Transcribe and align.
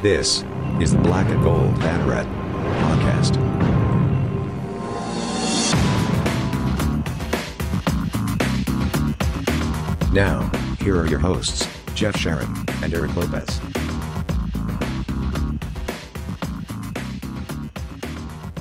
This 0.00 0.44
is 0.80 0.92
the 0.92 0.98
Black 0.98 1.28
and 1.28 1.42
Gold 1.42 1.74
Banneret 1.80 2.24
podcast. 2.82 3.34
Now, 10.12 10.48
here 10.78 10.96
are 10.96 11.08
your 11.08 11.18
hosts, 11.18 11.66
Jeff 11.96 12.16
Sharon 12.16 12.46
and 12.80 12.94
Eric 12.94 13.16
Lopez. 13.16 13.60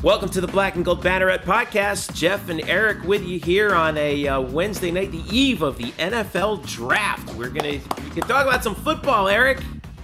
Welcome 0.02 0.30
to 0.30 0.42
the 0.42 0.50
Black 0.52 0.74
and 0.74 0.84
Gold 0.84 1.04
Banneret 1.04 1.44
podcast. 1.44 2.16
Jeff 2.16 2.50
and 2.50 2.68
Eric 2.68 3.04
with 3.04 3.24
you 3.24 3.38
here 3.38 3.76
on 3.76 3.96
a 4.00 4.28
uh, 4.28 4.42
Wednesday 4.42 4.90
night, 4.90 5.12
the 5.12 5.24
eve 5.30 5.62
of 5.62 5.78
the 5.78 5.92
NFL 6.00 6.66
draft. 6.66 7.32
We're 7.36 7.50
gonna 7.50 7.74
we 7.74 8.10
can 8.10 8.24
talk 8.24 8.48
about 8.48 8.64
some 8.64 8.74
football, 8.74 9.28
Eric. 9.28 9.60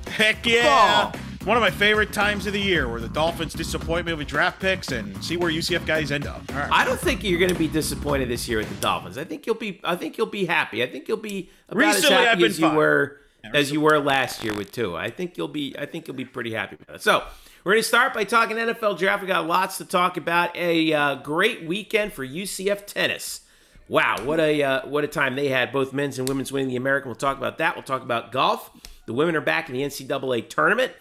Heck 0.06 0.46
yeah! 0.46 1.12
One 1.46 1.58
of 1.58 1.62
my 1.62 1.72
favorite 1.72 2.14
times 2.14 2.48
of 2.48 2.54
the 2.54 2.60
year 2.60 2.88
where 2.88 3.02
the 3.02 3.10
Dolphins 3.10 3.54
disappoint 3.54 4.06
me 4.06 4.14
with 4.14 4.30
draft 4.30 4.62
picks 4.62 4.94
and 4.94 5.22
see 5.22 5.36
where 5.36 5.52
UCF 5.52 5.86
guys 5.86 6.10
end 6.10 6.26
up. 6.26 6.42
Right. 6.50 6.70
I 6.72 6.86
don't 6.86 6.98
think 6.98 7.22
you're 7.22 7.38
going 7.38 7.52
to 7.52 7.60
be 7.60 7.68
disappointed 7.68 8.30
this 8.30 8.48
year 8.48 8.60
with 8.60 8.70
the 8.70 8.76
Dolphins. 8.76 9.18
I 9.18 9.26
think 9.26 9.46
you'll 9.46 9.56
be. 9.56 9.82
I 9.84 9.98
think 9.98 10.18
you'll 10.18 10.28
be 10.28 10.46
happy. 10.46 10.82
I 10.82 10.88
think 10.90 11.10
you'll 11.10 11.18
be 11.18 11.50
about 11.68 11.80
Recently, 11.80 12.16
as 12.16 12.26
happy 12.28 12.46
as 12.46 12.60
you 12.60 12.68
fine. 12.68 12.78
were 12.78 13.18
as 13.54 13.74
you 13.74 13.82
were 13.82 14.00
last 14.00 14.42
year 14.42 14.54
with 14.54 14.72
two. 14.72 14.96
I 14.96 15.10
think 15.10 15.36
you'll 15.36 15.50
be. 15.50 15.76
I 15.78 15.86
think 15.86 16.08
you'll 16.08 16.16
be 16.16 16.24
pretty 16.24 16.54
happy 16.54 16.78
about 16.82 16.96
it. 16.96 17.02
So 17.02 17.26
we're 17.66 17.74
going 17.74 17.84
to 17.84 17.88
start 17.90 18.14
by 18.14 18.24
talking 18.24 18.56
NFL 18.56 18.98
draft. 18.98 19.22
We 19.22 19.28
got 19.28 19.46
lots 19.46 19.80
to 19.80 19.86
talk 19.86 20.16
about. 20.16 20.56
A 20.56 20.94
uh, 20.94 21.16
great 21.16 21.66
weekend 21.66 22.14
for 22.14 22.26
UCF 22.26 22.86
tennis. 22.86 23.42
Wow, 23.90 24.16
what 24.24 24.40
a 24.40 24.64
uh, 24.64 24.88
what 24.88 25.04
a 25.04 25.08
time 25.08 25.36
they 25.36 25.50
had. 25.50 25.74
Both 25.74 25.92
men's 25.92 26.18
and 26.20 26.30
women's 26.30 26.54
winning 26.54 26.70
the 26.70 26.78
American. 26.78 27.10
We'll 27.10 27.16
talk 27.16 27.38
about 27.38 27.58
that. 27.58 27.76
We'll 27.76 27.84
talk 27.84 28.02
about 28.02 28.32
golf. 28.32 28.72
The 29.08 29.14
women 29.14 29.36
are 29.36 29.42
back 29.42 29.68
in 29.68 29.76
the 29.76 29.82
NCAA 29.82 30.48
tournament, 30.50 30.94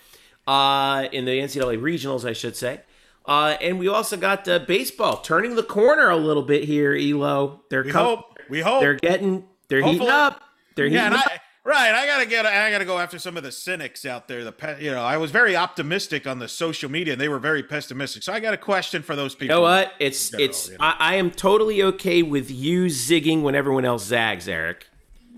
uh, 0.46 1.08
in 1.12 1.24
the 1.24 1.32
NCAA 1.32 1.80
regionals, 1.80 2.28
I 2.28 2.32
should 2.32 2.56
say. 2.56 2.80
Uh, 3.24 3.56
and 3.60 3.78
we 3.78 3.88
also 3.88 4.16
got 4.16 4.48
uh, 4.48 4.58
baseball 4.60 5.18
turning 5.18 5.54
the 5.54 5.62
corner 5.62 6.10
a 6.10 6.16
little 6.16 6.42
bit 6.42 6.64
here. 6.64 6.94
Elo, 6.94 7.62
they're 7.70 7.84
we 7.84 7.92
com- 7.92 8.04
hope. 8.04 8.38
We 8.48 8.60
hope. 8.60 8.80
they're 8.80 8.94
getting 8.94 9.44
they're 9.68 9.82
heating 9.82 10.08
up. 10.08 10.42
They're 10.74 10.86
yeah, 10.86 11.04
heating 11.04 11.18
and 11.18 11.22
up. 11.22 11.30
I, 11.30 11.40
right. 11.64 11.94
I 11.94 12.06
gotta 12.06 12.26
get. 12.26 12.46
I 12.46 12.70
gotta 12.70 12.84
go 12.84 12.98
after 12.98 13.18
some 13.20 13.36
of 13.36 13.44
the 13.44 13.52
cynics 13.52 14.04
out 14.04 14.26
there. 14.26 14.42
The 14.42 14.76
you 14.80 14.90
know, 14.90 15.02
I 15.02 15.18
was 15.18 15.30
very 15.30 15.54
optimistic 15.54 16.26
on 16.26 16.40
the 16.40 16.48
social 16.48 16.90
media, 16.90 17.12
and 17.12 17.20
they 17.20 17.28
were 17.28 17.38
very 17.38 17.62
pessimistic. 17.62 18.24
So 18.24 18.32
I 18.32 18.40
got 18.40 18.54
a 18.54 18.58
question 18.58 19.02
for 19.02 19.14
those 19.14 19.34
people. 19.34 19.54
You 19.56 19.60
know 19.60 19.62
what? 19.62 19.92
It's 20.00 20.30
General, 20.30 20.48
it's. 20.48 20.68
you 20.68 20.72
know. 20.72 20.78
I, 20.80 20.96
I 20.98 21.14
am 21.14 21.30
totally 21.30 21.82
okay 21.84 22.22
with 22.22 22.50
you 22.50 22.86
zigging 22.86 23.42
when 23.42 23.54
everyone 23.54 23.84
else 23.84 24.04
zags, 24.04 24.48
Eric. 24.48 24.86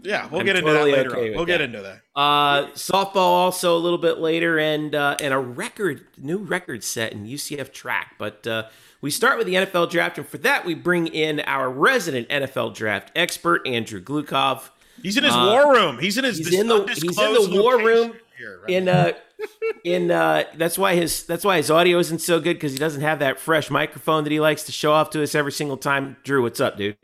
Yeah, 0.05 0.29
we'll 0.29 0.41
I'm 0.41 0.47
get 0.47 0.57
into 0.57 0.71
totally 0.71 0.91
that 0.93 0.97
later. 0.99 1.11
okay 1.17 1.31
on. 1.31 1.37
We'll 1.37 1.47
get 1.47 1.61
into 1.61 1.81
that. 1.83 2.01
Uh, 2.15 2.67
softball 2.73 3.17
also 3.17 3.77
a 3.77 3.81
little 3.81 3.99
bit 3.99 4.19
later, 4.19 4.59
and 4.59 4.95
uh, 4.95 5.17
and 5.21 5.33
a 5.35 5.39
record 5.39 6.05
new 6.19 6.39
record 6.39 6.85
set 6.85 7.13
in 7.13 7.25
UCF 7.27 7.73
track. 7.73 8.15
But 8.19 8.47
uh, 8.47 8.65
we 9.01 9.11
start 9.11 9.39
with 9.39 9.47
the 9.47 9.55
NFL 9.55 9.91
draft, 9.91 10.19
and 10.19 10.27
for 10.29 10.39
that 10.39 10.65
we 10.65 10.75
bring 10.75 11.07
in 11.07 11.41
our 11.41 11.71
resident 11.71 12.29
NFL 12.29 12.75
draft 12.75 13.11
expert 13.17 13.67
Andrew 13.67 14.01
Glukov. 14.03 14.69
He's 15.03 15.17
in 15.17 15.25
his 15.25 15.35
war 15.35 15.73
room. 15.73 15.99
He's 15.99 16.17
in 16.19 16.25
his. 16.25 16.37
Uh, 16.37 16.45
He's 16.45 16.51
dis- 16.51 16.61
in 16.61 16.69
the 16.69 16.85
he's 16.87 17.03
in 17.19 17.35
the 17.53 17.61
war 17.63 17.79
room. 17.79 18.13
here, 18.39 18.61
right? 18.61 18.71
In 18.71 18.89
uh, 18.89 19.13
in 19.85 20.11
uh, 20.11 20.45
that's 20.57 20.79
why 20.79 20.95
his 20.95 21.25
that's 21.25 21.45
why 21.45 21.57
his 21.57 21.71
audio 21.71 21.99
isn't 21.99 22.21
so 22.21 22.41
good 22.41 22.55
because 22.55 22.73
he 22.73 22.79
doesn't 22.79 23.01
have 23.03 23.19
that 23.19 23.39
fresh 23.41 23.71
microphone 23.71 24.25
that 24.25 24.31
he 24.31 24.39
likes 24.41 24.63
to 24.65 24.73
show 24.73 24.93
off 24.93 25.11
to 25.11 25.23
us 25.23 25.35
every 25.35 25.53
single 25.53 25.77
time. 25.77 26.17
Drew, 26.25 26.43
what's 26.43 26.61
up, 26.61 26.77
dude? 26.77 26.97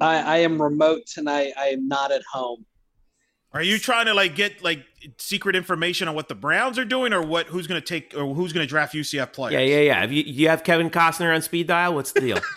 I, 0.00 0.16
I 0.18 0.36
am 0.38 0.60
remote 0.60 1.06
tonight. 1.06 1.52
I 1.58 1.68
am 1.68 1.88
not 1.88 2.12
at 2.12 2.22
home. 2.32 2.64
Are 3.52 3.62
you 3.62 3.78
trying 3.78 4.06
to 4.06 4.14
like 4.14 4.34
get 4.34 4.64
like 4.64 4.84
secret 5.18 5.54
information 5.54 6.08
on 6.08 6.16
what 6.16 6.28
the 6.28 6.34
Browns 6.34 6.76
are 6.76 6.84
doing, 6.84 7.12
or 7.12 7.22
what? 7.22 7.46
Who's 7.46 7.68
going 7.68 7.80
to 7.80 7.86
take, 7.86 8.12
or 8.16 8.34
who's 8.34 8.52
going 8.52 8.66
to 8.66 8.68
draft 8.68 8.94
UCF 8.94 9.32
players? 9.32 9.52
Yeah, 9.52 9.60
yeah, 9.60 9.80
yeah. 9.80 10.00
Have 10.00 10.10
you 10.10 10.24
you 10.24 10.48
have 10.48 10.64
Kevin 10.64 10.90
Costner 10.90 11.32
on 11.32 11.40
speed 11.40 11.68
dial? 11.68 11.94
What's 11.94 12.12
the 12.12 12.20
deal? 12.20 12.38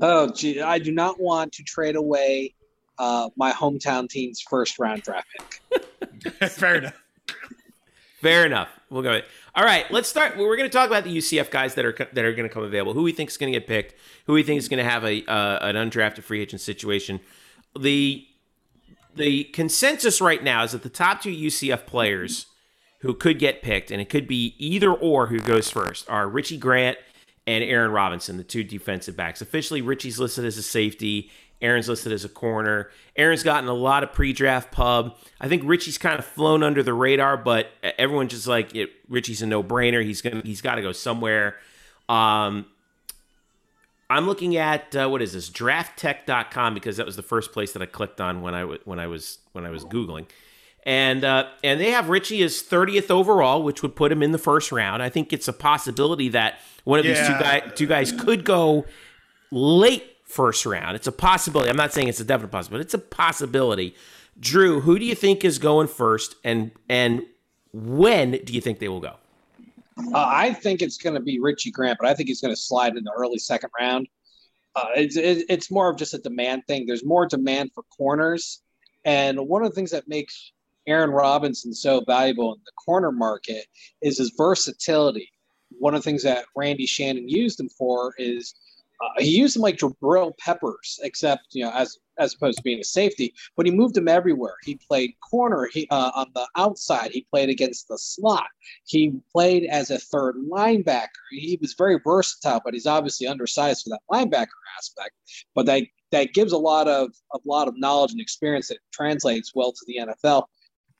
Oh, 0.00 0.32
gee, 0.32 0.60
I 0.60 0.80
do 0.80 0.90
not 0.90 1.20
want 1.20 1.52
to 1.52 1.62
trade 1.62 1.94
away 1.94 2.54
uh, 2.98 3.28
my 3.36 3.52
hometown 3.52 4.08
team's 4.08 4.40
first 4.40 4.78
round 4.78 5.02
draft 5.02 5.28
pick. 5.70 6.32
Fair 6.50 6.76
enough. 6.76 6.94
Fair 8.20 8.46
enough. 8.46 8.68
We'll 8.90 9.02
go. 9.02 9.20
All 9.58 9.64
right, 9.64 9.90
let's 9.90 10.08
start. 10.08 10.36
We're 10.36 10.56
going 10.56 10.70
to 10.70 10.72
talk 10.72 10.86
about 10.86 11.02
the 11.02 11.18
UCF 11.18 11.50
guys 11.50 11.74
that 11.74 11.84
are 11.84 11.92
that 12.12 12.24
are 12.24 12.32
going 12.32 12.48
to 12.48 12.54
come 12.54 12.62
available. 12.62 12.94
Who 12.94 13.02
we 13.02 13.10
think 13.10 13.28
is 13.28 13.36
going 13.36 13.52
to 13.52 13.58
get 13.58 13.66
picked. 13.66 13.92
Who 14.26 14.34
we 14.34 14.44
think 14.44 14.60
is 14.60 14.68
going 14.68 14.78
to 14.78 14.88
have 14.88 15.02
a 15.02 15.28
uh, 15.28 15.58
an 15.66 15.74
undrafted 15.74 16.22
free 16.22 16.40
agent 16.40 16.60
situation. 16.60 17.18
The 17.76 18.24
the 19.16 19.42
consensus 19.42 20.20
right 20.20 20.44
now 20.44 20.62
is 20.62 20.70
that 20.70 20.84
the 20.84 20.88
top 20.88 21.22
two 21.22 21.34
UCF 21.34 21.86
players 21.86 22.46
who 23.00 23.14
could 23.14 23.40
get 23.40 23.60
picked, 23.60 23.90
and 23.90 24.00
it 24.00 24.08
could 24.08 24.28
be 24.28 24.54
either 24.58 24.92
or 24.92 25.26
who 25.26 25.40
goes 25.40 25.68
first, 25.68 26.08
are 26.08 26.28
Richie 26.28 26.56
Grant 26.56 26.96
and 27.44 27.64
Aaron 27.64 27.90
Robinson, 27.90 28.36
the 28.36 28.44
two 28.44 28.62
defensive 28.62 29.16
backs. 29.16 29.42
Officially, 29.42 29.82
Richie's 29.82 30.20
listed 30.20 30.44
as 30.44 30.56
a 30.56 30.62
safety. 30.62 31.32
Aaron's 31.60 31.88
listed 31.88 32.12
as 32.12 32.24
a 32.24 32.28
corner. 32.28 32.90
Aaron's 33.16 33.42
gotten 33.42 33.68
a 33.68 33.74
lot 33.74 34.02
of 34.04 34.12
pre-draft 34.12 34.70
pub. 34.70 35.16
I 35.40 35.48
think 35.48 35.62
Richie's 35.64 35.98
kind 35.98 36.18
of 36.18 36.24
flown 36.24 36.62
under 36.62 36.82
the 36.82 36.94
radar, 36.94 37.36
but 37.36 37.68
everyone's 37.82 38.30
just 38.32 38.46
like, 38.46 38.74
it, 38.76 38.90
Richie's 39.08 39.42
a 39.42 39.46
no-brainer. 39.46 40.04
He's 40.04 40.22
gonna, 40.22 40.42
he's 40.44 40.60
got 40.60 40.76
to 40.76 40.82
go 40.82 40.92
somewhere. 40.92 41.56
Um, 42.08 42.66
I'm 44.10 44.26
looking 44.26 44.56
at 44.56 44.96
uh, 44.96 45.08
what 45.08 45.20
is 45.20 45.32
this 45.34 45.50
drafttek.com 45.50 46.74
because 46.74 46.96
that 46.96 47.04
was 47.06 47.16
the 47.16 47.22
first 47.22 47.52
place 47.52 47.72
that 47.72 47.82
I 47.82 47.86
clicked 47.86 48.20
on 48.20 48.40
when 48.40 48.54
I 48.54 48.60
w- 48.60 48.80
when 48.84 48.98
I 48.98 49.06
was 49.06 49.38
when 49.52 49.66
I 49.66 49.70
was 49.70 49.84
googling. 49.84 50.26
And 50.86 51.24
uh, 51.24 51.48
and 51.62 51.78
they 51.78 51.90
have 51.90 52.08
Richie 52.08 52.42
as 52.42 52.62
30th 52.62 53.10
overall, 53.10 53.62
which 53.62 53.82
would 53.82 53.94
put 53.94 54.10
him 54.10 54.22
in 54.22 54.32
the 54.32 54.38
first 54.38 54.72
round. 54.72 55.02
I 55.02 55.10
think 55.10 55.32
it's 55.34 55.48
a 55.48 55.52
possibility 55.52 56.30
that 56.30 56.60
one 56.84 56.98
of 56.98 57.04
these 57.04 57.18
two 57.18 57.32
Yeah. 57.32 57.60
guys 57.60 57.72
two 57.74 57.86
guys 57.86 58.12
could 58.12 58.44
go 58.44 58.86
late 59.50 60.04
first 60.28 60.64
round. 60.66 60.94
It's 60.94 61.06
a 61.06 61.12
possibility. 61.12 61.70
I'm 61.70 61.76
not 61.76 61.92
saying 61.92 62.08
it's 62.08 62.20
a 62.20 62.24
definite 62.24 62.52
possibility. 62.52 62.84
It's 62.84 62.94
a 62.94 62.98
possibility. 62.98 63.96
Drew, 64.38 64.80
who 64.80 64.98
do 64.98 65.04
you 65.04 65.14
think 65.14 65.44
is 65.44 65.58
going 65.58 65.88
first, 65.88 66.36
and 66.44 66.70
and 66.88 67.22
when 67.72 68.32
do 68.32 68.52
you 68.52 68.60
think 68.60 68.78
they 68.78 68.88
will 68.88 69.00
go? 69.00 69.14
Uh, 70.14 70.26
I 70.28 70.52
think 70.52 70.80
it's 70.80 70.96
going 70.96 71.14
to 71.14 71.20
be 71.20 71.40
Richie 71.40 71.72
Grant, 71.72 71.98
but 72.00 72.08
I 72.08 72.14
think 72.14 72.28
he's 72.28 72.40
going 72.40 72.54
to 72.54 72.60
slide 72.60 72.96
in 72.96 73.02
the 73.02 73.12
early 73.16 73.38
second 73.38 73.70
round. 73.80 74.06
Uh, 74.76 74.86
it's 74.94 75.16
it's 75.16 75.70
more 75.72 75.90
of 75.90 75.96
just 75.96 76.14
a 76.14 76.18
demand 76.18 76.62
thing. 76.68 76.86
There's 76.86 77.04
more 77.04 77.26
demand 77.26 77.72
for 77.74 77.82
corners, 77.96 78.62
and 79.04 79.40
one 79.48 79.64
of 79.64 79.70
the 79.70 79.74
things 79.74 79.90
that 79.90 80.06
makes 80.06 80.52
Aaron 80.86 81.10
Robinson 81.10 81.74
so 81.74 82.02
valuable 82.06 82.54
in 82.54 82.60
the 82.64 82.72
corner 82.84 83.10
market 83.10 83.66
is 84.02 84.18
his 84.18 84.32
versatility. 84.36 85.30
One 85.78 85.94
of 85.94 86.02
the 86.02 86.08
things 86.08 86.22
that 86.22 86.44
Randy 86.54 86.86
Shannon 86.86 87.28
used 87.28 87.58
him 87.58 87.68
for 87.68 88.14
is 88.18 88.54
uh, 89.00 89.08
he 89.18 89.38
used 89.38 89.54
him 89.54 89.62
like 89.62 89.76
Jabril 89.76 90.36
Peppers, 90.38 90.98
except 91.02 91.46
you 91.52 91.64
know 91.64 91.70
as 91.70 91.98
as 92.18 92.34
opposed 92.34 92.58
to 92.58 92.64
being 92.64 92.80
a 92.80 92.84
safety, 92.84 93.32
but 93.56 93.64
he 93.64 93.70
moved 93.70 93.96
him 93.96 94.08
everywhere. 94.08 94.54
He 94.64 94.74
played 94.88 95.14
corner. 95.20 95.68
He 95.72 95.86
uh, 95.90 96.10
on 96.14 96.26
the 96.34 96.46
outside. 96.56 97.12
He 97.12 97.26
played 97.30 97.48
against 97.48 97.86
the 97.88 97.96
slot. 97.96 98.48
He 98.86 99.12
played 99.32 99.64
as 99.64 99.90
a 99.90 99.98
third 99.98 100.36
linebacker. 100.50 101.08
He 101.30 101.58
was 101.60 101.74
very 101.74 102.00
versatile, 102.02 102.60
but 102.64 102.74
he's 102.74 102.86
obviously 102.86 103.28
undersized 103.28 103.84
for 103.84 103.90
that 103.90 104.00
linebacker 104.10 104.48
aspect. 104.76 105.12
But 105.54 105.66
that 105.66 105.84
that 106.10 106.34
gives 106.34 106.52
a 106.52 106.58
lot 106.58 106.88
of 106.88 107.12
a 107.32 107.38
lot 107.44 107.68
of 107.68 107.78
knowledge 107.78 108.12
and 108.12 108.20
experience 108.20 108.68
that 108.68 108.78
translates 108.92 109.52
well 109.54 109.72
to 109.72 109.84
the 109.86 109.98
NFL. 109.98 110.46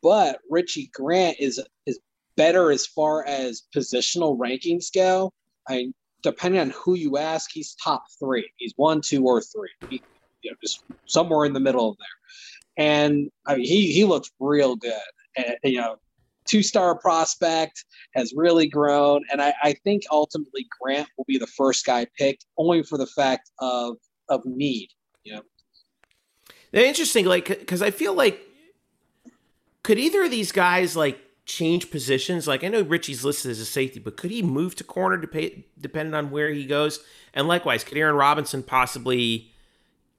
But 0.02 0.38
Richie 0.48 0.90
Grant 0.94 1.36
is 1.40 1.60
is 1.86 1.98
better 2.36 2.70
as 2.70 2.86
far 2.86 3.26
as 3.26 3.64
positional 3.74 4.38
rankings 4.38 4.94
go. 4.94 5.32
I 5.68 5.92
depending 6.22 6.60
on 6.60 6.70
who 6.70 6.94
you 6.94 7.18
ask, 7.18 7.50
he's 7.52 7.74
top 7.82 8.04
three. 8.18 8.50
He's 8.56 8.72
one, 8.76 9.00
two, 9.00 9.24
or 9.24 9.40
three. 9.40 9.70
He, 9.88 10.02
you 10.42 10.50
know, 10.50 10.56
just 10.62 10.82
somewhere 11.06 11.44
in 11.44 11.52
the 11.52 11.60
middle 11.60 11.90
of 11.90 11.96
there. 11.98 12.86
And 12.86 13.30
I 13.46 13.56
mean, 13.56 13.64
he 13.64 13.92
he 13.92 14.04
looks 14.04 14.30
real 14.38 14.76
good. 14.76 14.92
And, 15.36 15.56
you 15.64 15.80
know, 15.80 15.96
two 16.48 16.62
star 16.62 16.98
prospect 16.98 17.84
has 18.14 18.32
really 18.34 18.66
grown, 18.66 19.22
and 19.30 19.40
I, 19.40 19.52
I 19.62 19.72
think 19.84 20.04
ultimately 20.10 20.66
Grant 20.80 21.08
will 21.16 21.24
be 21.28 21.38
the 21.38 21.46
first 21.46 21.84
guy 21.84 22.06
picked, 22.16 22.46
only 22.56 22.82
for 22.82 22.98
the 22.98 23.06
fact 23.06 23.50
of 23.60 23.96
of 24.28 24.44
need. 24.44 24.88
You 25.24 25.34
know, 25.34 25.42
interesting, 26.72 27.26
like 27.26 27.46
because 27.46 27.82
I 27.82 27.90
feel 27.90 28.14
like 28.14 28.40
could 29.82 29.98
either 29.98 30.24
of 30.24 30.30
these 30.30 30.52
guys 30.52 30.96
like 30.96 31.18
change 31.48 31.90
positions? 31.90 32.46
Like 32.46 32.62
I 32.62 32.68
know 32.68 32.82
Richie's 32.82 33.24
listed 33.24 33.50
as 33.50 33.58
a 33.58 33.64
safety, 33.64 33.98
but 33.98 34.16
could 34.16 34.30
he 34.30 34.42
move 34.42 34.76
to 34.76 34.84
corner 34.84 35.18
to 35.18 35.26
pay, 35.26 35.64
depending 35.80 36.14
on 36.14 36.30
where 36.30 36.50
he 36.50 36.66
goes? 36.66 37.00
And 37.34 37.48
likewise, 37.48 37.82
could 37.82 37.98
Aaron 37.98 38.14
Robinson 38.14 38.62
possibly 38.62 39.50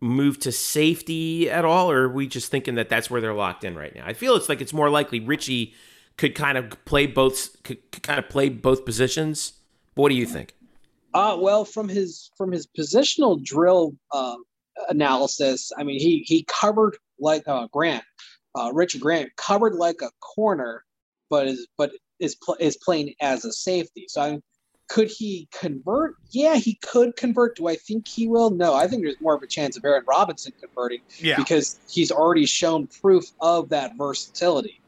move 0.02 0.40
to 0.40 0.52
safety 0.52 1.50
at 1.50 1.66
all, 1.66 1.92
or 1.92 2.04
are 2.04 2.10
we 2.10 2.28
just 2.28 2.52
thinking 2.52 2.76
that 2.76 2.90
that's 2.90 3.10
where 3.10 3.22
they're 3.22 3.34
locked 3.34 3.64
in 3.64 3.76
right 3.76 3.96
now? 3.96 4.04
I 4.06 4.14
feel 4.14 4.36
it's 4.36 4.50
like 4.50 4.60
it's 4.60 4.74
more 4.74 4.90
likely 4.90 5.20
Richie 5.20 5.74
could 6.18 6.36
kind 6.36 6.58
of 6.58 6.84
play 6.84 7.06
both, 7.06 7.62
could, 7.64 7.80
kind 8.04 8.20
of 8.20 8.28
play 8.28 8.50
both 8.50 8.84
positions. 8.84 9.54
But 9.96 10.04
what 10.04 10.10
do 10.10 10.16
you 10.16 10.26
think? 10.26 10.56
Uh, 11.14 11.38
well, 11.40 11.64
from 11.66 11.88
his 11.88 12.32
from 12.38 12.52
his 12.52 12.68
positional 12.68 13.42
drill 13.42 13.96
um, 14.14 14.44
analysis, 14.90 15.72
I 15.78 15.84
mean, 15.84 16.00
he 16.00 16.24
he 16.26 16.46
covered 16.48 16.98
like 17.20 17.48
uh, 17.48 17.68
Grant, 17.72 18.04
uh, 18.56 18.72
Richard 18.74 19.02
Grant 19.02 19.36
covered 19.36 19.76
like 19.76 20.02
a 20.02 20.10
corner, 20.20 20.84
but 21.30 21.48
is 21.48 21.68
but 21.78 21.92
is 22.20 22.36
pl- 22.36 22.58
is 22.60 22.78
playing 22.78 23.14
as 23.22 23.46
a 23.46 23.52
safety. 23.54 24.06
So 24.08 24.22
I 24.22 24.40
could 24.88 25.08
he 25.08 25.48
convert? 25.52 26.16
Yeah, 26.32 26.56
he 26.56 26.74
could 26.82 27.16
convert. 27.16 27.56
Do 27.58 27.68
I 27.68 27.76
think 27.76 28.08
he 28.08 28.28
will? 28.28 28.50
No, 28.50 28.74
I 28.74 28.88
think 28.88 29.04
there's 29.04 29.22
more 29.22 29.36
of 29.36 29.44
a 29.44 29.48
chance 29.48 29.78
of 29.78 29.86
Aaron 29.86 30.04
Robinson 30.08 30.52
converting 30.60 31.02
Yeah. 31.20 31.36
because 31.38 31.80
he's 31.90 32.12
already 32.12 32.48
shown 32.48 32.88
proof 32.88 33.26
of 33.40 33.70
that 33.70 33.96
versatility. 33.98 34.82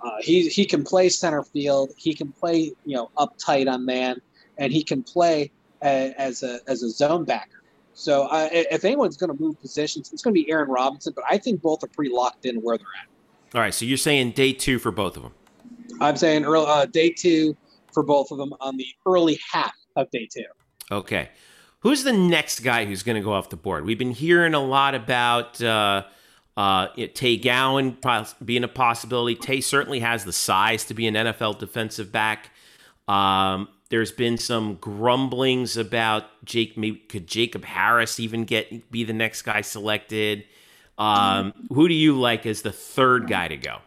Uh, 0.00 0.10
he 0.20 0.48
he 0.48 0.66
can 0.66 0.82
play 0.84 1.08
center 1.08 1.42
field. 1.44 1.92
He 1.96 2.14
can 2.14 2.32
play 2.32 2.72
you 2.84 2.96
know 2.96 3.10
up 3.16 3.38
tight 3.38 3.68
on 3.68 3.86
man, 3.86 4.20
and 4.58 4.72
he 4.72 4.82
can 4.82 5.02
play 5.02 5.50
a, 5.82 6.12
as 6.18 6.42
a 6.42 6.58
as 6.66 6.82
a 6.82 6.90
zone 6.90 7.24
backer. 7.24 7.62
So 7.94 8.24
uh, 8.24 8.48
if 8.50 8.84
anyone's 8.84 9.16
going 9.16 9.34
to 9.34 9.40
move 9.40 9.58
positions, 9.60 10.12
it's 10.12 10.20
going 10.20 10.34
to 10.34 10.42
be 10.42 10.50
Aaron 10.50 10.68
Robinson. 10.68 11.12
But 11.14 11.24
I 11.30 11.38
think 11.38 11.62
both 11.62 11.84
are 11.84 11.88
pretty 11.88 12.12
locked 12.12 12.44
in 12.44 12.56
where 12.56 12.76
they're 12.76 12.86
at. 13.00 13.54
All 13.56 13.60
right, 13.60 13.72
so 13.72 13.84
you're 13.84 13.96
saying 13.96 14.32
day 14.32 14.52
two 14.52 14.80
for 14.80 14.90
both 14.90 15.16
of 15.16 15.22
them. 15.22 15.32
I'm 16.00 16.16
saying 16.16 16.44
early, 16.44 16.66
uh, 16.68 16.86
day 16.86 17.10
two 17.10 17.56
for 17.92 18.02
both 18.02 18.30
of 18.30 18.38
them 18.38 18.52
on 18.60 18.76
the 18.76 18.86
early 19.06 19.38
half 19.52 19.74
of 19.96 20.10
day 20.10 20.28
two. 20.32 20.44
Okay. 20.90 21.30
Who's 21.80 22.02
the 22.02 22.12
next 22.12 22.60
guy 22.60 22.86
who's 22.86 23.02
going 23.02 23.16
to 23.16 23.22
go 23.22 23.32
off 23.32 23.50
the 23.50 23.56
board? 23.56 23.84
We've 23.84 23.98
been 23.98 24.10
hearing 24.10 24.54
a 24.54 24.64
lot 24.64 24.94
about 24.94 25.60
uh, 25.62 26.04
uh, 26.56 26.88
Tay 27.12 27.36
Gowan 27.36 27.98
being 28.44 28.64
a 28.64 28.68
possibility. 28.68 29.34
Tay 29.34 29.60
certainly 29.60 30.00
has 30.00 30.24
the 30.24 30.32
size 30.32 30.84
to 30.84 30.94
be 30.94 31.06
an 31.06 31.14
NFL 31.14 31.58
defensive 31.58 32.10
back. 32.10 32.50
Um, 33.06 33.68
there's 33.90 34.12
been 34.12 34.38
some 34.38 34.76
grumblings 34.76 35.76
about 35.76 36.24
Jake. 36.44 36.78
Maybe, 36.78 36.96
could 36.96 37.26
Jacob 37.26 37.64
Harris 37.64 38.18
even 38.18 38.44
get 38.44 38.90
be 38.90 39.04
the 39.04 39.12
next 39.12 39.42
guy 39.42 39.60
selected? 39.60 40.44
Um, 40.96 41.52
who 41.70 41.86
do 41.86 41.94
you 41.94 42.18
like 42.18 42.46
as 42.46 42.62
the 42.62 42.72
third 42.72 43.28
guy 43.28 43.48
to 43.48 43.56
go? 43.56 43.78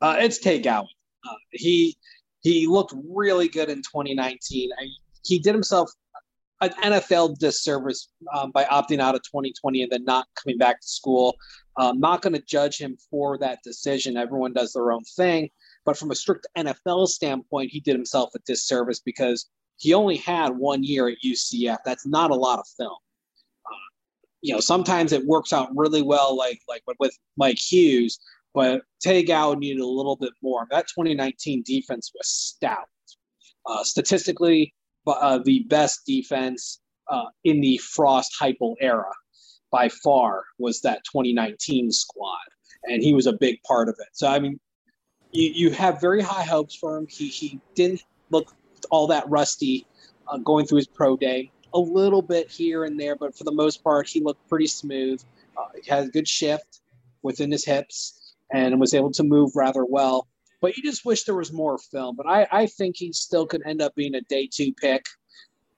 Uh, 0.00 0.16
it's 0.18 0.38
Tay 0.38 0.60
Gowan. 0.60 0.88
Uh, 1.26 1.34
he 1.50 1.96
he 2.40 2.66
looked 2.66 2.94
really 3.08 3.48
good 3.48 3.68
in 3.68 3.78
2019. 3.78 4.70
I, 4.78 4.86
he 5.24 5.38
did 5.38 5.54
himself 5.54 5.90
an 6.60 6.70
NFL 6.82 7.38
disservice 7.38 8.08
um, 8.34 8.50
by 8.50 8.64
opting 8.64 9.00
out 9.00 9.14
of 9.14 9.22
2020 9.22 9.82
and 9.82 9.92
then 9.92 10.04
not 10.04 10.26
coming 10.34 10.58
back 10.58 10.80
to 10.80 10.88
school. 10.88 11.36
I'm 11.76 12.00
not 12.00 12.22
going 12.22 12.32
to 12.32 12.42
judge 12.42 12.78
him 12.78 12.96
for 13.10 13.38
that 13.38 13.60
decision. 13.62 14.16
Everyone 14.16 14.52
does 14.52 14.72
their 14.72 14.90
own 14.90 15.04
thing, 15.04 15.50
but 15.84 15.96
from 15.96 16.10
a 16.10 16.14
strict 16.14 16.46
NFL 16.56 17.06
standpoint, 17.08 17.70
he 17.70 17.80
did 17.80 17.94
himself 17.94 18.30
a 18.34 18.40
disservice 18.40 18.98
because 18.98 19.48
he 19.76 19.94
only 19.94 20.16
had 20.16 20.50
one 20.50 20.82
year 20.82 21.08
at 21.08 21.18
UCF. 21.24 21.78
That's 21.84 22.06
not 22.06 22.32
a 22.32 22.34
lot 22.34 22.58
of 22.58 22.66
film. 22.76 22.96
Uh, 23.64 23.88
you 24.40 24.52
know, 24.52 24.60
sometimes 24.60 25.12
it 25.12 25.24
works 25.24 25.52
out 25.52 25.70
really 25.76 26.02
well, 26.02 26.36
like 26.36 26.60
like 26.68 26.82
with 26.98 27.16
Mike 27.36 27.60
Hughes 27.60 28.18
but 28.54 28.82
Tay 29.00 29.22
Gowan 29.22 29.58
needed 29.58 29.80
a 29.80 29.86
little 29.86 30.16
bit 30.16 30.32
more. 30.42 30.66
That 30.70 30.88
2019 30.88 31.62
defense 31.64 32.10
was 32.14 32.28
stout. 32.28 32.88
Uh, 33.66 33.84
statistically, 33.84 34.74
uh, 35.06 35.38
the 35.44 35.60
best 35.68 36.04
defense 36.06 36.80
uh, 37.10 37.24
in 37.44 37.60
the 37.60 37.78
Frost 37.78 38.34
Heupel 38.40 38.74
era 38.80 39.12
by 39.70 39.88
far 39.88 40.44
was 40.58 40.80
that 40.82 41.02
2019 41.04 41.90
squad, 41.90 42.38
and 42.84 43.02
he 43.02 43.12
was 43.12 43.26
a 43.26 43.32
big 43.32 43.62
part 43.62 43.88
of 43.88 43.96
it. 43.98 44.08
So, 44.12 44.28
I 44.28 44.38
mean, 44.38 44.58
you, 45.32 45.50
you 45.54 45.70
have 45.70 46.00
very 46.00 46.22
high 46.22 46.44
hopes 46.44 46.76
for 46.76 46.96
him. 46.96 47.06
He, 47.08 47.28
he 47.28 47.60
didn't 47.74 48.02
look 48.30 48.54
all 48.90 49.06
that 49.08 49.28
rusty 49.28 49.86
uh, 50.26 50.38
going 50.38 50.66
through 50.66 50.78
his 50.78 50.86
pro 50.86 51.16
day. 51.16 51.50
A 51.74 51.78
little 51.78 52.22
bit 52.22 52.50
here 52.50 52.84
and 52.84 52.98
there, 52.98 53.14
but 53.14 53.36
for 53.36 53.44
the 53.44 53.52
most 53.52 53.84
part, 53.84 54.08
he 54.08 54.20
looked 54.20 54.48
pretty 54.48 54.66
smooth. 54.66 55.22
Uh, 55.56 55.66
he 55.82 55.90
has 55.90 56.08
a 56.08 56.10
good 56.10 56.26
shift 56.26 56.80
within 57.22 57.50
his 57.50 57.64
hips 57.64 58.17
and 58.52 58.80
was 58.80 58.94
able 58.94 59.12
to 59.12 59.22
move 59.22 59.52
rather 59.54 59.84
well. 59.84 60.26
But 60.60 60.76
you 60.76 60.82
just 60.82 61.04
wish 61.04 61.24
there 61.24 61.36
was 61.36 61.52
more 61.52 61.78
film. 61.78 62.16
But 62.16 62.26
I, 62.26 62.46
I 62.50 62.66
think 62.66 62.96
he 62.96 63.12
still 63.12 63.46
could 63.46 63.62
end 63.66 63.80
up 63.80 63.94
being 63.94 64.14
a 64.14 64.20
day 64.22 64.48
two 64.52 64.72
pick, 64.72 65.06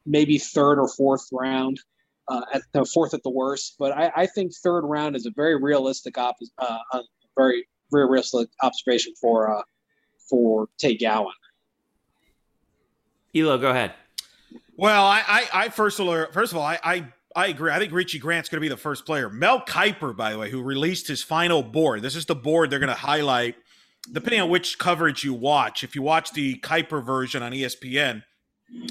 maybe 0.06 0.38
third 0.38 0.78
or 0.78 0.88
fourth 0.88 1.26
round, 1.32 1.80
uh, 2.28 2.42
at 2.52 2.62
the 2.72 2.84
fourth 2.84 3.12
at 3.12 3.22
the 3.22 3.30
worst. 3.30 3.76
But 3.78 3.92
I, 3.92 4.12
I 4.16 4.26
think 4.26 4.52
third 4.62 4.82
round 4.82 5.16
is 5.16 5.26
a 5.26 5.32
very 5.34 5.60
realistic 5.60 6.16
op- 6.16 6.36
uh, 6.58 6.78
a 6.92 7.00
very 7.36 7.68
very 7.90 8.08
realistic 8.08 8.48
observation 8.62 9.12
for 9.20 9.54
uh, 9.54 9.62
for 10.28 10.68
Tay 10.78 10.96
Gowan. 10.96 11.34
Elo, 13.34 13.58
go 13.58 13.70
ahead. 13.70 13.92
Well, 14.76 15.04
I, 15.04 15.22
I, 15.26 15.48
I 15.52 15.68
first 15.68 16.00
of 16.00 16.08
all, 16.08 16.26
first 16.32 16.52
of 16.52 16.58
all, 16.58 16.64
I, 16.64 16.78
I, 16.82 17.04
I 17.36 17.46
agree. 17.46 17.70
I 17.70 17.78
think 17.78 17.92
Richie 17.92 18.18
Grant's 18.18 18.48
going 18.48 18.58
to 18.58 18.64
be 18.64 18.68
the 18.68 18.76
first 18.76 19.06
player. 19.06 19.30
Mel 19.30 19.60
Kiper, 19.60 20.16
by 20.16 20.32
the 20.32 20.38
way, 20.38 20.50
who 20.50 20.62
released 20.62 21.06
his 21.06 21.22
final 21.22 21.62
board. 21.62 22.02
This 22.02 22.16
is 22.16 22.26
the 22.26 22.34
board 22.34 22.70
they're 22.70 22.80
going 22.80 22.88
to 22.88 22.94
highlight, 22.94 23.54
depending 24.10 24.40
on 24.40 24.50
which 24.50 24.78
coverage 24.78 25.22
you 25.22 25.32
watch. 25.32 25.84
If 25.84 25.94
you 25.94 26.02
watch 26.02 26.32
the 26.32 26.58
Kiper 26.58 27.04
version 27.04 27.42
on 27.42 27.52
ESPN, 27.52 28.24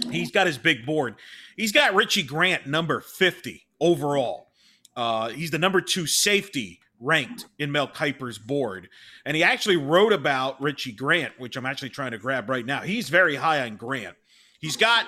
he's 0.10 0.32
got 0.32 0.48
his 0.48 0.58
big 0.58 0.86
board. 0.86 1.16
He's 1.58 1.74
got 1.74 1.94
Richie 1.94 2.24
Grant 2.24 2.66
number 2.66 3.02
fifty 3.02 3.68
overall. 3.82 4.48
Uh, 4.96 5.30
he's 5.30 5.52
the 5.52 5.60
number 5.60 5.82
two 5.82 6.06
safety 6.08 6.80
ranked 7.00 7.46
in 7.58 7.72
Mel 7.72 7.88
Kiper's 7.88 8.38
board. 8.38 8.90
And 9.26 9.36
he 9.36 9.44
actually 9.44 9.78
wrote 9.78 10.14
about 10.14 10.62
Richie 10.62 10.92
Grant, 10.92 11.34
which 11.40 11.56
I'm 11.56 11.66
actually 11.66 11.90
trying 11.90 12.12
to 12.12 12.18
grab 12.18 12.50
right 12.50 12.66
now. 12.66 12.82
He's 12.82 13.10
very 13.10 13.36
high 13.36 13.62
on 13.62 13.78
Grant. 13.78 14.16
He's 14.60 14.76
got 14.76 15.06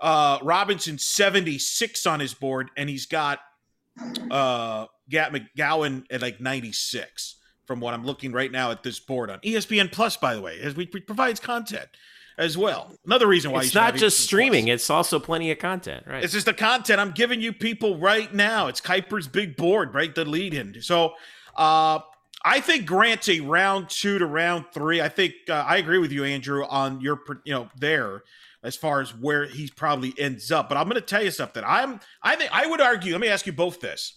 uh, 0.00 0.38
Robinson 0.42 0.98
76 0.98 2.06
on 2.06 2.20
his 2.20 2.34
board, 2.34 2.70
and 2.76 2.88
he's 2.88 3.06
got 3.06 3.40
uh, 4.30 4.86
Gat 5.08 5.32
McGowan 5.32 6.04
at 6.10 6.22
like 6.22 6.40
96 6.40 7.36
from 7.66 7.80
what 7.80 7.94
I'm 7.94 8.04
looking 8.04 8.32
right 8.32 8.50
now 8.50 8.70
at 8.70 8.82
this 8.82 8.98
board 8.98 9.30
on 9.30 9.38
ESPN 9.40 9.92
Plus, 9.92 10.16
by 10.16 10.34
the 10.34 10.40
way, 10.40 10.58
as 10.60 10.74
we 10.74 10.86
provides 10.86 11.38
content 11.38 11.88
as 12.38 12.56
well. 12.56 12.92
Another 13.04 13.26
reason 13.26 13.52
why 13.52 13.62
It's 13.62 13.74
not 13.74 13.94
just 13.94 14.18
ESPN 14.18 14.24
streaming; 14.24 14.64
Plus. 14.64 14.74
it's 14.74 14.90
also 14.90 15.20
plenty 15.20 15.50
of 15.50 15.58
content, 15.58 16.04
right? 16.06 16.24
It's 16.24 16.32
just 16.32 16.46
the 16.46 16.54
content 16.54 16.98
I'm 16.98 17.12
giving 17.12 17.40
you 17.40 17.52
people 17.52 17.98
right 17.98 18.32
now. 18.34 18.68
It's 18.68 18.80
Kiper's 18.80 19.28
big 19.28 19.56
board, 19.56 19.94
right? 19.94 20.14
The 20.14 20.24
lead 20.24 20.54
in. 20.54 20.80
So 20.80 21.12
uh, 21.56 22.00
I 22.44 22.60
think 22.60 22.86
Grant's 22.86 23.28
a 23.28 23.40
round 23.40 23.90
two 23.90 24.18
to 24.18 24.26
round 24.26 24.66
three. 24.72 25.02
I 25.02 25.08
think 25.08 25.34
uh, 25.48 25.64
I 25.66 25.76
agree 25.76 25.98
with 25.98 26.10
you, 26.10 26.24
Andrew, 26.24 26.64
on 26.64 27.00
your 27.00 27.20
you 27.44 27.52
know 27.52 27.68
there 27.76 28.22
as 28.62 28.76
far 28.76 29.00
as 29.00 29.14
where 29.14 29.46
he 29.46 29.70
probably 29.74 30.14
ends 30.18 30.50
up. 30.52 30.68
But 30.68 30.78
I'm 30.78 30.84
going 30.84 30.96
to 30.96 31.00
tell 31.00 31.22
you 31.22 31.30
something. 31.30 31.62
I'm 31.66 32.00
I 32.22 32.36
think 32.36 32.50
I 32.52 32.66
would 32.66 32.80
argue. 32.80 33.12
Let 33.12 33.20
me 33.20 33.28
ask 33.28 33.46
you 33.46 33.52
both 33.52 33.80
this. 33.80 34.16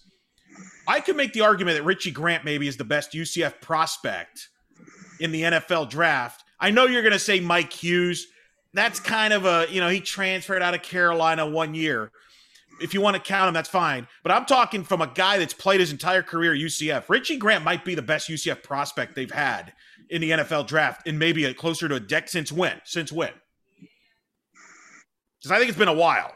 I 0.86 1.00
could 1.00 1.16
make 1.16 1.32
the 1.32 1.40
argument 1.40 1.78
that 1.78 1.84
Richie 1.84 2.10
Grant 2.10 2.44
maybe 2.44 2.68
is 2.68 2.76
the 2.76 2.84
best 2.84 3.12
UCF 3.12 3.60
prospect 3.60 4.48
in 5.20 5.32
the 5.32 5.42
NFL 5.42 5.90
draft. 5.90 6.44
I 6.60 6.70
know 6.70 6.86
you're 6.86 7.02
going 7.02 7.12
to 7.12 7.18
say 7.18 7.40
Mike 7.40 7.72
Hughes. 7.72 8.26
That's 8.74 9.00
kind 9.00 9.32
of 9.32 9.46
a, 9.46 9.66
you 9.70 9.80
know, 9.80 9.88
he 9.88 10.00
transferred 10.00 10.62
out 10.62 10.74
of 10.74 10.82
Carolina 10.82 11.48
one 11.48 11.74
year. 11.74 12.10
If 12.80 12.92
you 12.92 13.00
want 13.00 13.14
to 13.14 13.22
count 13.22 13.48
him, 13.48 13.54
that's 13.54 13.68
fine. 13.68 14.08
But 14.22 14.32
I'm 14.32 14.46
talking 14.46 14.82
from 14.82 15.00
a 15.00 15.06
guy 15.06 15.38
that's 15.38 15.54
played 15.54 15.80
his 15.80 15.92
entire 15.92 16.22
career 16.22 16.52
UCF. 16.54 17.08
Richie 17.08 17.36
Grant 17.36 17.64
might 17.64 17.84
be 17.84 17.94
the 17.94 18.02
best 18.02 18.28
UCF 18.28 18.62
prospect 18.62 19.14
they've 19.14 19.30
had 19.30 19.72
in 20.10 20.20
the 20.20 20.30
NFL 20.30 20.66
draft 20.66 21.06
in 21.06 21.16
maybe 21.18 21.44
a 21.44 21.54
closer 21.54 21.88
to 21.88 21.94
a 21.94 22.00
deck 22.00 22.28
since 22.28 22.50
when? 22.50 22.80
Since 22.84 23.12
when? 23.12 23.30
Because 25.44 25.54
I 25.54 25.58
think 25.58 25.68
it's 25.68 25.78
been 25.78 25.88
a 25.88 25.92
while. 25.92 26.34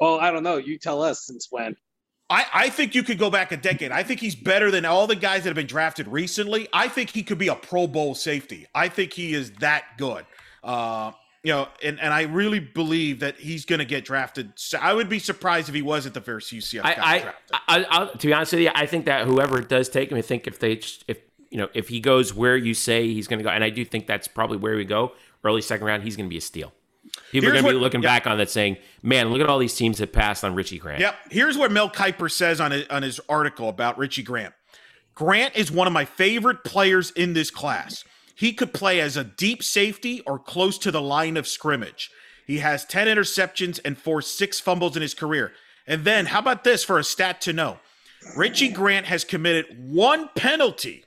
Well, 0.00 0.20
I 0.20 0.30
don't 0.30 0.44
know. 0.44 0.58
You 0.58 0.78
tell 0.78 1.02
us 1.02 1.26
since 1.26 1.48
when. 1.50 1.76
I, 2.30 2.46
I 2.54 2.68
think 2.68 2.94
you 2.94 3.02
could 3.02 3.18
go 3.18 3.30
back 3.30 3.50
a 3.50 3.56
decade. 3.56 3.90
I 3.90 4.04
think 4.04 4.20
he's 4.20 4.36
better 4.36 4.70
than 4.70 4.84
all 4.84 5.08
the 5.08 5.16
guys 5.16 5.42
that 5.42 5.48
have 5.48 5.56
been 5.56 5.66
drafted 5.66 6.06
recently. 6.06 6.68
I 6.72 6.86
think 6.86 7.10
he 7.10 7.24
could 7.24 7.38
be 7.38 7.48
a 7.48 7.56
Pro 7.56 7.88
Bowl 7.88 8.14
safety. 8.14 8.66
I 8.74 8.88
think 8.88 9.12
he 9.12 9.34
is 9.34 9.50
that 9.54 9.84
good. 9.98 10.24
Uh, 10.62 11.12
you 11.42 11.52
know, 11.52 11.66
and, 11.82 11.98
and 12.00 12.14
I 12.14 12.22
really 12.22 12.60
believe 12.60 13.20
that 13.20 13.38
he's 13.38 13.64
going 13.64 13.80
to 13.80 13.84
get 13.84 14.04
drafted. 14.04 14.52
So 14.54 14.78
I 14.80 14.94
would 14.94 15.08
be 15.08 15.18
surprised 15.18 15.68
if 15.68 15.74
he 15.74 15.82
wasn't 15.82 16.14
the 16.14 16.20
first 16.20 16.52
UCF 16.52 16.82
guy 16.82 16.94
I, 16.96 17.18
drafted. 17.18 17.56
I, 17.68 17.78
I, 17.82 18.02
I, 18.02 18.06
to 18.06 18.26
be 18.26 18.32
honest 18.32 18.52
with 18.52 18.62
you, 18.62 18.70
I 18.72 18.86
think 18.86 19.06
that 19.06 19.26
whoever 19.26 19.60
does 19.60 19.88
take 19.88 20.12
him, 20.12 20.16
I 20.16 20.22
think 20.22 20.46
if 20.46 20.60
they, 20.60 20.80
if 21.08 21.18
you 21.50 21.58
know, 21.58 21.68
if 21.74 21.88
he 21.88 21.98
goes 21.98 22.32
where 22.32 22.56
you 22.56 22.72
say 22.72 23.12
he's 23.12 23.26
going 23.26 23.38
to 23.38 23.44
go, 23.44 23.50
and 23.50 23.64
I 23.64 23.70
do 23.70 23.84
think 23.84 24.06
that's 24.06 24.28
probably 24.28 24.58
where 24.58 24.76
we 24.76 24.84
go, 24.84 25.12
early 25.42 25.60
second 25.60 25.86
round, 25.86 26.04
he's 26.04 26.16
going 26.16 26.28
to 26.28 26.32
be 26.32 26.38
a 26.38 26.40
steal. 26.40 26.72
People 27.30 27.48
Here's 27.48 27.60
are 27.60 27.62
going 27.62 27.64
to 27.64 27.78
be 27.78 27.82
looking 27.82 28.02
yeah. 28.02 28.08
back 28.08 28.26
on 28.26 28.38
that, 28.38 28.50
saying, 28.50 28.76
"Man, 29.02 29.30
look 29.30 29.40
at 29.40 29.48
all 29.48 29.58
these 29.58 29.74
teams 29.74 29.98
that 29.98 30.12
passed 30.12 30.44
on 30.44 30.54
Richie 30.54 30.78
Grant." 30.78 31.00
Yep. 31.00 31.14
Here's 31.30 31.58
what 31.58 31.72
Mel 31.72 31.90
Kiper 31.90 32.30
says 32.30 32.60
on 32.60 32.70
his, 32.70 32.86
on 32.88 33.02
his 33.02 33.20
article 33.28 33.68
about 33.68 33.98
Richie 33.98 34.22
Grant. 34.22 34.54
Grant 35.14 35.54
is 35.54 35.70
one 35.70 35.86
of 35.86 35.92
my 35.92 36.04
favorite 36.04 36.64
players 36.64 37.12
in 37.12 37.34
this 37.34 37.50
class. 37.50 38.04
He 38.34 38.52
could 38.52 38.74
play 38.74 39.00
as 39.00 39.16
a 39.16 39.22
deep 39.24 39.62
safety 39.62 40.20
or 40.26 40.40
close 40.40 40.76
to 40.78 40.90
the 40.90 41.00
line 41.00 41.36
of 41.36 41.46
scrimmage. 41.46 42.10
He 42.46 42.58
has 42.58 42.84
10 42.84 43.06
interceptions 43.06 43.80
and 43.84 43.96
forced 43.96 44.36
six 44.36 44.58
fumbles 44.60 44.96
in 44.96 45.02
his 45.02 45.14
career. 45.14 45.52
And 45.86 46.04
then, 46.04 46.26
how 46.26 46.40
about 46.40 46.64
this 46.64 46.82
for 46.82 46.98
a 46.98 47.04
stat 47.04 47.40
to 47.42 47.52
know? 47.52 47.78
Richie 48.36 48.70
Grant 48.70 49.06
has 49.06 49.24
committed 49.24 49.66
one 49.78 50.30
penalty 50.34 51.04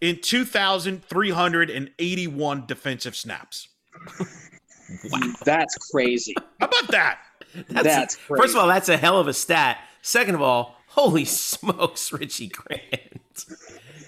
in 0.00 0.20
2,381 0.20 2.66
defensive 2.66 3.16
snaps. 3.16 3.66
That's 5.44 5.76
crazy. 5.90 6.34
How 6.58 6.66
about 6.66 6.88
that? 6.90 7.18
That's 7.68 8.16
crazy. 8.16 8.40
First 8.40 8.54
of 8.54 8.60
all, 8.60 8.68
that's 8.68 8.88
a 8.88 8.96
hell 8.96 9.18
of 9.18 9.28
a 9.28 9.34
stat. 9.34 9.78
Second 10.02 10.34
of 10.34 10.42
all, 10.42 10.76
holy 10.88 11.24
smokes, 11.26 12.12
Richie 12.12 12.48
Grant. 12.48 13.44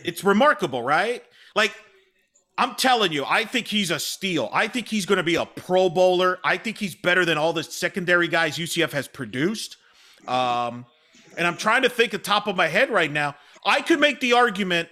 It's 0.04 0.24
remarkable, 0.24 0.82
right? 0.82 1.22
Like 1.54 1.72
I'm 2.58 2.74
telling 2.74 3.12
you, 3.12 3.24
I 3.24 3.44
think 3.44 3.66
he's 3.66 3.90
a 3.90 3.98
steal. 3.98 4.50
I 4.52 4.68
think 4.68 4.88
he's 4.88 5.06
going 5.06 5.16
to 5.16 5.22
be 5.22 5.36
a 5.36 5.46
Pro 5.46 5.88
Bowler. 5.88 6.38
I 6.44 6.58
think 6.58 6.78
he's 6.78 6.94
better 6.94 7.24
than 7.24 7.38
all 7.38 7.52
the 7.52 7.62
secondary 7.62 8.28
guys 8.28 8.58
UCF 8.58 8.92
has 8.92 9.08
produced. 9.08 9.78
Um, 10.28 10.86
and 11.36 11.46
I'm 11.46 11.56
trying 11.56 11.82
to 11.82 11.88
think 11.88 12.12
at 12.14 12.22
the 12.22 12.30
top 12.30 12.46
of 12.46 12.56
my 12.56 12.68
head 12.68 12.90
right 12.90 13.10
now. 13.10 13.36
I 13.64 13.80
could 13.80 14.00
make 14.00 14.20
the 14.20 14.34
argument 14.34 14.88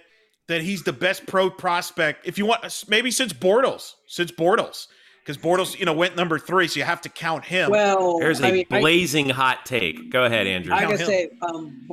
that 0.47 0.61
he's 0.61 0.83
the 0.83 0.93
best 0.93 1.25
pro 1.27 1.49
prospect 1.49 2.27
if 2.27 2.37
you 2.37 2.45
want, 2.45 2.85
maybe 2.87 3.11
since 3.11 3.31
Bortles, 3.31 3.93
since 4.07 4.31
Bortles, 4.31 4.87
because 5.23 5.37
Bortles, 5.37 5.77
you 5.79 5.85
know, 5.85 5.93
went 5.93 6.15
number 6.15 6.39
three, 6.39 6.67
so 6.67 6.79
you 6.79 6.83
have 6.85 7.01
to 7.01 7.09
count 7.09 7.45
him. 7.45 7.69
Well, 7.71 8.19
There's 8.19 8.41
a 8.41 8.47
I 8.47 8.51
mean, 8.51 8.65
I- 8.71 8.79
blazing 8.79 9.29
hot 9.29 9.65
take. 9.65 10.11
Go 10.11 10.25
ahead, 10.25 10.47
Andrew. 10.47 10.73
I 10.73 10.81
gotta 10.81 10.97
say, 11.05 11.29
um, 11.41 11.87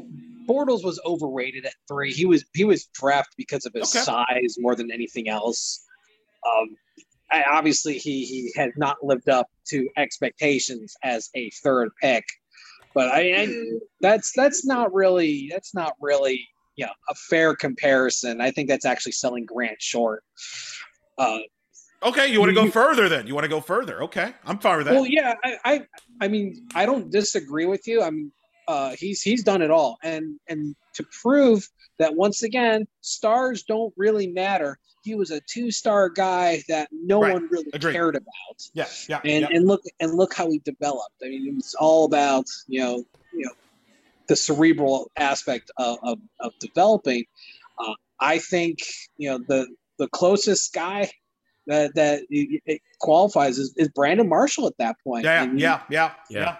Bortles 0.49 0.82
was 0.82 0.99
overrated 1.04 1.66
at 1.66 1.75
three. 1.87 2.12
He 2.12 2.25
was 2.25 2.44
he 2.54 2.64
was 2.64 2.87
drafted 2.94 3.35
because 3.37 3.66
of 3.66 3.73
his 3.75 3.94
Okay. 3.94 4.02
size 4.04 4.56
more 4.58 4.75
than 4.75 4.90
anything 4.90 5.28
else. 5.28 5.85
Um, 6.47 6.76
I, 7.30 7.42
obviously, 7.42 7.99
he 7.99 8.25
he 8.25 8.52
had 8.56 8.70
not 8.78 8.97
lived 9.02 9.28
up 9.28 9.47
to 9.68 9.87
expectations 9.99 10.97
as 11.02 11.28
a 11.35 11.50
third 11.62 11.90
pick, 12.00 12.25
but 12.94 13.08
I, 13.08 13.42
I 13.42 13.64
that's 14.00 14.32
that's 14.35 14.64
not 14.64 14.94
really 14.94 15.49
that's 15.52 15.75
not 15.75 15.92
really 16.00 16.49
you 16.76 16.87
know 16.87 16.92
a 17.11 17.14
fair 17.14 17.54
comparison. 17.54 18.40
I 18.40 18.50
think 18.50 18.70
that's 18.70 18.87
actually 18.87 19.12
selling 19.12 19.44
Grant 19.44 19.82
short. 19.82 20.25
Uh, 21.18 21.40
okay, 22.02 22.28
you 22.33 22.40
want 22.40 22.50
to 22.50 22.55
go 22.55 22.71
further 22.71 23.09
then? 23.09 23.26
You 23.26 23.35
want 23.35 23.45
to 23.45 23.49
go 23.49 23.61
further? 23.61 24.02
Okay, 24.05 24.33
I'm 24.45 24.59
fine 24.59 24.78
with 24.78 24.87
that. 24.87 24.95
Well, 24.95 25.07
yeah, 25.07 25.35
I, 25.45 25.59
I, 25.64 25.87
I 26.21 26.28
mean, 26.28 26.67
I 26.75 26.87
don't 26.87 27.11
disagree 27.11 27.67
with 27.67 27.87
you. 27.87 28.02
I 28.02 28.11
mean, 28.11 28.33
uh, 28.67 28.95
he's 28.99 29.23
he's 29.23 29.43
done 29.43 29.62
it 29.62 29.71
all, 29.71 29.99
and 30.02 30.38
and 30.49 30.75
to 30.95 31.05
prove 31.23 31.69
that 31.99 32.14
once 32.14 32.43
again, 32.43 32.87
stars 33.00 33.62
don't 33.62 33.93
really 33.97 34.26
matter. 34.26 34.78
He 35.05 35.14
was 35.14 35.31
a 35.31 35.40
two-star 35.40 36.11
guy 36.11 36.62
that 36.69 36.88
no 36.93 37.23
Right. 37.23 37.33
one 37.33 37.49
really 37.50 37.71
Agreed. 37.73 37.93
cared 37.93 38.14
about, 38.17 38.69
yeah, 38.75 38.87
yeah, 39.09 39.21
and 39.25 39.43
yeah. 39.43 39.49
and 39.50 39.67
look 39.67 39.81
and 40.00 40.14
look 40.14 40.35
how 40.35 40.50
he 40.50 40.59
developed. 40.61 41.14
I 41.25 41.28
mean, 41.28 41.49
it 41.49 41.55
was 41.55 41.75
all 41.78 42.05
about 42.05 42.45
you 42.67 42.81
know 42.81 43.05
you 43.33 43.47
know 43.47 43.52
the 44.26 44.37
cerebral 44.37 45.11
aspect 45.17 45.71
of 45.78 45.99
of, 46.02 46.19
of 46.40 46.52
developing. 46.61 47.25
Uh, 47.78 47.95
I 48.21 48.38
think 48.38 48.81
you 49.17 49.31
know 49.31 49.38
the 49.38 49.67
the 49.99 50.09
closest 50.09 50.75
guy 50.75 51.11
that 51.68 51.94
that 51.94 52.22
it 52.30 52.60
it 52.66 52.80
qualifies 52.98 53.58
is, 53.58 53.72
is 53.76 53.88
Brandon 53.88 54.28
Marshall 54.28 54.66
at 54.66 54.76
that 54.78 54.96
point. 55.04 55.25
Yeah, 55.25 55.50
he- 55.52 55.60
yeah, 55.60 55.82
yeah, 55.90 56.12
Yeah. 56.28 56.40
yeah. 56.40 56.56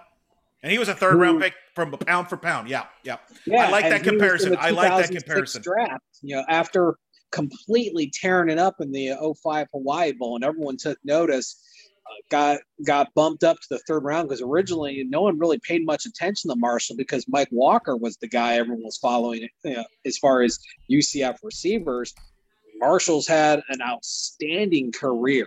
And 0.63 0.73
he 0.73 0.79
was 0.79 0.89
a 0.89 0.95
third 0.95 1.17
round 1.17 1.41
pick 1.41 1.55
from 1.75 1.91
pound 1.93 2.29
for 2.29 2.37
pound. 2.37 2.69
Yeah, 2.69 2.87
yeah. 3.05 3.17
Yeah, 3.47 3.67
I 3.67 3.71
like 3.71 3.85
that 3.85 3.93
he 3.93 3.99
was 3.99 4.01
in 4.01 4.09
comparison. 4.11 4.57
I 4.59 4.71
like 4.71 4.91
that 5.09 5.11
comparison. 5.17 5.63
Draft, 5.63 6.03
you 6.23 6.37
know, 6.37 6.45
after 6.49 6.97
completely 7.31 8.11
tearing 8.13 8.51
it 8.51 8.59
up 8.59 8.75
in 8.81 8.91
the 8.91 9.13
05 9.43 9.67
Hawaii 9.73 10.13
Bowl, 10.13 10.37
and 10.37 10.45
everyone 10.45 10.77
took 10.77 10.99
notice. 11.05 11.63
Uh, 12.07 12.11
got 12.31 12.59
got 12.87 13.13
bumped 13.15 13.45
up 13.45 13.57
to 13.61 13.67
the 13.71 13.79
third 13.87 14.03
round 14.03 14.27
because 14.27 14.41
originally 14.41 15.05
no 15.11 15.21
one 15.21 15.39
really 15.39 15.59
paid 15.59 15.85
much 15.85 16.07
attention 16.07 16.49
to 16.49 16.57
Marshall 16.57 16.97
because 16.97 17.27
Mike 17.29 17.51
Walker 17.53 17.97
was 17.99 18.17
the 18.17 18.27
guy 18.29 18.55
everyone 18.57 18.83
was 18.83 18.97
following 18.97 19.47
you 19.63 19.75
know, 19.77 19.85
as 20.07 20.17
far 20.17 20.41
as 20.43 20.59
UCF 20.91 21.37
receivers. 21.43 22.15
Marshall's 22.79 23.27
had 23.27 23.63
an 23.69 23.81
outstanding 23.83 24.93
career, 24.93 25.47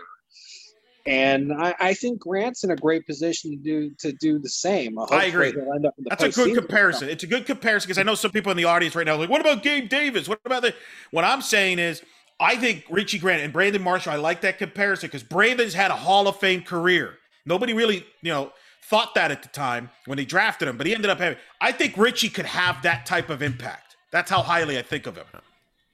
and 1.06 1.52
I, 1.52 1.74
I 1.80 1.94
think 1.94 2.20
Grant's 2.20 2.62
in 2.62 2.70
a 2.70 2.76
great 2.76 3.06
position 3.06 3.50
to 3.50 3.56
do 3.56 3.90
to 3.98 4.12
do 4.12 4.38
the 4.38 4.48
same. 4.48 4.96
Hopefully 4.96 5.28
agree. 5.28 5.48
end 5.48 5.86
up 5.86 5.94
in 5.98 6.04
the 6.04 6.10
That's 6.10 6.24
a 6.24 6.30
good 6.30 6.56
comparison. 6.56 7.08
It's 7.08 7.24
a 7.24 7.26
good 7.26 7.46
comparison 7.46 7.88
because 7.88 7.98
I 7.98 8.04
know 8.04 8.14
some 8.14 8.30
people 8.30 8.50
in 8.52 8.56
the 8.56 8.64
audience 8.64 8.94
right 8.94 9.06
now 9.06 9.14
are 9.14 9.18
like, 9.18 9.30
what 9.30 9.40
about 9.40 9.62
Gabe 9.62 9.88
Davis? 9.88 10.28
What 10.28 10.40
about 10.44 10.62
the 10.62 10.74
what 11.10 11.24
I'm 11.24 11.42
saying 11.42 11.78
is 11.78 12.02
I 12.38 12.56
think 12.56 12.84
Richie 12.88 13.18
Grant 13.18 13.42
and 13.42 13.52
Brandon 13.52 13.82
Marshall, 13.82 14.12
I 14.12 14.16
like 14.16 14.42
that 14.42 14.58
comparison 14.58 15.08
because 15.08 15.22
Brandon's 15.22 15.74
had 15.74 15.90
a 15.90 15.96
Hall 15.96 16.28
of 16.28 16.36
Fame 16.36 16.62
career. 16.62 17.14
Nobody 17.46 17.72
really, 17.72 18.06
you 18.20 18.32
know, 18.32 18.52
thought 18.84 19.14
that 19.14 19.30
at 19.30 19.42
the 19.42 19.48
time 19.48 19.90
when 20.06 20.18
they 20.18 20.24
drafted 20.24 20.68
him, 20.68 20.76
but 20.76 20.86
he 20.86 20.94
ended 20.94 21.10
up 21.10 21.18
having 21.18 21.38
I 21.60 21.72
think 21.72 21.96
Richie 21.96 22.28
could 22.28 22.46
have 22.46 22.82
that 22.82 23.06
type 23.06 23.28
of 23.28 23.42
impact. 23.42 23.96
That's 24.12 24.30
how 24.30 24.42
highly 24.42 24.78
I 24.78 24.82
think 24.82 25.06
of 25.06 25.16
him. 25.16 25.26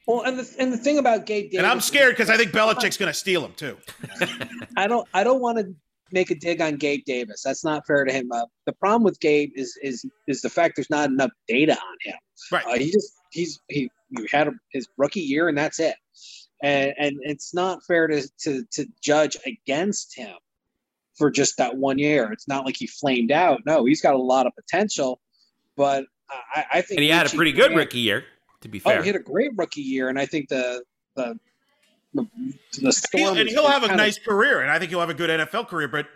Well, 0.08 0.22
and 0.22 0.38
the, 0.38 0.54
and 0.58 0.72
the 0.72 0.78
thing 0.78 0.96
about 0.96 1.26
Gabe 1.26 1.50
Davis, 1.50 1.58
And 1.58 1.66
I'm 1.66 1.80
scared 1.80 2.12
because 2.12 2.30
I 2.30 2.38
think 2.38 2.50
Belichick's 2.50 2.96
going 2.96 3.12
to 3.12 3.18
steal 3.18 3.44
him 3.44 3.52
too. 3.52 3.76
I 4.76 4.86
don't 4.86 5.06
I 5.12 5.22
don't 5.22 5.42
want 5.42 5.58
to 5.58 5.74
make 6.10 6.30
a 6.30 6.34
dig 6.34 6.62
on 6.62 6.76
Gabe 6.76 7.04
Davis. 7.04 7.42
That's 7.44 7.62
not 7.62 7.86
fair 7.86 8.06
to 8.06 8.12
him. 8.12 8.32
Uh, 8.32 8.46
the 8.64 8.72
problem 8.72 9.02
with 9.02 9.20
Gabe 9.20 9.50
is 9.54 9.78
is 9.82 10.06
is 10.26 10.40
the 10.40 10.48
fact 10.48 10.76
there's 10.76 10.88
not 10.88 11.10
enough 11.10 11.30
data 11.46 11.72
on 11.72 11.96
him. 12.02 12.16
Right. 12.50 12.64
Uh, 12.64 12.78
he 12.78 12.90
just 12.90 13.12
he's 13.32 13.60
he 13.68 13.90
you 14.08 14.26
had 14.32 14.48
his 14.72 14.88
rookie 14.96 15.20
year 15.20 15.46
and 15.46 15.58
that's 15.58 15.78
it. 15.78 15.96
And 16.62 16.94
and 16.98 17.16
it's 17.20 17.52
not 17.52 17.84
fair 17.86 18.06
to 18.06 18.26
to 18.44 18.64
to 18.72 18.86
judge 19.02 19.36
against 19.44 20.16
him 20.16 20.34
for 21.18 21.30
just 21.30 21.58
that 21.58 21.76
one 21.76 21.98
year. 21.98 22.32
It's 22.32 22.48
not 22.48 22.64
like 22.64 22.78
he 22.78 22.86
flamed 22.86 23.30
out. 23.30 23.60
No, 23.66 23.84
he's 23.84 24.00
got 24.00 24.14
a 24.14 24.22
lot 24.22 24.46
of 24.46 24.54
potential, 24.54 25.20
but 25.76 26.06
I, 26.30 26.64
I 26.72 26.80
think 26.80 26.96
and 26.98 27.04
he 27.04 27.10
had 27.10 27.26
a 27.26 27.36
pretty 27.36 27.52
good 27.52 27.72
Grant- 27.72 27.76
rookie 27.76 27.98
year, 27.98 28.24
to 28.62 28.68
be 28.68 28.80
Oh, 28.84 28.90
fair. 28.90 29.02
he 29.02 29.06
had 29.08 29.16
a 29.16 29.20
great 29.22 29.50
rookie 29.56 29.80
year, 29.82 30.08
and 30.08 30.18
I 30.18 30.26
think 30.26 30.48
the 30.48 30.82
the 31.16 31.38
the, 32.14 32.22
the 32.22 32.80
He'll, 32.80 32.92
storm 32.92 33.36
and 33.38 33.48
he'll 33.48 33.66
have 33.68 33.82
a 33.82 33.88
kinda- 33.88 34.02
nice 34.02 34.18
career, 34.18 34.60
and 34.62 34.70
I 34.70 34.78
think 34.78 34.90
he'll 34.90 35.00
have 35.00 35.10
a 35.10 35.14
good 35.14 35.30
NFL 35.30 35.68
career. 35.68 35.88
But 35.88 36.06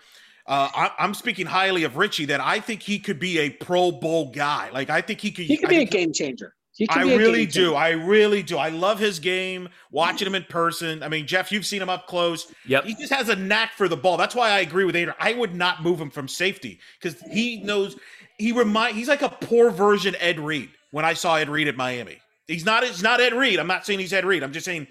uh, 0.47 0.69
I, 0.75 0.91
I'm 0.99 1.15
speaking 1.15 1.47
highly 1.47 1.85
of 1.85 1.97
Richie. 1.97 2.25
That 2.27 2.41
I 2.41 2.61
think 2.61 2.83
he 2.83 2.99
could 2.99 3.19
be 3.19 3.39
a 3.41 3.51
Pro 3.51 3.93
Bowl 3.93 4.31
guy. 4.33 4.71
Like 4.71 4.91
I 4.91 5.01
think 5.01 5.21
he 5.21 5.31
could. 5.31 5.45
He 5.47 5.57
could 5.57 5.67
I 5.69 5.71
be 5.71 5.77
a 5.79 5.85
game 5.85 6.13
changer. 6.13 6.55
I 6.89 7.03
really 7.03 7.45
do. 7.45 7.67
changer. 7.67 7.77
I 7.77 7.91
really 7.91 8.43
do. 8.43 8.57
I 8.57 8.71
love 8.71 8.99
his 8.99 9.19
game. 9.19 9.69
Watching 9.91 10.27
him 10.27 10.35
in 10.35 10.45
person. 10.45 11.03
I 11.03 11.09
mean, 11.09 11.27
Jeff, 11.27 11.53
you've 11.53 11.67
seen 11.67 11.83
him 11.83 11.91
up 11.91 12.07
close. 12.07 12.51
Yep. 12.67 12.85
He 12.85 12.95
just 12.95 13.13
has 13.13 13.29
a 13.29 13.37
knack 13.37 13.75
for 13.75 13.89
the 13.89 13.97
ball. 13.97 14.17
That's 14.17 14.35
why 14.35 14.51
I 14.51 14.61
agree 14.61 14.85
with 14.87 14.97
Andrew. 14.97 15.13
I 15.21 15.35
would 15.35 15.55
not 15.55 15.83
move 15.83 16.01
him 16.01 16.11
from 16.11 16.27
safety 16.29 16.81
because 17.01 17.21
he 17.31 17.63
knows. 17.63 17.97
He 18.39 18.53
remind. 18.53 18.97
He's 18.97 19.09
like 19.09 19.21
a 19.21 19.29
poor 19.29 19.71
version 19.71 20.17
Ed 20.19 20.41
Reed. 20.41 20.71
When 20.93 21.05
I 21.05 21.13
saw 21.13 21.37
Ed 21.37 21.51
Reed 21.51 21.69
at 21.69 21.77
Miami, 21.77 22.19
he's 22.53 22.65
not. 22.65 22.85
He's 22.85 23.03
not 23.03 23.21
Ed 23.21 23.35
Reed. 23.35 23.59
I'm 23.59 23.67
not 23.67 23.85
saying 23.87 23.99
he's 23.99 24.13
Ed 24.13 24.25
Reed. 24.25 24.43
I'm 24.43 24.53
just 24.53 24.65
saying 24.67 24.87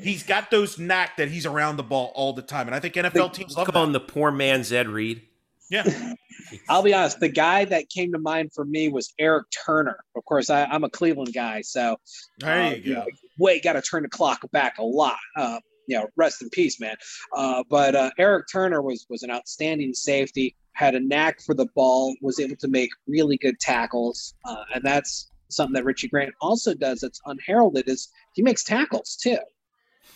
he's 0.00 0.22
got 0.22 0.50
those 0.50 0.78
knack 0.78 1.16
that 1.18 1.28
he's 1.28 1.46
around 1.46 1.76
the 1.76 1.82
ball 1.82 2.12
all 2.14 2.32
the 2.32 2.42
time. 2.42 2.66
And 2.66 2.74
I 2.74 2.80
think 2.80 2.94
NFL 2.94 3.32
teams 3.34 3.56
love 3.56 3.68
Call 3.68 3.84
him 3.84 3.92
that. 3.92 4.06
the 4.06 4.12
poor 4.12 4.30
man's 4.30 4.72
Ed 4.72 4.88
Reed. 4.88 5.22
Yeah. 5.70 5.84
I'll 6.68 6.82
be 6.82 6.92
honest. 6.92 7.20
The 7.20 7.28
guy 7.28 7.64
that 7.66 7.88
came 7.88 8.12
to 8.12 8.18
mind 8.18 8.52
for 8.54 8.64
me 8.64 8.88
was 8.88 9.12
Eric 9.18 9.46
Turner. 9.64 9.98
Of 10.16 10.24
course, 10.24 10.50
I, 10.50 10.64
I'm 10.64 10.84
a 10.84 10.90
Cleveland 10.90 11.32
guy, 11.34 11.62
so 11.62 11.96
There 12.38 12.62
uh, 12.62 12.70
you 12.70 12.94
go. 12.94 13.00
know, 13.00 13.06
wait, 13.38 13.62
got 13.64 13.74
to 13.74 13.82
turn 13.82 14.02
the 14.02 14.08
clock 14.08 14.40
back 14.50 14.78
a 14.78 14.82
lot. 14.84 15.16
Uh, 15.36 15.58
you 15.88 15.98
know, 15.98 16.06
rest 16.16 16.42
in 16.42 16.50
peace, 16.50 16.78
man. 16.78 16.96
Uh, 17.36 17.64
but 17.68 17.94
uh, 17.94 18.10
Eric 18.18 18.46
Turner 18.52 18.82
was 18.82 19.06
was 19.08 19.22
an 19.22 19.30
outstanding 19.30 19.94
safety. 19.94 20.54
Had 20.74 20.94
a 20.94 21.00
knack 21.00 21.40
for 21.42 21.54
the 21.54 21.66
ball. 21.74 22.14
Was 22.22 22.38
able 22.38 22.56
to 22.56 22.68
make 22.68 22.90
really 23.06 23.36
good 23.36 23.58
tackles, 23.58 24.34
uh, 24.44 24.64
and 24.74 24.84
that's 24.84 25.30
something 25.52 25.74
that 25.74 25.84
Richie 25.84 26.08
Grant 26.08 26.34
also 26.40 26.74
does. 26.74 27.00
That's 27.00 27.20
unheralded. 27.26 27.88
Is 27.88 28.08
he 28.34 28.42
makes 28.42 28.64
tackles 28.64 29.16
too. 29.16 29.38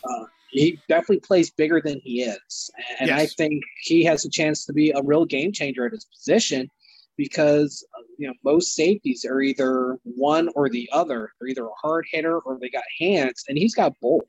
Uh, 0.05 0.25
he 0.51 0.79
definitely 0.89 1.21
plays 1.21 1.51
bigger 1.51 1.81
than 1.85 2.01
he 2.03 2.23
is, 2.23 2.71
and 3.01 3.11
I 3.11 3.27
think 3.27 3.63
he 3.83 4.05
has 4.05 4.25
a 4.25 4.31
chance 4.31 4.65
to 4.67 4.73
be 4.73 4.91
a 4.91 5.03
real 5.03 5.25
game 5.25 5.53
changer 5.53 5.87
at 5.87 5.93
his 5.93 6.05
position 6.05 6.71
because 7.17 7.85
uh, 7.99 8.03
you 8.19 8.29
know 8.29 8.35
most 8.45 8.75
safeties 8.75 9.25
are 9.25 9.41
either 9.41 9.99
one 10.05 10.49
or 10.55 10.69
the 10.69 10.89
other. 10.93 11.33
They're 11.39 11.49
either 11.49 11.67
a 11.67 11.75
hard 11.81 12.07
hitter 12.11 12.39
or 12.39 12.59
they 12.61 12.71
got 12.71 12.85
hands, 12.99 13.45
and 13.49 13.59
he's 13.59 13.75
got 13.75 13.93
both. 14.01 14.25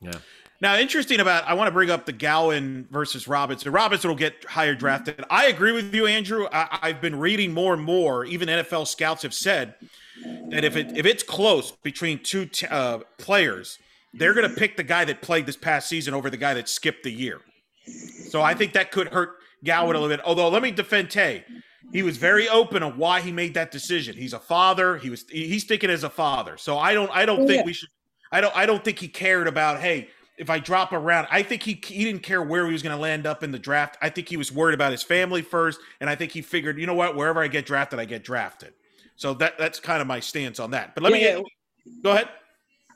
Yeah. 0.00 0.18
Now, 0.60 0.78
interesting 0.78 1.20
about 1.20 1.44
I 1.44 1.54
want 1.54 1.68
to 1.68 1.72
bring 1.72 1.90
up 1.90 2.06
the 2.06 2.12
Gowan 2.12 2.88
versus 2.90 3.28
Robinson. 3.28 3.70
Robinson 3.72 4.08
will 4.08 4.16
get 4.16 4.44
higher 4.46 4.74
drafted. 4.74 5.22
I 5.28 5.46
agree 5.46 5.72
with 5.72 5.94
you, 5.94 6.06
Andrew. 6.06 6.46
I, 6.50 6.78
I've 6.82 7.00
been 7.00 7.18
reading 7.18 7.52
more 7.52 7.74
and 7.74 7.82
more. 7.82 8.24
Even 8.24 8.48
NFL 8.48 8.86
scouts 8.86 9.22
have 9.22 9.34
said 9.34 9.74
that 10.50 10.64
if 10.64 10.76
it 10.76 10.96
if 10.96 11.06
it's 11.06 11.22
close 11.22 11.72
between 11.72 12.22
two 12.22 12.46
t- 12.46 12.66
uh, 12.66 12.98
players, 13.18 13.78
they're 14.14 14.34
going 14.34 14.48
to 14.48 14.54
pick 14.56 14.76
the 14.76 14.82
guy 14.82 15.04
that 15.04 15.22
played 15.22 15.46
this 15.46 15.56
past 15.56 15.88
season 15.88 16.14
over 16.14 16.30
the 16.30 16.36
guy 16.36 16.54
that 16.54 16.68
skipped 16.68 17.02
the 17.04 17.12
year. 17.12 17.40
So 18.30 18.42
I 18.42 18.54
think 18.54 18.72
that 18.72 18.90
could 18.90 19.08
hurt 19.08 19.30
Gowan 19.64 19.96
a 19.96 20.00
little 20.00 20.08
bit. 20.16 20.24
Although 20.24 20.48
let 20.48 20.62
me 20.62 20.70
defend 20.70 21.10
Tay. 21.10 21.44
He 21.92 22.02
was 22.02 22.16
very 22.16 22.48
open 22.48 22.82
on 22.82 22.98
why 22.98 23.20
he 23.20 23.30
made 23.30 23.54
that 23.54 23.70
decision. 23.70 24.16
He's 24.16 24.32
a 24.32 24.40
father. 24.40 24.96
He 24.98 25.08
was 25.10 25.24
he's 25.30 25.64
thinking 25.64 25.90
as 25.90 26.02
a 26.04 26.10
father. 26.10 26.56
So 26.56 26.78
I 26.78 26.94
don't 26.94 27.10
I 27.12 27.24
don't 27.26 27.42
Oh, 27.42 27.46
think 27.46 27.60
yeah. 27.60 27.66
we 27.66 27.72
should 27.72 27.88
I 28.32 28.40
don't 28.40 28.56
I 28.56 28.66
don't 28.66 28.84
think 28.84 28.98
he 28.98 29.08
cared 29.08 29.46
about 29.46 29.80
hey 29.80 30.08
if 30.36 30.50
I 30.50 30.58
drop 30.58 30.92
around. 30.92 31.28
I 31.30 31.42
think 31.42 31.62
he 31.62 31.80
he 31.84 32.04
didn't 32.04 32.22
care 32.24 32.42
where 32.42 32.66
he 32.66 32.72
was 32.72 32.82
going 32.82 32.94
to 32.94 33.00
land 33.00 33.24
up 33.26 33.42
in 33.44 33.52
the 33.52 33.58
draft. 33.58 33.96
I 34.02 34.10
think 34.10 34.28
he 34.28 34.36
was 34.36 34.50
worried 34.52 34.74
about 34.74 34.90
his 34.92 35.02
family 35.04 35.42
first, 35.42 35.80
and 36.00 36.10
I 36.10 36.16
think 36.16 36.32
he 36.32 36.42
figured, 36.42 36.78
you 36.78 36.86
know 36.86 36.94
what, 36.94 37.14
wherever 37.16 37.40
I 37.40 37.48
get 37.48 37.66
drafted, 37.66 37.98
I 38.00 38.04
get 38.04 38.24
drafted. 38.24 38.74
So 39.16 39.34
that 39.34 39.58
that's 39.58 39.80
kind 39.80 40.00
of 40.00 40.06
my 40.06 40.20
stance 40.20 40.60
on 40.60 40.70
that. 40.72 40.94
But 40.94 41.04
let 41.04 41.12
Yeah, 41.12 41.38
me 41.38 41.44
go 42.02 42.10
ahead. 42.12 42.28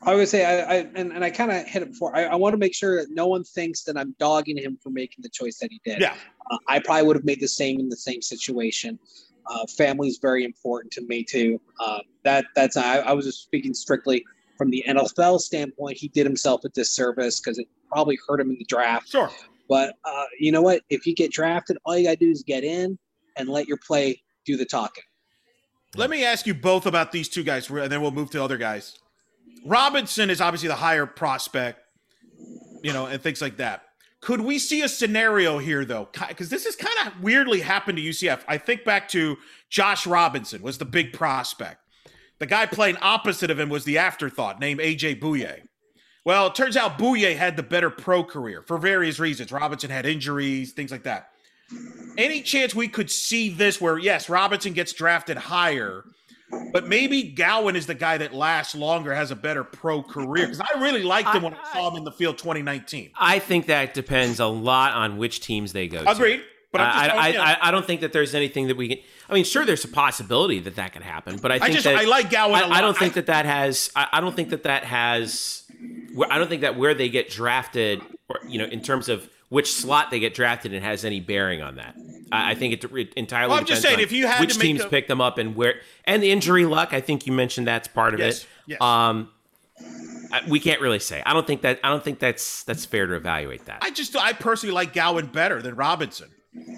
I 0.02 0.14
would 0.14 0.28
say 0.28 0.44
I, 0.44 0.74
I 0.74 0.76
and, 0.94 1.12
and 1.12 1.24
I 1.24 1.30
kind 1.30 1.50
of 1.50 1.66
hit 1.66 1.82
it 1.82 1.90
before. 1.92 2.16
I, 2.16 2.24
I 2.24 2.34
want 2.34 2.54
to 2.54 2.58
make 2.58 2.74
sure 2.74 2.96
that 3.02 3.10
no 3.10 3.26
one 3.26 3.44
thinks 3.44 3.84
that 3.84 3.96
I'm 3.96 4.14
dogging 4.18 4.56
him 4.56 4.78
for 4.82 4.90
making 4.90 5.22
the 5.22 5.28
choice 5.28 5.58
that 5.58 5.70
he 5.70 5.80
did. 5.84 6.00
Yeah, 6.00 6.14
Uh, 6.50 6.58
I 6.68 6.78
probably 6.78 7.06
would 7.06 7.16
have 7.16 7.24
made 7.24 7.40
the 7.40 7.48
same 7.48 7.80
in 7.80 7.88
the 7.88 7.96
same 7.96 8.22
situation. 8.22 8.98
Uh, 9.46 9.66
family 9.66 10.08
is 10.08 10.18
very 10.18 10.44
important 10.44 10.92
to 10.92 11.02
me 11.02 11.24
too. 11.24 11.60
Uh, 11.80 11.98
that 12.24 12.46
that's 12.54 12.76
I, 12.76 12.98
I 12.98 13.12
was 13.12 13.26
just 13.26 13.42
speaking 13.42 13.74
strictly 13.74 14.24
from 14.60 14.68
the 14.68 14.84
NFL 14.86 15.40
standpoint, 15.40 15.96
he 15.96 16.08
did 16.08 16.26
himself 16.26 16.66
a 16.66 16.68
disservice 16.68 17.40
because 17.40 17.58
it 17.58 17.66
probably 17.90 18.18
hurt 18.28 18.42
him 18.42 18.50
in 18.50 18.58
the 18.58 18.64
draft. 18.66 19.08
Sure. 19.08 19.30
But 19.70 19.94
uh, 20.04 20.24
you 20.38 20.52
know 20.52 20.60
what? 20.60 20.82
If 20.90 21.06
you 21.06 21.14
get 21.14 21.32
drafted, 21.32 21.78
all 21.86 21.96
you 21.96 22.04
got 22.04 22.10
to 22.10 22.16
do 22.16 22.30
is 22.30 22.42
get 22.42 22.62
in 22.62 22.98
and 23.38 23.48
let 23.48 23.66
your 23.66 23.78
play 23.78 24.22
do 24.44 24.58
the 24.58 24.66
talking. 24.66 25.02
Let 25.96 26.10
me 26.10 26.24
ask 26.24 26.46
you 26.46 26.54
both 26.54 26.86
about 26.86 27.10
these 27.12 27.28
two 27.28 27.42
guys, 27.42 27.68
and 27.68 27.90
then 27.90 28.00
we'll 28.00 28.12
move 28.12 28.30
to 28.30 28.42
other 28.42 28.56
guys. 28.56 28.96
Robinson 29.66 30.30
is 30.30 30.40
obviously 30.40 30.68
the 30.68 30.76
higher 30.76 31.06
prospect, 31.06 31.80
you 32.82 32.92
know, 32.92 33.06
and 33.06 33.20
things 33.20 33.42
like 33.42 33.56
that. 33.56 33.82
Could 34.20 34.42
we 34.42 34.58
see 34.58 34.82
a 34.82 34.88
scenario 34.88 35.58
here, 35.58 35.84
though? 35.84 36.08
Because 36.28 36.50
this 36.50 36.64
has 36.64 36.76
kind 36.76 37.08
of 37.08 37.22
weirdly 37.22 37.60
happened 37.60 37.98
to 37.98 38.04
UCF. 38.04 38.42
I 38.46 38.58
think 38.58 38.84
back 38.84 39.08
to 39.10 39.38
Josh 39.68 40.06
Robinson 40.06 40.62
was 40.62 40.78
the 40.78 40.84
big 40.84 41.12
prospect. 41.12 41.78
The 42.38 42.46
guy 42.46 42.66
playing 42.66 42.98
opposite 43.00 43.50
of 43.50 43.58
him 43.58 43.68
was 43.68 43.84
the 43.84 43.98
afterthought 43.98 44.60
named 44.60 44.80
AJ 44.80 45.20
Bouye. 45.20 45.62
Well, 46.24 46.48
it 46.48 46.54
turns 46.54 46.76
out 46.76 46.98
Bouye 46.98 47.36
had 47.36 47.56
the 47.56 47.62
better 47.62 47.90
pro 47.90 48.22
career 48.22 48.62
for 48.66 48.78
various 48.78 49.18
reasons. 49.18 49.52
Robinson 49.52 49.90
had 49.90 50.06
injuries, 50.06 50.72
things 50.72 50.90
like 50.90 51.04
that. 51.04 51.29
Any 52.18 52.42
chance 52.42 52.74
we 52.74 52.88
could 52.88 53.10
see 53.10 53.48
this 53.50 53.80
where, 53.80 53.98
yes, 53.98 54.28
Robinson 54.28 54.72
gets 54.72 54.92
drafted 54.92 55.36
higher, 55.36 56.04
but 56.72 56.86
maybe 56.88 57.22
Gowan 57.22 57.76
is 57.76 57.86
the 57.86 57.94
guy 57.94 58.18
that 58.18 58.34
lasts 58.34 58.74
longer, 58.74 59.14
has 59.14 59.30
a 59.30 59.36
better 59.36 59.62
pro 59.64 60.02
career? 60.02 60.46
Because 60.46 60.60
I 60.60 60.80
really 60.80 61.02
liked 61.02 61.34
him 61.34 61.42
when 61.42 61.54
I 61.54 61.72
saw 61.72 61.90
him 61.90 61.96
in 61.96 62.04
the 62.04 62.12
field 62.12 62.38
2019. 62.38 63.10
I 63.18 63.38
think 63.38 63.66
that 63.66 63.94
depends 63.94 64.40
a 64.40 64.46
lot 64.46 64.92
on 64.94 65.16
which 65.18 65.40
teams 65.40 65.72
they 65.72 65.86
go 65.88 66.02
Agreed. 66.06 66.38
to. 66.38 66.42
But 66.72 66.82
I. 66.82 67.08
I, 67.08 67.52
I, 67.52 67.68
I 67.68 67.70
don't 67.72 67.84
think 67.84 68.00
that 68.02 68.12
there's 68.12 68.34
anything 68.34 68.68
that 68.68 68.76
we 68.76 68.88
can. 68.88 68.98
I 69.28 69.34
mean, 69.34 69.44
sure, 69.44 69.64
there's 69.64 69.84
a 69.84 69.88
possibility 69.88 70.60
that 70.60 70.76
that 70.76 70.92
could 70.92 71.02
happen, 71.02 71.36
but 71.38 71.50
I 71.50 71.58
think 71.58 71.72
just- 71.72 71.84
that 71.84 71.96
I 71.96 72.04
like 72.04 72.30
Gowan 72.30 72.62
a 72.62 72.66
I, 72.66 72.78
I 72.78 72.80
don't 72.80 72.96
think 72.96 73.12
I- 73.12 73.14
that 73.16 73.26
that 73.26 73.44
has. 73.44 73.90
I, 73.96 74.06
I 74.12 74.20
don't 74.20 74.36
think 74.36 74.50
that 74.50 74.62
that 74.64 74.84
has. 74.84 75.64
I 76.28 76.38
don't 76.38 76.48
think 76.48 76.60
that 76.60 76.76
where 76.76 76.94
they 76.94 77.08
get 77.08 77.28
drafted, 77.28 78.02
or 78.28 78.38
you 78.46 78.58
know, 78.58 78.66
in 78.66 78.82
terms 78.82 79.08
of 79.08 79.28
which 79.50 79.72
slot 79.74 80.10
they 80.10 80.18
get 80.18 80.32
drafted, 80.32 80.72
it 80.72 80.82
has 80.82 81.04
any 81.04 81.20
bearing 81.20 81.60
on 81.60 81.74
that. 81.76 81.94
I, 82.32 82.52
I 82.52 82.54
think 82.54 82.82
it, 82.82 82.92
it 82.96 83.14
entirely. 83.14 83.50
Well, 83.50 83.58
I'm 83.58 83.66
just 83.66 83.82
saying, 83.82 83.96
on 83.96 84.00
if 84.00 84.10
you 84.12 84.26
had 84.26 84.40
which 84.40 84.58
teams 84.58 84.80
a- 84.80 84.88
pick 84.88 85.06
them 85.06 85.20
up 85.20 85.36
and 85.38 85.54
where, 85.54 85.74
and 86.06 86.22
the 86.22 86.30
injury 86.30 86.64
luck. 86.64 86.92
I 86.92 87.00
think 87.02 87.26
you 87.26 87.32
mentioned 87.32 87.66
that's 87.66 87.88
part 87.88 88.14
of 88.14 88.20
Yes, 88.20 88.42
it. 88.44 88.48
yes. 88.68 88.80
Um, 88.80 89.28
I- 90.32 90.42
we 90.48 90.60
can't 90.60 90.80
really 90.80 90.98
say. 91.00 91.22
I 91.26 91.32
don't 91.32 91.46
think 91.46 91.62
that. 91.62 91.80
I 91.84 91.88
don't 91.90 92.02
think 92.02 92.18
that's 92.20 92.62
that's 92.62 92.84
fair 92.86 93.06
to 93.06 93.14
evaluate 93.14 93.66
that. 93.66 93.78
I 93.82 93.90
just, 93.90 94.16
I 94.16 94.32
personally 94.32 94.72
like 94.74 94.92
Gowan 94.92 95.26
better 95.26 95.60
than 95.60 95.74
Robinson. 95.74 96.30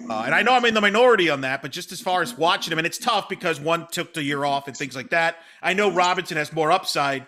Uh, 0.07 0.23
and 0.25 0.35
I 0.35 0.43
know 0.43 0.53
I'm 0.53 0.65
in 0.65 0.75
the 0.75 0.81
minority 0.81 1.31
on 1.31 1.41
that, 1.41 1.63
but 1.63 1.71
just 1.71 1.91
as 1.91 1.99
far 1.99 2.21
as 2.21 2.37
watching 2.37 2.71
him, 2.71 2.77
and 2.77 2.85
it's 2.85 2.99
tough 2.99 3.27
because 3.27 3.59
one 3.59 3.87
took 3.91 4.13
the 4.13 4.21
year 4.23 4.45
off 4.45 4.67
and 4.67 4.77
things 4.77 4.95
like 4.95 5.09
that. 5.09 5.37
I 5.63 5.73
know 5.73 5.89
Robinson 5.89 6.37
has 6.37 6.53
more 6.53 6.71
upside. 6.71 7.25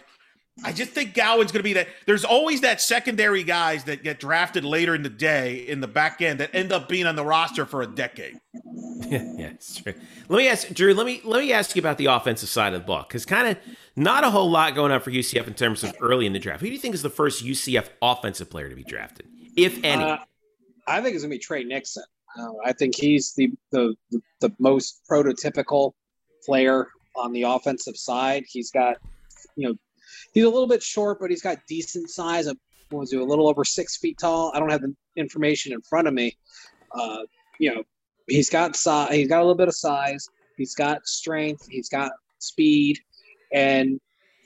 I 0.63 0.71
just 0.71 0.91
think 0.91 1.13
Gowan's 1.13 1.51
going 1.51 1.59
to 1.59 1.63
be 1.63 1.73
that. 1.73 1.87
There's 2.05 2.23
always 2.23 2.61
that 2.61 2.79
secondary 2.79 3.43
guys 3.43 3.83
that 3.85 4.03
get 4.03 4.19
drafted 4.19 4.63
later 4.63 4.95
in 4.95 5.03
the 5.03 5.09
day 5.09 5.57
in 5.67 5.81
the 5.81 5.87
back 5.87 6.21
end 6.21 6.39
that 6.39 6.55
end 6.55 6.71
up 6.71 6.87
being 6.87 7.05
on 7.05 7.15
the 7.15 7.25
roster 7.25 7.65
for 7.65 7.81
a 7.81 7.87
decade. 7.87 8.39
yeah, 8.53 9.47
it's 9.47 9.81
true. 9.81 9.93
Let 10.29 10.37
me 10.37 10.47
ask 10.47 10.69
Drew. 10.73 10.93
Let 10.93 11.05
me 11.05 11.19
let 11.25 11.41
me 11.41 11.51
ask 11.51 11.75
you 11.75 11.81
about 11.81 11.97
the 11.97 12.05
offensive 12.05 12.47
side 12.47 12.73
of 12.73 12.81
the 12.81 12.87
ball 12.87 13.03
because 13.07 13.25
kind 13.25 13.49
of 13.49 13.57
not 13.97 14.23
a 14.23 14.29
whole 14.29 14.49
lot 14.49 14.75
going 14.75 14.93
on 14.93 15.01
for 15.01 15.11
UCF 15.11 15.45
in 15.45 15.53
terms 15.53 15.83
of 15.83 15.93
early 15.99 16.25
in 16.25 16.31
the 16.31 16.39
draft. 16.39 16.61
Who 16.61 16.67
do 16.67 16.73
you 16.73 16.79
think 16.79 16.95
is 16.95 17.01
the 17.01 17.09
first 17.09 17.43
UCF 17.43 17.89
offensive 18.01 18.49
player 18.49 18.69
to 18.69 18.75
be 18.75 18.83
drafted, 18.83 19.27
if 19.57 19.83
any? 19.83 20.03
Uh, 20.03 20.17
I 20.87 21.01
think 21.01 21.15
it's 21.15 21.23
gonna 21.23 21.35
be 21.35 21.39
Tre 21.39 21.65
Nixon. 21.65 22.03
Uh, 22.39 22.53
I 22.63 22.71
think 22.71 22.95
he's 22.95 23.33
the, 23.33 23.51
the 23.71 23.93
the 24.09 24.21
the 24.39 24.55
most 24.59 25.01
prototypical 25.09 25.91
player 26.45 26.87
on 27.15 27.33
the 27.33 27.43
offensive 27.43 27.97
side. 27.97 28.45
He's 28.47 28.71
got, 28.71 28.97
you 29.55 29.67
know, 29.67 29.75
he's 30.33 30.43
a 30.43 30.49
little 30.49 30.67
bit 30.67 30.83
short, 30.83 31.19
but 31.19 31.29
he's 31.29 31.41
got 31.41 31.57
decent 31.67 32.09
size. 32.09 32.47
Of, 32.47 32.57
what 32.89 33.01
was 33.01 33.11
he, 33.11 33.17
a 33.17 33.23
little 33.23 33.47
over 33.47 33.63
six 33.63 33.97
feet 33.97 34.17
tall? 34.17 34.51
I 34.53 34.59
don't 34.59 34.69
have 34.69 34.81
the 34.81 34.95
information 35.15 35.73
in 35.73 35.81
front 35.81 36.07
of 36.07 36.13
me. 36.13 36.37
Uh, 36.91 37.23
you 37.59 37.73
know, 37.73 37.83
he's 38.27 38.49
got 38.49 38.75
size. 38.75 39.13
He's 39.13 39.27
got 39.27 39.39
a 39.39 39.43
little 39.43 39.55
bit 39.55 39.67
of 39.67 39.75
size. 39.75 40.29
He's 40.57 40.75
got 40.75 41.05
strength. 41.07 41.67
He's 41.69 41.89
got 41.89 42.11
speed, 42.39 42.99
and 43.51 43.99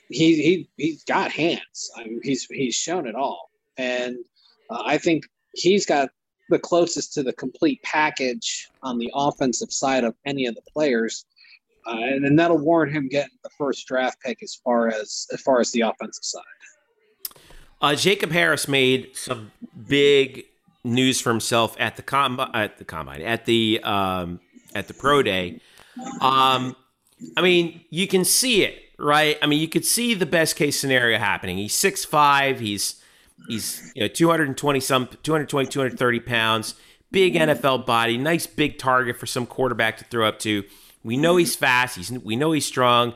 he 0.10 0.41
he 0.41 0.69
he's 0.78 1.04
got 1.04 1.32
hands. 1.32 1.91
I 1.95 2.04
mean, 2.04 2.22
he's 2.24 2.45
he's 2.45 2.76
shown 2.76 3.08
it 3.08 3.15
all, 3.15 3.50
and 3.78 4.17
uh, 4.69 4.84
I 4.86 4.98
think 4.98 5.26
he's 5.54 5.86
got 5.86 6.10
the 6.50 6.60
closest 6.60 7.13
to 7.13 7.24
the 7.24 7.34
complete 7.34 7.82
package 7.84 8.67
on 8.82 8.98
the 8.98 9.12
offensive 9.13 9.72
side 9.72 10.04
of 10.04 10.15
any 10.26 10.48
of 10.48 10.56
the 10.56 10.63
players, 10.74 11.26
uh, 11.88 11.92
and, 11.92 12.26
and 12.26 12.38
that'll 12.38 12.58
warrant 12.58 12.94
him 12.94 13.08
getting 13.08 13.38
the 13.44 13.50
first 13.58 13.88
draft 13.88 14.20
pick 14.22 14.42
as 14.44 14.56
far 14.63 14.88
as 14.88 15.28
as 15.32 15.42
far 15.42 15.60
as 15.60 15.72
the 15.72 15.82
offensive 15.82 16.24
side. 16.24 16.44
Uh, 17.82 17.96
Jacob 17.96 18.32
Harris 18.32 18.68
made 18.68 19.15
some 19.15 19.52
big 19.88 20.46
news 20.84 21.22
for 21.22 21.30
himself 21.30 21.76
at 21.80 21.96
the 21.96 22.02
com 22.02 22.39
at 22.54 22.78
the 22.78 22.86
combine 22.86 23.22
at 23.22 23.46
the 23.46 23.80
um, 23.84 24.39
at 24.76 24.88
the 24.88 24.94
pro 24.94 25.24
day. 25.24 25.62
Um, 26.22 26.76
I 27.36 27.42
mean, 27.42 27.82
you 27.89 28.08
can 28.08 28.24
see 28.24 28.63
it, 28.63 28.82
right? 28.98 29.38
I 29.42 29.48
mean, 29.48 29.60
you 29.60 29.68
could 29.68 29.86
see 29.86 30.13
the 30.13 30.26
best 30.26 30.56
case 30.56 30.80
scenario 30.80 31.18
happening. 31.18 31.58
He's 31.58 31.74
six 31.74 32.06
five. 32.06 32.60
He's 32.60 33.00
he's 33.48 33.92
you 33.96 34.02
know 34.02 34.08
220 34.08 34.80
some 34.80 35.08
220 35.24 35.70
230 35.70 36.20
pounds 36.20 36.76
big 37.12 37.36
nfl 37.36 37.86
body 37.86 38.18
nice 38.18 38.46
big 38.46 38.78
target 38.78 39.18
for 39.18 39.26
some 39.26 39.46
quarterback 39.46 39.98
to 39.98 40.04
throw 40.06 40.28
up 40.28 40.39
to 40.39 40.63
we 41.03 41.17
know 41.17 41.38
he's 41.38 41.55
fast 41.55 41.95
he's 41.95 42.12
we 42.12 42.35
know 42.35 42.51
he's 42.51 42.65
strong 42.65 43.13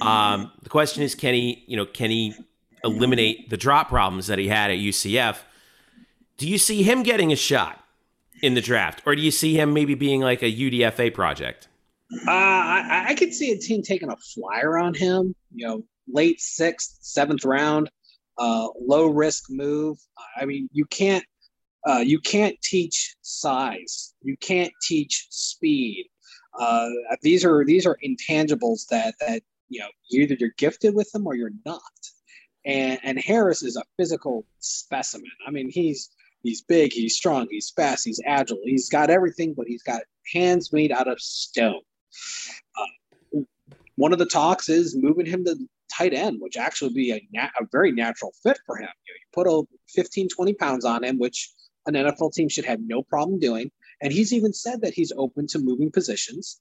um, 0.00 0.50
the 0.62 0.70
question 0.70 1.02
is 1.02 1.14
can 1.14 1.34
he 1.34 1.64
you 1.66 1.76
know 1.76 1.84
can 1.86 2.10
he 2.10 2.34
eliminate 2.84 3.50
the 3.50 3.56
drop 3.56 3.88
problems 3.88 4.26
that 4.26 4.38
he 4.38 4.48
had 4.48 4.70
at 4.70 4.78
ucf 4.78 5.38
do 6.36 6.48
you 6.48 6.58
see 6.58 6.82
him 6.82 7.02
getting 7.02 7.32
a 7.32 7.36
shot 7.36 7.84
in 8.42 8.54
the 8.54 8.60
draft 8.60 9.02
or 9.06 9.14
do 9.14 9.22
you 9.22 9.30
see 9.30 9.58
him 9.58 9.72
maybe 9.72 9.94
being 9.94 10.20
like 10.20 10.42
a 10.42 10.52
udfa 10.52 11.12
project 11.12 11.68
Uh, 12.26 12.30
I, 12.30 13.06
I 13.08 13.14
could 13.14 13.32
see 13.32 13.52
a 13.52 13.58
team 13.58 13.82
taking 13.82 14.10
a 14.10 14.16
flyer 14.34 14.76
on 14.78 14.92
him. 14.92 15.34
You 15.54 15.66
know, 15.66 15.84
late 16.08 16.40
sixth, 16.40 16.98
seventh 17.00 17.44
round, 17.44 17.90
uh, 18.36 18.68
low 18.78 19.06
risk 19.06 19.44
move. 19.48 19.96
I 20.36 20.44
mean, 20.44 20.68
you 20.72 20.84
can't 20.84 21.24
uh, 21.88 21.98
you 21.98 22.20
can't 22.20 22.60
teach 22.62 23.16
size. 23.22 24.14
You 24.22 24.36
can't 24.36 24.72
teach 24.82 25.26
speed. 25.30 26.08
Uh, 26.58 26.88
these 27.22 27.44
are 27.44 27.64
these 27.64 27.86
are 27.86 27.98
intangibles 28.04 28.86
that 28.88 29.14
that 29.20 29.42
you 29.68 29.80
know 29.80 29.88
either 30.10 30.36
you're 30.38 30.50
gifted 30.58 30.94
with 30.94 31.10
them 31.12 31.26
or 31.26 31.34
you're 31.34 31.52
not. 31.64 31.82
And 32.64 32.98
and 33.02 33.18
Harris 33.18 33.62
is 33.62 33.76
a 33.76 33.82
physical 33.96 34.44
specimen. 34.58 35.30
I 35.46 35.50
mean, 35.50 35.70
he's 35.70 36.10
he's 36.42 36.62
big, 36.62 36.92
he's 36.92 37.16
strong, 37.16 37.48
he's 37.50 37.70
fast, 37.70 38.04
he's 38.04 38.20
agile, 38.26 38.58
he's 38.64 38.88
got 38.88 39.10
everything, 39.10 39.54
but 39.54 39.66
he's 39.66 39.82
got 39.82 40.02
hands 40.32 40.72
made 40.72 40.92
out 40.92 41.08
of 41.08 41.20
stone. 41.20 41.80
Uh, 42.78 43.40
one 43.96 44.12
of 44.12 44.18
the 44.18 44.26
talks 44.26 44.68
is 44.68 44.96
moving 44.96 45.26
him 45.26 45.44
to 45.44 45.56
tight 45.96 46.14
end, 46.14 46.38
which 46.40 46.56
actually 46.56 46.88
would 46.88 46.94
be 46.94 47.12
a, 47.12 47.28
na- 47.32 47.50
a 47.60 47.66
very 47.70 47.92
natural 47.92 48.32
fit 48.42 48.58
for 48.66 48.76
him. 48.76 48.88
You, 49.06 49.44
know, 49.44 49.46
you 49.46 49.66
put 49.66 49.66
a 49.66 49.78
15, 49.94 50.28
20 50.28 50.54
pounds 50.54 50.84
on 50.84 51.04
him, 51.04 51.18
which 51.18 51.52
an 51.86 51.94
NFL 51.94 52.32
team 52.32 52.48
should 52.48 52.64
have 52.64 52.80
no 52.80 53.02
problem 53.02 53.38
doing. 53.38 53.70
And 54.02 54.12
he's 54.12 54.32
even 54.32 54.52
said 54.52 54.80
that 54.82 54.92
he's 54.94 55.12
open 55.16 55.46
to 55.48 55.58
moving 55.58 55.90
positions. 55.90 56.60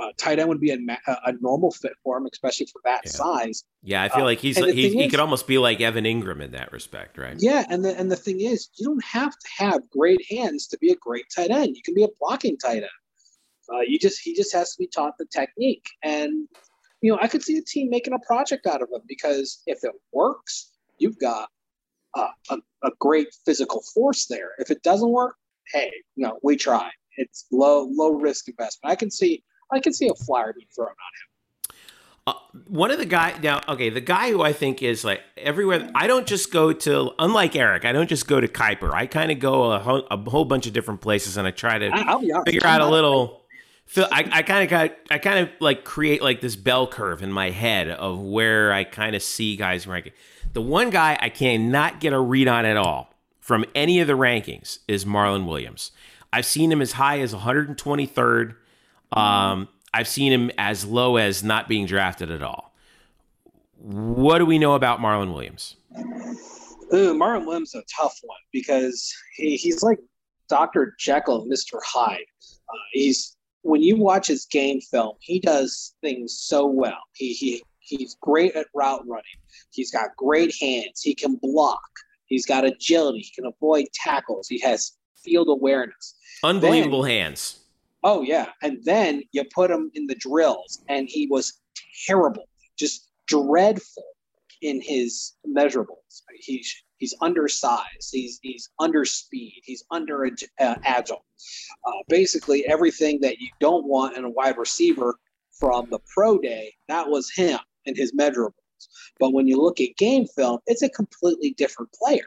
Uh, 0.00 0.08
tight 0.16 0.38
end 0.40 0.48
would 0.48 0.60
be 0.60 0.72
a, 0.72 0.78
ma- 0.78 0.96
a 1.06 1.32
normal 1.40 1.70
fit 1.70 1.92
for 2.02 2.16
him, 2.18 2.26
especially 2.32 2.66
for 2.66 2.80
that 2.84 3.02
Yeah. 3.04 3.10
size. 3.12 3.64
yeah 3.84 4.02
i 4.02 4.08
feel 4.08 4.22
Uh, 4.22 4.32
like 4.32 4.40
he's 4.40 4.56
he, 4.58 4.72
he 4.88 5.04
is- 5.04 5.10
could 5.10 5.20
almost 5.20 5.46
be 5.46 5.58
like 5.58 5.80
evan 5.80 6.04
engram 6.04 6.40
in 6.42 6.50
that 6.52 6.72
respect 6.72 7.18
right 7.18 7.36
Yeah, 7.38 7.64
and 7.70 7.84
the 7.84 7.96
and 7.98 8.10
the 8.10 8.16
thing 8.16 8.40
is, 8.40 8.68
you 8.76 8.84
don't 8.86 9.04
have 9.04 9.32
to 9.32 9.48
have 9.58 9.88
great 9.90 10.22
hands 10.28 10.66
to 10.68 10.78
be 10.78 10.90
a 10.90 10.96
great 10.96 11.26
tight 11.34 11.50
end. 11.50 11.76
You 11.76 11.82
can 11.84 11.94
be 11.94 12.02
a 12.04 12.08
blocking 12.20 12.56
tight 12.58 12.78
end. 12.82 12.98
Uh, 13.72 13.80
you 13.86 13.96
just 13.98 14.18
he 14.20 14.34
just 14.34 14.52
has 14.52 14.72
to 14.72 14.78
be 14.78 14.88
taught 14.88 15.14
the 15.18 15.26
technique, 15.26 15.84
and 16.02 16.48
you 17.00 17.12
know 17.12 17.18
I 17.24 17.28
could 17.28 17.42
see 17.44 17.56
a 17.58 17.62
team 17.62 17.88
making 17.90 18.14
a 18.14 18.18
project 18.26 18.66
out 18.66 18.82
of 18.82 18.88
him 18.90 19.02
because 19.06 19.62
if 19.66 19.84
it 19.84 19.92
works, 20.12 20.72
you've 20.98 21.18
got 21.18 21.48
uh, 22.14 22.28
a 22.50 22.56
a 22.82 22.90
great 22.98 23.28
physical 23.46 23.82
force 23.94 24.26
there. 24.26 24.50
If 24.58 24.70
it 24.72 24.82
doesn't 24.82 25.10
work, 25.10 25.36
hey, 25.72 25.90
you 26.16 26.26
know 26.26 26.38
we 26.42 26.56
try. 26.56 26.90
It's 27.16 27.46
low 27.52 27.88
low 27.90 28.12
risk 28.12 28.48
investment. 28.48 28.92
I 28.92 28.96
can 28.96 29.10
see 29.10 29.42
I 29.72 29.80
can 29.80 29.92
see 29.92 30.08
a 30.08 30.14
flyer 30.14 30.52
being 30.52 30.68
thrown 30.74 30.88
on 30.88 30.94
him. 30.94 31.32
Uh, 32.24 32.34
one 32.68 32.92
of 32.92 32.98
the 32.98 33.06
guy 33.06 33.36
now, 33.42 33.60
okay, 33.68 33.90
the 33.90 34.00
guy 34.00 34.30
who 34.30 34.42
I 34.42 34.52
think 34.52 34.80
is 34.80 35.04
like 35.04 35.20
everywhere. 35.36 35.90
I 35.92 36.06
don't 36.06 36.26
just 36.26 36.52
go 36.52 36.72
to, 36.72 37.10
unlike 37.18 37.56
Eric, 37.56 37.84
I 37.84 37.90
don't 37.90 38.08
just 38.08 38.28
go 38.28 38.40
to 38.40 38.46
Kiper. 38.46 38.92
I 38.92 39.06
kind 39.06 39.32
of 39.32 39.40
go 39.40 39.72
a 39.72 39.80
whole, 39.80 40.06
a 40.08 40.16
whole 40.30 40.44
bunch 40.44 40.68
of 40.68 40.72
different 40.72 41.00
places, 41.00 41.36
and 41.36 41.48
I 41.48 41.50
try 41.50 41.78
to 41.78 41.90
honest. 41.90 42.46
figure 42.46 42.64
out 42.64 42.80
a 42.80 42.88
little. 42.88 43.40
I, 43.96 44.28
I 44.30 44.42
kind 44.42 44.62
of 44.62 44.70
got, 44.70 44.96
I 45.10 45.18
kind 45.18 45.40
of 45.40 45.50
like 45.60 45.84
create 45.84 46.22
like 46.22 46.40
this 46.40 46.54
bell 46.54 46.86
curve 46.86 47.22
in 47.22 47.32
my 47.32 47.50
head 47.50 47.88
of 47.88 48.20
where 48.20 48.72
I 48.72 48.84
kind 48.84 49.16
of 49.16 49.22
see 49.22 49.56
guys 49.56 49.86
ranking. 49.88 50.12
The 50.52 50.62
one 50.62 50.90
guy 50.90 51.18
I 51.20 51.28
cannot 51.28 51.98
get 51.98 52.12
a 52.12 52.20
read 52.20 52.46
on 52.46 52.64
at 52.64 52.76
all 52.76 53.11
from 53.42 53.64
any 53.74 53.98
of 54.00 54.06
the 54.06 54.12
rankings 54.14 54.78
is 54.86 55.04
Marlon 55.04 55.46
Williams. 55.46 55.90
I've 56.32 56.46
seen 56.46 56.70
him 56.70 56.80
as 56.80 56.92
high 56.92 57.18
as 57.18 57.34
123rd. 57.34 58.54
Um, 59.10 59.68
I've 59.92 60.08
seen 60.08 60.32
him 60.32 60.50
as 60.56 60.86
low 60.86 61.16
as 61.16 61.42
not 61.42 61.68
being 61.68 61.84
drafted 61.84 62.30
at 62.30 62.42
all. 62.42 62.72
What 63.78 64.38
do 64.38 64.46
we 64.46 64.58
know 64.58 64.74
about 64.74 65.00
Marlon 65.00 65.34
Williams? 65.34 65.74
Ooh, 66.94 67.14
Marlon 67.14 67.44
Williams 67.44 67.74
is 67.74 67.82
a 67.82 67.84
tough 67.94 68.16
one 68.22 68.38
because 68.52 69.12
he, 69.34 69.56
he's 69.56 69.82
like 69.82 69.98
Dr. 70.48 70.94
Jekyll 70.98 71.46
Mr. 71.46 71.80
Hyde. 71.84 72.24
Uh, 72.68 72.78
he's 72.92 73.36
when 73.62 73.82
you 73.82 73.96
watch 73.96 74.28
his 74.28 74.46
game 74.46 74.80
film, 74.80 75.16
he 75.20 75.40
does 75.40 75.94
things 76.00 76.38
so 76.38 76.66
well. 76.66 76.98
He, 77.14 77.32
he 77.32 77.62
he's 77.80 78.16
great 78.20 78.54
at 78.54 78.66
route 78.72 79.02
running. 79.06 79.24
He's 79.72 79.90
got 79.90 80.16
great 80.16 80.54
hands. 80.60 81.02
He 81.02 81.14
can 81.14 81.36
block. 81.36 81.80
He's 82.32 82.46
got 82.46 82.64
agility. 82.64 83.18
He 83.18 83.30
can 83.30 83.44
avoid 83.44 83.88
tackles. 83.92 84.48
He 84.48 84.58
has 84.60 84.92
field 85.22 85.48
awareness. 85.50 86.14
Unbelievable 86.42 87.02
then, 87.02 87.10
hands. 87.10 87.60
Oh 88.02 88.22
yeah, 88.22 88.46
and 88.62 88.82
then 88.84 89.22
you 89.32 89.44
put 89.54 89.70
him 89.70 89.90
in 89.92 90.06
the 90.06 90.14
drills, 90.14 90.82
and 90.88 91.10
he 91.10 91.26
was 91.26 91.60
terrible, 92.06 92.48
just 92.78 93.10
dreadful 93.26 94.04
in 94.62 94.80
his 94.80 95.34
measurables. 95.46 96.22
He's 96.36 96.74
he's 96.96 97.14
undersized. 97.20 98.08
He's 98.10 98.40
he's 98.42 98.70
under 98.80 99.04
speed. 99.04 99.60
He's 99.62 99.84
under 99.90 100.26
uh, 100.58 100.74
agile. 100.84 101.26
Uh, 101.86 101.90
basically, 102.08 102.66
everything 102.66 103.20
that 103.20 103.40
you 103.40 103.48
don't 103.60 103.86
want 103.86 104.16
in 104.16 104.24
a 104.24 104.30
wide 104.30 104.56
receiver 104.56 105.16
from 105.52 105.86
the 105.90 105.98
pro 106.14 106.38
day, 106.38 106.72
that 106.88 107.06
was 107.06 107.30
him 107.30 107.58
and 107.84 107.94
his 107.94 108.14
measurables. 108.14 108.61
But 109.18 109.32
when 109.32 109.46
you 109.48 109.60
look 109.60 109.80
at 109.80 109.96
game 109.96 110.26
film, 110.26 110.60
it's 110.66 110.82
a 110.82 110.88
completely 110.88 111.52
different 111.52 111.92
player. 111.92 112.26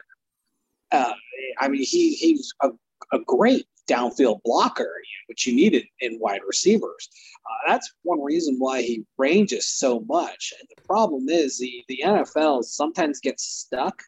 Uh, 0.92 1.12
I 1.58 1.68
mean, 1.68 1.82
he 1.82 2.14
he's 2.14 2.52
a, 2.62 2.70
a 3.12 3.18
great 3.26 3.66
downfield 3.88 4.42
blocker, 4.44 4.92
which 5.28 5.46
you 5.46 5.54
needed 5.54 5.84
in 6.00 6.18
wide 6.20 6.40
receivers. 6.46 7.08
Uh, 7.44 7.70
that's 7.70 7.92
one 8.02 8.22
reason 8.22 8.56
why 8.58 8.82
he 8.82 9.04
ranges 9.16 9.68
so 9.68 10.00
much. 10.00 10.52
And 10.58 10.68
the 10.74 10.82
problem 10.82 11.28
is 11.28 11.58
the 11.58 11.84
the 11.88 12.02
NFL 12.04 12.64
sometimes 12.64 13.20
gets 13.20 13.44
stuck 13.44 14.02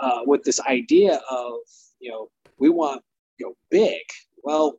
uh, 0.00 0.20
with 0.26 0.42
this 0.42 0.60
idea 0.60 1.20
of 1.30 1.54
you 2.00 2.10
know 2.10 2.28
we 2.58 2.68
want 2.68 3.02
you 3.38 3.46
know 3.46 3.56
big. 3.70 4.02
Well, 4.42 4.78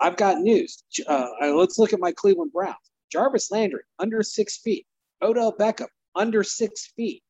I've 0.00 0.16
got 0.16 0.38
news. 0.38 0.82
Uh, 1.06 1.28
let's 1.40 1.78
look 1.78 1.92
at 1.92 2.00
my 2.00 2.12
Cleveland 2.12 2.52
Browns. 2.52 2.76
Jarvis 3.10 3.50
Landry 3.50 3.82
under 3.98 4.22
six 4.22 4.58
feet. 4.58 4.86
Odell 5.22 5.52
Beckham 5.52 5.86
under 6.16 6.42
six 6.42 6.92
feet. 6.96 7.22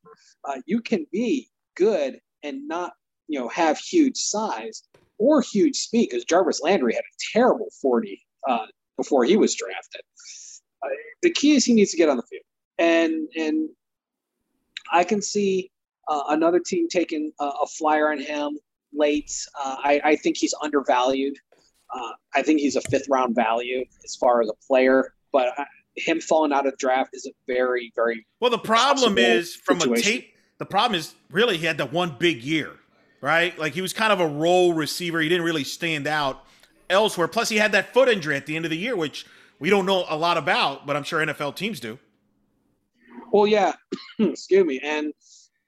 Uh, 0.45 0.61
you 0.67 0.81
can 0.81 1.07
be 1.13 1.51
good 1.75 2.21
and 2.43 2.67
not 2.67 2.93
you 3.29 3.39
know 3.39 3.49
have 3.49 3.79
huge 3.79 4.17
size 4.17 4.85
or 5.19 5.41
huge 5.41 5.77
speed 5.77 6.09
because 6.11 6.25
Jarvis 6.25 6.63
Landry 6.63 6.95
had 6.95 7.01
a 7.01 7.17
terrible 7.33 7.69
40 7.81 8.21
uh, 8.49 8.67
before 8.97 9.25
he 9.25 9.37
was 9.37 9.55
drafted. 9.55 10.03
Uh, 10.83 10.89
the 11.23 11.31
key 11.31 11.55
is 11.55 11.65
he 11.65 11.75
needs 11.75 11.91
to 11.91 11.97
get 11.97 12.09
on 12.09 12.17
the 12.17 12.23
field, 12.25 12.45
and 12.79 13.29
and 13.37 13.69
I 14.93 15.05
can 15.05 15.21
see 15.21 15.71
uh, 16.09 16.23
another 16.29 16.61
team 16.61 16.89
taking 16.89 17.33
a, 17.41 17.45
a, 17.45 17.67
flyer 17.67 18.13
on 18.13 18.21
him 18.21 18.59
late. 18.93 19.33
Uh, 19.59 19.77
I, 19.83 20.01
I, 20.05 20.17
think 20.17 20.37
he's 20.37 20.55
undervalued. 20.63 21.37
Uh, 21.93 22.13
I 22.33 22.43
think 22.43 22.61
he's 22.61 22.77
a 22.77 22.81
fifth 22.83 23.09
round 23.09 23.35
value 23.35 23.85
as 24.05 24.15
far 24.15 24.41
as 24.41 24.49
a 24.49 24.67
player, 24.69 25.15
but 25.33 25.49
him 25.97 26.21
falling 26.21 26.53
out 26.53 26.67
of 26.67 26.77
draft 26.79 27.11
is 27.13 27.27
a 27.27 27.33
very, 27.47 27.93
very 27.95 28.27
well. 28.41 28.51
The 28.51 28.59
problem 28.59 29.19
is 29.19 29.55
from 29.55 29.81
situation. 29.81 30.09
a 30.09 30.13
tape. 30.13 30.35
The 30.59 30.67
problem 30.67 30.99
is 30.99 31.15
really 31.31 31.57
he 31.59 31.67
had 31.67 31.79
the 31.79 31.87
one 31.87 32.17
big 32.19 32.43
year, 32.43 32.73
right? 33.21 33.59
Like 33.59 33.75
he 33.75 33.83
was 33.83 33.93
kind 33.93 34.13
of 34.13 34.21
a 34.21 34.27
role 34.27 34.75
receiver. 34.75 35.21
He 35.21 35.29
didn't 35.29 35.45
really 35.45 35.65
stand 35.65 36.07
out 36.07 36.45
elsewhere. 36.89 37.29
Plus, 37.29 37.49
he 37.49 37.57
had 37.57 37.73
that 37.73 37.93
foot 37.93 38.09
injury 38.09 38.37
at 38.37 38.47
the 38.47 38.57
end 38.57 38.65
of 38.65 38.71
the 38.71 38.77
year, 38.77 38.97
which 38.97 39.27
we 39.59 39.71
don't 39.71 39.87
know 39.87 40.05
a 40.09 40.17
lot 40.17 40.37
about, 40.37 40.87
but 40.87 40.97
I'm 40.97 41.03
sure 41.03 41.25
NFL 41.25 41.57
teams 41.57 41.81
do. 41.81 41.99
Well, 43.33 43.47
yeah, 43.47 43.73
excuse 44.19 44.65
me, 44.65 44.81
and 44.83 45.13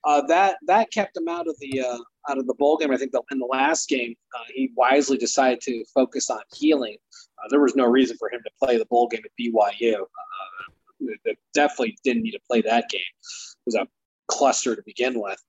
uh, 0.05 0.23
that 0.27 0.57
that 0.67 0.91
kept 0.93 1.17
him 1.17 1.29
out 1.29 1.49
of 1.49 1.57
the 1.59 1.81
uh, 1.81 1.99
out 2.31 2.38
of 2.38 2.47
the 2.47 2.55
bowl 2.55 2.77
game. 2.77 2.91
I 2.91 2.97
think 2.97 3.12
the, 3.12 3.23
in 3.31 3.38
the 3.38 3.47
last 3.47 3.88
game, 3.88 4.14
uh, 4.35 4.45
he 4.55 4.71
wisely 4.77 5.17
decided 5.17 5.61
to 5.62 5.85
focus 5.95 6.31
on 6.31 6.41
healing. 6.55 6.97
Uh, 7.42 7.48
there 7.51 7.61
was 7.61 7.77
no 7.77 7.87
reason 7.87 8.16
for 8.18 8.31
him 8.31 8.40
to 8.44 8.51
play 8.62 8.79
the 8.79 8.87
bowl 8.87 9.09
game 9.09 9.22
at 9.24 9.31
BYU. 9.38 9.94
Uh, 9.94 11.33
definitely 11.55 11.96
didn't 12.05 12.22
need 12.22 12.33
to 12.33 12.40
play 12.48 12.61
that 12.62 12.88
game. 12.90 13.01
It 13.01 13.66
was 13.66 13.74
a 13.74 13.87
cluster 14.27 14.74
to 14.74 14.83
begin 14.85 15.20
with. 15.20 15.42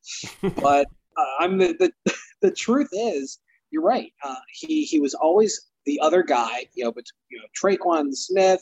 but 0.61 0.87
uh, 1.17 1.25
I'm 1.39 1.57
the, 1.57 1.75
the, 1.79 2.13
the 2.41 2.51
truth 2.51 2.89
is, 2.91 3.39
you're 3.71 3.83
right. 3.83 4.11
he 4.51 4.83
he 4.83 4.99
was 4.99 5.13
always 5.13 5.69
the 5.85 5.99
other 6.01 6.23
guy. 6.23 6.65
You 6.73 6.85
know, 6.85 6.91
but 6.91 7.05
you 7.29 7.39
know 7.39 7.45
Tre'Quan 7.55 8.15
Smith. 8.15 8.61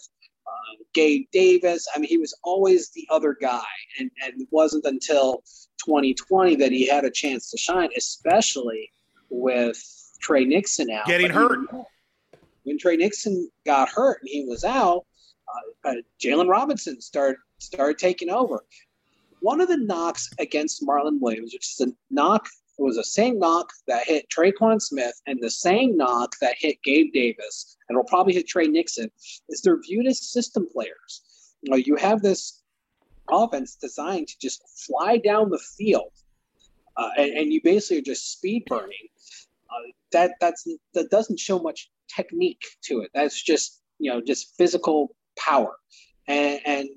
Gabe 0.93 1.25
Davis. 1.31 1.87
I 1.93 1.99
mean, 1.99 2.09
he 2.09 2.17
was 2.17 2.35
always 2.43 2.89
the 2.89 3.07
other 3.11 3.37
guy, 3.39 3.61
and, 3.99 4.09
and 4.23 4.41
it 4.41 4.47
wasn't 4.49 4.85
until 4.85 5.43
2020 5.85 6.55
that 6.55 6.71
he 6.71 6.87
had 6.87 7.05
a 7.05 7.11
chance 7.11 7.51
to 7.51 7.57
shine, 7.57 7.89
especially 7.95 8.91
with 9.29 9.79
Tre 10.19 10.45
Nixon 10.45 10.89
out. 10.89 11.05
Getting 11.05 11.29
hurt. 11.29 11.59
When 12.67 12.77
Tre 12.77 12.97
Nixon 12.97 13.49
got 13.65 13.87
hurt 13.87 14.19
and 14.21 14.29
he 14.29 14.43
was 14.43 14.65
out, 14.65 15.05
uh, 15.47 15.89
uh, 15.89 15.93
Jaylon 16.19 16.49
Robinson 16.49 16.99
started 16.99 17.37
started 17.59 17.97
taking 17.97 18.29
over. 18.29 18.65
One 19.39 19.61
of 19.61 19.69
the 19.69 19.77
knocks 19.77 20.29
against 20.37 20.85
Marlon 20.85 21.21
Williams, 21.21 21.53
which 21.53 21.71
is 21.71 21.87
a 21.87 21.93
knock, 22.09 22.45
it 22.77 22.83
was 22.83 22.97
the 22.97 23.05
same 23.05 23.39
knock 23.39 23.71
that 23.87 24.05
hit 24.05 24.27
Tre'Quan 24.29 24.81
Smith 24.81 25.13
and 25.27 25.39
the 25.41 25.49
same 25.49 25.95
knock 25.95 26.35
that 26.41 26.55
hit 26.59 26.83
Gabe 26.83 27.13
Davis, 27.13 27.77
and 27.87 27.97
will 27.97 28.03
probably 28.03 28.33
hit 28.33 28.49
Tre 28.49 28.67
Nixon, 28.67 29.09
is 29.47 29.61
they're 29.61 29.79
viewed 29.79 30.05
as 30.05 30.29
system 30.29 30.67
players. 30.69 31.53
You, 31.61 31.71
know, 31.71 31.77
you 31.77 31.95
have 31.95 32.21
this 32.21 32.63
offense 33.31 33.75
designed 33.75 34.27
to 34.27 34.39
just 34.39 34.61
fly 34.85 35.19
down 35.19 35.51
the 35.51 35.63
field, 35.77 36.11
uh, 36.97 37.11
and, 37.17 37.31
and, 37.31 37.53
you 37.53 37.61
basically 37.63 37.99
are 37.99 38.01
just 38.01 38.33
speed 38.33 38.65
burning. 38.65 39.07
Uh, 39.69 39.91
that 40.11 40.31
that's 40.41 40.67
that 40.93 41.09
doesn't 41.09 41.39
show 41.39 41.59
much 41.59 41.89
technique 42.13 42.61
to 42.83 43.01
it. 43.01 43.11
That's 43.13 43.41
just 43.41 43.81
you 43.99 44.11
know 44.11 44.21
just 44.21 44.55
physical 44.57 45.15
power, 45.37 45.75
and, 46.27 46.59
and 46.65 46.89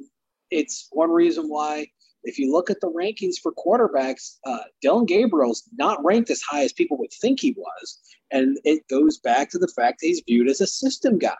it's 0.51 0.89
one 0.93 1.11
reason 1.11 1.49
why 1.49 1.87
if 2.25 2.39
you 2.39 2.53
look 2.53 2.69
at 2.71 2.81
the 2.81 2.91
rankings 2.91 3.37
for 3.43 3.53
quarterbacks, 3.53 4.37
uh, 4.45 4.65
Dillon 4.83 5.07
Gabriel's 5.07 5.63
not 5.79 6.05
ranked 6.05 6.29
as 6.29 6.43
high 6.43 6.65
as 6.65 6.73
people 6.73 6.99
would 6.99 7.13
think 7.21 7.41
he 7.41 7.55
was, 7.57 7.99
and 8.31 8.59
it 8.65 8.87
goes 8.89 9.19
back 9.19 9.51
to 9.51 9.59
the 9.59 9.69
fact 9.69 10.01
that 10.01 10.07
he's 10.07 10.23
viewed 10.27 10.49
as 10.49 10.61
a 10.61 10.67
system 10.67 11.19
guy 11.19 11.37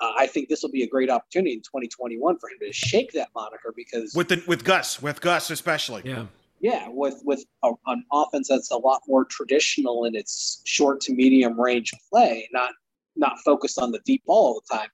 uh, 0.00 0.12
I 0.16 0.26
think 0.26 0.48
this 0.48 0.62
will 0.62 0.70
be 0.70 0.82
a 0.82 0.88
great 0.88 1.10
opportunity 1.10 1.52
in 1.52 1.60
2021 1.60 2.38
for 2.38 2.48
him 2.48 2.58
to 2.60 2.72
shake 2.72 3.12
that 3.12 3.28
moniker 3.34 3.72
because 3.76 4.14
with 4.14 4.28
the 4.28 4.42
with 4.46 4.64
Gus, 4.64 5.02
with 5.02 5.20
Gus 5.20 5.50
especially. 5.50 6.02
Yeah. 6.04 6.26
Yeah, 6.60 6.88
with 6.88 7.20
with 7.24 7.44
a, 7.62 7.70
an 7.86 8.04
offense 8.12 8.48
that's 8.48 8.72
a 8.72 8.76
lot 8.76 9.02
more 9.06 9.24
traditional 9.24 10.04
in 10.04 10.16
its 10.16 10.60
short 10.64 11.00
to 11.02 11.12
medium 11.12 11.58
range 11.58 11.92
play, 12.10 12.48
not 12.52 12.72
not 13.18 13.38
focused 13.44 13.78
on 13.78 13.92
the 13.92 14.00
deep 14.04 14.22
ball 14.26 14.54
all 14.54 14.62
the 14.68 14.76
time, 14.76 14.88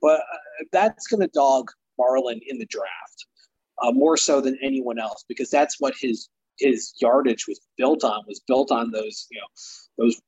but 0.00 0.20
uh, 0.20 0.64
that's 0.72 1.06
going 1.06 1.20
to 1.20 1.28
dog 1.28 1.70
Marlon 1.98 2.40
in 2.46 2.58
the 2.58 2.66
draft 2.66 3.26
uh, 3.82 3.92
more 3.92 4.16
so 4.16 4.40
than 4.40 4.58
anyone 4.62 4.98
else 4.98 5.24
because 5.28 5.50
that's 5.50 5.80
what 5.80 5.94
his 6.00 6.28
his 6.58 6.92
yardage 7.00 7.46
was 7.48 7.60
built 7.78 8.04
on 8.04 8.22
was 8.26 8.40
built 8.46 8.70
on 8.70 8.90
those 8.90 9.26
you 9.30 9.40
know 9.40 9.46
those 10.04 10.20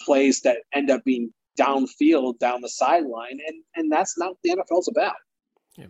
plays 0.00 0.40
that 0.40 0.58
end 0.72 0.90
up 0.90 1.04
being 1.04 1.32
downfield, 1.58 2.38
down 2.38 2.60
the 2.60 2.68
sideline, 2.68 3.38
and 3.46 3.62
and 3.74 3.90
that's 3.90 4.16
not 4.18 4.30
what 4.30 4.38
the 4.44 4.50
NFL's 4.50 4.88
about. 4.88 5.14
Yeah. 5.76 5.86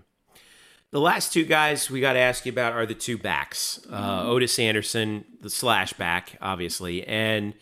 The 0.90 1.00
last 1.00 1.32
two 1.32 1.44
guys 1.44 1.90
we 1.90 2.00
got 2.00 2.14
to 2.14 2.20
ask 2.20 2.46
you 2.46 2.52
about 2.52 2.72
are 2.72 2.86
the 2.86 2.94
two 2.94 3.18
backs, 3.18 3.84
uh, 3.90 4.22
Otis 4.24 4.58
Anderson, 4.58 5.24
the 5.40 5.50
slash 5.50 5.92
back, 5.92 6.38
obviously, 6.40 7.06
and 7.06 7.54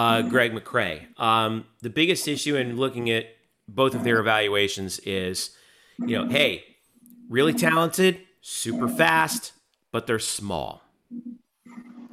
uh, 0.00 0.22
Greg 0.22 0.52
McCrae. 0.52 1.06
Um, 1.20 1.66
the 1.82 1.90
biggest 1.90 2.26
issue 2.26 2.56
in 2.56 2.76
looking 2.76 3.10
at 3.10 3.26
both 3.68 3.94
of 3.94 4.02
their 4.02 4.18
evaluations 4.18 4.98
is, 5.00 5.50
you 5.98 6.16
know, 6.16 6.28
hey, 6.28 6.64
really 7.28 7.52
talented, 7.52 8.20
super 8.40 8.88
fast, 8.88 9.52
but 9.92 10.06
they're 10.06 10.18
small. 10.18 10.82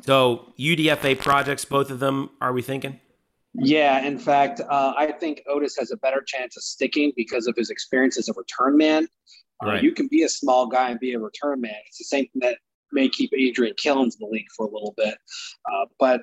So 0.01 0.53
UDFA 0.59 1.17
projects, 1.17 1.65
both 1.65 1.89
of 1.89 1.99
them, 1.99 2.29
are 2.41 2.51
we 2.51 2.61
thinking? 2.61 2.99
Yeah, 3.53 4.05
in 4.05 4.19
fact, 4.19 4.59
uh, 4.59 4.93
I 4.97 5.13
think 5.13 5.41
Otis 5.47 5.75
has 5.77 5.91
a 5.91 5.97
better 5.97 6.21
chance 6.25 6.57
of 6.57 6.63
sticking 6.63 7.13
because 7.15 7.47
of 7.47 7.55
his 7.55 7.69
experience 7.69 8.17
as 8.17 8.27
a 8.27 8.33
return 8.33 8.77
man. 8.77 9.07
Uh, 9.63 9.67
right. 9.69 9.83
you 9.83 9.91
can 9.91 10.07
be 10.07 10.23
a 10.23 10.29
small 10.29 10.67
guy 10.67 10.91
and 10.91 10.99
be 10.99 11.13
a 11.13 11.19
return 11.19 11.61
man. 11.61 11.73
It's 11.87 11.97
the 11.97 12.03
same 12.03 12.25
thing 12.27 12.41
that 12.41 12.57
may 12.91 13.09
keep 13.09 13.31
Adrian 13.35 13.73
Killins 13.83 14.13
in 14.13 14.19
the 14.19 14.27
league 14.27 14.45
for 14.55 14.67
a 14.67 14.69
little 14.69 14.93
bit. 14.95 15.17
Uh, 15.65 15.85
but, 15.99 16.21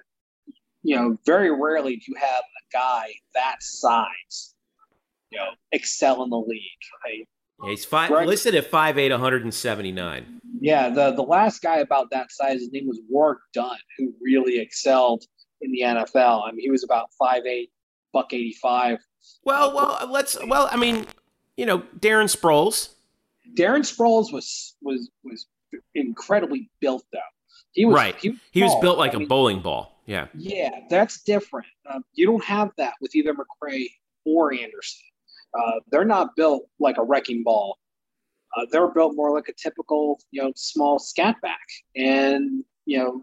you 0.84 0.94
know, 0.94 1.18
very 1.26 1.50
rarely 1.50 1.96
do 1.96 2.02
you 2.08 2.14
have 2.16 2.28
a 2.28 2.72
guy 2.72 3.14
that 3.34 3.56
size, 3.62 4.54
you 5.30 5.38
know, 5.38 5.48
excel 5.72 6.22
in 6.22 6.30
the 6.30 6.38
league. 6.38 6.60
Right? 7.04 7.26
Yeah, 7.62 7.70
he's 7.70 7.84
five, 7.84 8.10
Greg, 8.10 8.26
listed 8.28 8.54
at 8.54 8.70
5'8", 8.70 9.10
179. 9.10 10.40
Yeah, 10.60 10.90
the, 10.90 11.12
the 11.12 11.22
last 11.22 11.62
guy 11.62 11.78
about 11.78 12.10
that 12.10 12.30
size, 12.30 12.60
his 12.60 12.70
name 12.70 12.86
was 12.86 13.00
Warrick 13.08 13.40
Dunn, 13.52 13.76
who 13.98 14.12
really 14.20 14.58
excelled 14.58 15.24
in 15.60 15.72
the 15.72 15.80
NFL. 15.80 16.46
I 16.46 16.52
mean, 16.52 16.60
he 16.60 16.70
was 16.70 16.84
about 16.84 17.10
five 17.18 17.46
eight, 17.46 17.70
buck 18.12 18.32
eighty 18.32 18.54
five. 18.60 18.98
Well, 19.44 19.74
well, 19.74 20.08
let's. 20.10 20.36
Well, 20.46 20.68
I 20.70 20.76
mean, 20.76 21.06
you 21.56 21.66
know, 21.66 21.80
Darren 21.98 22.34
Sproles. 22.34 22.90
Darren 23.54 23.80
Sproles 23.80 24.32
was 24.32 24.76
was 24.82 25.10
was 25.22 25.46
incredibly 25.94 26.70
built 26.80 27.04
though. 27.12 27.18
He 27.72 27.84
was 27.84 27.94
right. 27.94 28.16
He 28.20 28.30
was, 28.30 28.38
he 28.52 28.62
was 28.62 28.74
built 28.80 28.98
like 28.98 29.12
I 29.12 29.16
a 29.16 29.18
mean, 29.20 29.28
bowling 29.28 29.60
ball. 29.60 29.93
Yeah. 30.06 30.26
Yeah, 30.34 30.80
that's 30.90 31.22
different. 31.22 31.66
Um, 31.90 32.04
you 32.12 32.26
don't 32.26 32.44
have 32.44 32.70
that 32.78 32.94
with 33.00 33.14
either 33.14 33.34
McCrae 33.34 33.88
or 34.24 34.52
Anderson. 34.52 35.02
Uh, 35.58 35.80
they're 35.90 36.04
not 36.04 36.36
built 36.36 36.64
like 36.78 36.98
a 36.98 37.02
wrecking 37.02 37.42
ball. 37.42 37.78
Uh, 38.56 38.66
they're 38.70 38.88
built 38.88 39.14
more 39.16 39.32
like 39.32 39.48
a 39.48 39.52
typical, 39.52 40.20
you 40.30 40.42
know, 40.42 40.52
small 40.56 40.98
scat 40.98 41.36
back. 41.42 41.66
And 41.96 42.64
you 42.86 42.98
know, 42.98 43.22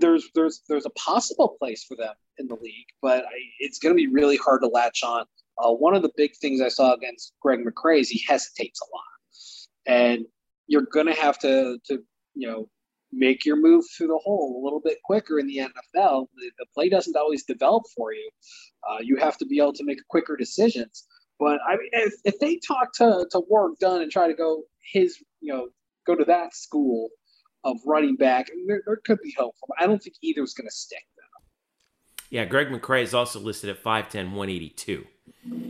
there's 0.00 0.28
there's 0.34 0.62
there's 0.68 0.86
a 0.86 0.90
possible 0.90 1.56
place 1.58 1.84
for 1.84 1.96
them 1.96 2.14
in 2.38 2.46
the 2.46 2.56
league, 2.56 2.86
but 3.02 3.24
I, 3.24 3.30
it's 3.58 3.78
going 3.78 3.94
to 3.94 3.96
be 3.96 4.08
really 4.08 4.36
hard 4.36 4.62
to 4.62 4.68
latch 4.68 5.02
on. 5.02 5.24
Uh, 5.58 5.72
one 5.72 5.94
of 5.94 6.02
the 6.02 6.12
big 6.16 6.36
things 6.36 6.60
I 6.60 6.68
saw 6.68 6.94
against 6.94 7.32
Greg 7.40 7.60
McCrae 7.64 8.00
is 8.00 8.10
he 8.10 8.22
hesitates 8.26 8.80
a 8.80 8.94
lot, 8.94 9.96
and 9.98 10.26
you're 10.66 10.82
going 10.82 11.06
to 11.06 11.14
have 11.14 11.38
to 11.40 11.78
to 11.86 12.02
you 12.34 12.48
know 12.48 12.68
make 13.12 13.44
your 13.44 13.56
move 13.56 13.84
through 13.96 14.08
the 14.08 14.18
hole 14.22 14.60
a 14.60 14.64
little 14.64 14.80
bit 14.80 14.98
quicker 15.04 15.38
in 15.38 15.46
the 15.46 15.58
NFL. 15.58 16.26
The, 16.34 16.50
the 16.58 16.66
play 16.74 16.88
doesn't 16.88 17.16
always 17.16 17.44
develop 17.44 17.84
for 17.96 18.12
you. 18.12 18.28
Uh, 18.88 18.98
you 19.00 19.16
have 19.16 19.38
to 19.38 19.46
be 19.46 19.58
able 19.58 19.72
to 19.74 19.84
make 19.84 19.98
quicker 20.08 20.36
decisions. 20.36 21.06
But 21.38 21.58
I 21.66 21.76
mean, 21.76 21.88
if, 21.92 22.14
if 22.24 22.38
they 22.38 22.58
talk 22.66 22.92
to 22.94 23.26
to 23.30 23.40
Warrick 23.48 23.78
Dunn 23.78 24.02
and 24.02 24.10
try 24.10 24.26
to 24.26 24.34
go 24.34 24.62
his, 24.92 25.18
you 25.40 25.52
know, 25.52 25.68
go 26.06 26.14
to 26.14 26.24
that 26.24 26.54
school 26.54 27.08
of 27.64 27.76
running 27.84 28.16
back, 28.16 28.48
there, 28.66 28.82
there 28.86 29.00
could 29.04 29.18
be 29.22 29.34
hope. 29.36 29.54
I 29.78 29.86
don't 29.86 30.02
think 30.02 30.16
either 30.22 30.42
is 30.42 30.54
going 30.54 30.68
to 30.68 30.74
stick. 30.74 31.02
Though. 31.16 31.44
Yeah, 32.30 32.44
Greg 32.44 32.68
McCrae 32.68 33.02
is 33.02 33.14
also 33.14 33.40
listed 33.40 33.70
at 33.70 33.82
5'10", 33.82 34.32
182. 34.32 35.06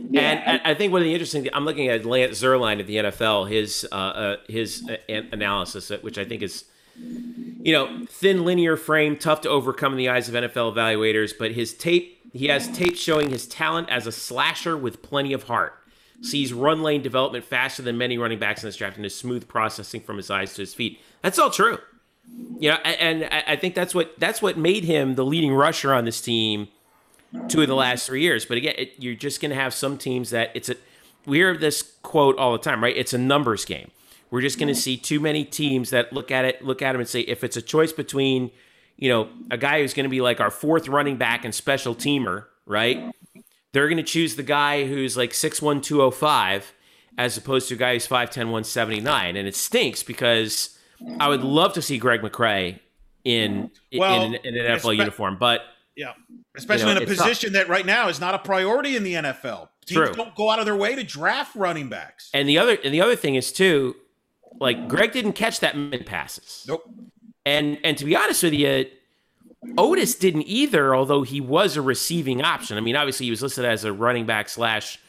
Yeah, 0.09 0.21
and 0.21 0.61
I, 0.63 0.73
think 0.73 0.93
one 0.93 1.01
of 1.01 1.05
the 1.05 1.13
interesting, 1.13 1.47
I'm 1.53 1.65
looking 1.65 1.89
at 1.89 2.05
Lance 2.05 2.41
Zierlein 2.41 2.79
at 2.79 2.87
the 2.87 2.95
NFL, 2.97 3.49
his 3.49 3.85
uh, 3.91 3.95
uh, 3.95 4.35
his 4.47 4.89
uh, 4.89 5.13
analysis, 5.31 5.91
uh, 5.91 5.97
which 6.01 6.17
I 6.17 6.25
think 6.25 6.41
is, 6.41 6.65
you 6.97 7.73
know, 7.73 8.05
thin 8.07 8.45
linear 8.45 8.77
frame, 8.77 9.17
tough 9.17 9.41
to 9.41 9.49
overcome 9.49 9.93
in 9.93 9.97
the 9.97 10.09
eyes 10.09 10.29
of 10.29 10.35
NFL 10.35 10.73
evaluators. 10.73 11.33
But 11.37 11.51
his 11.51 11.73
tape, 11.73 12.19
he 12.33 12.47
has 12.47 12.67
tape 12.69 12.95
showing 12.95 13.29
his 13.29 13.47
talent 13.47 13.89
as 13.89 14.07
a 14.07 14.11
slasher 14.11 14.77
with 14.77 15.01
plenty 15.01 15.33
of 15.33 15.43
heart. 15.43 15.73
Sees 16.21 16.51
run 16.51 16.81
lane 16.81 17.01
development 17.03 17.45
faster 17.45 17.83
than 17.83 17.97
many 17.97 18.17
running 18.17 18.39
backs 18.39 18.63
in 18.63 18.67
this 18.67 18.75
draft, 18.75 18.95
and 18.95 19.03
his 19.03 19.15
smooth 19.15 19.47
processing 19.47 20.01
from 20.01 20.17
his 20.17 20.31
eyes 20.31 20.53
to 20.55 20.61
his 20.61 20.73
feet. 20.73 20.99
That's 21.21 21.37
all 21.37 21.51
true. 21.51 21.77
You 22.59 22.71
know, 22.71 22.77
and, 22.77 23.25
I 23.25 23.55
think 23.55 23.75
that's 23.75 23.93
what 23.93 24.19
that's 24.19 24.41
what 24.41 24.57
made 24.57 24.83
him 24.83 25.15
the 25.15 25.23
leading 25.23 25.53
rusher 25.53 25.93
on 25.93 26.05
this 26.05 26.19
team 26.19 26.69
two 27.47 27.61
of 27.61 27.67
the 27.67 27.75
last 27.75 28.07
three 28.07 28.21
years. 28.21 28.45
But 28.45 28.57
again, 28.57 28.75
it, 28.77 28.93
you're 28.97 29.15
just 29.15 29.41
going 29.41 29.51
to 29.51 29.55
have 29.55 29.73
some 29.73 29.97
teams 29.97 30.31
that 30.31 30.51
it's 30.53 30.69
a. 30.69 30.75
We 31.25 31.37
hear 31.37 31.57
this 31.57 31.83
quote 32.03 32.37
all 32.37 32.53
the 32.53 32.57
time, 32.57 32.81
right? 32.81 32.95
It's 32.95 33.13
a 33.13 33.17
numbers 33.17 33.65
game. 33.65 33.91
We're 34.29 34.41
just 34.41 34.57
going 34.59 34.67
to 34.67 34.75
see 34.75 34.97
too 34.97 35.19
many 35.19 35.45
teams 35.45 35.89
that 35.91 36.11
look 36.11 36.31
at 36.31 36.43
it, 36.45 36.63
look 36.63 36.81
at 36.81 36.93
him, 36.95 37.01
and 37.01 37.09
say, 37.09 37.21
if 37.21 37.43
it's 37.43 37.55
a 37.57 37.61
choice 37.61 37.93
between, 37.93 38.51
you 38.97 39.09
know, 39.09 39.29
a 39.51 39.57
guy 39.57 39.81
who's 39.81 39.93
going 39.93 40.03
to 40.05 40.09
be 40.09 40.21
like 40.21 40.39
our 40.41 40.51
fourth 40.51 40.87
running 40.87 41.17
back 41.17 41.45
and 41.45 41.55
special 41.55 41.95
teamer, 41.95 42.45
right? 42.65 43.11
They're 43.73 43.87
going 43.87 43.97
to 43.97 44.03
choose 44.03 44.35
the 44.35 44.43
guy 44.43 44.85
who's 44.85 45.15
like 45.15 45.31
6'1", 45.31 45.81
205, 45.83 46.73
as 47.17 47.37
opposed 47.37 47.69
to 47.69 47.75
a 47.75 47.77
guy 47.77 47.93
who's 47.93 48.07
5'10", 48.07 48.35
179. 48.37 49.35
And 49.35 49.47
it 49.47 49.55
stinks 49.55 50.03
because 50.03 50.77
I 51.19 51.29
would 51.29 51.41
love 51.43 51.73
to 51.73 51.81
see 51.81 51.97
Greg 51.97 52.21
McCrae 52.21 52.79
in 53.23 53.71
Well, 53.95 54.23
in, 54.23 54.35
an, 54.35 54.39
in 54.43 54.57
an 54.57 54.77
NFL 54.77 54.95
espe- 54.95 54.97
uniform, 54.97 55.37
but 55.39 55.61
Yeah. 55.95 56.13
Especially 56.55 56.87
You 56.89 56.95
know, 56.95 57.01
in 57.01 57.07
a 57.07 57.11
it's 57.11 57.17
tough. 57.19 57.27
position 57.27 57.53
that 57.53 57.67
right 57.69 57.85
now 57.85 58.07
is 58.09 58.19
not 58.19 58.33
a 58.33 58.39
priority 58.39 58.95
in 58.95 59.03
the 59.03 59.13
NFL. 59.13 59.69
Teams 59.85 60.07
True. 60.07 60.13
don't 60.13 60.35
go 60.35 60.49
out 60.49 60.59
of 60.59 60.65
their 60.65 60.75
way 60.75 60.95
to 60.95 61.03
draft 61.03 61.55
running 61.55 61.87
backs. 61.87 62.29
And 62.33 62.47
the 62.49 62.57
other 62.57 62.77
and 62.83 62.93
the 62.93 62.99
other 63.01 63.15
thing 63.15 63.35
is 63.35 63.51
too, 63.53 63.95
like 64.59 64.87
Greg 64.87 65.11
didn't 65.11 65.33
catch 65.33 65.59
that 65.59 65.77
many 65.77 66.03
passes. 66.03 66.65
Nope. 66.67 66.83
And 67.45 67.77
and 67.83 67.97
to 67.97 68.05
be 68.05 68.15
honest 68.15 68.43
with 68.43 68.53
you, 68.53 68.85
Otis 69.77 70.15
didn't 70.15 70.43
either, 70.43 70.95
although 70.95 71.23
he 71.23 71.41
was 71.41 71.75
a 71.75 71.81
receiving 71.81 72.41
option. 72.41 72.77
I 72.77 72.81
mean, 72.81 72.95
obviously 72.95 73.25
he 73.25 73.29
was 73.29 73.41
listed 73.41 73.65
as 73.65 73.83
a 73.83 73.93
running 73.93 74.25
back 74.25 74.49
slash 74.49 74.99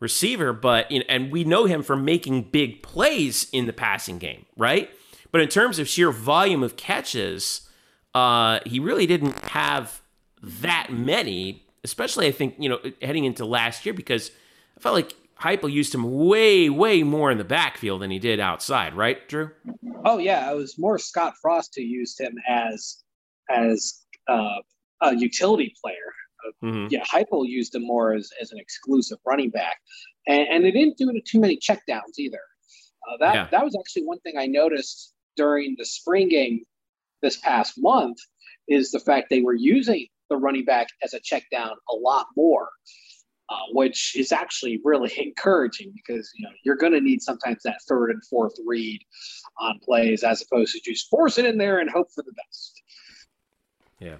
receiver, 0.00 0.52
but 0.52 0.90
you 0.90 1.00
know, 1.00 1.04
and 1.08 1.30
we 1.30 1.44
know 1.44 1.64
him 1.64 1.82
for 1.82 1.96
making 1.96 2.50
big 2.50 2.82
plays 2.82 3.48
in 3.52 3.66
the 3.66 3.72
passing 3.72 4.18
game, 4.18 4.46
right? 4.56 4.90
But 5.30 5.40
in 5.40 5.48
terms 5.48 5.78
of 5.78 5.88
sheer 5.88 6.10
volume 6.10 6.62
of 6.62 6.76
catches, 6.76 7.68
uh, 8.14 8.60
he 8.66 8.78
really 8.78 9.06
didn't 9.06 9.38
have 9.50 10.02
that 10.42 10.88
many, 10.92 11.64
especially 11.84 12.26
I 12.26 12.32
think, 12.32 12.56
you 12.58 12.68
know, 12.68 12.80
heading 13.00 13.24
into 13.24 13.44
last 13.44 13.86
year 13.86 13.94
because 13.94 14.30
I 14.76 14.80
felt 14.80 14.94
like 14.94 15.14
Heupel 15.42 15.70
used 15.72 15.94
him 15.94 16.04
way, 16.26 16.70
way 16.70 17.02
more 17.02 17.30
in 17.30 17.38
the 17.38 17.44
backfield 17.44 18.00
than 18.02 18.10
he 18.10 18.18
did 18.18 18.38
outside, 18.40 18.94
right, 18.94 19.26
Drew? 19.28 19.50
Oh 20.04 20.18
yeah, 20.18 20.50
it 20.50 20.54
was 20.56 20.78
more 20.78 20.98
Scott 20.98 21.34
Frost 21.40 21.74
who 21.76 21.82
used 21.82 22.20
him 22.20 22.34
as 22.48 23.02
as 23.50 24.04
uh, 24.28 24.60
a 25.02 25.16
utility 25.16 25.74
player. 25.82 25.96
Mm-hmm. 26.62 26.86
Yeah, 26.90 27.04
Heupel 27.04 27.46
used 27.46 27.74
him 27.74 27.86
more 27.86 28.14
as, 28.14 28.30
as 28.40 28.50
an 28.52 28.58
exclusive 28.58 29.18
running 29.26 29.50
back, 29.50 29.76
and, 30.26 30.46
and 30.48 30.64
they 30.64 30.70
didn't 30.70 30.96
do 30.96 31.12
too 31.24 31.40
many 31.40 31.56
checkdowns 31.56 32.18
either. 32.18 32.40
Uh, 33.08 33.16
that 33.20 33.34
Yeah. 33.34 33.48
that 33.50 33.64
was 33.64 33.76
actually 33.78 34.04
one 34.04 34.20
thing 34.20 34.34
I 34.38 34.46
noticed 34.46 35.14
during 35.36 35.74
the 35.78 35.84
spring 35.84 36.28
game 36.28 36.64
this 37.20 37.36
past 37.38 37.74
month 37.78 38.18
is 38.68 38.90
the 38.90 39.00
fact 39.00 39.28
they 39.30 39.40
were 39.40 39.54
using 39.54 40.06
the 40.30 40.36
running 40.36 40.64
back 40.64 40.88
as 41.02 41.14
a 41.14 41.20
check 41.20 41.44
down 41.50 41.72
a 41.90 41.94
lot 41.96 42.26
more, 42.36 42.68
uh, 43.52 43.56
which 43.72 44.16
is 44.16 44.32
actually 44.32 44.80
really 44.82 45.12
encouraging 45.18 45.92
because 45.94 46.30
you 46.34 46.44
know 46.44 46.52
you're 46.64 46.76
going 46.76 46.92
to 46.92 47.00
need 47.00 47.20
sometimes 47.20 47.62
that 47.64 47.80
third 47.86 48.10
and 48.10 48.24
fourth 48.24 48.54
read 48.66 49.00
on 49.58 49.78
plays 49.84 50.22
as 50.22 50.42
opposed 50.42 50.72
to 50.72 50.80
just 50.80 51.10
force 51.10 51.36
it 51.38 51.44
in 51.44 51.58
there 51.58 51.78
and 51.78 51.90
hope 51.90 52.10
for 52.14 52.22
the 52.22 52.32
best. 52.32 52.82
Yeah. 53.98 54.16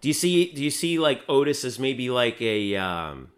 Do 0.00 0.08
you 0.08 0.14
see? 0.14 0.52
Do 0.52 0.62
you 0.62 0.70
see 0.70 0.98
like 0.98 1.22
Otis 1.28 1.64
as 1.64 1.78
maybe 1.78 2.10
like 2.10 2.40
a 2.42 2.76
um, 2.76 3.30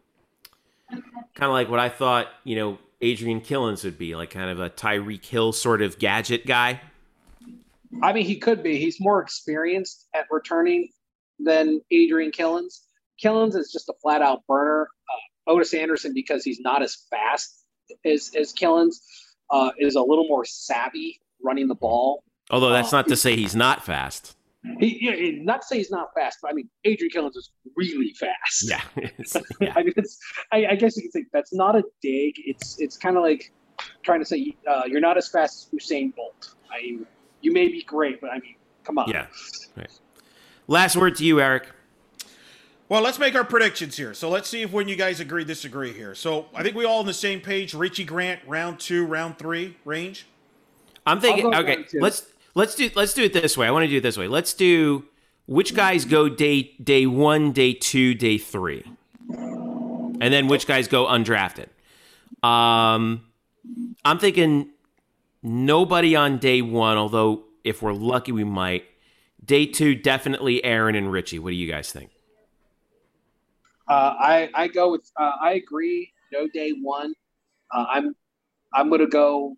kind 0.90 1.48
of 1.48 1.52
like 1.52 1.68
what 1.68 1.80
I 1.80 1.88
thought 1.88 2.28
you 2.44 2.56
know 2.56 2.78
Adrian 3.00 3.40
Killins 3.40 3.84
would 3.84 3.98
be, 3.98 4.14
like 4.14 4.30
kind 4.30 4.50
of 4.50 4.60
a 4.60 4.70
Tyreek 4.70 5.24
Hill 5.24 5.52
sort 5.52 5.82
of 5.82 5.98
gadget 5.98 6.46
guy? 6.46 6.80
I 8.02 8.12
mean, 8.12 8.24
he 8.24 8.38
could 8.38 8.62
be. 8.62 8.78
He's 8.78 9.00
more 9.00 9.20
experienced 9.20 10.08
at 10.14 10.26
returning 10.30 10.88
than 11.38 11.80
Adrian 11.90 12.30
Killins. 12.30 12.80
Killins 13.22 13.56
is 13.56 13.70
just 13.70 13.88
a 13.88 13.94
flat 14.02 14.22
out 14.22 14.46
burner. 14.46 14.88
Otis 15.46 15.74
Anderson, 15.74 16.12
because 16.14 16.44
he's 16.44 16.60
not 16.60 16.82
as 16.82 16.96
fast 17.10 17.64
as, 18.04 18.30
as 18.38 18.52
Killins, 18.52 18.96
uh, 19.50 19.70
is 19.78 19.96
a 19.96 20.00
little 20.00 20.26
more 20.28 20.44
savvy 20.44 21.20
running 21.42 21.68
the 21.68 21.74
ball. 21.74 22.22
Although 22.50 22.70
that's 22.70 22.92
Uh, 22.92 22.98
not 22.98 23.08
to 23.08 23.16
say 23.16 23.36
he's 23.36 23.54
not 23.56 23.84
fast. 23.84 24.36
He, 24.78 24.90
he- 24.90 25.40
not 25.42 25.62
to 25.62 25.66
say 25.66 25.76
he's 25.78 25.90
not 25.90 26.14
fast, 26.14 26.38
but 26.40 26.50
I 26.50 26.54
mean, 26.54 26.68
Adrian 26.84 27.10
Killins 27.12 27.36
is 27.36 27.50
really 27.76 28.14
fast. 28.14 28.68
Yeah. 28.68 28.80
It's- 28.96 29.36
yeah. 29.60 29.72
I 29.76 29.82
mean, 29.82 29.92
it's, 29.96 30.18
I, 30.52 30.66
I 30.70 30.74
guess 30.76 30.96
you 30.96 31.02
could 31.02 31.12
say 31.12 31.24
that's 31.32 31.52
not 31.52 31.74
a 31.76 31.82
dig. 32.00 32.34
It's 32.38 32.78
it's 32.80 32.96
kind 32.96 33.16
of 33.16 33.22
like 33.24 33.50
trying 34.04 34.20
to 34.20 34.24
say 34.24 34.54
uh, 34.70 34.82
you're 34.86 35.00
not 35.00 35.16
as 35.16 35.28
fast 35.28 35.68
as 35.74 35.80
Usain 35.80 36.14
Bolt. 36.14 36.54
I 36.72 36.80
mean, 36.82 37.06
you 37.40 37.50
may 37.52 37.66
be 37.68 37.82
great, 37.82 38.20
but 38.20 38.30
I 38.30 38.38
mean, 38.38 38.54
come 38.84 38.98
on. 38.98 39.08
Yeah. 39.10 39.26
Right. 39.76 39.90
Last 40.68 40.96
word 40.96 41.16
to 41.16 41.24
you, 41.24 41.40
Eric. 41.40 41.68
Well, 42.92 43.00
let's 43.00 43.18
make 43.18 43.34
our 43.34 43.44
predictions 43.44 43.96
here. 43.96 44.12
So 44.12 44.28
let's 44.28 44.46
see 44.50 44.60
if 44.60 44.70
when 44.70 44.86
you 44.86 44.96
guys 44.96 45.18
agree, 45.18 45.44
disagree 45.44 45.94
here. 45.94 46.14
So 46.14 46.44
I 46.54 46.62
think 46.62 46.76
we 46.76 46.84
all 46.84 46.98
on 46.98 47.06
the 47.06 47.14
same 47.14 47.40
page. 47.40 47.72
Richie 47.72 48.04
Grant, 48.04 48.40
round 48.46 48.78
two, 48.78 49.06
round 49.06 49.38
three 49.38 49.78
range. 49.86 50.26
I'm 51.06 51.18
thinking. 51.18 51.54
Okay, 51.54 51.86
let's 51.94 52.26
let's 52.54 52.74
do 52.74 52.90
let's 52.94 53.14
do 53.14 53.22
it 53.22 53.32
this 53.32 53.56
way. 53.56 53.66
I 53.66 53.70
want 53.70 53.84
to 53.84 53.88
do 53.88 53.96
it 53.96 54.02
this 54.02 54.18
way. 54.18 54.28
Let's 54.28 54.52
do 54.52 55.06
which 55.46 55.74
guys 55.74 56.04
go 56.04 56.28
day 56.28 56.74
day 56.84 57.06
one, 57.06 57.52
day 57.52 57.72
two, 57.72 58.12
day 58.12 58.36
three, 58.36 58.84
and 59.30 60.20
then 60.20 60.46
which 60.46 60.66
guys 60.66 60.86
go 60.86 61.06
undrafted. 61.06 61.68
Um, 62.46 63.22
I'm 64.04 64.18
thinking 64.18 64.68
nobody 65.42 66.14
on 66.14 66.36
day 66.36 66.60
one. 66.60 66.98
Although 66.98 67.44
if 67.64 67.80
we're 67.80 67.94
lucky, 67.94 68.32
we 68.32 68.44
might. 68.44 68.84
Day 69.42 69.64
two, 69.64 69.94
definitely 69.94 70.62
Aaron 70.62 70.94
and 70.94 71.10
Richie. 71.10 71.38
What 71.38 71.50
do 71.52 71.56
you 71.56 71.72
guys 71.72 71.90
think? 71.90 72.11
Uh, 73.88 74.14
I 74.18 74.50
I 74.54 74.68
go 74.68 74.90
with 74.92 75.10
uh, 75.18 75.32
I 75.40 75.52
agree. 75.54 76.12
No 76.32 76.46
day 76.48 76.72
one. 76.80 77.14
Uh, 77.72 77.86
I'm 77.90 78.14
I'm 78.74 78.90
gonna 78.90 79.06
go. 79.06 79.56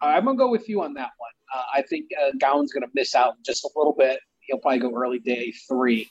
I'm 0.00 0.24
gonna 0.24 0.36
go 0.38 0.50
with 0.50 0.68
you 0.68 0.82
on 0.82 0.94
that 0.94 1.10
one. 1.18 1.30
Uh, 1.54 1.62
I 1.74 1.82
think 1.82 2.06
uh, 2.22 2.30
Gowan's 2.40 2.72
gonna 2.72 2.86
miss 2.94 3.14
out 3.14 3.34
just 3.44 3.64
a 3.64 3.70
little 3.76 3.94
bit. 3.96 4.20
He'll 4.40 4.58
probably 4.58 4.78
go 4.80 4.92
early 4.94 5.18
day 5.18 5.52
three, 5.68 6.10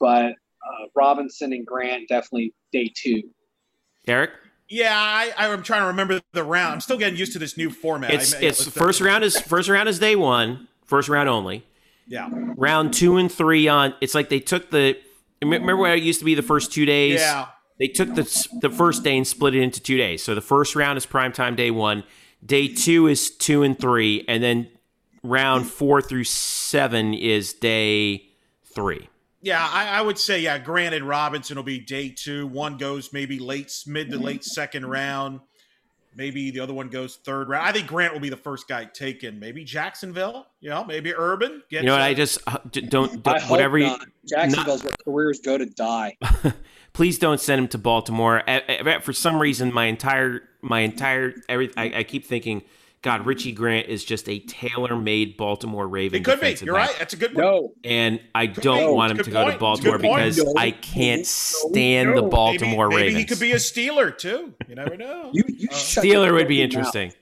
but 0.00 0.32
uh, 0.32 0.86
Robinson 0.94 1.52
and 1.52 1.64
Grant 1.66 2.08
definitely 2.08 2.52
day 2.72 2.92
two. 2.94 3.22
Eric, 4.06 4.30
Yeah, 4.68 4.90
I, 4.94 5.32
I'm 5.36 5.62
trying 5.62 5.82
to 5.82 5.86
remember 5.88 6.20
the 6.32 6.42
round. 6.42 6.72
I'm 6.74 6.80
still 6.80 6.96
getting 6.98 7.18
used 7.18 7.32
to 7.34 7.38
this 7.38 7.56
new 7.56 7.70
format. 7.70 8.12
it's 8.12 8.34
I- 8.34 8.40
it's 8.40 8.66
first 8.68 9.00
round 9.00 9.22
is 9.24 9.38
first 9.38 9.68
round 9.68 9.88
is 9.88 9.98
day 9.98 10.16
one, 10.16 10.66
first 10.84 11.08
round 11.08 11.28
only. 11.28 11.64
Yeah, 12.06 12.28
round 12.32 12.94
two 12.94 13.18
and 13.18 13.30
three 13.30 13.68
on 13.68 13.94
it's 14.00 14.14
like 14.14 14.30
they 14.30 14.40
took 14.40 14.70
the 14.70 14.98
remember 15.42 15.76
where 15.76 15.94
it 15.94 16.02
used 16.02 16.18
to 16.18 16.24
be 16.24 16.34
the 16.34 16.42
first 16.42 16.72
two 16.72 16.84
days 16.84 17.20
yeah. 17.20 17.46
they 17.78 17.88
took 17.88 18.14
the 18.14 18.48
the 18.60 18.70
first 18.70 19.04
day 19.04 19.16
and 19.16 19.26
split 19.26 19.54
it 19.54 19.62
into 19.62 19.80
two 19.80 19.96
days 19.96 20.22
so 20.22 20.34
the 20.34 20.40
first 20.40 20.74
round 20.74 20.96
is 20.96 21.06
prime 21.06 21.32
time 21.32 21.54
day 21.54 21.70
one 21.70 22.04
day 22.44 22.68
two 22.68 23.06
is 23.06 23.30
two 23.30 23.62
and 23.62 23.78
three 23.78 24.24
and 24.28 24.42
then 24.42 24.68
round 25.22 25.66
four 25.66 26.00
through 26.00 26.24
seven 26.24 27.14
is 27.14 27.52
day 27.52 28.28
three. 28.64 29.08
Yeah, 29.40 29.66
I, 29.70 29.98
I, 29.98 30.02
would 30.02 30.18
say 30.18 30.40
yeah. 30.40 30.58
Grant 30.58 30.94
and 30.94 31.06
Robinson 31.06 31.56
will 31.56 31.62
be 31.62 31.78
day 31.78 32.10
two. 32.10 32.46
One 32.46 32.76
goes 32.76 33.12
maybe 33.12 33.38
late, 33.38 33.72
mid 33.86 34.10
to 34.10 34.18
late 34.18 34.44
second 34.44 34.86
round. 34.86 35.40
Maybe 36.18 36.50
the 36.50 36.58
other 36.58 36.74
one 36.74 36.88
goes 36.88 37.14
third 37.22 37.48
round. 37.48 37.64
I 37.64 37.70
think 37.70 37.86
Grant 37.86 38.12
will 38.12 38.18
be 38.18 38.28
the 38.28 38.36
first 38.36 38.66
guy 38.66 38.86
taken. 38.86 39.38
Maybe 39.38 39.62
Jacksonville. 39.62 40.48
You 40.60 40.70
know, 40.70 40.84
maybe 40.84 41.14
Urban. 41.14 41.62
you 41.68 41.84
know 41.84 41.92
what? 41.92 42.00
I 42.00 42.12
just 42.12 42.38
uh, 42.44 42.58
don't, 42.72 43.22
don't 43.22 43.42
whatever. 43.44 43.78
You, 43.78 43.96
Jacksonville's 44.28 44.82
not, 44.82 44.90
where 44.90 45.14
careers 45.14 45.38
go 45.38 45.56
to 45.56 45.64
die. 45.64 46.16
please 46.92 47.20
don't 47.20 47.40
send 47.40 47.60
him 47.60 47.68
to 47.68 47.78
Baltimore. 47.78 48.42
For 49.02 49.12
some 49.12 49.40
reason, 49.40 49.72
my 49.72 49.84
entire 49.84 50.42
my 50.60 50.80
entire 50.80 51.34
every 51.48 51.70
I, 51.76 51.98
I 51.98 52.02
keep 52.02 52.26
thinking 52.26 52.64
God, 53.02 53.26
Richie 53.26 53.52
Grant 53.52 53.88
is 53.88 54.04
just 54.04 54.28
a 54.28 54.40
tailor-made 54.40 55.36
Baltimore 55.36 55.86
Raven. 55.86 56.20
It 56.20 56.24
could 56.24 56.40
be. 56.40 56.56
You're 56.64 56.74
back. 56.74 56.88
right. 56.88 56.98
That's 56.98 57.14
a 57.14 57.16
good 57.16 57.34
one. 57.34 57.44
No. 57.44 57.72
And 57.84 58.20
I 58.34 58.46
don't 58.46 58.94
want 58.94 59.12
him 59.12 59.24
to 59.24 59.30
go 59.30 59.50
to 59.50 59.56
Baltimore 59.56 59.98
because 59.98 60.38
no. 60.38 60.54
I 60.56 60.72
can't 60.72 61.24
stand 61.24 62.10
no. 62.10 62.16
the 62.16 62.22
Baltimore 62.22 62.88
maybe, 62.88 63.02
Ravens. 63.02 63.14
Maybe 63.14 63.20
he 63.20 63.26
could 63.26 63.40
be 63.40 63.52
a 63.52 63.56
Steeler 63.56 64.16
too. 64.16 64.52
You 64.68 64.74
never 64.74 64.96
know. 64.96 65.30
you, 65.32 65.44
you 65.46 65.68
uh, 65.70 65.74
Steeler 65.74 66.32
would 66.32 66.48
be 66.48 66.60
interesting. 66.60 67.12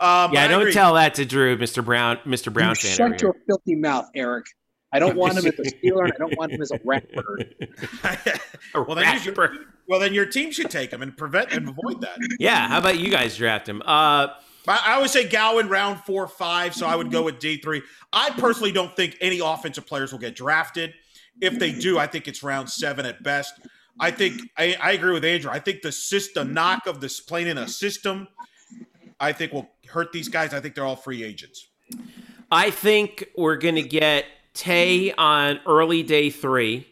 Um, 0.00 0.32
yeah, 0.32 0.44
I 0.44 0.48
don't 0.48 0.62
agree. 0.62 0.72
tell 0.72 0.94
that 0.94 1.14
to 1.14 1.24
Drew, 1.24 1.56
Mr. 1.56 1.84
Brown, 1.84 2.18
Mr. 2.24 2.52
Brown 2.52 2.70
you. 2.70 2.74
Shut 2.74 3.20
your 3.20 3.36
filthy 3.46 3.76
mouth, 3.76 4.10
Eric. 4.14 4.46
I 4.92 4.98
don't 4.98 5.16
want 5.16 5.38
him 5.38 5.46
as 5.46 5.58
a 5.58 5.62
Steeler, 5.62 6.04
and 6.04 6.12
I 6.12 6.18
don't 6.18 6.36
want 6.36 6.52
him 6.52 6.60
as 6.60 6.70
a 6.70 6.80
rat 6.84 7.10
bird. 7.12 7.54
well, 8.74 8.96
then 8.96 9.22
your, 9.22 9.56
well, 9.88 10.00
then 10.00 10.12
your 10.12 10.26
team 10.26 10.50
should 10.50 10.70
take 10.70 10.92
him 10.92 11.02
and 11.02 11.16
prevent 11.16 11.52
and 11.52 11.68
avoid 11.68 12.00
that. 12.02 12.18
Yeah, 12.38 12.68
how 12.68 12.78
about 12.78 12.98
you 12.98 13.10
guys 13.10 13.36
draft 13.36 13.68
him? 13.68 13.82
Uh, 13.84 14.28
I 14.68 14.94
always 14.94 15.10
say 15.10 15.28
Gowan 15.28 15.68
round 15.68 16.00
four, 16.00 16.28
five, 16.28 16.74
so 16.74 16.86
I 16.86 16.94
would 16.94 17.10
go 17.10 17.22
with 17.22 17.38
D 17.38 17.56
three. 17.56 17.82
I 18.12 18.30
personally 18.30 18.72
don't 18.72 18.94
think 18.94 19.16
any 19.20 19.40
offensive 19.40 19.86
players 19.86 20.12
will 20.12 20.20
get 20.20 20.36
drafted. 20.36 20.94
If 21.40 21.58
they 21.58 21.72
do, 21.72 21.98
I 21.98 22.06
think 22.06 22.28
it's 22.28 22.42
round 22.42 22.70
seven 22.70 23.06
at 23.06 23.22
best. 23.22 23.54
I 23.98 24.10
think 24.10 24.40
I, 24.56 24.76
I 24.80 24.92
agree 24.92 25.12
with 25.12 25.24
Andrew. 25.24 25.50
I 25.50 25.58
think 25.58 25.82
the 25.82 25.92
system 25.92 26.54
knock 26.54 26.86
of 26.86 27.00
this 27.00 27.20
playing 27.20 27.48
in 27.48 27.58
a 27.58 27.68
system, 27.68 28.28
I 29.18 29.32
think 29.32 29.52
will 29.52 29.70
hurt 29.88 30.12
these 30.12 30.28
guys. 30.28 30.54
I 30.54 30.60
think 30.60 30.74
they're 30.74 30.86
all 30.86 30.96
free 30.96 31.24
agents. 31.24 31.66
I 32.50 32.70
think 32.70 33.28
we're 33.36 33.56
going 33.56 33.74
to 33.76 33.82
get 33.82 34.26
Tay 34.54 35.12
on 35.12 35.60
early 35.66 36.02
day 36.02 36.30
three. 36.30 36.86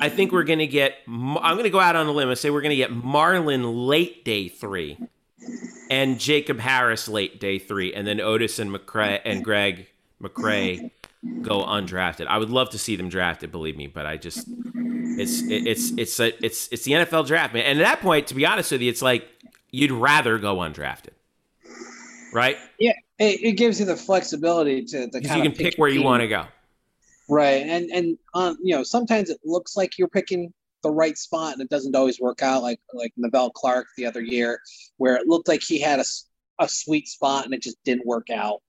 I 0.00 0.08
think 0.08 0.32
we're 0.32 0.44
going 0.44 0.58
to 0.58 0.66
get. 0.66 0.96
I'm 1.06 1.54
going 1.54 1.64
to 1.64 1.70
go 1.70 1.80
out 1.80 1.96
on 1.96 2.06
a 2.06 2.12
limb 2.12 2.28
and 2.28 2.38
say 2.38 2.50
we're 2.50 2.60
going 2.60 2.70
to 2.70 2.76
get 2.76 2.90
Marlon 2.90 3.86
late 3.86 4.24
day 4.24 4.48
three 4.48 4.98
and 5.90 6.18
Jacob 6.18 6.60
Harris 6.60 7.08
late 7.08 7.40
day 7.40 7.58
three, 7.58 7.94
and 7.94 8.06
then 8.06 8.20
Otis 8.20 8.58
and 8.58 8.70
McCrae 8.70 9.20
and 9.24 9.44
Greg 9.44 9.88
McCrae 10.22 10.90
go 11.42 11.64
undrafted. 11.64 12.26
I 12.26 12.38
would 12.38 12.50
love 12.50 12.70
to 12.70 12.78
see 12.78 12.96
them 12.96 13.08
drafted, 13.08 13.52
believe 13.52 13.76
me, 13.76 13.86
but 13.86 14.06
I 14.06 14.16
just 14.16 14.46
it's 15.18 15.42
it's 15.42 15.92
it's 15.96 16.20
a, 16.20 16.44
it's 16.44 16.68
it's 16.72 16.84
the 16.84 16.92
NFL 16.92 17.26
draft, 17.26 17.54
man. 17.54 17.64
And 17.64 17.80
at 17.80 17.84
that 17.84 18.00
point, 18.00 18.26
to 18.28 18.34
be 18.34 18.46
honest 18.46 18.72
with 18.72 18.82
you, 18.82 18.90
it's 18.90 19.02
like 19.02 19.26
you'd 19.70 19.92
rather 19.92 20.38
go 20.38 20.56
undrafted, 20.56 21.14
right? 22.32 22.56
Yeah, 22.78 22.92
it, 23.18 23.42
it 23.42 23.52
gives 23.52 23.80
you 23.80 23.86
the 23.86 23.96
flexibility 23.96 24.84
to, 24.84 25.10
to 25.10 25.20
you 25.20 25.28
can 25.28 25.52
pick, 25.52 25.76
where 25.76 25.88
you 25.88 26.02
want 26.02 26.22
to 26.22 26.28
go. 26.28 26.46
Right, 27.28 27.62
and 27.62 27.90
and 27.90 28.18
um, 28.34 28.58
you 28.62 28.74
know 28.74 28.82
sometimes 28.82 29.30
it 29.30 29.40
looks 29.44 29.76
like 29.76 29.98
you're 29.98 30.08
picking 30.08 30.52
the 30.84 30.90
right 30.90 31.18
spot 31.18 31.54
and 31.54 31.62
it 31.62 31.70
doesn't 31.70 31.96
always 31.96 32.20
work 32.20 32.42
out 32.42 32.62
like 32.62 32.78
like 32.92 33.12
Nevelle 33.18 33.52
Clark 33.52 33.86
the 33.96 34.06
other 34.06 34.20
year 34.20 34.60
where 34.98 35.16
it 35.16 35.26
looked 35.26 35.48
like 35.48 35.62
he 35.62 35.80
had 35.80 35.98
a, 35.98 36.04
a 36.60 36.68
sweet 36.68 37.08
spot 37.08 37.46
and 37.46 37.54
it 37.54 37.62
just 37.62 37.78
didn't 37.84 38.06
work 38.06 38.28
out. 38.30 38.62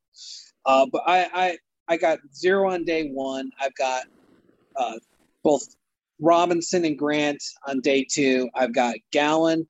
Uh, 0.65 0.87
but 0.91 1.03
I, 1.05 1.29
I 1.33 1.57
I 1.87 1.97
got 1.97 2.19
zero 2.33 2.71
on 2.71 2.85
day 2.85 3.09
one. 3.09 3.51
I've 3.61 3.75
got 3.75 4.05
uh, 4.75 4.97
both 5.43 5.75
Robinson 6.19 6.85
and 6.85 6.97
Grant 6.97 7.43
on 7.67 7.81
day 7.81 8.07
two. 8.09 8.49
I've 8.55 8.73
got 8.73 8.95
Gowan, 9.13 9.67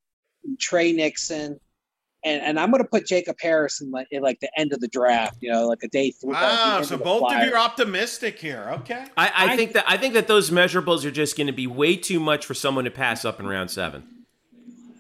Tre 0.60 0.94
Nixon, 0.94 1.60
and, 2.26 2.42
and 2.42 2.60
I'm 2.60 2.72
going 2.72 2.84
to 2.84 2.90
put 2.90 3.06
Jacob 3.06 3.38
Harris 3.40 3.80
in 3.82 3.92
like, 3.92 4.08
in 4.10 4.24
like 4.24 4.40
the 4.40 4.50
end 4.60 4.74
of 4.74 4.82
the 4.82 4.88
draft, 4.88 5.38
you 5.42 5.52
know, 5.52 5.68
like 5.68 5.84
a 5.84 5.88
day 5.88 6.10
three. 6.10 6.34
Wow, 6.34 6.82
so 6.82 6.96
of 6.96 7.04
both 7.04 7.32
of 7.32 7.44
you 7.44 7.54
are 7.54 7.58
optimistic 7.58 8.40
here. 8.40 8.68
Okay. 8.80 9.06
I, 9.16 9.28
I, 9.28 9.54
I 9.54 9.56
think 9.56 9.74
that 9.74 9.86
I 9.88 9.96
think 9.96 10.16
that 10.16 10.28
those 10.28 10.50
measurables 10.50 11.06
are 11.06 11.12
just 11.12 11.38
going 11.38 11.48
to 11.48 11.54
be 11.54 11.68
way 11.68 11.96
too 11.96 12.20
much 12.20 12.46
for 12.46 12.56
someone 12.56 12.86
to 12.86 12.92
pass 12.92 13.24
up 13.24 13.40
in 13.40 13.48
round 13.48 13.70
seven. 13.70 14.04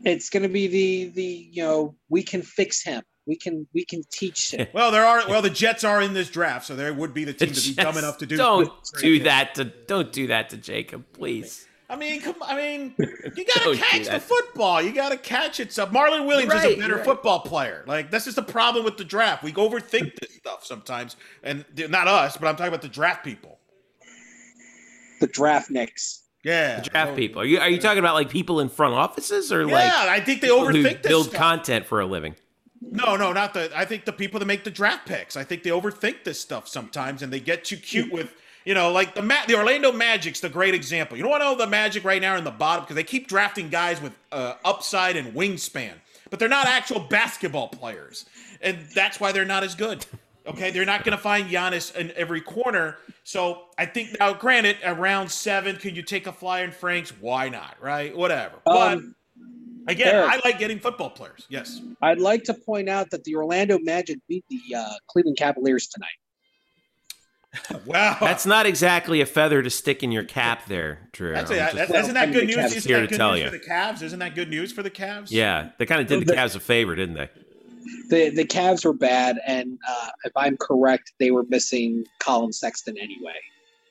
It's 0.03 0.29
going 0.29 0.43
to 0.43 0.49
be 0.49 0.67
the 0.67 1.09
the 1.09 1.49
you 1.51 1.63
know 1.63 1.95
we 2.09 2.21
can 2.21 2.43
fix 2.43 2.83
him. 2.83 3.01
We 3.25 3.35
can 3.35 3.67
we 3.73 3.85
can 3.85 4.03
teach 4.11 4.53
him. 4.53 4.67
well, 4.73 4.91
there 4.91 5.03
are 5.03 5.27
well 5.27 5.41
the 5.41 5.49
Jets 5.49 5.83
are 5.83 6.03
in 6.03 6.13
this 6.13 6.29
draft, 6.29 6.67
so 6.67 6.75
there 6.75 6.93
would 6.93 7.15
be 7.15 7.23
the 7.23 7.33
team 7.33 7.49
the 7.49 7.55
to 7.55 7.69
be 7.69 7.73
dumb 7.73 7.97
enough 7.97 8.19
to 8.19 8.27
do. 8.27 8.37
Don't 8.37 8.71
do 8.99 9.23
that 9.23 9.55
to 9.55 9.65
don't 9.65 10.13
do 10.13 10.27
that 10.27 10.49
to 10.51 10.57
Jacob, 10.57 11.05
please. 11.13 11.64
I 11.89 11.95
mean, 11.95 12.21
come. 12.21 12.35
I 12.41 12.55
mean, 12.55 12.95
you 12.97 13.45
gotta 13.55 13.69
oh, 13.69 13.75
catch 13.75 14.07
the 14.07 14.19
football. 14.19 14.81
You 14.81 14.91
gotta 14.91 15.17
catch 15.17 15.59
it. 15.59 15.71
So 15.71 15.85
Marlon 15.87 16.25
Williams 16.25 16.53
right, 16.53 16.71
is 16.71 16.77
a 16.77 16.79
better 16.79 16.95
right. 16.95 17.05
football 17.05 17.41
player. 17.41 17.83
Like 17.85 18.09
this 18.09 18.25
is 18.27 18.35
the 18.35 18.41
problem 18.41 18.85
with 18.85 18.97
the 18.97 19.03
draft. 19.03 19.43
We 19.43 19.53
overthink 19.53 20.15
this 20.19 20.35
stuff 20.35 20.65
sometimes, 20.65 21.15
and 21.43 21.63
not 21.89 22.07
us, 22.07 22.37
but 22.37 22.47
I'm 22.47 22.55
talking 22.55 22.69
about 22.69 22.81
the 22.81 22.87
draft 22.87 23.23
people. 23.23 23.59
The 25.19 25.27
draft 25.27 25.69
nicks. 25.69 26.23
Yeah, 26.43 26.79
the 26.79 26.89
draft 26.89 27.11
so, 27.11 27.15
people. 27.15 27.41
Are 27.41 27.45
you 27.45 27.59
are 27.59 27.69
you 27.69 27.79
talking 27.79 27.99
about 27.99 28.15
like 28.15 28.29
people 28.29 28.59
in 28.59 28.69
front 28.69 28.95
offices 28.95 29.51
or 29.51 29.61
yeah, 29.61 29.73
like? 29.73 29.91
Yeah, 29.91 30.05
I 30.09 30.19
think 30.19 30.41
they 30.41 30.49
overthink 30.49 31.03
this 31.03 31.07
build 31.07 31.27
stuff. 31.27 31.39
content 31.39 31.85
for 31.85 31.99
a 31.99 32.05
living. 32.05 32.35
No, 32.81 33.15
no, 33.15 33.31
not 33.31 33.53
the. 33.53 33.71
I 33.75 33.85
think 33.85 34.05
the 34.05 34.13
people 34.13 34.39
that 34.39 34.45
make 34.45 34.63
the 34.63 34.71
draft 34.71 35.07
picks. 35.07 35.37
I 35.37 35.43
think 35.43 35.63
they 35.63 35.69
overthink 35.69 36.23
this 36.23 36.39
stuff 36.39 36.67
sometimes, 36.67 37.21
and 37.21 37.31
they 37.31 37.39
get 37.39 37.63
too 37.63 37.77
cute 37.77 38.11
with 38.11 38.33
you 38.65 38.73
know, 38.73 38.91
like 38.91 39.15
the 39.15 39.21
Ma- 39.21 39.45
the 39.47 39.55
Orlando 39.55 39.91
Magic's 39.91 40.39
the 40.39 40.49
great 40.49 40.73
example. 40.73 41.15
You 41.15 41.23
know 41.23 41.29
what? 41.29 41.39
Know 41.39 41.55
the 41.55 41.67
Magic 41.67 42.03
right 42.03 42.21
now 42.21 42.33
are 42.33 42.37
in 42.37 42.43
the 42.43 42.51
bottom 42.51 42.83
because 42.83 42.95
they 42.95 43.03
keep 43.03 43.27
drafting 43.27 43.69
guys 43.69 44.01
with 44.01 44.13
uh, 44.31 44.55
upside 44.65 45.15
and 45.15 45.33
wingspan, 45.33 45.93
but 46.29 46.39
they're 46.39 46.49
not 46.49 46.67
actual 46.67 46.99
basketball 46.99 47.69
players, 47.69 48.25
and 48.61 48.79
that's 48.93 49.19
why 49.19 49.31
they're 49.31 49.45
not 49.45 49.63
as 49.63 49.75
good. 49.75 50.05
Okay, 50.47 50.69
they're 50.69 50.85
not 50.85 51.03
going 51.03 51.15
to 51.17 51.21
find 51.21 51.49
Giannis 51.49 51.95
in 51.95 52.11
every 52.15 52.41
corner. 52.41 52.97
So 53.23 53.63
I 53.79 53.85
think 53.87 54.15
now, 54.19 54.33
granted, 54.33 54.77
around 54.83 55.31
seven, 55.31 55.77
could 55.77 55.95
you 55.95 56.03
take 56.03 56.27
a 56.27 56.31
flyer 56.31 56.65
in 56.65 56.71
Franks? 56.71 57.11
Why 57.19 57.49
not? 57.49 57.77
Right? 57.81 58.15
Whatever. 58.15 58.55
Um, 58.67 59.15
but 59.85 59.91
again, 59.91 60.13
Eric, 60.13 60.29
I 60.29 60.47
like 60.47 60.59
getting 60.59 60.79
football 60.79 61.09
players. 61.09 61.47
Yes. 61.49 61.81
I'd 62.03 62.19
like 62.19 62.43
to 62.43 62.53
point 62.53 62.89
out 62.89 63.09
that 63.09 63.23
the 63.23 63.35
Orlando 63.35 63.79
Magic 63.79 64.19
beat 64.27 64.45
the 64.49 64.75
uh, 64.75 64.93
Cleveland 65.07 65.37
Cavaliers 65.37 65.87
tonight. 65.87 66.17
wow, 67.85 68.17
that's 68.19 68.45
not 68.45 68.65
exactly 68.65 69.21
a 69.21 69.25
feather 69.25 69.61
to 69.61 69.69
stick 69.69 70.03
in 70.03 70.11
your 70.11 70.23
cap, 70.23 70.65
there, 70.67 71.09
Drew. 71.11 71.33
That's 71.33 71.51
a, 71.51 71.55
that, 71.55 71.89
isn't 71.89 72.13
that 72.13 72.31
good 72.31 72.47
news? 72.47 72.57
Isn't 72.57 72.89
here 72.89 73.01
that 73.01 73.09
good 73.09 73.19
news 73.19 73.39
you. 73.39 73.45
for 73.45 73.51
the 73.51 73.63
Cavs? 73.63 74.01
Isn't 74.01 74.19
that 74.19 74.35
good 74.35 74.49
news 74.49 74.71
for 74.71 74.83
the 74.83 74.91
Cavs? 74.91 75.27
Yeah, 75.29 75.69
they 75.77 75.85
kind 75.85 76.01
of 76.01 76.07
did 76.07 76.21
the, 76.21 76.25
the 76.25 76.33
Cavs 76.33 76.55
a 76.55 76.59
favor, 76.59 76.95
didn't 76.95 77.15
they? 77.15 77.29
The 78.09 78.29
the 78.29 78.45
Cavs 78.45 78.85
were 78.85 78.93
bad, 78.93 79.39
and 79.45 79.77
uh, 79.87 80.09
if 80.23 80.31
I'm 80.35 80.57
correct, 80.57 81.13
they 81.19 81.31
were 81.31 81.43
missing 81.43 82.05
Collin 82.19 82.53
Sexton 82.53 82.97
anyway. 82.97 83.35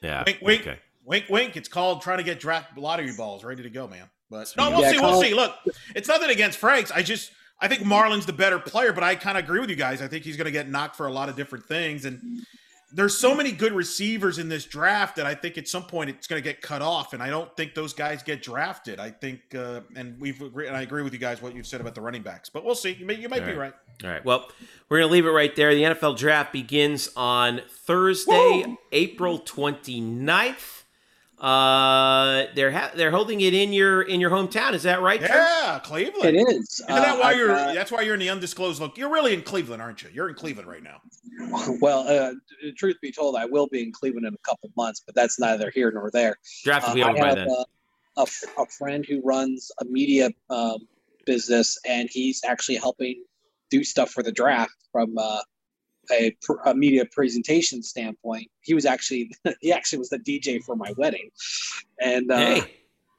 Yeah. 0.03 0.22
Wink, 0.27 0.38
wink, 0.42 0.61
okay. 0.62 0.79
wink, 1.05 1.24
wink. 1.31 1.57
It's 1.57 1.68
called 1.68 2.03
trying 2.03 2.18
to 2.18 2.24
get 2.24 2.38
draft 2.38 2.77
lottery 2.77 3.12
balls 3.16 3.42
ready 3.42 3.62
to 3.62 3.70
go, 3.70 3.88
man. 3.88 4.11
But 4.31 4.53
no, 4.57 4.70
we'll 4.70 4.81
yeah, 4.81 4.92
see. 4.92 5.00
We'll 5.00 5.20
see. 5.20 5.35
Look, 5.35 5.55
it's 5.94 6.09
nothing 6.09 6.31
against 6.31 6.59
Franks. 6.59 6.90
I 6.90 7.03
just 7.03 7.33
I 7.61 7.68
think 7.68 7.85
Marlon's 7.85 8.27
the 8.27 8.33
better 8.33 8.59
player, 8.59 8.92
but 8.92 9.03
I 9.03 9.14
kind 9.14 9.38
of 9.38 9.44
agree 9.44 9.61
with 9.61 9.70
you 9.70 9.77
guys. 9.77 10.03
I 10.03 10.09
think 10.09 10.24
he's 10.24 10.37
going 10.37 10.46
to 10.46 10.50
get 10.50 10.68
knocked 10.68 10.96
for 10.96 11.07
a 11.07 11.12
lot 11.12 11.29
of 11.29 11.37
different 11.37 11.64
things, 11.64 12.05
and 12.05 12.44
there's 12.94 13.18
so 13.18 13.35
many 13.35 13.50
good 13.50 13.72
receivers 13.72 14.38
in 14.38 14.48
this 14.48 14.64
draft 14.64 15.16
that 15.16 15.26
I 15.26 15.35
think 15.35 15.59
at 15.59 15.66
some 15.66 15.83
point 15.83 16.11
it's 16.11 16.28
going 16.28 16.40
to 16.40 16.48
get 16.48 16.62
cut 16.62 16.80
off, 16.80 17.12
and 17.12 17.20
I 17.22 17.28
don't 17.28 17.54
think 17.57 17.74
those 17.74 17.92
guys 17.92 18.22
get 18.22 18.40
drafted. 18.40 19.00
I 19.00 19.11
think, 19.11 19.40
uh, 19.54 19.80
and 19.96 20.18
we've 20.20 20.40
agreed, 20.40 20.68
and 20.68 20.76
I 20.76 20.83
agree 20.83 21.02
with 21.02 21.12
you 21.12 21.18
guys 21.18 21.42
what 21.42 21.57
you've 21.57 21.66
said 21.66 21.80
about 21.80 21.96
the 21.96 22.00
running 22.00 22.22
backs, 22.22 22.48
but 22.48 22.64
we'll 22.64 22.76
see. 22.76 22.92
You, 22.92 23.04
may, 23.04 23.14
you 23.14 23.28
might 23.28 23.40
All 23.40 23.46
be 23.46 23.52
right. 23.54 23.72
right. 24.02 24.04
All 24.04 24.11
right. 24.11 24.24
Well, 24.24 24.48
we're 24.88 24.98
going 24.98 25.09
to 25.09 25.12
leave 25.12 25.26
it 25.26 25.30
right 25.30 25.54
there. 25.57 25.74
The 25.74 25.83
NFL 25.83 26.16
draft 26.16 26.53
begins 26.53 27.11
on 27.16 27.62
Thursday, 27.68 28.62
Woo! 28.64 28.78
April 28.92 29.40
29th. 29.40 30.84
Uh, 31.45 32.47
they're 32.55 32.70
ha- 32.70 32.92
they're 32.95 33.11
holding 33.11 33.42
it 33.42 33.53
in 33.53 33.70
your 33.70 34.01
in 34.01 34.18
your 34.18 34.30
hometown. 34.30 34.72
Is 34.72 34.84
that 34.84 35.03
right? 35.03 35.20
Yeah, 35.20 35.78
Cleveland. 35.84 36.36
It 36.36 36.40
is. 36.40 36.80
Isn't 36.80 36.86
that 36.88 37.16
uh, 37.16 37.20
why 37.20 37.34
you're? 37.34 37.53
Uh, 37.53 37.74
that's 37.74 37.92
why 37.92 38.01
you're 38.01 38.14
in 38.14 38.20
the 38.20 38.30
undisclosed 38.30 38.80
look. 38.80 38.97
You're 38.97 39.11
really 39.11 39.34
in 39.34 39.42
Cleveland, 39.42 39.82
aren't 39.82 40.03
you? 40.03 40.09
You're 40.11 40.30
in 40.30 40.36
Cleveland 40.36 40.70
right 40.70 40.82
now. 40.82 41.03
Well, 41.80 42.09
uh, 42.09 42.32
truth 42.78 42.97
be 43.03 43.12
told, 43.12 43.36
I 43.36 43.45
will 43.45 43.66
be 43.66 43.82
in 43.82 43.92
Cleveland 43.92 44.26
in 44.26 44.32
a 44.32 44.49
couple 44.49 44.70
months, 44.74 45.03
but 45.05 45.14
that's 45.14 45.38
neither 45.38 45.70
here 45.70 45.90
nor 45.90 46.11
there. 46.11 46.36
Draft 46.62 46.88
will 46.88 46.95
be 46.95 47.03
uh, 47.03 47.11
over 47.11 47.18
by 47.18 47.34
then. 47.34 47.49
A, 48.16 48.26
a, 48.59 48.66
friend 48.66 49.05
who 49.07 49.20
runs 49.22 49.70
a 49.80 49.84
media 49.84 50.30
um, 50.49 50.78
business, 51.26 51.78
and 51.86 52.09
he's 52.11 52.42
actually 52.45 52.76
helping 52.76 53.22
do 53.70 53.84
stuff 53.84 54.11
for 54.11 54.22
the 54.22 54.32
draft 54.32 54.72
from 54.92 55.18
uh, 55.18 55.40
a, 56.11 56.36
a, 56.66 56.74
media 56.74 57.05
presentation 57.11 57.82
standpoint, 57.82 58.48
he 58.61 58.74
was 58.74 58.84
actually 58.84 59.30
he 59.61 59.72
actually 59.72 59.98
was 59.98 60.11
the 60.11 60.18
DJ 60.18 60.62
for 60.62 60.76
my 60.76 60.92
wedding, 60.96 61.30
and 62.00 62.30
uh, 62.30 62.36
hey. 62.36 62.74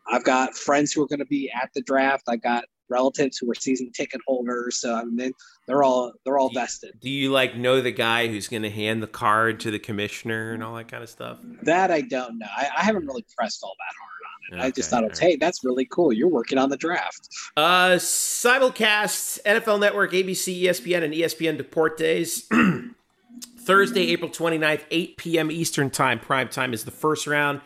I've 0.08 0.24
got 0.24 0.56
friends 0.56 0.92
who 0.92 1.02
are 1.04 1.08
going 1.08 1.20
to 1.20 1.26
be 1.26 1.52
at 1.52 1.70
the 1.74 1.82
draft. 1.82 2.26
I 2.28 2.36
got 2.36 2.66
relatives 2.90 3.38
who 3.38 3.50
are 3.50 3.56
season 3.56 3.92
ticket 3.92 4.22
holders. 4.28 4.78
So 4.78 4.94
I 4.94 5.04
mean, 5.04 5.16
they, 5.16 5.32
they're 5.68 5.84
all 5.84 6.14
they're 6.24 6.38
all 6.38 6.52
vested. 6.54 6.92
Do 7.02 7.10
you 7.10 7.32
like 7.32 7.56
know 7.56 7.82
the 7.82 7.92
guy 7.92 8.28
who's 8.28 8.48
going 8.48 8.64
to 8.64 8.70
hand 8.70 9.02
the 9.02 9.08
card 9.08 9.60
to 9.62 9.72
the 9.72 9.80
commissioner 9.80 10.54
and 10.54 10.64
all 10.64 10.76
that 10.76 10.88
kind 10.88 11.04
of 11.04 11.10
stuff? 11.10 11.40
That 11.64 11.92
I 11.92 12.02
don't 12.02 12.40
know. 12.40 12.48
I, 12.56 12.70
I 12.78 12.84
haven't 12.84 13.06
really 13.06 13.26
pressed 13.36 13.64
all 13.64 13.76
that 13.78 13.96
hard 14.00 14.15
it. 14.52 14.60
I 14.60 14.72
just 14.72 14.92
Okay, 14.94 15.02
thought, 15.08 15.18
hey, 15.18 15.36
that's 15.36 15.64
really 15.64 15.86
cool. 15.86 16.14
You're 16.14 16.30
working 16.30 16.58
on 16.58 16.70
the 16.70 16.78
draft. 16.78 17.30
Uh, 17.58 17.92
simulcast 17.98 19.42
NFL 19.44 19.80
Network, 19.80 20.12
ABC, 20.14 20.64
ESPN, 20.64 21.04
and 21.04 21.14
ESPN 21.14 21.62
Deportes. 21.62 22.46
Thursday, 23.60 24.12
April 24.12 24.30
29th, 24.30 24.86
8 24.92 25.18
p.m. 25.18 25.52
Eastern 25.52 25.90
Time. 25.90 26.20
Prime 26.20 26.50
time 26.50 26.74
is 26.74 26.84
the 26.86 26.92
first 26.92 27.28
round. 27.28 27.62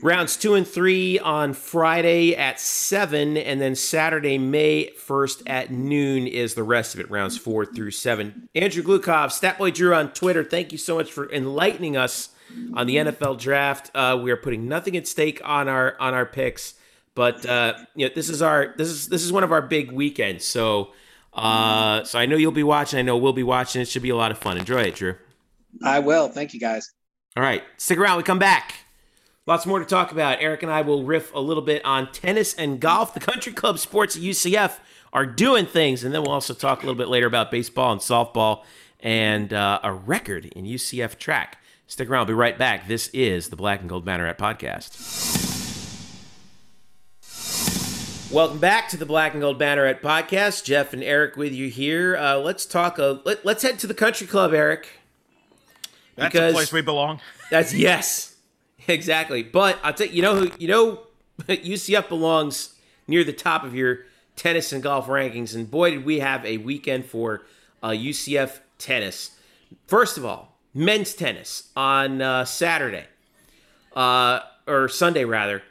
Rounds 0.00 0.36
two 0.36 0.54
and 0.54 0.64
three 0.66 1.18
on 1.18 1.54
Friday 1.54 2.36
at 2.36 2.60
7, 2.60 3.36
and 3.36 3.60
then 3.60 3.74
Saturday, 3.74 4.38
May 4.38 4.92
1st 4.96 5.42
at 5.46 5.72
noon 5.72 6.28
is 6.28 6.54
the 6.54 6.62
rest 6.62 6.94
of 6.94 7.00
it, 7.00 7.10
rounds 7.10 7.36
four 7.36 7.66
through 7.66 7.90
seven. 7.90 8.48
Andrew 8.54 8.84
Glukov, 8.84 9.30
Statboy 9.30 9.74
Drew 9.74 9.92
on 9.92 10.12
Twitter, 10.12 10.44
thank 10.44 10.70
you 10.70 10.78
so 10.78 10.94
much 10.94 11.10
for 11.10 11.28
enlightening 11.32 11.96
us 11.96 12.28
on 12.74 12.86
the 12.86 12.96
NFL 12.96 13.38
draft. 13.38 13.90
Uh, 13.94 14.18
we 14.22 14.30
are 14.30 14.36
putting 14.36 14.68
nothing 14.68 14.96
at 14.96 15.06
stake 15.06 15.40
on 15.44 15.68
our 15.68 15.96
on 16.00 16.14
our 16.14 16.26
picks, 16.26 16.74
but 17.14 17.44
uh, 17.46 17.74
you 17.94 18.06
know 18.06 18.14
this 18.14 18.28
is 18.28 18.42
our 18.42 18.74
this 18.76 18.88
is 18.88 19.08
this 19.08 19.24
is 19.24 19.32
one 19.32 19.44
of 19.44 19.52
our 19.52 19.62
big 19.62 19.92
weekends. 19.92 20.44
So 20.44 20.92
uh, 21.32 22.04
so 22.04 22.18
I 22.18 22.26
know 22.26 22.36
you'll 22.36 22.52
be 22.52 22.62
watching. 22.62 22.98
I 22.98 23.02
know 23.02 23.16
we'll 23.16 23.32
be 23.32 23.42
watching. 23.42 23.82
It 23.82 23.88
should 23.88 24.02
be 24.02 24.10
a 24.10 24.16
lot 24.16 24.30
of 24.30 24.38
fun. 24.38 24.58
Enjoy 24.58 24.82
it, 24.82 24.96
Drew. 24.96 25.14
I 25.82 25.98
will. 26.00 26.28
Thank 26.28 26.54
you, 26.54 26.60
guys. 26.60 26.92
All 27.36 27.42
right, 27.42 27.62
stick 27.76 27.98
around. 27.98 28.16
We 28.16 28.22
come 28.22 28.38
back. 28.38 28.74
Lots 29.46 29.64
more 29.64 29.78
to 29.78 29.84
talk 29.84 30.12
about. 30.12 30.42
Eric 30.42 30.62
and 30.62 30.70
I 30.70 30.82
will 30.82 31.04
riff 31.04 31.32
a 31.34 31.40
little 31.40 31.62
bit 31.62 31.82
on 31.84 32.12
tennis 32.12 32.52
and 32.54 32.80
golf. 32.80 33.14
The 33.14 33.20
country 33.20 33.52
club 33.52 33.78
sports 33.78 34.16
at 34.16 34.22
UCF 34.22 34.78
are 35.12 35.24
doing 35.24 35.64
things, 35.64 36.04
and 36.04 36.14
then 36.14 36.22
we'll 36.22 36.32
also 36.32 36.52
talk 36.52 36.82
a 36.82 36.86
little 36.86 36.98
bit 36.98 37.08
later 37.08 37.26
about 37.26 37.50
baseball 37.50 37.92
and 37.92 38.00
softball 38.00 38.64
and 39.00 39.52
uh, 39.52 39.80
a 39.82 39.92
record 39.92 40.46
in 40.46 40.64
UCF 40.64 41.18
track. 41.18 41.57
Stick 41.90 42.10
around. 42.10 42.20
I'll 42.20 42.26
be 42.26 42.34
right 42.34 42.58
back. 42.58 42.86
This 42.86 43.08
is 43.14 43.48
the 43.48 43.56
Black 43.56 43.80
and 43.80 43.88
Gold 43.88 44.04
Banneret 44.04 44.36
podcast. 44.36 44.94
Welcome 48.30 48.58
back 48.58 48.90
to 48.90 48.98
the 48.98 49.06
Black 49.06 49.32
and 49.32 49.40
Gold 49.40 49.58
Banneret 49.58 50.02
podcast. 50.02 50.64
Jeff 50.64 50.92
and 50.92 51.02
Eric 51.02 51.36
with 51.38 51.54
you 51.54 51.70
here. 51.70 52.14
Uh, 52.18 52.36
let's 52.36 52.66
talk. 52.66 52.98
A, 52.98 53.22
let, 53.24 53.42
let's 53.46 53.62
head 53.62 53.78
to 53.78 53.86
the 53.86 53.94
country 53.94 54.26
club, 54.26 54.52
Eric. 54.52 54.86
That's 56.14 56.30
Because- 56.30 56.52
the 56.52 56.56
place 56.58 56.72
we 56.72 56.82
belong. 56.82 57.20
That's 57.50 57.72
yes, 57.72 58.36
exactly. 58.86 59.42
But 59.42 59.78
I'll 59.82 59.94
tell 59.94 60.08
you, 60.08 60.12
you 60.12 60.20
know 60.22 60.36
who 60.36 60.50
you 60.58 60.68
know 60.68 61.00
UCF 61.48 62.10
belongs 62.10 62.74
near 63.06 63.24
the 63.24 63.32
top 63.32 63.64
of 63.64 63.74
your 63.74 64.00
tennis 64.36 64.74
and 64.74 64.82
golf 64.82 65.06
rankings, 65.06 65.54
and 65.54 65.70
boy, 65.70 65.92
did 65.92 66.04
we 66.04 66.18
have 66.18 66.44
a 66.44 66.58
weekend 66.58 67.06
for 67.06 67.46
uh, 67.82 67.88
UCF 67.88 68.58
tennis. 68.76 69.30
First 69.86 70.18
of 70.18 70.26
all, 70.26 70.57
men's 70.74 71.14
tennis 71.14 71.70
on 71.76 72.22
uh, 72.22 72.44
Saturday, 72.44 73.04
uh, 73.94 74.40
or 74.66 74.88
Sunday 74.88 75.24
rather. 75.24 75.62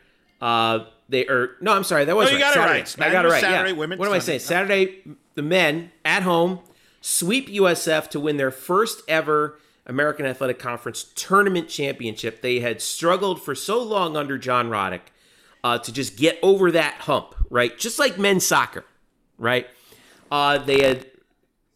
Uh, 0.42 0.86
they 1.10 1.26
or 1.28 1.56
no, 1.62 1.74
I'm 1.74 1.84
sorry, 1.84 2.06
that 2.06 2.16
was 2.16 2.30
you 2.30 2.36
right. 2.36 2.42
got 2.42 2.52
it 2.52 2.88
Saturday. 2.88 3.02
right. 3.02 3.10
I 3.10 3.12
got 3.12 3.26
it 3.26 3.30
right. 3.30 3.42
Saturday, 3.42 3.72
yeah. 3.72 3.78
women's 3.78 4.00
what 4.00 4.08
am 4.08 4.14
I 4.14 4.20
Sunday. 4.20 4.40
saying? 4.40 4.48
Saturday, 4.48 5.18
the 5.36 5.42
men 5.42 5.92
at 6.04 6.24
home 6.24 6.60
sweep 7.02 7.48
USF 7.48 8.10
to 8.10 8.20
win 8.20 8.38
their 8.38 8.52
first 8.52 9.02
ever 9.08 9.60
American 9.86 10.26
Athletic 10.26 10.60
Conference 10.60 11.06
tournament 11.16 11.70
championship. 11.70 12.42
They 12.42 12.60
had 12.60 12.82
struggled 12.82 13.42
for 13.42 13.56
so 13.56 13.82
long 13.82 14.18
under 14.18 14.38
John 14.38 14.70
Roddick 14.70 15.02
uh, 15.64 15.78
to 15.80 15.92
just 15.92 16.18
get 16.18 16.38
over 16.42 16.72
that 16.72 16.96
hump, 17.02 17.36
right? 17.50 17.78
Just 17.78 17.98
like 17.98 18.20
men's 18.20 18.46
soccer, 18.46 18.84
right? 19.38 19.68
Uh, 20.30 20.58
they 20.58 20.82
had 20.82 21.06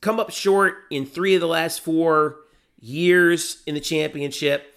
come 0.01 0.19
up 0.19 0.31
short 0.31 0.83
in 0.89 1.05
three 1.05 1.35
of 1.35 1.41
the 1.41 1.47
last 1.47 1.81
four 1.81 2.37
years 2.81 3.61
in 3.65 3.75
the 3.75 3.79
championship. 3.79 4.67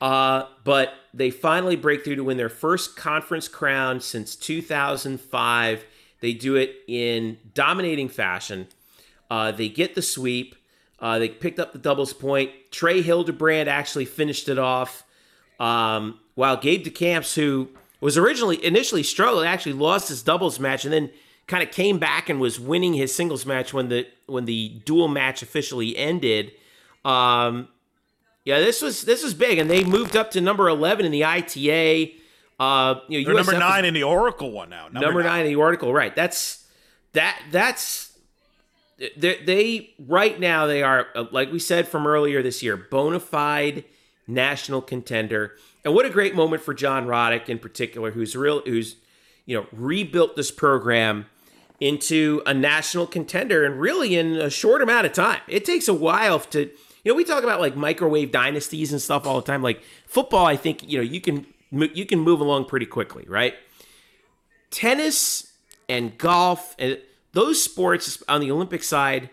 Uh, 0.00 0.46
but 0.64 0.94
they 1.14 1.30
finally 1.30 1.76
break 1.76 2.02
through 2.02 2.16
to 2.16 2.24
win 2.24 2.36
their 2.36 2.48
first 2.48 2.96
conference 2.96 3.46
crown 3.46 4.00
since 4.00 4.34
2005. 4.34 5.84
They 6.20 6.32
do 6.32 6.56
it 6.56 6.76
in 6.88 7.38
dominating 7.54 8.08
fashion. 8.08 8.66
Uh, 9.30 9.52
they 9.52 9.68
get 9.68 9.94
the 9.94 10.02
sweep. 10.02 10.56
Uh, 10.98 11.18
they 11.18 11.28
picked 11.28 11.58
up 11.58 11.72
the 11.72 11.78
doubles 11.78 12.12
point. 12.12 12.50
Trey 12.70 13.02
Hilderbrand 13.02 13.66
actually 13.66 14.04
finished 14.04 14.48
it 14.48 14.58
off. 14.58 15.04
Um, 15.60 16.18
while 16.34 16.56
Gabe 16.56 16.84
DeCamps, 16.84 17.34
who 17.34 17.68
was 18.00 18.18
originally 18.18 18.64
initially 18.64 19.02
struggled, 19.02 19.44
actually 19.44 19.74
lost 19.74 20.08
his 20.08 20.22
doubles 20.22 20.58
match 20.58 20.84
and 20.84 20.92
then 20.92 21.10
kind 21.46 21.62
of 21.62 21.70
came 21.70 21.98
back 21.98 22.28
and 22.28 22.40
was 22.40 22.58
winning 22.58 22.94
his 22.94 23.14
singles 23.14 23.44
match 23.46 23.72
when 23.72 23.88
the 23.88 24.06
when 24.26 24.44
the 24.44 24.80
dual 24.84 25.08
match 25.08 25.42
officially 25.42 25.96
ended. 25.96 26.52
Um, 27.04 27.68
yeah, 28.44 28.58
this 28.58 28.82
was 28.82 29.02
this 29.02 29.22
was 29.22 29.34
big, 29.34 29.58
and 29.58 29.70
they 29.70 29.84
moved 29.84 30.16
up 30.16 30.32
to 30.32 30.40
number 30.40 30.68
eleven 30.68 31.06
in 31.06 31.12
the 31.12 31.24
ITA. 31.24 32.14
Uh, 32.58 32.96
you 33.08 33.24
know, 33.24 33.32
number 33.32 33.58
nine 33.58 33.84
in 33.84 33.94
the 33.94 34.02
Oracle 34.02 34.50
one 34.50 34.70
now. 34.70 34.88
number 34.88 35.22
nine 35.22 35.46
in 35.46 35.52
the 35.52 35.56
Oracle, 35.56 35.92
right? 35.92 36.14
That's 36.14 36.66
that. 37.12 37.40
That's 37.50 38.12
they, 39.16 39.38
they 39.44 39.94
right 39.98 40.38
now 40.38 40.66
they 40.66 40.82
are 40.82 41.06
uh, 41.14 41.24
like 41.30 41.52
we 41.52 41.58
said 41.58 41.88
from 41.88 42.06
earlier 42.06 42.42
this 42.42 42.62
year, 42.62 42.76
bona 42.76 43.20
fide 43.20 43.84
national 44.26 44.82
contender. 44.82 45.52
And 45.84 45.94
what 45.94 46.06
a 46.06 46.10
great 46.10 46.34
moment 46.34 46.62
for 46.62 46.74
John 46.74 47.06
Roddick 47.06 47.48
in 47.48 47.58
particular, 47.58 48.12
who's 48.12 48.36
real, 48.36 48.60
who's 48.62 48.96
you 49.46 49.56
know 49.56 49.66
rebuilt 49.72 50.36
this 50.36 50.50
program 50.50 51.26
into 51.78 52.42
a 52.44 52.54
national 52.54 53.06
contender, 53.06 53.64
and 53.64 53.80
really 53.80 54.16
in 54.16 54.32
a 54.36 54.50
short 54.50 54.82
amount 54.82 55.06
of 55.06 55.12
time. 55.12 55.40
It 55.46 55.64
takes 55.64 55.86
a 55.86 55.94
while 55.94 56.40
to. 56.40 56.70
You 57.04 57.12
know, 57.12 57.16
we 57.16 57.24
talk 57.24 57.42
about 57.42 57.60
like 57.60 57.76
microwave 57.76 58.30
dynasties 58.30 58.92
and 58.92 59.02
stuff 59.02 59.26
all 59.26 59.40
the 59.40 59.46
time. 59.46 59.62
Like 59.62 59.82
football, 60.06 60.46
I 60.46 60.56
think 60.56 60.88
you 60.88 60.98
know 60.98 61.04
you 61.04 61.20
can 61.20 61.46
you 61.70 62.06
can 62.06 62.20
move 62.20 62.40
along 62.40 62.66
pretty 62.66 62.86
quickly, 62.86 63.24
right? 63.28 63.54
tennis 64.72 65.52
and 65.88 66.18
golf 66.18 66.74
and 66.78 66.98
those 67.32 67.62
sports 67.62 68.22
on 68.28 68.40
the 68.40 68.50
Olympic 68.50 68.82
side, 68.82 69.30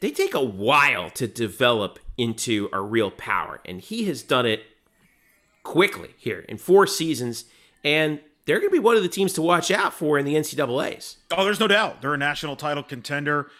they 0.00 0.10
take 0.10 0.34
a 0.34 0.44
while 0.44 1.08
to 1.10 1.26
develop 1.26 1.98
into 2.18 2.68
a 2.72 2.80
real 2.80 3.10
power. 3.10 3.60
And 3.64 3.80
he 3.80 4.04
has 4.04 4.22
done 4.22 4.44
it 4.44 4.62
quickly 5.62 6.10
here 6.18 6.40
in 6.48 6.58
four 6.58 6.86
seasons. 6.86 7.46
And 7.82 8.20
they're 8.44 8.58
going 8.58 8.68
to 8.68 8.72
be 8.72 8.78
one 8.78 8.96
of 8.96 9.02
the 9.02 9.08
teams 9.08 9.32
to 9.34 9.42
watch 9.42 9.70
out 9.70 9.94
for 9.94 10.18
in 10.18 10.26
the 10.26 10.34
NCAAs. 10.34 11.16
Oh, 11.30 11.44
there's 11.44 11.60
no 11.60 11.68
doubt. 11.68 12.02
They're 12.02 12.14
a 12.14 12.18
national 12.18 12.56
title 12.56 12.82
contender. 12.82 13.50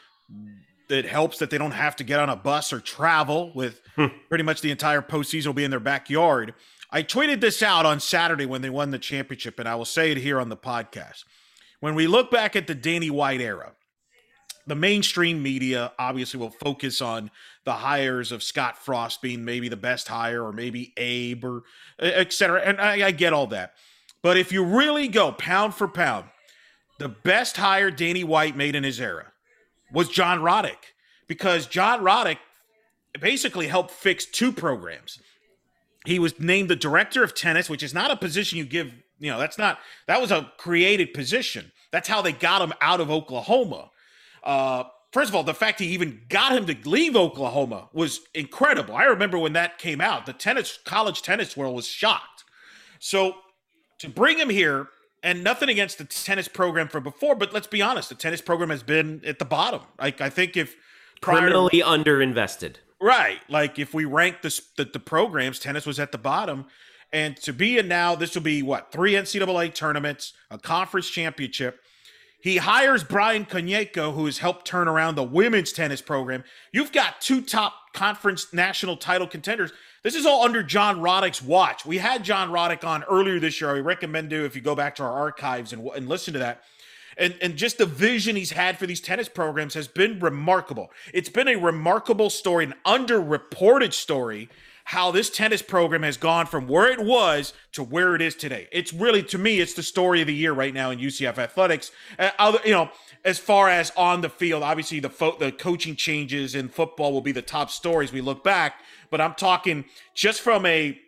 It 0.88 1.06
helps 1.06 1.38
that 1.38 1.50
they 1.50 1.58
don't 1.58 1.70
have 1.70 1.96
to 1.96 2.04
get 2.04 2.20
on 2.20 2.28
a 2.28 2.36
bus 2.36 2.72
or 2.72 2.80
travel 2.80 3.52
with 3.54 3.80
hmm. 3.96 4.06
pretty 4.28 4.44
much 4.44 4.60
the 4.60 4.70
entire 4.70 5.02
postseason 5.02 5.46
will 5.46 5.54
be 5.54 5.64
in 5.64 5.70
their 5.70 5.80
backyard. 5.80 6.54
I 6.90 7.02
tweeted 7.02 7.40
this 7.40 7.62
out 7.62 7.86
on 7.86 8.00
Saturday 8.00 8.46
when 8.46 8.62
they 8.62 8.70
won 8.70 8.90
the 8.90 8.98
championship, 8.98 9.58
and 9.58 9.68
I 9.68 9.74
will 9.74 9.84
say 9.84 10.12
it 10.12 10.18
here 10.18 10.40
on 10.40 10.48
the 10.48 10.56
podcast. 10.56 11.24
When 11.80 11.94
we 11.94 12.06
look 12.06 12.30
back 12.30 12.54
at 12.54 12.66
the 12.66 12.74
Danny 12.74 13.10
White 13.10 13.40
era, 13.40 13.72
the 14.66 14.74
mainstream 14.74 15.42
media 15.42 15.92
obviously 15.98 16.40
will 16.40 16.50
focus 16.50 17.00
on 17.00 17.30
the 17.64 17.72
hires 17.72 18.32
of 18.32 18.42
Scott 18.42 18.78
Frost 18.78 19.20
being 19.20 19.44
maybe 19.44 19.68
the 19.68 19.76
best 19.76 20.08
hire 20.08 20.42
or 20.42 20.52
maybe 20.52 20.92
Abe 20.96 21.44
or 21.44 21.62
et 21.98 22.32
cetera. 22.32 22.60
And 22.62 22.80
I, 22.80 23.08
I 23.08 23.10
get 23.10 23.32
all 23.32 23.46
that. 23.48 23.74
But 24.22 24.38
if 24.38 24.52
you 24.52 24.64
really 24.64 25.08
go 25.08 25.32
pound 25.32 25.74
for 25.74 25.86
pound, 25.88 26.26
the 26.98 27.10
best 27.10 27.56
hire 27.58 27.90
Danny 27.90 28.24
White 28.24 28.56
made 28.56 28.74
in 28.74 28.84
his 28.84 29.00
era 29.00 29.33
was 29.92 30.08
John 30.08 30.40
Roddick 30.40 30.92
because 31.26 31.66
John 31.66 32.00
Roddick 32.00 32.38
basically 33.20 33.68
helped 33.68 33.90
fix 33.90 34.24
two 34.24 34.52
programs. 34.52 35.18
He 36.04 36.18
was 36.18 36.38
named 36.38 36.68
the 36.68 36.76
director 36.76 37.22
of 37.22 37.34
tennis, 37.34 37.70
which 37.70 37.82
is 37.82 37.94
not 37.94 38.10
a 38.10 38.16
position 38.16 38.58
you 38.58 38.64
give, 38.64 38.92
you 39.18 39.30
know, 39.30 39.38
that's 39.38 39.56
not, 39.56 39.78
that 40.06 40.20
was 40.20 40.30
a 40.30 40.52
created 40.58 41.14
position. 41.14 41.72
That's 41.92 42.08
how 42.08 42.20
they 42.20 42.32
got 42.32 42.60
him 42.60 42.72
out 42.80 43.00
of 43.00 43.10
Oklahoma. 43.10 43.90
Uh, 44.42 44.84
first 45.12 45.30
of 45.30 45.34
all, 45.34 45.44
the 45.44 45.54
fact 45.54 45.80
he 45.80 45.86
even 45.86 46.22
got 46.28 46.52
him 46.52 46.66
to 46.66 46.76
leave 46.88 47.16
Oklahoma 47.16 47.88
was 47.92 48.20
incredible. 48.34 48.96
I 48.96 49.04
remember 49.04 49.38
when 49.38 49.54
that 49.54 49.78
came 49.78 50.00
out, 50.00 50.26
the 50.26 50.32
tennis, 50.32 50.78
college 50.84 51.22
tennis 51.22 51.56
world 51.56 51.74
was 51.74 51.86
shocked. 51.86 52.44
So 52.98 53.36
to 54.00 54.08
bring 54.08 54.38
him 54.38 54.50
here, 54.50 54.88
and 55.24 55.42
nothing 55.42 55.70
against 55.70 55.96
the 55.98 56.04
tennis 56.04 56.46
program 56.46 56.86
from 56.86 57.02
before, 57.02 57.34
but 57.34 57.52
let's 57.52 57.66
be 57.66 57.80
honest, 57.80 58.10
the 58.10 58.14
tennis 58.14 58.42
program 58.42 58.68
has 58.68 58.82
been 58.82 59.22
at 59.26 59.38
the 59.40 59.44
bottom. 59.46 59.80
Like 59.98 60.20
I 60.20 60.28
think 60.28 60.56
if 60.56 60.76
prior 61.20 61.36
to 61.36 61.40
Criminally 61.46 61.82
underinvested. 61.82 62.76
Right. 63.00 63.38
Like 63.48 63.78
if 63.78 63.94
we 63.94 64.04
rank 64.04 64.42
the, 64.42 64.60
the 64.76 64.84
the 64.84 65.00
programs, 65.00 65.58
tennis 65.58 65.86
was 65.86 65.98
at 65.98 66.12
the 66.12 66.18
bottom, 66.18 66.66
and 67.12 67.36
to 67.38 67.52
be 67.52 67.78
in 67.78 67.88
now, 67.88 68.14
this 68.14 68.34
will 68.34 68.42
be 68.42 68.62
what 68.62 68.92
three 68.92 69.14
NCAA 69.14 69.74
tournaments, 69.74 70.34
a 70.50 70.58
conference 70.58 71.08
championship. 71.08 71.80
He 72.38 72.58
hires 72.58 73.02
Brian 73.02 73.46
Konyeko, 73.46 74.14
who 74.14 74.26
has 74.26 74.36
helped 74.36 74.66
turn 74.66 74.86
around 74.86 75.14
the 75.14 75.24
women's 75.24 75.72
tennis 75.72 76.02
program. 76.02 76.44
You've 76.72 76.92
got 76.92 77.22
two 77.22 77.40
top 77.40 77.94
conference 77.94 78.52
national 78.52 78.98
title 78.98 79.26
contenders. 79.26 79.72
This 80.04 80.14
is 80.14 80.26
all 80.26 80.44
under 80.44 80.62
John 80.62 81.00
Roddick's 81.00 81.40
watch. 81.40 81.86
We 81.86 81.96
had 81.96 82.22
John 82.22 82.50
Roddick 82.50 82.84
on 82.84 83.04
earlier 83.04 83.40
this 83.40 83.58
year. 83.58 83.74
I 83.74 83.78
recommend 83.80 84.30
you 84.30 84.44
if 84.44 84.54
you 84.54 84.60
go 84.60 84.74
back 84.74 84.96
to 84.96 85.02
our 85.02 85.10
archives 85.10 85.72
and, 85.72 85.88
and 85.96 86.06
listen 86.10 86.34
to 86.34 86.40
that. 86.40 86.62
and 87.16 87.34
and 87.40 87.56
just 87.56 87.78
the 87.78 87.86
vision 87.86 88.36
he's 88.36 88.50
had 88.50 88.78
for 88.78 88.86
these 88.86 89.00
tennis 89.00 89.30
programs 89.30 89.72
has 89.72 89.88
been 89.88 90.20
remarkable. 90.20 90.90
It's 91.14 91.30
been 91.30 91.48
a 91.48 91.56
remarkable 91.56 92.28
story, 92.28 92.66
an 92.66 92.74
underreported 92.84 93.94
story 93.94 94.50
how 94.84 95.10
this 95.10 95.30
tennis 95.30 95.62
program 95.62 96.02
has 96.02 96.18
gone 96.18 96.44
from 96.44 96.68
where 96.68 96.92
it 96.92 97.00
was 97.00 97.54
to 97.72 97.82
where 97.82 98.14
it 98.14 98.20
is 98.20 98.34
today. 98.34 98.68
It's 98.70 98.92
really, 98.92 99.22
to 99.22 99.38
me, 99.38 99.60
it's 99.60 99.72
the 99.72 99.82
story 99.82 100.20
of 100.20 100.26
the 100.26 100.34
year 100.34 100.52
right 100.52 100.74
now 100.74 100.90
in 100.90 100.98
UCF 100.98 101.38
athletics. 101.38 101.90
Uh, 102.18 102.30
other, 102.38 102.58
you 102.66 102.72
know, 102.72 102.90
as 103.24 103.38
far 103.38 103.68
as 103.68 103.90
on 103.96 104.20
the 104.20 104.28
field, 104.28 104.62
obviously 104.62 105.00
the 105.00 105.10
fo- 105.10 105.36
the 105.38 105.50
coaching 105.50 105.96
changes 105.96 106.54
in 106.54 106.68
football 106.68 107.12
will 107.12 107.22
be 107.22 107.32
the 107.32 107.42
top 107.42 107.70
stories 107.70 108.12
we 108.12 108.20
look 108.20 108.44
back. 108.44 108.80
But 109.10 109.20
I'm 109.20 109.34
talking 109.34 109.86
just 110.14 110.40
from 110.40 110.66
a 110.66 110.98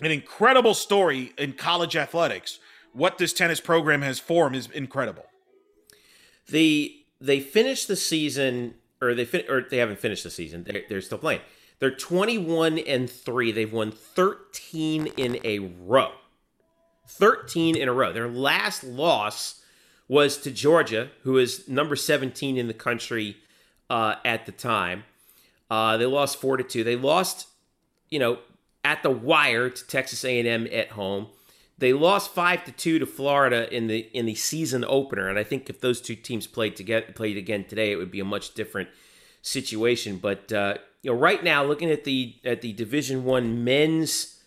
an 0.00 0.10
incredible 0.12 0.74
story 0.74 1.32
in 1.36 1.54
college 1.54 1.96
athletics. 1.96 2.60
What 2.92 3.18
this 3.18 3.32
tennis 3.32 3.60
program 3.60 4.02
has 4.02 4.18
formed 4.20 4.54
is 4.54 4.68
incredible. 4.70 5.26
The 6.48 6.94
they 7.20 7.40
finished 7.40 7.88
the 7.88 7.96
season, 7.96 8.74
or 9.02 9.14
they 9.14 9.24
fin- 9.24 9.46
or 9.48 9.62
they 9.62 9.78
haven't 9.78 9.98
finished 9.98 10.24
the 10.24 10.30
season. 10.30 10.64
They're, 10.64 10.82
they're 10.88 11.00
still 11.00 11.18
playing. 11.18 11.40
They're 11.80 11.90
21 11.90 12.78
and 12.78 13.08
3. 13.08 13.52
They've 13.52 13.72
won 13.72 13.92
13 13.92 15.06
in 15.16 15.38
a 15.44 15.60
row. 15.60 16.12
13 17.06 17.76
in 17.76 17.88
a 17.88 17.92
row. 17.92 18.12
Their 18.12 18.28
last 18.28 18.82
loss 18.82 19.57
was 20.08 20.38
to 20.38 20.50
Georgia, 20.50 21.10
who 21.22 21.38
is 21.38 21.68
number 21.68 21.94
17 21.94 22.56
in 22.56 22.66
the 22.66 22.74
country 22.74 23.36
uh, 23.90 24.16
at 24.24 24.46
the 24.46 24.52
time. 24.52 25.04
Uh, 25.70 25.96
they 25.96 26.06
lost 26.06 26.40
4 26.40 26.56
to 26.56 26.64
2. 26.64 26.82
They 26.82 26.96
lost, 26.96 27.46
you 28.08 28.18
know, 28.18 28.38
at 28.84 29.02
the 29.02 29.10
wire 29.10 29.68
to 29.68 29.86
Texas 29.86 30.24
A&M 30.24 30.66
at 30.72 30.90
home. 30.92 31.28
They 31.76 31.92
lost 31.92 32.32
5 32.32 32.64
to 32.64 32.72
2 32.72 32.98
to 33.00 33.06
Florida 33.06 33.72
in 33.74 33.86
the 33.86 34.08
in 34.12 34.26
the 34.26 34.34
season 34.34 34.84
opener, 34.88 35.28
and 35.28 35.38
I 35.38 35.44
think 35.44 35.70
if 35.70 35.80
those 35.80 36.00
two 36.00 36.16
teams 36.16 36.48
played 36.48 36.74
together 36.74 37.06
played 37.14 37.36
again 37.36 37.64
today, 37.64 37.92
it 37.92 37.96
would 37.96 38.10
be 38.10 38.18
a 38.18 38.24
much 38.24 38.54
different 38.54 38.88
situation. 39.42 40.16
But 40.16 40.52
uh, 40.52 40.78
you 41.02 41.12
know, 41.12 41.16
right 41.16 41.42
now, 41.44 41.64
looking 41.64 41.88
at 41.90 42.02
the 42.02 42.34
at 42.44 42.62
the 42.62 42.72
Division 42.72 43.24
One 43.24 43.62
men's 43.62 44.40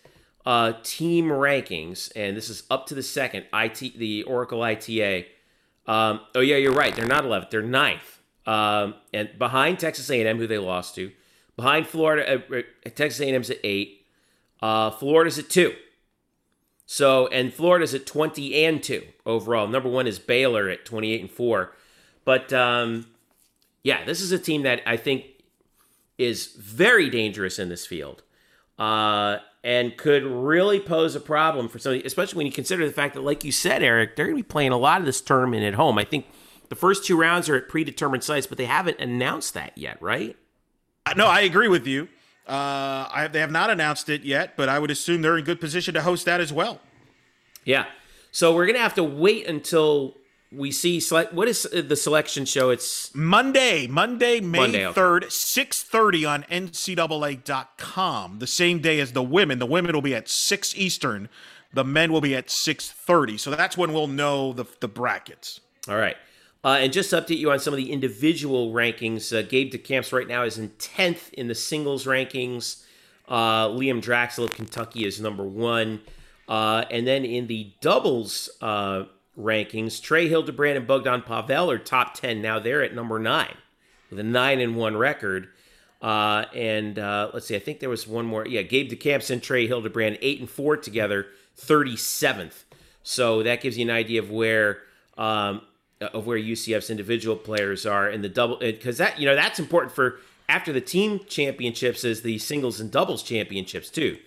uh, 0.45 0.73
team 0.83 1.27
rankings, 1.27 2.11
and 2.17 2.35
this 2.35 2.49
is 2.49 2.63
up 2.69 2.85
to 2.87 2.95
the 2.95 3.03
second 3.03 3.45
IT, 3.53 3.97
the 3.97 4.23
Oracle 4.23 4.61
ITA. 4.61 5.27
Um, 5.87 6.21
oh 6.35 6.41
yeah, 6.41 6.57
you're 6.57 6.73
right. 6.73 6.95
They're 6.95 7.05
not 7.05 7.23
11th. 7.23 7.49
They're 7.49 7.61
ninth, 7.61 8.19
um, 8.45 8.95
and 9.13 9.29
behind 9.37 9.79
Texas 9.79 10.09
A&M, 10.09 10.37
who 10.37 10.47
they 10.47 10.57
lost 10.57 10.95
to. 10.95 11.11
Behind 11.55 11.87
Florida, 11.87 12.43
uh, 12.49 12.57
uh, 12.57 12.89
Texas 12.95 13.21
A&M's 13.21 13.49
at 13.49 13.57
eight. 13.63 14.05
Uh, 14.61 14.91
Florida's 14.91 15.39
at 15.39 15.49
two. 15.49 15.73
So, 16.85 17.27
and 17.27 17.53
Florida's 17.53 17.93
at 17.93 18.05
20 18.05 18.65
and 18.65 18.83
2 18.83 19.03
overall. 19.25 19.67
Number 19.67 19.89
one 19.89 20.07
is 20.07 20.19
Baylor 20.19 20.67
at 20.69 20.85
28 20.85 21.21
and 21.21 21.31
4. 21.31 21.71
But 22.25 22.51
um, 22.51 23.07
yeah, 23.83 24.03
this 24.03 24.21
is 24.21 24.31
a 24.31 24.39
team 24.39 24.63
that 24.63 24.81
I 24.85 24.97
think 24.97 25.25
is 26.17 26.47
very 26.47 27.09
dangerous 27.09 27.59
in 27.59 27.69
this 27.69 27.87
field 27.87 28.23
uh, 28.77 29.37
and 29.63 29.95
could 29.95 30.23
really 30.23 30.79
pose 30.79 31.15
a 31.15 31.19
problem 31.19 31.69
for 31.69 31.77
somebody, 31.79 32.03
especially 32.05 32.37
when 32.37 32.45
you 32.47 32.51
consider 32.51 32.85
the 32.85 32.91
fact 32.91 33.13
that, 33.13 33.21
like 33.21 33.43
you 33.43 33.51
said, 33.51 33.83
Eric, 33.83 34.15
they're 34.15 34.25
going 34.25 34.37
to 34.37 34.43
be 34.43 34.47
playing 34.47 34.71
a 34.71 34.77
lot 34.77 34.99
of 34.99 35.05
this 35.05 35.21
tournament 35.21 35.63
at 35.63 35.75
home. 35.75 35.97
I 35.97 36.03
think 36.03 36.25
the 36.69 36.75
first 36.75 37.05
two 37.05 37.17
rounds 37.17 37.47
are 37.49 37.55
at 37.55 37.69
predetermined 37.69 38.23
sites, 38.23 38.47
but 38.47 38.57
they 38.57 38.65
haven't 38.65 38.99
announced 38.99 39.53
that 39.53 39.77
yet, 39.77 40.01
right? 40.01 40.35
No, 41.15 41.27
I 41.27 41.41
agree 41.41 41.67
with 41.67 41.85
you. 41.85 42.07
Uh, 42.47 43.07
I, 43.13 43.29
they 43.31 43.39
have 43.39 43.51
not 43.51 43.69
announced 43.69 44.09
it 44.09 44.23
yet, 44.23 44.57
but 44.57 44.67
I 44.67 44.79
would 44.79 44.89
assume 44.89 45.21
they're 45.21 45.37
in 45.37 45.43
good 45.43 45.59
position 45.59 45.93
to 45.93 46.01
host 46.01 46.25
that 46.25 46.41
as 46.41 46.51
well. 46.51 46.79
Yeah. 47.65 47.85
So 48.31 48.55
we're 48.55 48.65
going 48.65 48.77
to 48.77 48.81
have 48.81 48.95
to 48.95 49.03
wait 49.03 49.47
until 49.47 50.15
we 50.51 50.71
see 50.71 50.99
select 50.99 51.33
what 51.33 51.47
is 51.47 51.63
the 51.63 51.95
selection 51.95 52.45
show? 52.45 52.69
It's 52.69 53.13
monday 53.15 53.87
monday 53.87 54.41
may 54.41 54.59
monday, 54.59 54.83
3rd 54.83 55.25
6.30 55.25 56.29
on 56.29 56.43
ncaa.com 56.43 58.39
the 58.39 58.47
same 58.47 58.79
day 58.79 58.99
as 58.99 59.13
the 59.13 59.23
women. 59.23 59.59
The 59.59 59.65
women 59.65 59.93
will 59.93 60.01
be 60.01 60.15
at 60.15 60.27
6 60.27 60.75
eastern. 60.77 61.29
The 61.73 61.85
men 61.85 62.11
will 62.11 62.21
be 62.21 62.35
at 62.35 62.47
6.30 62.47 63.39
so 63.39 63.51
that's 63.51 63.77
when 63.77 63.93
we'll 63.93 64.07
know 64.07 64.51
the, 64.51 64.65
the 64.81 64.87
brackets. 64.87 65.61
All 65.87 65.97
right. 65.97 66.17
Uh, 66.63 66.77
and 66.79 66.93
just 66.93 67.09
to 67.09 67.21
update 67.21 67.37
you 67.37 67.49
on 67.49 67.59
some 67.59 67.73
of 67.73 67.77
the 67.77 67.91
individual 67.91 68.73
rankings 68.73 69.35
uh, 69.35 69.41
gabe 69.47 69.71
decamps 69.71 70.11
right 70.11 70.27
now 70.27 70.43
is 70.43 70.57
in 70.57 70.69
10th 70.69 71.33
in 71.33 71.47
the 71.47 71.55
singles 71.55 72.05
rankings. 72.05 72.83
Uh, 73.27 73.69
liam 73.69 74.01
draxl 74.01 74.43
of 74.43 74.51
kentucky 74.51 75.05
is 75.05 75.21
number 75.21 75.43
one. 75.43 76.01
Uh, 76.49 76.83
and 76.91 77.07
then 77.07 77.23
in 77.23 77.47
the 77.47 77.71
doubles 77.79 78.49
uh, 78.61 79.05
rankings, 79.37 80.01
Trey 80.01 80.29
Hilderbrand 80.29 80.77
and 80.77 80.87
Bogdan 80.87 81.21
Pavel 81.21 81.71
are 81.71 81.77
top 81.77 82.13
10. 82.13 82.41
Now 82.41 82.59
they're 82.59 82.83
at 82.83 82.93
number 82.93 83.19
nine 83.19 83.55
with 84.09 84.19
a 84.19 84.23
9 84.23 84.59
and 84.59 84.75
1 84.75 84.97
record. 84.97 85.49
Uh, 86.01 86.45
and 86.55 86.97
uh, 86.97 87.29
let's 87.33 87.45
see, 87.45 87.55
I 87.55 87.59
think 87.59 87.79
there 87.79 87.89
was 87.89 88.07
one 88.07 88.25
more. 88.25 88.45
Yeah, 88.47 88.63
Gabe 88.63 88.91
DeCamps 88.91 89.29
and 89.29 89.41
Trey 89.41 89.67
Hilderbrand, 89.67 90.17
8 90.21 90.39
and 90.39 90.49
4 90.49 90.77
together, 90.77 91.27
37th. 91.59 92.63
So 93.03 93.43
that 93.43 93.61
gives 93.61 93.77
you 93.77 93.85
an 93.85 93.91
idea 93.91 94.21
of 94.21 94.31
where. 94.31 94.79
Um, 95.17 95.61
of 96.01 96.25
where 96.25 96.39
UCF's 96.39 96.89
individual 96.89 97.35
players 97.35 97.85
are 97.85 98.09
in 98.09 98.23
the 98.23 98.29
double 98.29 98.57
because 98.57 98.97
that 98.97 99.19
you 99.19 99.25
know 99.27 99.35
that's 99.35 99.59
important 99.59 99.93
for 99.93 100.19
after 100.49 100.73
the 100.73 100.81
team 100.81 101.19
championships 101.27 102.03
is 102.03 102.23
the 102.23 102.37
singles 102.39 102.79
and 102.79 102.91
doubles 102.91 103.23
championships 103.23 103.89
too. 103.89 104.17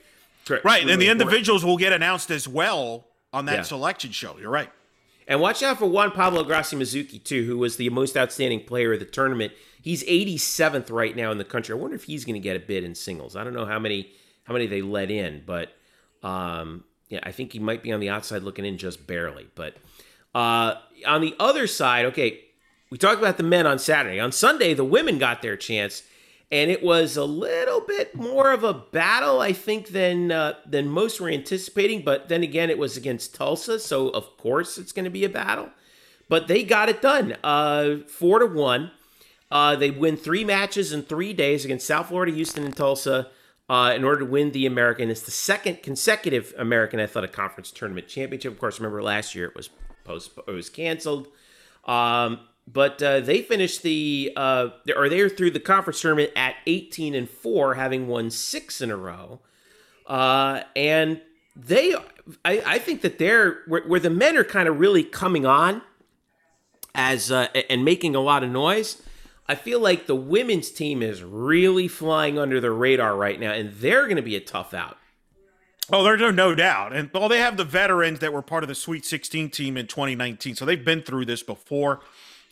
Right, 0.49 0.63
really 0.65 0.81
and 0.81 0.89
the 0.89 0.93
important. 0.93 1.21
individuals 1.21 1.65
will 1.65 1.77
get 1.77 1.93
announced 1.93 2.31
as 2.31 2.47
well 2.47 3.07
on 3.33 3.47
that 3.47 3.57
yeah. 3.57 3.63
selection 3.63 4.13
show. 4.13 4.37
You're 4.39 4.51
right. 4.51 4.71
And 5.27 5.41
watch 5.41 5.63
out 5.63 5.79
for 5.79 5.87
Juan 5.87 6.11
Pablo 6.11 6.45
Grassi 6.45 6.77
Mazzuchi, 6.77 7.23
too, 7.23 7.45
who 7.45 7.59
was 7.59 7.77
the 7.77 7.89
most 7.91 8.17
outstanding 8.17 8.65
player 8.65 8.93
of 8.93 9.01
the 9.01 9.07
tournament. 9.07 9.53
He's 9.81 10.05
87th 10.05 10.91
right 10.91 11.17
now 11.17 11.31
in 11.31 11.39
the 11.39 11.45
country. 11.45 11.75
I 11.75 11.79
wonder 11.79 11.97
if 11.97 12.05
he's 12.05 12.25
going 12.25 12.35
to 12.35 12.41
get 12.41 12.57
a 12.57 12.61
bid 12.61 12.85
in 12.85 12.95
singles. 12.95 13.37
I 13.37 13.45
don't 13.45 13.55
know 13.55 13.67
how 13.67 13.79
many 13.79 14.13
how 14.45 14.53
many 14.53 14.67
they 14.67 14.83
let 14.83 15.11
in, 15.11 15.43
but 15.47 15.75
um, 16.23 16.85
yeah, 17.09 17.21
I 17.23 17.33
think 17.33 17.53
he 17.53 17.59
might 17.59 17.83
be 17.83 17.93
on 17.93 18.01
the 18.01 18.11
outside 18.11 18.43
looking 18.43 18.67
in 18.67 18.77
just 18.77 19.07
barely. 19.07 19.47
But 19.55 19.77
uh, 20.35 20.75
on 21.07 21.21
the 21.23 21.35
other 21.41 21.67
side, 21.67 22.07
okay, 22.07 22.41
we 22.91 22.99
talked 22.99 23.19
about 23.19 23.39
the 23.39 23.43
men 23.43 23.67
on 23.67 23.79
Saturday. 23.79 24.21
On 24.21 24.33
Sunday, 24.33 24.75
the 24.75 24.85
women 24.85 25.19
got 25.19 25.41
their 25.41 25.57
chance 25.57 26.03
and 26.55 26.71
it 26.71 26.85
was 26.85 27.17
a 27.17 27.25
little 27.25 27.81
bit 27.81 28.15
more 28.15 28.53
of 28.53 28.63
a 28.63 28.73
battle, 28.73 29.41
I 29.41 29.53
think, 29.53 29.89
than 29.89 30.31
uh, 30.31 30.55
than 30.65 30.89
most 30.89 31.21
were 31.21 31.29
anticipating. 31.29 32.03
But 32.03 32.29
then 32.29 32.45
again, 32.45 32.71
it 32.71 32.79
was 32.79 32.97
against 32.97 33.35
Tulsa, 33.35 33.81
so 33.81 34.09
of 34.11 34.37
course 34.37 34.79
it's 34.79 34.93
going 34.93 35.05
to 35.05 35.11
be 35.11 35.25
a 35.25 35.29
battle. 35.29 35.71
But 36.29 36.47
they 36.47 36.63
got 36.63 36.89
it 36.89 37.03
done, 37.03 37.37
uh, 37.43 37.97
four 38.07 38.39
to 38.39 38.47
one. 38.47 38.93
Uh, 39.51 39.75
they 39.75 39.91
win 39.91 40.17
three 40.17 40.45
matches 40.45 40.93
in 40.93 41.03
three 41.03 41.33
days 41.33 41.65
against 41.65 41.89
South 41.89 42.07
Florida, 42.07 42.31
Houston, 42.33 42.63
and 42.63 42.77
Tulsa 42.77 43.31
uh, 43.69 43.93
in 43.97 44.05
order 44.05 44.21
to 44.21 44.27
win 44.27 44.53
the 44.53 44.65
American. 44.65 45.11
It's 45.11 45.23
the 45.23 45.33
second 45.33 45.83
consecutive 45.83 46.55
American 46.57 47.01
Athletic 47.01 47.33
Conference 47.33 47.73
tournament 47.73 48.07
championship. 48.07 48.53
Of 48.53 48.61
course, 48.61 48.79
remember 48.79 49.03
last 49.03 49.35
year 49.35 49.47
it 49.47 49.57
was 49.57 49.71
post 50.05 50.31
it 50.47 50.53
was 50.53 50.71
canceled. 50.71 51.27
Um, 51.85 52.39
but 52.67 53.03
uh, 53.03 53.21
they 53.21 53.43
finished 53.43 53.83
the 53.83 54.33
uh, 54.37 54.69
or 54.97 55.09
they 55.09 55.21
are 55.21 55.29
through 55.29 55.51
the 55.51 55.61
conference 55.61 56.01
tournament 56.01 56.31
at 56.35 56.57
18 56.67 57.15
and 57.15 57.29
four, 57.29 57.75
having 57.75 58.09
won 58.09 58.31
six 58.31 58.81
in 58.81 58.91
a 58.91 58.97
row. 58.97 59.41
Uh, 60.07 60.63
and 60.75 61.21
they, 61.57 61.95
I, 62.45 62.63
I 62.67 62.79
think 62.79 63.03
that 63.03 63.19
they're 63.19 63.63
where, 63.67 63.83
where, 63.83 64.01
the 64.01 64.11
men 64.11 64.37
are 64.37 64.45
kind 64.45 64.69
of 64.69 64.79
really 64.79 65.03
coming 65.03 65.47
on 65.47 65.83
as 66.95 67.31
uh, 67.31 67.49
and 67.71 67.85
making 67.85 68.15
a 68.15 68.21
lot 68.21 68.43
of 68.43 68.51
noise. 68.51 69.03
I 69.47 69.55
feel 69.55 69.79
like 69.79 70.07
the 70.07 70.17
women's 70.17 70.71
team 70.71 71.03
is 71.03 71.23
really 71.23 71.87
flying 71.87 72.39
under 72.39 72.61
the 72.61 72.71
radar 72.71 73.15
right 73.15 73.39
now, 73.39 73.53
and 73.53 73.73
they're 73.75 74.05
going 74.05 74.17
to 74.17 74.23
be 74.23 74.37
a 74.37 74.41
tough 74.41 74.73
out. 74.73 74.97
Oh, 75.93 76.03
there's 76.03 76.21
no, 76.21 76.31
no 76.31 76.55
doubt. 76.55 76.95
And 76.95 77.11
well, 77.13 77.29
they 77.29 77.41
have 77.41 77.59
the 77.59 77.65
veterans 77.65 78.21
that 78.21 78.33
were 78.33 78.41
part 78.41 78.65
of 78.65 78.69
the 78.69 78.75
Sweet 78.75 79.05
16 79.05 79.51
team 79.51 79.77
in 79.77 79.87
2019. 79.87 80.55
So 80.57 80.65
they've 80.65 80.83
been 80.83 81.03
through 81.03 81.27
this 81.27 81.43
before. 81.43 82.01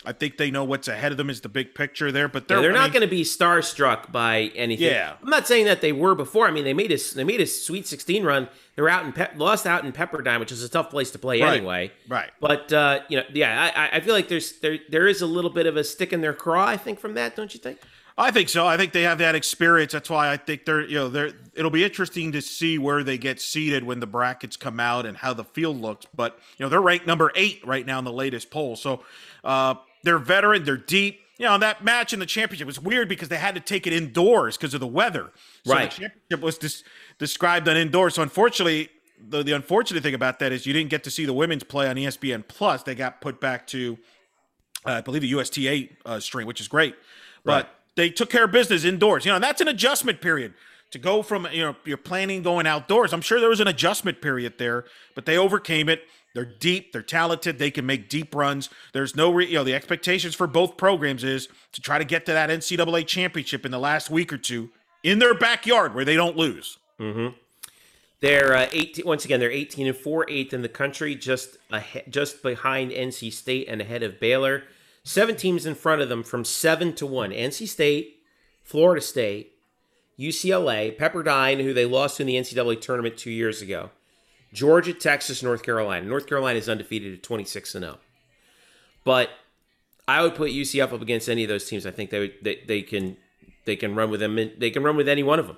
I 0.04 0.12
think 0.12 0.36
they 0.36 0.50
know 0.50 0.64
what's 0.64 0.88
ahead 0.88 1.12
of 1.12 1.18
them 1.18 1.30
is 1.30 1.40
the 1.40 1.48
big 1.48 1.74
picture 1.74 2.10
there, 2.10 2.28
but 2.28 2.48
they're 2.48 2.58
yeah, 2.58 2.62
they're 2.62 2.72
not 2.72 2.92
going 2.92 3.02
to 3.02 3.10
be 3.10 3.22
starstruck 3.22 4.10
by 4.10 4.50
anything. 4.54 4.86
Yeah, 4.86 5.14
I'm 5.22 5.30
not 5.30 5.46
saying 5.46 5.66
that 5.66 5.80
they 5.80 5.92
were 5.92 6.14
before. 6.14 6.48
I 6.48 6.50
mean, 6.50 6.64
they 6.64 6.74
made 6.74 6.90
a 6.90 6.98
they 7.14 7.24
made 7.24 7.40
a 7.40 7.46
Sweet 7.46 7.86
16 7.86 8.24
run. 8.24 8.48
They're 8.74 8.88
out 8.88 9.04
in 9.04 9.12
Pe- 9.12 9.36
lost 9.36 9.66
out 9.66 9.84
in 9.84 9.92
Pepperdine, 9.92 10.40
which 10.40 10.50
is 10.50 10.62
a 10.62 10.68
tough 10.68 10.90
place 10.90 11.10
to 11.12 11.18
play 11.18 11.40
right. 11.40 11.56
anyway. 11.56 11.92
Right. 12.08 12.30
But 12.40 12.72
uh, 12.72 13.00
you 13.08 13.18
know, 13.18 13.24
yeah, 13.32 13.70
I, 13.74 13.96
I 13.96 14.00
feel 14.00 14.14
like 14.14 14.28
there's 14.28 14.58
there 14.60 14.78
there 14.88 15.06
is 15.06 15.22
a 15.22 15.26
little 15.26 15.50
bit 15.50 15.66
of 15.66 15.76
a 15.76 15.84
stick 15.84 16.12
in 16.12 16.20
their 16.20 16.34
craw. 16.34 16.66
I 16.66 16.76
think 16.76 16.98
from 16.98 17.14
that, 17.14 17.36
don't 17.36 17.52
you 17.54 17.60
think? 17.60 17.78
I 18.18 18.30
think 18.30 18.48
so. 18.50 18.66
I 18.66 18.76
think 18.76 18.92
they 18.92 19.02
have 19.02 19.18
that 19.18 19.34
experience. 19.34 19.92
That's 19.92 20.10
why 20.10 20.30
I 20.30 20.36
think 20.36 20.64
they're 20.64 20.82
you 20.82 20.96
know 20.96 21.08
they're. 21.08 21.32
It'll 21.54 21.70
be 21.70 21.84
interesting 21.84 22.32
to 22.32 22.42
see 22.42 22.78
where 22.78 23.04
they 23.04 23.18
get 23.18 23.40
seated 23.40 23.84
when 23.84 24.00
the 24.00 24.06
brackets 24.06 24.56
come 24.56 24.80
out 24.80 25.06
and 25.06 25.16
how 25.16 25.32
the 25.32 25.44
field 25.44 25.80
looks. 25.80 26.06
But 26.14 26.38
you 26.58 26.64
know 26.64 26.68
they're 26.68 26.82
ranked 26.82 27.06
number 27.06 27.30
eight 27.34 27.64
right 27.64 27.86
now 27.86 27.98
in 27.98 28.04
the 28.04 28.12
latest 28.12 28.50
poll. 28.50 28.74
So. 28.74 29.04
Uh, 29.44 29.74
they're 30.02 30.18
veteran. 30.18 30.64
They're 30.64 30.76
deep. 30.76 31.20
You 31.38 31.46
know, 31.46 31.58
that 31.58 31.82
match 31.82 32.12
in 32.12 32.20
the 32.20 32.26
championship 32.26 32.66
was 32.66 32.78
weird 32.80 33.08
because 33.08 33.28
they 33.28 33.36
had 33.36 33.54
to 33.54 33.60
take 33.60 33.86
it 33.86 33.92
indoors 33.92 34.56
because 34.56 34.74
of 34.74 34.80
the 34.80 34.86
weather. 34.86 35.32
So 35.64 35.74
right. 35.74 35.90
the 35.90 35.96
championship 36.02 36.40
was 36.40 36.58
dis- 36.58 36.84
described 37.18 37.68
on 37.68 37.76
indoors. 37.76 38.14
So 38.14 38.22
unfortunately, 38.22 38.90
the, 39.18 39.42
the 39.42 39.52
unfortunate 39.52 40.02
thing 40.02 40.14
about 40.14 40.38
that 40.40 40.52
is 40.52 40.66
you 40.66 40.72
didn't 40.72 40.90
get 40.90 41.02
to 41.04 41.10
see 41.10 41.24
the 41.24 41.32
women's 41.32 41.64
play 41.64 41.88
on 41.88 41.96
ESPN 41.96 42.46
Plus. 42.46 42.82
They 42.84 42.94
got 42.94 43.20
put 43.20 43.40
back 43.40 43.66
to, 43.68 43.98
uh, 44.86 44.90
I 44.90 45.00
believe, 45.00 45.22
the 45.22 45.28
USTA 45.28 45.88
uh, 46.06 46.20
stream, 46.20 46.46
which 46.46 46.60
is 46.60 46.68
great. 46.68 46.94
But 47.44 47.52
Right. 47.52 47.66
they 47.96 48.10
took 48.10 48.30
care 48.30 48.44
of 48.44 48.52
business 48.52 48.84
indoors. 48.84 49.24
You 49.24 49.32
know, 49.32 49.38
that's 49.38 49.60
an 49.60 49.68
adjustment 49.68 50.20
period 50.20 50.54
to 50.92 50.98
go 50.98 51.22
from 51.22 51.48
you 51.50 51.62
know 51.62 51.74
you're 51.84 51.96
planning 51.96 52.42
going 52.42 52.66
outdoors. 52.66 53.12
I'm 53.12 53.22
sure 53.22 53.40
there 53.40 53.48
was 53.48 53.60
an 53.60 53.68
adjustment 53.68 54.20
period 54.20 54.58
there, 54.58 54.84
but 55.14 55.26
they 55.26 55.36
overcame 55.36 55.88
it. 55.88 56.02
They're 56.34 56.44
deep. 56.44 56.92
They're 56.92 57.02
talented. 57.02 57.58
They 57.58 57.70
can 57.70 57.86
make 57.86 58.08
deep 58.08 58.34
runs. 58.34 58.70
There's 58.92 59.14
no, 59.14 59.30
re- 59.30 59.46
you 59.46 59.54
know, 59.54 59.64
the 59.64 59.74
expectations 59.74 60.34
for 60.34 60.46
both 60.46 60.76
programs 60.76 61.24
is 61.24 61.48
to 61.72 61.80
try 61.80 61.98
to 61.98 62.04
get 62.04 62.26
to 62.26 62.32
that 62.32 62.50
NCAA 62.50 63.06
championship 63.06 63.66
in 63.66 63.70
the 63.70 63.78
last 63.78 64.10
week 64.10 64.32
or 64.32 64.38
two 64.38 64.70
in 65.02 65.18
their 65.18 65.34
backyard 65.34 65.94
where 65.94 66.04
they 66.04 66.14
don't 66.14 66.36
lose. 66.36 66.78
Mm-hmm. 66.98 67.34
They're 68.20 68.56
uh, 68.56 68.68
18. 68.70 69.04
Once 69.04 69.24
again, 69.24 69.40
they're 69.40 69.50
18 69.50 69.88
and 69.88 69.96
4, 69.96 70.26
eighth 70.30 70.54
in 70.54 70.62
the 70.62 70.68
country, 70.68 71.14
just 71.16 71.56
ahead, 71.70 72.04
just 72.08 72.42
behind 72.42 72.92
NC 72.92 73.32
State 73.32 73.68
and 73.68 73.80
ahead 73.80 74.02
of 74.02 74.20
Baylor. 74.20 74.62
Seven 75.04 75.34
teams 75.34 75.66
in 75.66 75.74
front 75.74 76.00
of 76.00 76.08
them 76.08 76.22
from 76.22 76.44
seven 76.44 76.94
to 76.94 77.04
one: 77.04 77.32
NC 77.32 77.66
State, 77.66 78.20
Florida 78.62 79.00
State, 79.00 79.54
UCLA, 80.16 80.96
Pepperdine, 80.96 81.62
who 81.62 81.74
they 81.74 81.84
lost 81.84 82.20
in 82.20 82.28
the 82.28 82.36
NCAA 82.36 82.80
tournament 82.80 83.16
two 83.16 83.32
years 83.32 83.60
ago, 83.60 83.90
Georgia, 84.52 84.92
Texas, 84.92 85.42
North 85.42 85.62
Carolina. 85.62 86.06
North 86.06 86.26
Carolina 86.26 86.58
is 86.58 86.68
undefeated 86.68 87.14
at 87.14 87.22
26 87.22 87.74
and 87.74 87.84
0. 87.84 87.98
But 89.04 89.30
I 90.06 90.22
would 90.22 90.34
put 90.34 90.50
UCF 90.50 90.92
up 90.92 91.00
against 91.02 91.28
any 91.28 91.42
of 91.44 91.48
those 91.48 91.66
teams. 91.68 91.86
I 91.86 91.90
think 91.90 92.10
they 92.10 92.18
would, 92.18 92.34
they, 92.42 92.60
they 92.66 92.82
can 92.82 93.16
they 93.64 93.76
can 93.76 93.94
run 93.94 94.10
with 94.10 94.20
them. 94.20 94.38
in- 94.38 94.52
They 94.58 94.70
can 94.70 94.82
run 94.82 94.96
with 94.96 95.08
any 95.08 95.22
one 95.22 95.38
of 95.38 95.46
them. 95.46 95.56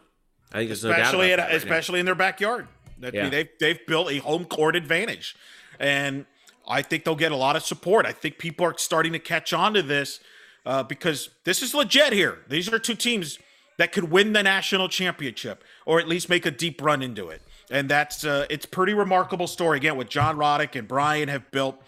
I 0.53 0.59
think 0.59 0.69
there's 0.69 0.85
no 0.85 0.91
doubt 0.91 1.01
especially 1.01 1.33
at, 1.33 1.39
right 1.39 1.55
especially 1.55 2.01
in 2.01 2.07
their 2.07 2.15
backyard. 2.15 2.69
That 3.01 3.15
Yeah. 3.15 3.29
they've 3.29 3.49
they've 3.59 3.87
built 3.87 4.11
a 4.11 4.19
home 4.19 4.45
court 4.45 4.77
advantage, 4.77 5.35
and 5.81 6.27
I 6.69 6.83
think 6.83 7.05
they'll 7.05 7.17
get 7.17 7.33
a 7.33 7.37
lot 7.37 7.57
of 7.57 7.65
support. 7.65 8.07
I 8.07 8.13
think 8.13 8.39
people 8.39 8.65
are 8.65 8.75
starting 8.79 9.13
to 9.13 9.19
catch 9.19 9.53
on 9.53 9.75
to 9.75 9.83
this 9.83 10.21
uh, 10.65 10.83
because 10.85 11.31
this 11.45 11.61
is 11.63 11.75
legit 11.75 12.13
here. 12.13 12.39
These 12.49 12.73
are 12.73 12.79
two 12.79 12.95
teams 12.95 13.39
that 13.77 13.91
could 13.91 14.11
win 14.11 14.33
the 14.33 14.43
national 14.43 14.89
championship 14.89 15.65
or 15.85 15.99
at 15.99 16.07
least 16.07 16.29
make 16.29 16.47
a 16.47 16.51
deep 16.53 16.81
run 16.81 17.03
into 17.03 17.29
it, 17.29 17.43
and 17.71 17.89
that's 17.89 18.25
uh, 18.25 18.47
it's 18.51 18.67
pretty 18.67 18.95
remarkable 18.95 19.47
story. 19.47 19.79
Again, 19.79 19.97
what 19.97 20.11
John 20.11 20.37
Roddick 20.37 20.77
and 20.77 20.87
Brian 20.89 21.29
have 21.29 21.51
built. 21.51 21.81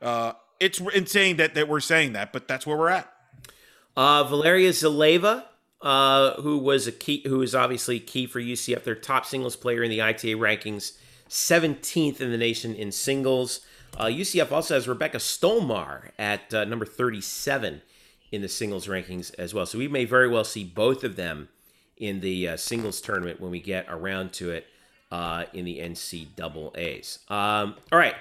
Uh, 0.00 0.32
it's 0.60 0.80
insane 0.80 1.36
that, 1.38 1.54
that 1.54 1.68
we're 1.68 1.80
saying 1.80 2.12
that, 2.12 2.32
but 2.32 2.48
that's 2.48 2.66
where 2.66 2.76
we're 2.76 2.90
at. 2.90 3.12
Uh, 3.96 4.24
Valeria 4.24 4.70
Zaleva, 4.70 5.44
uh, 5.82 6.40
who 6.40 6.58
was 6.58 6.86
a 6.86 6.92
key, 6.92 7.22
who 7.26 7.42
is 7.42 7.54
obviously 7.54 8.00
key 8.00 8.26
for 8.26 8.40
UCF, 8.40 8.84
their 8.84 8.94
top 8.94 9.26
singles 9.26 9.56
player 9.56 9.82
in 9.82 9.90
the 9.90 10.00
ITA 10.00 10.34
rankings, 10.36 10.96
17th 11.28 12.20
in 12.20 12.30
the 12.30 12.38
nation 12.38 12.74
in 12.74 12.92
singles. 12.92 13.60
Uh, 13.96 14.06
UCF 14.06 14.50
also 14.50 14.74
has 14.74 14.88
Rebecca 14.88 15.18
Stolmar 15.18 16.10
at 16.18 16.52
uh, 16.52 16.64
number 16.64 16.86
37 16.86 17.82
in 18.32 18.42
the 18.42 18.48
singles 18.48 18.86
rankings 18.86 19.32
as 19.38 19.54
well. 19.54 19.66
So 19.66 19.78
we 19.78 19.86
may 19.86 20.04
very 20.04 20.28
well 20.28 20.44
see 20.44 20.64
both 20.64 21.04
of 21.04 21.16
them 21.16 21.48
in 21.96 22.20
the 22.20 22.48
uh, 22.48 22.56
singles 22.56 23.00
tournament 23.00 23.40
when 23.40 23.50
we 23.50 23.60
get 23.60 23.86
around 23.88 24.32
to 24.34 24.50
it 24.50 24.66
uh, 25.14 25.44
in 25.52 25.64
the 25.64 25.78
NCAAs. 25.78 27.30
Um, 27.30 27.76
all 27.92 27.98
right. 27.98 28.16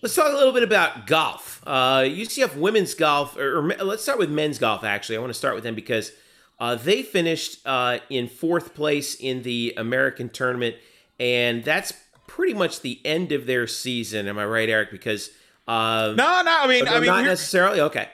Let's 0.00 0.14
talk 0.14 0.32
a 0.32 0.36
little 0.36 0.52
bit 0.52 0.62
about 0.62 1.06
golf. 1.06 1.62
Uh, 1.66 2.00
UCF 2.00 2.56
women's 2.56 2.94
golf, 2.94 3.36
or, 3.36 3.58
or 3.58 3.84
let's 3.84 4.02
start 4.02 4.18
with 4.18 4.30
men's 4.30 4.58
golf. 4.58 4.82
Actually, 4.82 5.16
I 5.16 5.20
want 5.20 5.30
to 5.30 5.38
start 5.38 5.54
with 5.54 5.62
them 5.64 5.74
because 5.74 6.12
uh, 6.58 6.74
they 6.76 7.02
finished 7.02 7.60
uh, 7.66 7.98
in 8.08 8.28
fourth 8.28 8.74
place 8.74 9.14
in 9.14 9.42
the 9.42 9.74
American 9.76 10.30
tournament, 10.30 10.76
and 11.20 11.62
that's 11.64 11.92
pretty 12.26 12.54
much 12.54 12.80
the 12.80 12.98
end 13.04 13.32
of 13.32 13.44
their 13.46 13.66
season. 13.66 14.26
Am 14.26 14.38
I 14.38 14.46
right, 14.46 14.68
Eric? 14.70 14.90
Because 14.90 15.30
uh, 15.68 16.14
No, 16.16 16.42
no, 16.42 16.58
I 16.60 16.66
mean, 16.66 16.88
I 16.88 16.98
mean, 17.00 17.06
not 17.06 17.24
necessarily. 17.24 17.80
Okay, 17.82 18.08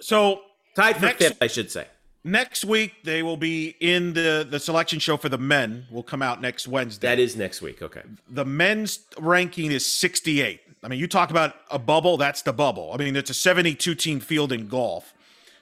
so 0.00 0.40
tied 0.74 0.96
for 0.96 1.06
Next- 1.06 1.18
fifth, 1.18 1.38
I 1.40 1.46
should 1.46 1.70
say. 1.70 1.86
Next 2.24 2.64
week 2.64 2.94
they 3.04 3.22
will 3.22 3.36
be 3.36 3.76
in 3.80 4.12
the 4.14 4.46
the 4.48 4.60
selection 4.60 4.98
show 4.98 5.16
for 5.16 5.28
the 5.28 5.38
men. 5.38 5.86
Will 5.90 6.02
come 6.02 6.22
out 6.22 6.40
next 6.40 6.66
Wednesday. 6.68 7.08
That 7.08 7.18
is 7.18 7.36
next 7.36 7.62
week. 7.62 7.82
Okay. 7.82 8.02
the 8.28 8.44
men's 8.44 9.00
ranking 9.18 9.70
is 9.72 9.84
68. 9.86 10.60
I 10.84 10.88
mean, 10.88 10.98
you 10.98 11.06
talk 11.06 11.30
about 11.30 11.54
a 11.70 11.78
bubble, 11.78 12.16
that's 12.16 12.42
the 12.42 12.52
bubble. 12.52 12.90
I 12.92 12.96
mean, 12.96 13.14
it's 13.14 13.30
a 13.30 13.34
72 13.34 13.94
team 13.94 14.18
field 14.18 14.50
in 14.52 14.66
golf. 14.66 15.14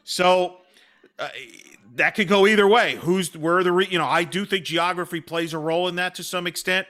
So 0.03 0.57
uh, 1.19 1.29
that 1.97 2.15
could 2.15 2.27
go 2.27 2.47
either 2.47 2.67
way. 2.67 2.97
Who's 2.97 3.37
where 3.37 3.63
the 3.63 3.71
re, 3.73 3.87
you 3.91 3.99
know, 3.99 4.07
I 4.07 4.25
do 4.25 4.47
think 4.47 4.65
geography 4.65 5.21
plays 5.21 5.53
a 5.53 5.59
role 5.59 5.89
in 5.89 5.97
that 5.97 6.15
to 6.15 6.25
some 6.25 6.47
extent. 6.47 6.87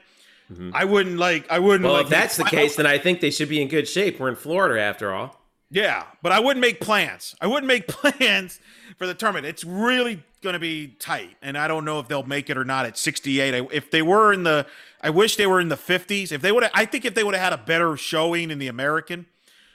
I 0.75 0.85
wouldn't 0.85 1.17
like 1.17 1.49
I 1.51 1.61
wouldn't 1.61 1.85
Well, 1.85 1.93
like 1.95 2.05
if 2.07 2.11
that's 2.11 2.37
the 2.37 2.43
make- 2.45 2.51
case, 2.53 2.75
then 2.77 2.85
I 2.87 2.99
think 2.99 3.21
they 3.21 3.31
should 3.31 3.49
be 3.49 3.63
in 3.63 3.69
good 3.69 3.87
shape. 3.89 4.19
We're 4.19 4.31
in 4.31 4.35
Florida 4.37 4.81
after 4.81 5.13
all. 5.13 5.40
Yeah, 5.71 6.05
but 6.23 6.33
I 6.33 6.41
wouldn't 6.41 6.61
make 6.61 6.81
plans. 6.81 7.37
I 7.41 7.47
wouldn't 7.47 7.67
make 7.67 7.87
plans 7.89 8.59
for 8.99 9.07
the 9.07 9.15
tournament. 9.15 9.47
It's 9.47 9.65
really 9.65 10.23
going 10.43 10.55
to 10.55 10.59
be 10.59 10.89
tight, 10.99 11.37
and 11.43 11.57
I 11.57 11.69
don't 11.69 11.85
know 11.85 12.01
if 12.01 12.09
they'll 12.09 12.23
make 12.25 12.51
it 12.51 12.57
or 12.57 12.65
not 12.65 12.87
at 12.87 12.99
68. 12.99 13.55
I, 13.55 13.69
if 13.73 13.91
they 13.91 14.03
were 14.03 14.33
in 14.33 14.43
the, 14.43 14.67
I 15.01 15.11
wish 15.11 15.37
they 15.37 15.47
were 15.47 15.61
in 15.61 15.69
the 15.69 15.77
50s. 15.77 16.33
If 16.33 16.43
they 16.43 16.51
would, 16.51 16.69
I 16.75 16.85
think 16.87 17.05
if 17.05 17.15
they 17.15 17.23
would 17.23 17.35
have 17.35 17.45
had 17.45 17.53
a 17.53 17.63
better 17.63 17.97
showing 17.97 18.51
in 18.51 18.59
the 18.59 18.69
American, 18.69 19.27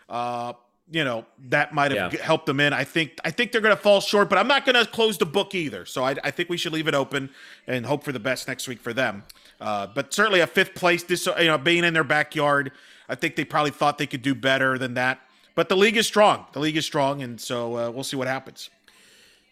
uh, 0.10 0.54
you 0.91 1.04
know, 1.04 1.26
that 1.50 1.74
might 1.74 1.91
have 1.91 2.14
Yeah. 2.14 2.22
helped 2.22 2.46
them 2.46 2.60
in. 2.60 2.74
I 2.74 2.84
think, 2.84 3.14
I 3.24 3.32
think 3.32 3.52
they're 3.52 3.62
going 3.62 3.76
to 3.76 3.82
fall 3.82 4.02
short, 4.02 4.30
but 4.30 4.38
I'm 4.38 4.48
not 4.48 4.66
going 4.66 4.76
to 4.76 4.86
close 4.89 5.18
the 5.18 5.26
book 5.26 5.56
either. 5.56 5.86
So 5.86 6.04
I, 6.04 6.16
I 6.24 6.30
think 6.32 6.50
we 6.50 6.58
should 6.58 6.74
leave 6.74 6.88
it 6.88 6.93
open 6.93 7.30
and 7.68 7.86
hope 7.86 8.04
for 8.04 8.12
the 8.12 8.20
best 8.20 8.48
next 8.48 8.68
week 8.68 8.80
for 8.80 8.93
them. 8.93 9.24
Uh, 9.62 9.88
but 9.88 10.14
certainly 10.14 10.41
a 10.41 10.48
fifth 10.48 10.76
place, 10.76 11.04
this 11.04 11.26
you 11.26 11.46
know, 11.46 11.58
being 11.58 11.84
in 11.84 11.93
their 11.93 12.04
backyard, 12.04 12.72
I 13.10 13.16
think 13.16 13.36
they 13.36 13.46
probably 13.46 13.72
thought 13.72 13.98
they 13.98 14.06
could 14.08 14.22
do 14.22 14.36
better 14.36 14.78
than 14.78 14.93
that. 14.96 15.20
But 15.56 15.70
the 15.70 15.78
league 15.78 15.97
is 15.97 16.06
strong. 16.06 16.45
The 16.51 16.60
league 16.60 16.78
is 16.78 16.86
strong, 16.86 17.24
and 17.24 17.39
so 17.39 17.78
uh, 17.78 17.89
we'll 17.89 18.03
see 18.03 18.18
what 18.18 18.28
happens. 18.28 18.70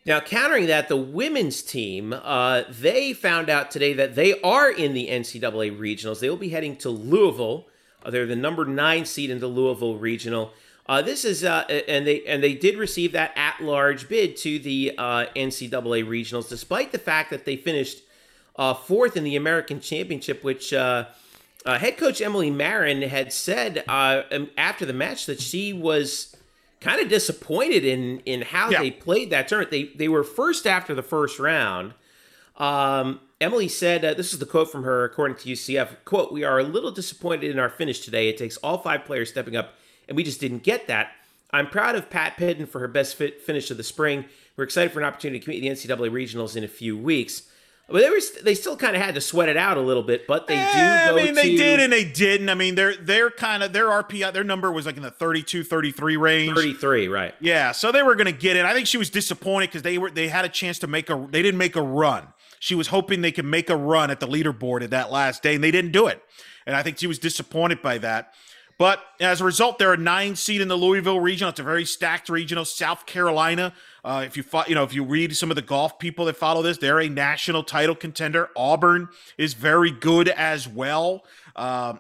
Now, 0.06 0.20
countering 0.20 0.68
that, 0.68 0.90
the 0.90 0.98
women's 0.98 1.62
team, 1.62 2.12
uh, 2.12 2.64
they 2.70 3.14
found 3.14 3.50
out 3.50 3.72
today 3.72 3.94
that 3.94 4.16
they 4.16 4.40
are 4.42 4.70
in 4.70 4.94
the 4.94 5.08
NCAA 5.08 5.80
regionals. 5.80 6.20
They 6.20 6.30
will 6.30 6.36
be 6.36 6.50
heading 6.50 6.76
to 6.78 6.90
Louisville. 6.90 7.68
Uh, 8.04 8.12
they're 8.12 8.26
the 8.26 8.36
number 8.36 8.66
nine 8.66 9.06
seed 9.06 9.30
in 9.30 9.40
the 9.40 9.48
Louisville 9.48 9.98
regional. 9.98 10.52
Uh, 10.86 11.02
this 11.02 11.24
is 11.24 11.46
uh, 11.46 11.64
and 11.88 12.06
they 12.06 12.26
and 12.26 12.44
they 12.44 12.54
did 12.54 12.76
receive 12.78 13.14
that 13.14 13.32
at-large 13.38 14.10
bid 14.10 14.36
to 14.36 14.60
the 14.60 14.94
uh, 14.98 15.26
NCAA 15.34 16.06
regionals, 16.06 16.50
despite 16.50 16.92
the 16.92 17.00
fact 17.00 17.30
that 17.30 17.46
they 17.46 17.56
finished 17.56 18.02
uh, 18.58 18.74
fourth 18.74 19.16
in 19.16 19.24
the 19.24 19.38
American 19.38 19.80
Championship, 19.80 20.44
which 20.44 20.74
uh, 21.66 21.80
head 21.80 21.98
coach 21.98 22.22
Emily 22.22 22.52
Marron 22.52 23.02
had 23.04 23.32
said 23.34 23.84
uh, 23.88 24.24
um, 24.32 24.50
after 24.58 24.86
the 24.86 24.94
match 24.94 25.26
that 25.28 25.40
she 25.42 25.74
was 25.74 26.36
kind 26.82 27.00
of 27.02 27.08
disappointed 27.10 27.86
in 27.86 28.20
in 28.26 28.42
how 28.42 28.70
Yeah. 28.70 28.80
they 28.82 28.92
played 28.92 29.30
that 29.30 29.48
tournament. 29.48 29.72
They 29.72 29.84
they 29.96 30.08
were 30.10 30.24
first 30.24 30.68
after 30.68 30.94
the 30.94 31.04
first 31.04 31.40
round. 31.40 31.94
Um, 32.58 33.20
Emily 33.42 33.68
said, 33.68 34.06
uh, 34.06 34.14
"This 34.14 34.32
is 34.34 34.40
the 34.40 34.46
quote 34.46 34.72
from 34.72 34.84
her, 34.84 35.04
according 35.04 35.38
to 35.38 35.50
UCF. 35.50 36.04
Quote: 36.06 36.32
We 36.32 36.44
are 36.44 36.60
a 36.60 36.64
little 36.64 36.92
disappointed 36.92 37.50
in 37.52 37.60
our 37.60 37.70
finish 37.70 38.00
today. 38.02 38.30
It 38.30 38.38
takes 38.38 38.58
all 38.58 38.78
five 38.78 39.06
players 39.06 39.30
stepping 39.30 39.56
up, 39.56 39.74
and 40.08 40.16
we 40.16 40.24
just 40.24 40.40
didn't 40.40 40.64
get 40.64 40.88
that. 40.88 41.12
I'm 41.52 41.68
proud 41.68 41.96
of 41.96 42.10
Pat 42.10 42.38
Pidden 42.38 42.66
for 42.66 42.80
her 42.80 42.88
best 42.88 43.16
fit 43.16 43.42
finish 43.42 43.70
of 43.72 43.78
the 43.78 43.84
spring. 43.84 44.26
We're 44.56 44.64
excited 44.66 44.92
for 44.92 45.00
an 45.00 45.06
opportunity 45.06 45.40
to 45.40 45.46
compete 45.46 45.64
in 45.64 45.70
the 45.74 45.76
NCAA 45.76 46.10
regionals 46.10 46.56
in 46.56 46.64
a 46.64 46.68
few 46.68 46.98
weeks." 46.98 47.44
But 47.94 48.02
they 48.02 48.10
were 48.10 48.20
they 48.42 48.56
still 48.56 48.76
kind 48.76 48.96
of 48.96 49.04
had 49.04 49.14
to 49.14 49.22
sweat 49.22 49.50
it 49.50 49.56
out 49.56 49.78
a 49.78 49.82
little 49.82 50.02
bit, 50.02 50.26
but 50.26 50.48
they 50.48 50.58
Eh, 50.58 50.72
do 51.06 51.12
go 51.12 51.20
I 51.20 51.26
mean, 51.26 51.36
they 51.36 51.52
to 51.52 51.58
did 51.58 51.80
and 51.80 51.94
they 51.94 52.04
didn't. 52.04 52.50
I 52.50 52.56
mean, 52.56 52.74
they're 52.74 52.96
they're 52.96 53.30
kind 53.30 53.62
of 53.62 53.72
their 53.72 53.86
RPI, 53.86 54.34
their 54.34 54.44
number 54.44 54.72
was 54.72 54.88
like 54.88 54.98
in 54.98 55.04
the 55.04 55.12
32, 55.12 55.64
33 55.64 56.18
range. 56.18 56.56
33, 56.56 57.08
right? 57.08 57.36
Yeah, 57.40 57.72
so 57.72 57.92
they 57.92 58.02
were 58.02 58.16
going 58.16 58.26
to 58.26 58.32
get 58.32 58.58
it. 58.58 58.66
I 58.66 58.74
think 58.74 58.88
she 58.88 58.98
was 58.98 59.12
disappointed 59.12 59.68
because 59.68 59.84
they 59.84 60.00
were 60.00 60.10
they 60.10 60.28
had 60.28 60.44
a 60.44 60.50
chance 60.50 60.80
to 60.80 60.88
make 60.88 61.12
a 61.12 61.28
they 61.30 61.44
didn't 61.44 61.60
make 61.60 61.76
a 61.76 61.84
run. 61.84 62.30
She 62.60 62.74
was 62.74 62.88
hoping 62.88 63.22
they 63.22 63.32
could 63.32 63.46
make 63.46 63.70
a 63.70 63.78
run 63.78 64.10
at 64.10 64.20
the 64.20 64.28
leaderboard 64.28 64.82
at 64.82 64.90
that 64.90 65.12
last 65.12 65.44
day, 65.44 65.54
and 65.54 65.64
they 65.64 65.70
didn't 65.70 65.92
do 65.92 66.08
it. 66.08 66.20
And 66.66 66.76
I 66.76 66.82
think 66.82 66.98
she 66.98 67.06
was 67.06 67.20
disappointed 67.20 67.84
by 67.84 68.00
that. 68.00 68.34
But 68.80 69.04
as 69.20 69.40
a 69.40 69.44
result, 69.44 69.78
they're 69.78 69.94
a 69.94 69.98
nine 69.98 70.36
seed 70.36 70.62
in 70.62 70.68
the 70.68 70.76
Louisville 70.76 71.20
regional. 71.20 71.52
It's 71.52 71.60
a 71.60 71.64
very 71.64 71.86
stacked 71.86 72.28
regional. 72.28 72.66
South 72.66 73.06
Carolina, 73.06 73.72
uh, 74.04 74.24
if 74.26 74.36
you 74.38 74.44
fo- 74.44 74.66
you 74.68 74.76
know 74.76 74.84
if 74.84 74.94
you 74.94 75.04
read 75.04 75.36
some 75.36 75.50
of 75.50 75.56
the 75.56 75.62
golf 75.62 76.00
people 76.00 76.26
that 76.26 76.36
follow 76.38 76.62
this, 76.62 76.78
they're 76.78 77.00
a 77.00 77.10
national 77.10 77.64
title 77.64 77.96
contender. 77.96 78.50
Auburn 78.56 79.10
is 79.38 79.54
very 79.54 79.92
good 79.92 80.30
as 80.30 80.68
well. 80.68 81.24
Um, 81.56 82.00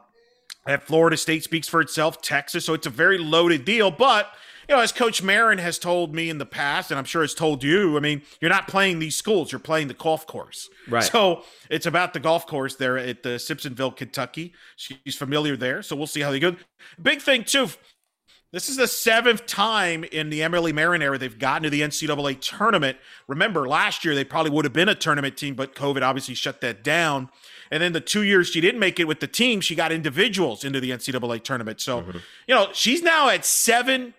and 0.65 0.81
Florida 0.81 1.17
State 1.17 1.43
speaks 1.43 1.67
for 1.67 1.81
itself, 1.81 2.21
Texas. 2.21 2.65
So 2.65 2.73
it's 2.73 2.87
a 2.87 2.89
very 2.89 3.17
loaded 3.17 3.65
deal. 3.65 3.91
But, 3.91 4.29
you 4.69 4.75
know, 4.75 4.81
as 4.81 4.93
Coach 4.93 5.21
Marron 5.21 5.57
has 5.57 5.77
told 5.77 6.15
me 6.15 6.29
in 6.29 6.37
the 6.37 6.45
past, 6.45 6.89
and 6.89 6.97
I'm 6.97 7.03
sure 7.03 7.21
has 7.21 7.33
told 7.33 7.63
you, 7.63 7.97
I 7.97 7.99
mean, 7.99 8.21
you're 8.39 8.49
not 8.49 8.69
playing 8.69 8.99
these 8.99 9.17
schools, 9.17 9.51
you're 9.51 9.59
playing 9.59 9.89
the 9.89 9.93
golf 9.93 10.25
course. 10.25 10.69
Right. 10.87 11.03
So 11.03 11.43
it's 11.69 11.85
about 11.85 12.13
the 12.13 12.21
golf 12.21 12.47
course 12.47 12.75
there 12.75 12.97
at 12.97 13.23
the 13.23 13.31
Simpsonville, 13.31 13.95
Kentucky. 13.95 14.53
She's 14.77 15.15
familiar 15.17 15.57
there. 15.57 15.81
So 15.81 15.97
we'll 15.97 16.07
see 16.07 16.21
how 16.21 16.31
they 16.31 16.39
go. 16.39 16.55
Big 17.01 17.21
thing, 17.21 17.43
too. 17.43 17.67
This 18.53 18.69
is 18.69 18.77
the 18.77 18.87
seventh 18.87 19.47
time 19.47 20.03
in 20.03 20.29
the 20.29 20.43
Emily 20.43 20.71
Marron 20.71 21.01
era 21.01 21.17
they've 21.17 21.39
gotten 21.39 21.63
to 21.63 21.71
the 21.71 21.81
NCAA 21.81 22.39
tournament. 22.39 22.99
Remember, 23.27 23.67
last 23.67 24.05
year 24.05 24.13
they 24.13 24.23
probably 24.23 24.51
would 24.51 24.63
have 24.63 24.73
been 24.73 24.89
a 24.89 24.93
tournament 24.93 25.35
team, 25.37 25.55
but 25.55 25.73
COVID 25.73 26.03
obviously 26.03 26.35
shut 26.35 26.61
that 26.61 26.83
down. 26.83 27.29
And 27.71 27.81
then 27.81 27.93
the 27.93 27.99
two 27.99 28.21
years 28.21 28.47
she 28.49 28.61
didn't 28.61 28.79
make 28.79 28.99
it 28.99 29.07
with 29.07 29.21
the 29.21 29.27
team, 29.27 29.59
she 29.59 29.73
got 29.73 29.91
individuals 29.91 30.63
into 30.63 30.79
the 30.79 30.91
NCAA 30.91 31.43
tournament. 31.43 31.81
So, 31.81 32.01
Mm-hmm. 32.01 32.17
you 32.47 32.53
know, 32.53 32.67
she's 32.73 33.01
now 33.01 33.27
at 33.29 33.43
seven 33.43 34.13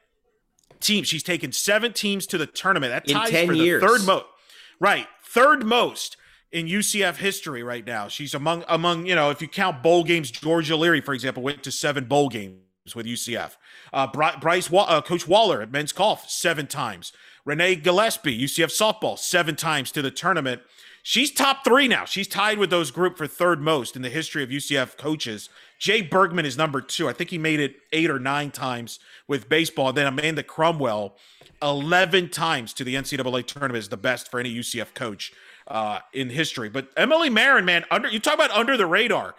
teams. 0.81 1.07
She's 1.07 1.23
taken 1.23 1.53
seven 1.53 1.93
teams 1.93 2.27
to 2.27 2.37
the 2.37 2.47
tournament. 2.47 2.91
That 2.93 3.09
In 3.09 3.15
ties 3.17 3.31
10 3.31 3.47
for 3.47 3.53
years. 3.53 3.81
the 3.83 3.87
third 3.87 4.05
most. 4.05 4.25
Right, 4.81 5.07
third 5.25 5.65
most 5.65 6.17
in 6.51 6.67
UCF 6.67 7.19
history 7.19 7.63
right 7.63 7.87
now. 7.87 8.09
She's 8.09 8.35
among 8.35 8.65
among 8.67 9.07
you 9.07 9.15
know 9.15 9.31
if 9.31 9.41
you 9.41 9.47
count 9.47 9.81
bowl 9.81 10.03
games. 10.03 10.33
George 10.33 10.69
O'Leary, 10.73 11.01
for 11.01 11.15
example, 11.15 11.45
went 11.45 11.63
to 11.63 11.71
seven 11.71 12.07
bowl 12.07 12.29
games 12.29 12.64
with 12.95 13.07
UCF. 13.07 13.57
Uh, 13.95 14.07
Bryce, 14.07 14.71
uh, 14.71 15.01
Coach 15.01 15.27
Wallor 15.27 15.63
at 15.63 15.73
men's 15.73 15.93
golf 15.93 16.29
seven 16.29 16.67
times. 16.67 17.13
Renee 17.47 17.77
Gillispie, 17.77 18.39
UCF 18.39 18.69
softball, 18.69 19.19
seven 19.19 19.57
times 19.57 19.91
to 19.93 20.03
the 20.03 20.11
tournament. 20.11 20.61
She's 21.03 21.31
top 21.31 21.65
three 21.65 21.89
now. 21.89 22.05
She's 22.05 22.29
tied 22.29 22.59
with 22.59 22.71
those 22.71 22.91
group 22.91 23.17
for 23.17 23.27
third 23.27 23.61
most 23.61 23.97
in 23.97 24.03
the 24.03 24.11
history 24.11 24.43
of 24.43 24.51
UCF 24.51 24.99
coaches. 24.99 25.49
Jay 25.79 26.03
Bergman 26.03 26.45
is 26.45 26.59
number 26.59 26.81
two. 26.81 27.09
I 27.09 27.15
think 27.15 27.31
he 27.31 27.39
made 27.39 27.61
it 27.61 27.77
eight 27.93 28.11
or 28.11 28.19
nine 28.19 28.51
times 28.51 28.99
with 29.29 29.49
baseball. 29.49 29.93
Then 29.93 30.07
Amanda 30.07 30.43
Cromwell, 30.43 31.17
11 31.63 32.31
times 32.31 32.75
to 32.75 32.85
the 32.85 32.95
NCAA 32.95 33.47
tournament 33.47 33.79
is 33.79 33.89
the 33.89 33.97
best 33.97 34.31
for 34.31 34.41
any 34.41 34.55
UCF 34.55 34.95
coach 34.95 35.33
uh, 35.69 36.01
in 36.13 36.31
history. 36.31 36.69
But 36.69 36.89
Emily 36.97 37.31
Marron, 37.31 37.65
man, 37.65 37.85
under 37.91 38.09
you 38.09 38.19
talk 38.19 38.35
about 38.35 38.51
under 38.51 38.77
the 38.77 38.87
radar, 38.87 39.35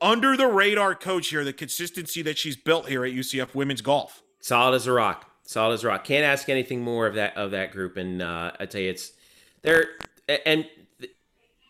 under 0.00 0.36
the 0.36 0.46
radar 0.46 0.94
coach 0.94 1.28
here, 1.28 1.44
the 1.44 1.52
consistency 1.52 2.22
that 2.22 2.38
she's 2.38 2.56
built 2.56 2.88
here 2.88 3.04
at 3.04 3.12
UCF 3.12 3.54
women's 3.54 3.82
golf. 3.82 4.22
Solid 4.40 4.74
as 4.74 4.86
a 4.86 4.92
rock. 4.92 5.30
Solid 5.44 5.74
as 5.74 5.84
a 5.84 5.88
rock. 5.88 6.04
Can't 6.04 6.24
ask 6.24 6.48
anything 6.48 6.82
more 6.82 7.06
of 7.06 7.14
that 7.14 7.36
of 7.36 7.52
that 7.52 7.72
group. 7.72 7.96
And 7.96 8.22
uh, 8.22 8.52
I 8.58 8.66
tell 8.66 8.80
you, 8.80 8.90
it's 8.90 9.12
they're 9.62 9.88
and 10.46 10.66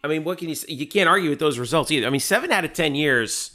I 0.03 0.09
mean, 0.09 0.25
what 0.25 0.39
can 0.39 0.49
you 0.49 0.55
say? 0.55 0.73
You 0.73 0.87
can't 0.87 1.09
argue 1.09 1.31
with 1.31 1.39
those 1.39 1.59
results 1.59 1.91
either. 1.91 2.07
I 2.07 2.11
mean, 2.11 2.21
seven 2.21 2.53
out 2.53 2.65
of 2.65 2.73
ten 2.73 2.95
years. 2.95 3.53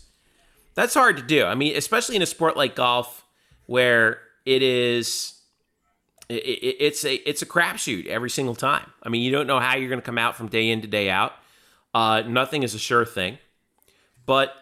That's 0.76 0.94
hard 0.94 1.18
to 1.18 1.24
do. 1.24 1.46
I 1.46 1.56
mean, 1.56 1.76
especially 1.76 2.16
in 2.16 2.22
a 2.22 2.26
sport 2.26 2.58
like 2.58 2.76
golf, 2.76 3.24
where 3.68 4.20
it 4.46 4.64
is, 4.64 5.40
it, 6.30 6.44
it, 6.44 6.76
it's 6.80 7.06
a 7.06 7.16
it's 7.30 7.42
a 7.42 7.46
crapshoot 7.46 8.08
every 8.08 8.30
single 8.30 8.56
time. 8.56 8.92
I 9.04 9.10
mean, 9.10 9.22
you 9.22 9.32
don't 9.32 9.48
know 9.48 9.60
how 9.60 9.76
you're 9.76 9.90
going 9.90 10.02
to 10.02 10.06
come 10.06 10.18
out 10.18 10.36
from 10.36 10.48
day 10.48 10.70
in 10.70 10.82
to 10.82 10.88
day 10.88 11.10
out. 11.10 11.34
Uh, 11.94 12.24
nothing 12.26 12.64
is 12.64 12.74
a 12.74 12.80
sure 12.80 13.06
thing, 13.06 13.38
but 14.26 14.54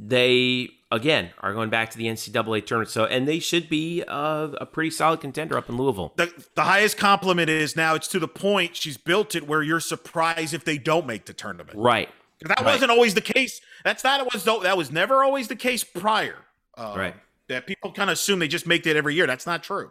they 0.00 0.70
again 0.90 1.30
are 1.40 1.52
going 1.52 1.68
back 1.70 1.90
to 1.90 1.98
the 1.98 2.06
NCAA 2.06 2.64
tournament. 2.64 2.90
So, 2.90 3.04
and 3.04 3.26
they 3.26 3.38
should 3.40 3.68
be 3.68 4.02
uh, 4.06 4.48
a 4.60 4.64
pretty 4.66 4.90
solid 4.90 5.20
contender 5.20 5.58
up 5.58 5.68
in 5.68 5.76
Louisville. 5.76 6.12
The, 6.16 6.32
the 6.54 6.62
highest 6.62 6.96
compliment 6.96 7.50
is 7.50 7.76
now 7.76 7.94
it's 7.94 8.08
to 8.08 8.18
the 8.18 8.28
point 8.28 8.76
she's 8.76 8.96
built 8.96 9.34
it 9.34 9.46
where 9.46 9.62
you're 9.62 9.80
surprised 9.80 10.54
if 10.54 10.64
they 10.64 10.78
don't 10.78 11.06
make 11.06 11.26
the 11.26 11.32
tournament. 11.34 11.76
Right. 11.78 12.08
That 12.42 12.60
Right. 12.60 12.66
wasn't 12.66 12.90
always 12.92 13.14
the 13.14 13.20
case. 13.20 13.60
That's 13.84 14.04
not 14.04 14.20
it 14.20 14.32
was 14.32 14.44
though. 14.44 14.60
that 14.60 14.76
was 14.76 14.90
never 14.92 15.24
always 15.24 15.48
the 15.48 15.56
case 15.56 15.82
prior. 15.84 16.36
Uh, 16.76 16.94
Right. 16.96 17.16
That 17.48 17.66
people 17.66 17.92
kind 17.92 18.10
of 18.10 18.14
assume 18.14 18.38
they 18.38 18.48
just 18.48 18.66
make 18.66 18.86
it 18.86 18.96
every 18.96 19.14
year. 19.14 19.26
That's 19.26 19.46
not 19.46 19.62
true. 19.62 19.90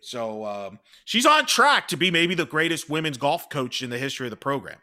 So 0.00 0.44
um, 0.46 0.78
she's 1.04 1.26
on 1.26 1.46
track 1.46 1.88
to 1.88 1.96
be 1.96 2.10
maybe 2.10 2.34
the 2.34 2.46
greatest 2.46 2.88
women's 2.88 3.18
golf 3.18 3.48
coach 3.50 3.82
in 3.82 3.90
the 3.90 3.98
history 3.98 4.26
of 4.26 4.30
the 4.30 4.36
program. 4.36 4.78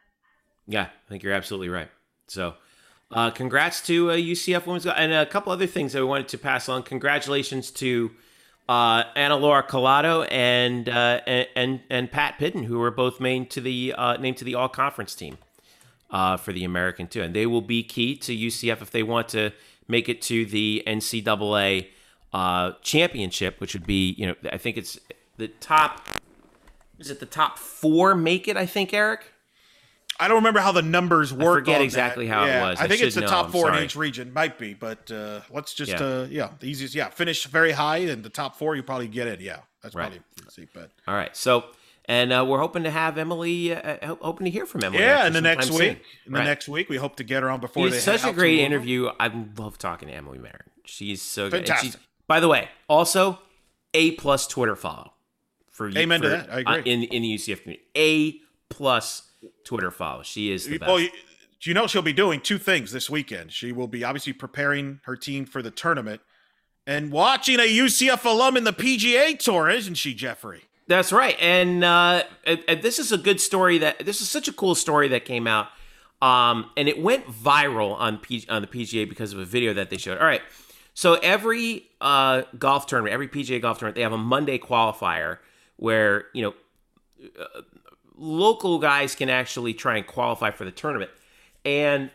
Yeah, 0.68 0.84
I 0.84 1.10
think 1.10 1.24
you're 1.24 1.34
absolutely 1.34 1.70
right. 1.70 1.90
So, 2.28 2.54
uh, 3.12 3.32
congrats 3.32 3.82
to 3.82 4.12
uh, 4.12 4.16
UCF 4.16 4.66
women's 4.66 4.86
and 4.86 5.12
a 5.12 5.26
couple 5.26 5.51
other 5.51 5.68
things 5.68 5.93
that 5.93 5.99
we 5.99 6.05
wanted 6.05 6.28
to 6.28 6.38
pass 6.38 6.70
on. 6.70 6.84
Congratulations 6.84 7.72
to 7.72 8.12
uh, 8.68 9.03
Anna 9.16 9.36
Laura 9.36 9.64
Collado 9.64 10.28
and, 10.30 10.88
uh, 10.88 11.22
and 11.26 11.82
and 11.89 12.12
Pat 12.12 12.38
Pidden, 12.38 12.64
who 12.64 12.78
were 12.78 12.91
both 12.91 13.20
named 13.20 13.49
to 13.51 13.62
the 13.62 13.95
uh, 13.97 14.18
named 14.18 14.38
to 14.38 14.45
the 14.45 14.53
All 14.53 14.70
Conference 14.70 15.16
team 15.16 15.39
uh, 16.12 16.38
for 16.38 16.53
the 16.53 16.64
American 16.64 17.07
too, 17.07 17.24
and 17.24 17.36
they 17.36 17.47
will 17.47 17.64
be 17.64 17.82
key 17.82 18.16
to 18.18 18.36
UCF 18.36 18.82
if 18.82 18.91
they 18.91 19.01
want 19.01 19.28
to 19.30 19.51
make 19.88 20.07
it 20.07 20.22
to 20.24 20.45
the 20.45 20.84
NCAA 20.86 21.88
championship, 22.84 23.60
which 23.60 23.74
would 23.74 23.88
be 23.88 24.12
you 24.12 24.28
know 24.28 24.36
I 24.51 24.57
think 24.57 24.78
it's 24.78 24.99
the 25.38 25.47
top. 25.47 26.07
Is 26.99 27.10
it 27.10 27.20
the 27.20 27.26
top 27.26 27.57
four 27.57 28.14
make 28.14 28.47
it? 28.47 28.55
I 28.55 28.68
think 28.68 28.93
Eric. 28.93 29.34
I 30.20 30.28
don't 30.28 30.38
remember 30.38 30.60
how 30.60 30.72
the 30.74 30.82
numbers 30.82 31.32
work. 31.34 31.60
forget 31.60 31.78
on 31.78 31.82
exactly 31.84 32.28
that. 32.28 32.34
how 32.34 32.46
it 32.46 32.60
was. 32.62 32.80
I 32.80 32.84
I 32.84 32.88
think 32.88 33.02
it's 33.02 33.16
the 33.16 33.22
know. 33.22 33.28
top 33.28 33.52
four 33.52 33.72
in 33.74 33.84
each 33.84 33.96
region. 33.96 34.34
Might 34.34 34.58
be, 34.58 34.74
but 34.74 35.10
uh, 35.12 35.42
let's 35.50 35.74
just 35.74 35.92
Yeah. 35.92 36.04
uh, 36.04 36.28
yeah, 36.30 36.50
the 36.60 36.68
easiest 36.68 36.94
yeah, 36.96 37.10
finish 37.10 37.46
very 37.46 37.72
high 37.72 37.98
and 38.00 38.24
the 38.24 38.30
top 38.30 38.58
four 38.58 38.76
you 38.76 38.84
probably 38.84 39.08
get 39.08 39.28
it. 39.28 39.40
Yeah, 39.42 39.60
that's 39.82 39.96
Right. 39.96 40.12
probably 40.12 40.22
easy. 40.48 40.68
But 40.74 40.92
All 41.08 41.14
right. 41.16 41.36
So, 41.38 41.66
and 42.06 42.34
uh, 42.34 42.44
we're 42.48 42.60
hoping 42.60 42.84
to 42.84 42.92
have 42.92 43.18
Emily, 43.18 43.74
uh, 43.74 43.78
uh, 43.80 44.16
hoping 44.22 44.46
to 44.46 44.52
hear 44.52 44.66
from 44.66 44.84
Emily. 44.84 45.02
yeah, 45.04 45.26
in 45.28 45.34
the 45.34 45.42
next 45.42 45.70
week, 45.70 45.80
soon. 45.80 46.00
in 46.26 46.34
the 46.34 46.44
next 46.44 46.68
week, 46.68 46.90
we 46.90 46.98
hope 46.98 47.16
to 47.18 47.24
get 47.24 47.44
her 47.44 47.50
on 47.50 47.60
before 47.62 47.88
It's 47.88 48.04
such 48.04 48.26
a 48.26 48.34
great 48.34 48.60
interview. 48.60 49.10
I 49.20 49.32
love 49.58 49.78
talking 49.78 50.10
to 50.10 50.14
Emily 50.14 50.38
Marron. 50.40 50.70
She's 50.86 51.22
so 51.22 51.50
good. 51.50 51.68
Fantastic. 51.68 51.92
she's, 51.94 51.98
by 52.28 52.40
the 52.40 52.48
way, 52.48 52.68
also 52.90 53.40
a 53.94 54.12
plus 54.12 54.48
Twitter 54.48 54.76
follow 54.76 55.14
for 55.70 55.88
you. 55.88 55.98
Amen 56.00 56.22
to 56.22 56.30
that. 56.30 56.52
I 56.52 56.60
agree. 56.60 56.74
uh, 56.74 56.78
in 56.84 57.04
in 57.04 57.22
the 57.22 57.36
UCF 57.36 57.62
community, 57.62 57.86
a 57.96 58.40
plus 58.74 59.29
Twitter 59.64 59.92
follow. 59.92 60.24
She 60.24 60.52
is 60.52 60.66
the 60.66 60.78
best. 60.78 60.88
Well, 60.88 61.00
you, 61.00 61.10
you 61.62 61.74
know 61.74 61.88
she'll 61.88 62.02
be 62.02 62.14
doing 62.14 62.42
two 62.42 62.58
things 62.58 62.92
this 62.92 63.10
weekend. 63.10 63.52
She 63.52 63.72
will 63.72 63.88
be 63.88 64.04
obviously 64.04 64.34
preparing 64.34 65.02
her 65.04 65.16
team 65.16 65.46
for 65.46 65.62
the 65.62 65.72
tournament 65.72 66.22
and 66.88 67.12
watching 67.12 67.60
a 67.60 67.68
UCF 67.68 68.26
alum 68.26 68.58
in 68.58 68.64
the 68.64 68.74
PGA 68.74 69.38
Tour, 69.38 69.70
isn't 69.70 69.96
she, 69.96 70.14
Jeffrey? 70.14 70.64
That's 70.88 71.12
right, 71.12 71.40
and, 71.40 71.84
uh, 71.84 72.24
and, 72.48 72.64
and 72.68 72.82
this 72.82 72.98
is 72.98 73.12
a 73.12 73.18
good 73.18 73.40
story. 73.40 73.78
That 73.78 74.04
this 74.04 74.22
is 74.22 74.30
such 74.30 74.48
a 74.48 74.52
cool 74.52 74.74
story 74.74 75.08
that 75.10 75.24
came 75.24 75.46
out, 75.46 75.68
um, 76.20 76.72
and 76.76 76.90
it 76.90 77.00
went 77.00 77.28
viral 77.28 77.94
on 77.94 78.18
P, 78.18 78.44
on 78.50 78.64
the 78.64 78.68
PGA 78.68 79.08
because 79.08 79.32
of 79.32 79.38
a 79.38 79.46
video 79.46 79.72
that 79.76 79.92
they 79.92 79.98
showed. 79.98 80.18
All 80.18 80.26
right, 80.26 80.42
so 80.96 81.14
every 81.22 81.90
uh, 82.02 82.42
golf 82.58 82.88
tournament, 82.88 83.14
every 83.14 83.28
PGA 83.28 83.62
golf 83.62 83.78
tournament, 83.78 83.98
they 83.98 84.02
have 84.02 84.14
a 84.14 84.18
Monday 84.18 84.58
qualifier 84.58 85.38
where 85.76 86.26
you 86.34 86.42
know 86.42 86.54
uh, 87.40 87.62
local 88.20 88.80
guys 88.80 89.16
can 89.16 89.30
actually 89.30 89.74
try 89.74 89.98
and 89.98 90.06
qualify 90.06 90.52
for 90.52 90.66
the 90.66 90.72
tournament, 90.72 91.12
and 91.66 92.12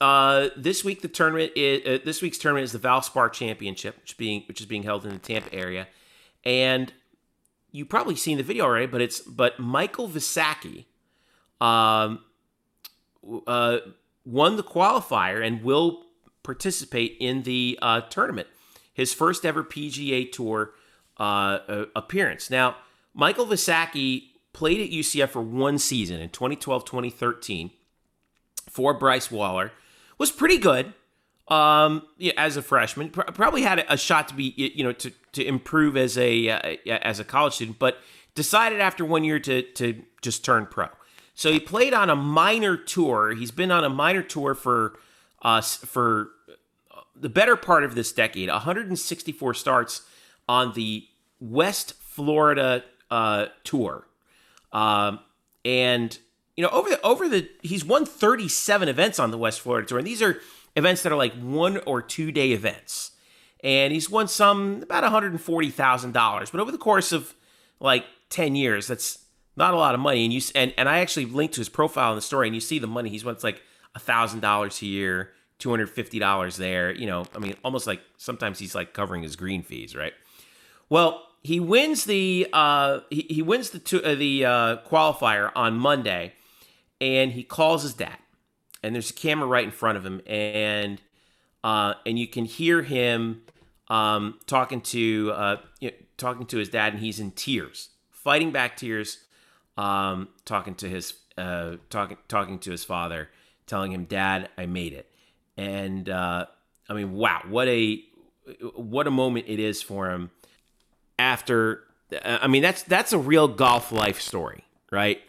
uh, 0.00 0.48
this 0.56 0.84
week 0.84 1.02
the 1.02 1.08
tournament 1.08 1.52
is 1.54 1.86
uh, 1.86 2.04
this 2.04 2.22
week's 2.22 2.38
tournament 2.38 2.64
is 2.64 2.72
the 2.72 2.78
Valspar 2.78 3.32
Championship, 3.32 3.96
which 4.00 4.12
is 4.12 4.16
being 4.16 4.42
which 4.48 4.60
is 4.60 4.66
being 4.66 4.82
held 4.82 5.04
in 5.04 5.12
the 5.12 5.18
Tampa 5.18 5.52
area, 5.54 5.86
and 6.44 6.92
you've 7.70 7.88
probably 7.88 8.16
seen 8.16 8.38
the 8.38 8.42
video 8.42 8.64
already, 8.64 8.86
but 8.86 9.00
it's 9.00 9.20
but 9.20 9.58
Michael 9.58 10.08
Visacki, 10.08 10.86
um, 11.60 12.20
uh, 13.46 13.78
won 14.24 14.56
the 14.56 14.62
qualifier 14.62 15.44
and 15.44 15.62
will 15.62 16.04
participate 16.42 17.16
in 17.20 17.42
the 17.42 17.78
uh, 17.82 18.00
tournament. 18.02 18.48
His 18.94 19.12
first 19.12 19.44
ever 19.44 19.62
PGA 19.62 20.30
Tour 20.30 20.72
uh, 21.18 21.84
appearance. 21.94 22.50
Now, 22.50 22.76
Michael 23.14 23.46
Visacki 23.46 24.30
played 24.58 24.80
at 24.80 24.90
UCF 24.90 25.28
for 25.28 25.40
one 25.40 25.78
season 25.78 26.20
in 26.20 26.30
2012-2013 26.30 27.70
for 28.68 28.92
Bryce 28.92 29.28
Wallor. 29.28 29.70
Was 30.18 30.32
pretty 30.32 30.58
good 30.58 30.94
um, 31.46 32.02
as 32.36 32.56
a 32.56 32.62
freshman. 32.62 33.10
Pr- 33.10 33.20
probably 33.20 33.62
had 33.62 33.86
a, 33.88 33.96
shot 33.96 34.26
to 34.28 34.34
be, 34.34 34.52
you 34.74 34.82
know, 34.82 34.90
to, 34.90 35.12
to 35.32 35.46
improve 35.46 35.96
as 35.96 36.18
a 36.18 36.48
uh, 36.48 36.76
as 36.90 37.20
a 37.20 37.24
college 37.24 37.54
student, 37.54 37.78
but 37.78 37.98
decided 38.34 38.80
after 38.80 39.04
one 39.04 39.22
year 39.22 39.38
to 39.38 39.62
to 39.62 40.02
just 40.22 40.44
turn 40.44 40.66
pro. 40.66 40.88
So 41.34 41.52
he 41.52 41.60
played 41.60 41.94
on 41.94 42.10
a 42.10 42.16
minor 42.16 42.76
tour. 42.76 43.36
He's 43.36 43.52
been 43.52 43.70
on 43.70 43.84
a 43.84 43.88
minor 43.88 44.24
tour 44.24 44.56
for 44.56 44.98
us 45.40 45.76
for 45.76 46.30
the 47.14 47.28
better 47.28 47.54
part 47.54 47.84
of 47.84 47.94
this 47.94 48.10
decade. 48.10 48.48
164 48.48 49.54
starts 49.54 50.02
on 50.48 50.72
the 50.72 51.06
West 51.38 51.94
Florida 51.94 52.82
uh, 53.08 53.46
tour, 53.62 54.08
um, 54.72 55.20
and 55.64 56.18
you 56.56 56.62
know 56.62 56.70
over 56.70 56.88
the 56.88 57.00
over 57.02 57.28
the 57.28 57.48
he's 57.62 57.84
won 57.84 58.04
37 58.04 58.88
events 58.88 59.18
on 59.18 59.30
the 59.30 59.38
West 59.38 59.60
Florida 59.60 59.86
tour, 59.86 59.98
and 59.98 60.06
these 60.06 60.22
are 60.22 60.40
events 60.76 61.02
that 61.02 61.12
are 61.12 61.16
like 61.16 61.34
one 61.34 61.78
or 61.86 62.02
two 62.02 62.32
day 62.32 62.52
events. 62.52 63.12
And 63.64 63.92
he's 63.92 64.08
won 64.08 64.28
some 64.28 64.82
about 64.82 65.02
140 65.02 65.70
thousand 65.70 66.12
dollars, 66.12 66.50
but 66.50 66.60
over 66.60 66.70
the 66.70 66.78
course 66.78 67.10
of 67.12 67.34
like 67.80 68.04
10 68.30 68.54
years, 68.54 68.86
that's 68.86 69.18
not 69.56 69.74
a 69.74 69.76
lot 69.76 69.94
of 69.94 70.00
money. 70.00 70.24
And 70.24 70.32
you 70.32 70.40
and 70.54 70.72
and 70.78 70.88
I 70.88 71.00
actually 71.00 71.26
linked 71.26 71.54
to 71.54 71.60
his 71.60 71.68
profile 71.68 72.12
in 72.12 72.16
the 72.16 72.22
story, 72.22 72.46
and 72.46 72.54
you 72.54 72.60
see 72.60 72.78
the 72.78 72.86
money 72.86 73.10
he's 73.10 73.24
won. 73.24 73.34
It's 73.34 73.44
like 73.44 73.62
thousand 73.98 74.40
dollars 74.40 74.80
year, 74.80 75.32
two 75.58 75.70
hundred 75.70 75.90
fifty 75.90 76.18
dollars 76.18 76.56
there. 76.56 76.92
You 76.92 77.06
know, 77.06 77.26
I 77.34 77.38
mean, 77.38 77.54
almost 77.64 77.86
like 77.86 78.00
sometimes 78.16 78.58
he's 78.58 78.74
like 78.74 78.94
covering 78.94 79.22
his 79.22 79.36
green 79.36 79.62
fees, 79.62 79.94
right? 79.96 80.12
Well, 80.88 81.27
he 81.42 81.60
wins 81.60 82.04
the 82.04 82.48
uh, 82.52 83.00
he, 83.10 83.26
he 83.28 83.42
wins 83.42 83.70
the 83.70 83.78
two, 83.78 84.02
uh, 84.02 84.14
the 84.14 84.44
uh, 84.44 84.76
qualifier 84.88 85.50
on 85.54 85.78
Monday, 85.78 86.34
and 87.00 87.32
he 87.32 87.42
calls 87.42 87.82
his 87.82 87.94
dad, 87.94 88.18
and 88.82 88.94
there's 88.94 89.10
a 89.10 89.14
camera 89.14 89.46
right 89.46 89.64
in 89.64 89.70
front 89.70 89.98
of 89.98 90.04
him, 90.04 90.20
and 90.26 91.00
uh, 91.64 91.94
and 92.06 92.18
you 92.18 92.26
can 92.26 92.44
hear 92.44 92.82
him 92.82 93.42
um, 93.88 94.38
talking 94.46 94.80
to 94.80 95.32
uh, 95.34 95.56
you 95.80 95.90
know, 95.90 95.96
talking 96.16 96.46
to 96.46 96.58
his 96.58 96.68
dad, 96.68 96.94
and 96.94 97.02
he's 97.02 97.20
in 97.20 97.30
tears, 97.30 97.90
fighting 98.10 98.50
back 98.50 98.76
tears, 98.76 99.18
um, 99.76 100.28
talking 100.44 100.74
to 100.74 100.88
his 100.88 101.14
uh, 101.36 101.76
talking 101.90 102.18
talking 102.28 102.58
to 102.58 102.70
his 102.70 102.84
father 102.84 103.28
telling 103.66 103.92
him, 103.92 104.04
"Dad, 104.04 104.48
I 104.58 104.66
made 104.66 104.92
it." 104.92 105.10
And 105.56 106.08
uh, 106.08 106.46
I 106.88 106.94
mean, 106.94 107.12
wow, 107.12 107.42
what 107.48 107.68
a 107.68 108.02
what 108.74 109.06
a 109.06 109.10
moment 109.10 109.46
it 109.48 109.60
is 109.60 109.82
for 109.82 110.10
him 110.10 110.30
after 111.18 111.84
I 112.24 112.46
mean 112.46 112.62
that's 112.62 112.82
that's 112.82 113.12
a 113.12 113.18
real 113.18 113.48
golf 113.48 113.92
life 113.92 114.20
story, 114.20 114.64
right? 114.90 115.20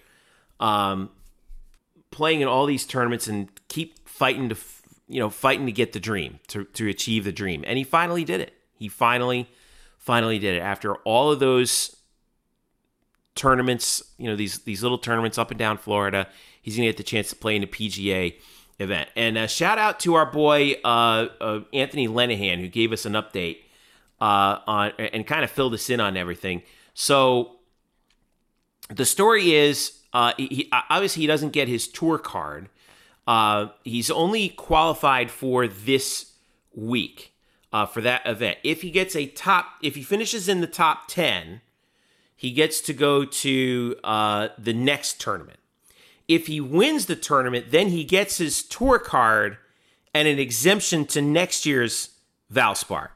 Um 0.60 1.10
playing 2.12 2.42
in 2.42 2.48
all 2.48 2.66
these 2.66 2.86
tournaments 2.86 3.28
and 3.28 3.50
keep 3.68 4.08
fighting 4.08 4.50
to 4.50 4.56
you 5.10 5.20
know, 5.20 5.30
fighting 5.30 5.66
to 5.66 5.72
get 5.72 5.92
the 5.92 6.00
dream, 6.00 6.40
to 6.48 6.66
to 6.66 6.88
achieve 6.88 7.26
the 7.26 7.32
dream. 7.32 7.64
And 7.66 7.78
he 7.78 7.84
finally 7.84 8.24
did 8.24 8.40
it. 8.40 8.54
He 8.78 8.88
finally 8.88 9.50
finally 9.98 10.40
did 10.40 10.56
it 10.56 10.60
after 10.60 10.96
all 10.98 11.32
of 11.32 11.40
those 11.40 11.98
tournaments, 13.36 14.04
you 14.18 14.28
know, 14.30 14.36
these 14.36 14.60
these 14.60 14.84
little 14.84 15.00
tournaments 15.00 15.38
up 15.38 15.50
and 15.50 15.60
down 15.60 15.78
Florida. 15.78 16.28
He's 16.62 16.76
to 16.76 16.82
get 16.84 16.98
the 16.98 17.04
chance 17.04 17.30
to 17.30 17.36
play 17.36 17.56
in 17.56 17.64
a 17.64 17.68
PGA 17.68 18.36
event. 18.78 19.10
And 19.16 19.38
uh, 19.38 19.48
shout 19.48 19.80
out 19.80 20.00
to 20.02 20.14
our 20.14 20.26
boy 20.26 20.76
uh, 20.84 21.28
uh, 21.42 21.62
Anthony 21.74 22.08
Lenihan 22.08 22.60
who 22.60 22.68
gave 22.68 22.94
us 22.94 23.06
an 23.06 23.14
update 23.14 23.58
uh, 24.22 24.60
on 24.68 24.92
and 24.98 25.26
kind 25.26 25.44
of 25.44 25.52
filled 25.52 25.74
us 25.74 25.90
in 25.90 26.00
on 26.00 26.18
everything. 26.18 26.62
So 26.94 27.58
the 28.90 29.06
story 29.06 29.54
is, 29.54 30.00
uh, 30.14 30.34
he, 30.38 30.70
obviously 30.72 31.22
he 31.22 31.28
doesn't 31.28 31.52
get 31.52 31.68
his 31.68 31.88
tour 31.88 32.18
card. 32.18 32.70
Uh, 33.28 33.68
he's 33.84 34.10
only 34.10 34.50
qualified 34.50 35.30
for 35.30 35.68
this 35.68 36.34
week 36.74 37.34
for 37.92 38.02
that 38.02 38.22
event. 38.26 38.58
If 38.64 38.82
he 38.82 38.90
gets 38.90 39.16
a 39.16 39.28
top, 39.28 39.66
if 39.84 39.96
he 39.96 40.02
finishes 40.02 40.50
in 40.50 40.62
the 40.62 40.68
top 40.68 41.08
ten, 41.08 41.62
he 42.36 42.52
gets 42.52 42.82
to 42.82 42.94
go 42.94 43.26
to 43.26 43.96
the 44.58 44.74
next 44.74 45.22
tournament. 45.22 45.60
If 46.28 46.48
he 46.48 46.62
wins 46.62 47.06
the 47.06 47.16
tournament, 47.16 47.72
then 47.72 47.90
he 47.90 48.04
gets 48.04 48.38
his 48.38 48.64
tour 48.64 49.00
card 49.00 49.58
and 50.14 50.28
an 50.28 50.40
exemption 50.40 51.06
to 51.06 51.22
next 51.22 51.66
year's 51.66 52.10
Valspar. 52.52 53.10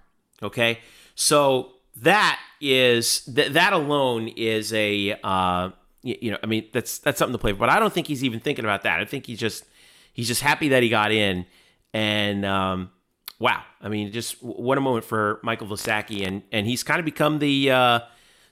Okay, 0.44 0.80
so 1.16 1.74
that 1.98 2.40
is 2.60 3.26
that 3.26 3.54
that 3.54 3.74
alone 3.74 4.28
is 4.30 4.74
a 4.74 5.18
uh, 5.24 5.70
you, 6.02 6.18
you 6.22 6.32
know 6.32 6.38
I 6.44 6.48
mean 6.48 6.68
that's 6.74 7.00
that's 7.00 7.20
something 7.20 7.34
to 7.34 7.40
play 7.40 7.54
for. 7.54 7.60
But 7.60 7.70
I 7.70 7.80
don't 7.80 7.94
think 7.94 8.08
he's 8.08 8.24
even 8.24 8.40
thinking 8.40 8.66
about 8.66 8.84
that. 8.84 9.00
I 9.00 9.06
think 9.06 9.26
he's 9.26 9.40
just 9.40 9.66
he's 10.14 10.28
just 10.28 10.42
happy 10.42 10.70
that 10.70 10.84
he 10.84 10.90
got 10.90 11.12
in 11.12 11.46
and 11.94 12.46
um, 12.46 12.92
wow 13.40 13.64
I 13.82 13.90
mean 13.90 14.12
just 14.12 14.42
what 14.44 14.78
a 14.78 14.82
moment 14.82 15.06
for 15.06 15.40
Michael 15.44 15.68
Visacki 15.68 16.26
and 16.28 16.44
and 16.52 16.68
he's 16.68 16.84
kind 16.84 17.00
of 17.00 17.06
become 17.06 17.40
the 17.40 17.72
uh, 17.72 18.00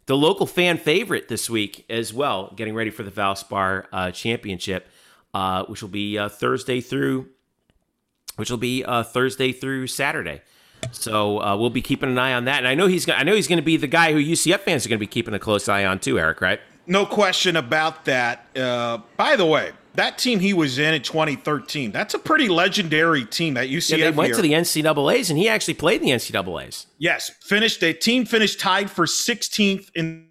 the 0.05 0.17
local 0.17 0.45
fan 0.45 0.77
favorite 0.77 1.27
this 1.27 1.49
week 1.49 1.85
as 1.89 2.13
well, 2.13 2.51
getting 2.55 2.73
ready 2.73 2.89
for 2.89 3.03
the 3.03 3.11
Valspar 3.11 3.85
uh, 3.93 4.11
Championship, 4.11 4.89
uh, 5.33 5.63
which 5.65 5.81
will 5.81 5.89
be 5.89 6.17
uh, 6.17 6.27
Thursday 6.27 6.81
through, 6.81 7.29
which 8.35 8.49
will 8.49 8.57
be 8.57 8.83
uh, 8.83 9.03
Thursday 9.03 9.51
through 9.51 9.87
Saturday. 9.87 10.41
So 10.91 11.41
uh, 11.41 11.57
we'll 11.57 11.69
be 11.69 11.81
keeping 11.81 12.09
an 12.09 12.17
eye 12.17 12.33
on 12.33 12.45
that, 12.45 12.59
and 12.59 12.67
I 12.67 12.75
know 12.75 12.87
he's 12.87 13.07
I 13.09 13.23
know 13.23 13.35
he's 13.35 13.47
going 13.47 13.57
to 13.57 13.63
be 13.63 13.77
the 13.77 13.87
guy 13.87 14.13
who 14.13 14.19
UCF 14.19 14.61
fans 14.61 14.85
are 14.85 14.89
going 14.89 14.97
to 14.97 14.99
be 14.99 15.07
keeping 15.07 15.33
a 15.33 15.39
close 15.39 15.69
eye 15.69 15.85
on 15.85 15.99
too, 15.99 16.19
Eric. 16.19 16.41
Right? 16.41 16.59
No 16.87 17.05
question 17.05 17.55
about 17.55 18.05
that. 18.05 18.45
Uh, 18.57 18.99
by 19.17 19.35
the 19.35 19.45
way, 19.45 19.71
that 19.95 20.17
team 20.17 20.39
he 20.39 20.53
was 20.53 20.79
in 20.79 20.93
in 20.93 21.01
2013, 21.01 21.91
that's 21.91 22.13
a 22.13 22.19
pretty 22.19 22.49
legendary 22.49 23.25
team 23.25 23.53
that 23.55 23.69
UCF. 23.69 23.97
Yeah, 23.97 24.11
they 24.11 24.17
went 24.17 24.27
here. 24.29 24.35
to 24.37 24.41
the 24.41 24.53
NCAA's, 24.53 25.29
and 25.29 25.37
he 25.37 25.47
actually 25.47 25.75
played 25.75 26.01
in 26.01 26.07
the 26.07 26.13
NCAA's. 26.13 26.87
Yes, 26.97 27.29
finished. 27.41 27.83
A 27.83 27.93
team 27.93 28.25
finished 28.25 28.59
tied 28.59 28.89
for 28.89 29.05
16th 29.05 29.89
in 29.95 30.27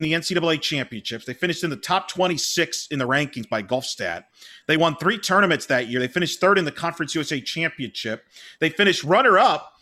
the 0.00 0.12
NCAA 0.12 0.60
championships. 0.60 1.24
They 1.24 1.32
finished 1.34 1.64
in 1.64 1.70
the 1.70 1.76
top 1.76 2.08
26 2.08 2.88
in 2.90 2.98
the 2.98 3.06
rankings 3.06 3.48
by 3.48 3.62
GolfStat. 3.62 4.24
They 4.66 4.76
won 4.76 4.96
three 4.96 5.18
tournaments 5.18 5.66
that 5.66 5.88
year. 5.88 6.00
They 6.00 6.08
finished 6.08 6.40
third 6.40 6.58
in 6.58 6.64
the 6.64 6.72
Conference 6.72 7.14
USA 7.14 7.40
championship. 7.40 8.24
They 8.60 8.68
finished 8.68 9.04
runner 9.04 9.38
up 9.38 9.72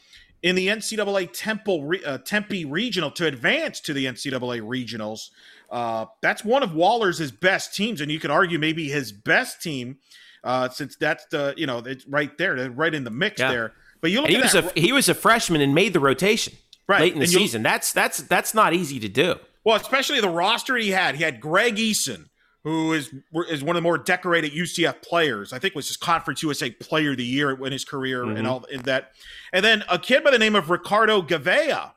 in 0.45 0.55
the 0.55 0.69
NCAA 0.69 1.31
Temple 1.33 1.91
uh, 2.05 2.19
Tempe 2.19 2.67
regional 2.67 3.11
to 3.13 3.27
advance 3.27 3.81
to 3.81 3.95
the 3.95 4.05
NCAA 4.05 4.61
regionals. 4.61 5.31
Uh, 5.71 6.05
that's 6.21 6.45
one 6.45 6.63
of 6.63 6.75
Wallor's 6.75 7.31
best 7.33 7.75
teams, 7.75 8.03
and 8.03 8.13
you 8.13 8.21
could 8.21 8.31
argue 8.31 8.59
maybe 8.59 8.89
his 8.91 9.11
best 9.11 9.63
team, 9.63 9.97
uh, 10.45 10.69
since 10.69 10.97
that's 10.97 11.25
the 11.31 11.55
you 11.57 11.67
know 11.67 11.79
it's 11.79 12.07
right 12.07 12.37
there, 12.37 12.71
right 12.71 12.95
in 12.95 13.05
the 13.05 13.11
mix 13.11 13.41
yeah. 13.41 13.51
there. 13.51 13.73
But 14.03 14.11
you 14.11 14.19
look 14.21 14.29
and 14.29 14.37
he 14.37 14.43
was 14.43 14.53
that, 14.53 14.77
a 14.77 14.81
he 14.81 14.93
was 14.93 15.09
a 15.09 15.15
freshman 15.15 15.63
and 15.63 15.75
made 15.75 15.95
the 15.95 16.01
rotation 16.01 16.53
right. 16.87 17.01
late 17.01 17.15
in 17.15 17.21
the 17.21 17.27
season. 17.27 17.63
That's 17.63 17.93
that's 17.93 18.19
that's 18.19 18.53
not 18.53 18.75
easy 18.75 19.01
to 19.01 19.09
do. 19.09 19.37
Well, 19.65 19.77
especially 19.77 20.21
the 20.21 20.29
roster 20.29 20.77
he 20.77 20.91
had. 20.91 21.15
He 21.15 21.25
had 21.25 21.41
Greg 21.41 21.77
Eason, 21.77 22.29
who 22.65 22.95
is 22.95 23.15
is 23.49 23.63
one 23.63 23.77
of 23.77 23.83
the 23.83 23.87
more 23.87 23.99
decorated 23.99 24.53
UCF 24.53 25.03
players. 25.03 25.53
I 25.53 25.59
think 25.59 25.75
was 25.75 25.87
his 25.87 25.99
Conference 25.99 26.43
USA 26.43 26.71
Player 26.71 27.11
of 27.11 27.19
the 27.19 27.25
Year 27.25 27.51
in 27.65 27.73
his 27.73 27.85
career 27.85 28.25
mm-hmm. 28.25 28.37
and 28.37 28.47
all 28.47 28.65
in 28.65 28.83
that. 28.83 29.13
And 29.53 29.65
then 29.65 29.85
a 29.89 29.99
kid 29.99 30.25
by 30.25 30.31
the 30.31 30.39
name 30.39 30.57
of 30.57 30.71
Ricardo 30.71 31.23
Gouveia, 31.23 31.93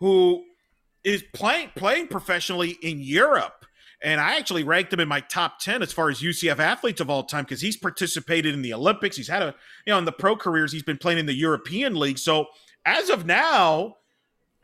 who 0.00 0.44
is 1.04 1.24
playing 1.32 1.70
playing 1.76 2.08
professionally 2.08 2.76
in 2.82 3.00
Europe. 3.00 3.64
And 4.00 4.20
I 4.20 4.36
actually 4.36 4.62
ranked 4.62 4.92
him 4.92 5.00
in 5.00 5.08
my 5.08 5.20
top 5.20 5.58
10 5.58 5.82
as 5.82 5.92
far 5.92 6.08
as 6.08 6.20
UCF 6.20 6.58
athletes 6.58 7.00
of 7.00 7.10
all 7.10 7.24
time 7.24 7.44
because 7.44 7.60
he's 7.60 7.76
participated 7.76 8.54
in 8.54 8.62
the 8.62 8.72
Olympics. 8.72 9.16
He's 9.16 9.26
had 9.26 9.42
a, 9.42 9.54
you 9.86 9.92
know, 9.92 9.98
in 9.98 10.04
the 10.04 10.12
pro 10.12 10.36
careers, 10.36 10.72
he's 10.72 10.84
been 10.84 10.98
playing 10.98 11.18
in 11.18 11.26
the 11.26 11.34
European 11.34 11.96
League. 11.96 12.18
So 12.18 12.46
as 12.84 13.10
of 13.10 13.26
now, 13.26 13.96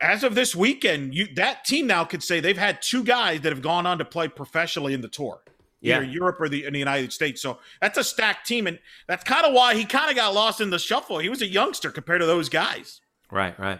as 0.01 0.23
of 0.23 0.35
this 0.35 0.55
weekend, 0.55 1.15
you 1.15 1.27
that 1.35 1.65
team 1.65 1.87
now 1.87 2.03
could 2.03 2.23
say 2.23 2.39
they've 2.39 2.57
had 2.57 2.81
two 2.81 3.03
guys 3.03 3.41
that 3.41 3.51
have 3.51 3.61
gone 3.61 3.85
on 3.85 3.97
to 3.97 4.05
play 4.05 4.27
professionally 4.27 4.93
in 4.93 5.01
the 5.01 5.07
tour. 5.07 5.41
Yeah. 5.81 5.97
Either 5.97 6.05
Europe 6.05 6.37
or 6.39 6.49
the 6.49 6.65
in 6.65 6.73
the 6.73 6.79
United 6.79 7.13
States. 7.13 7.41
So 7.41 7.59
that's 7.79 7.97
a 7.97 8.03
stacked 8.03 8.47
team. 8.47 8.65
And 8.65 8.79
that's 9.07 9.23
kind 9.23 9.45
of 9.45 9.53
why 9.53 9.75
he 9.75 9.85
kind 9.85 10.09
of 10.09 10.15
got 10.15 10.33
lost 10.33 10.59
in 10.59 10.69
the 10.69 10.79
shuffle. 10.79 11.19
He 11.19 11.29
was 11.29 11.41
a 11.41 11.47
youngster 11.47 11.91
compared 11.91 12.21
to 12.21 12.25
those 12.25 12.49
guys. 12.49 13.01
Right, 13.31 13.57
right. 13.59 13.79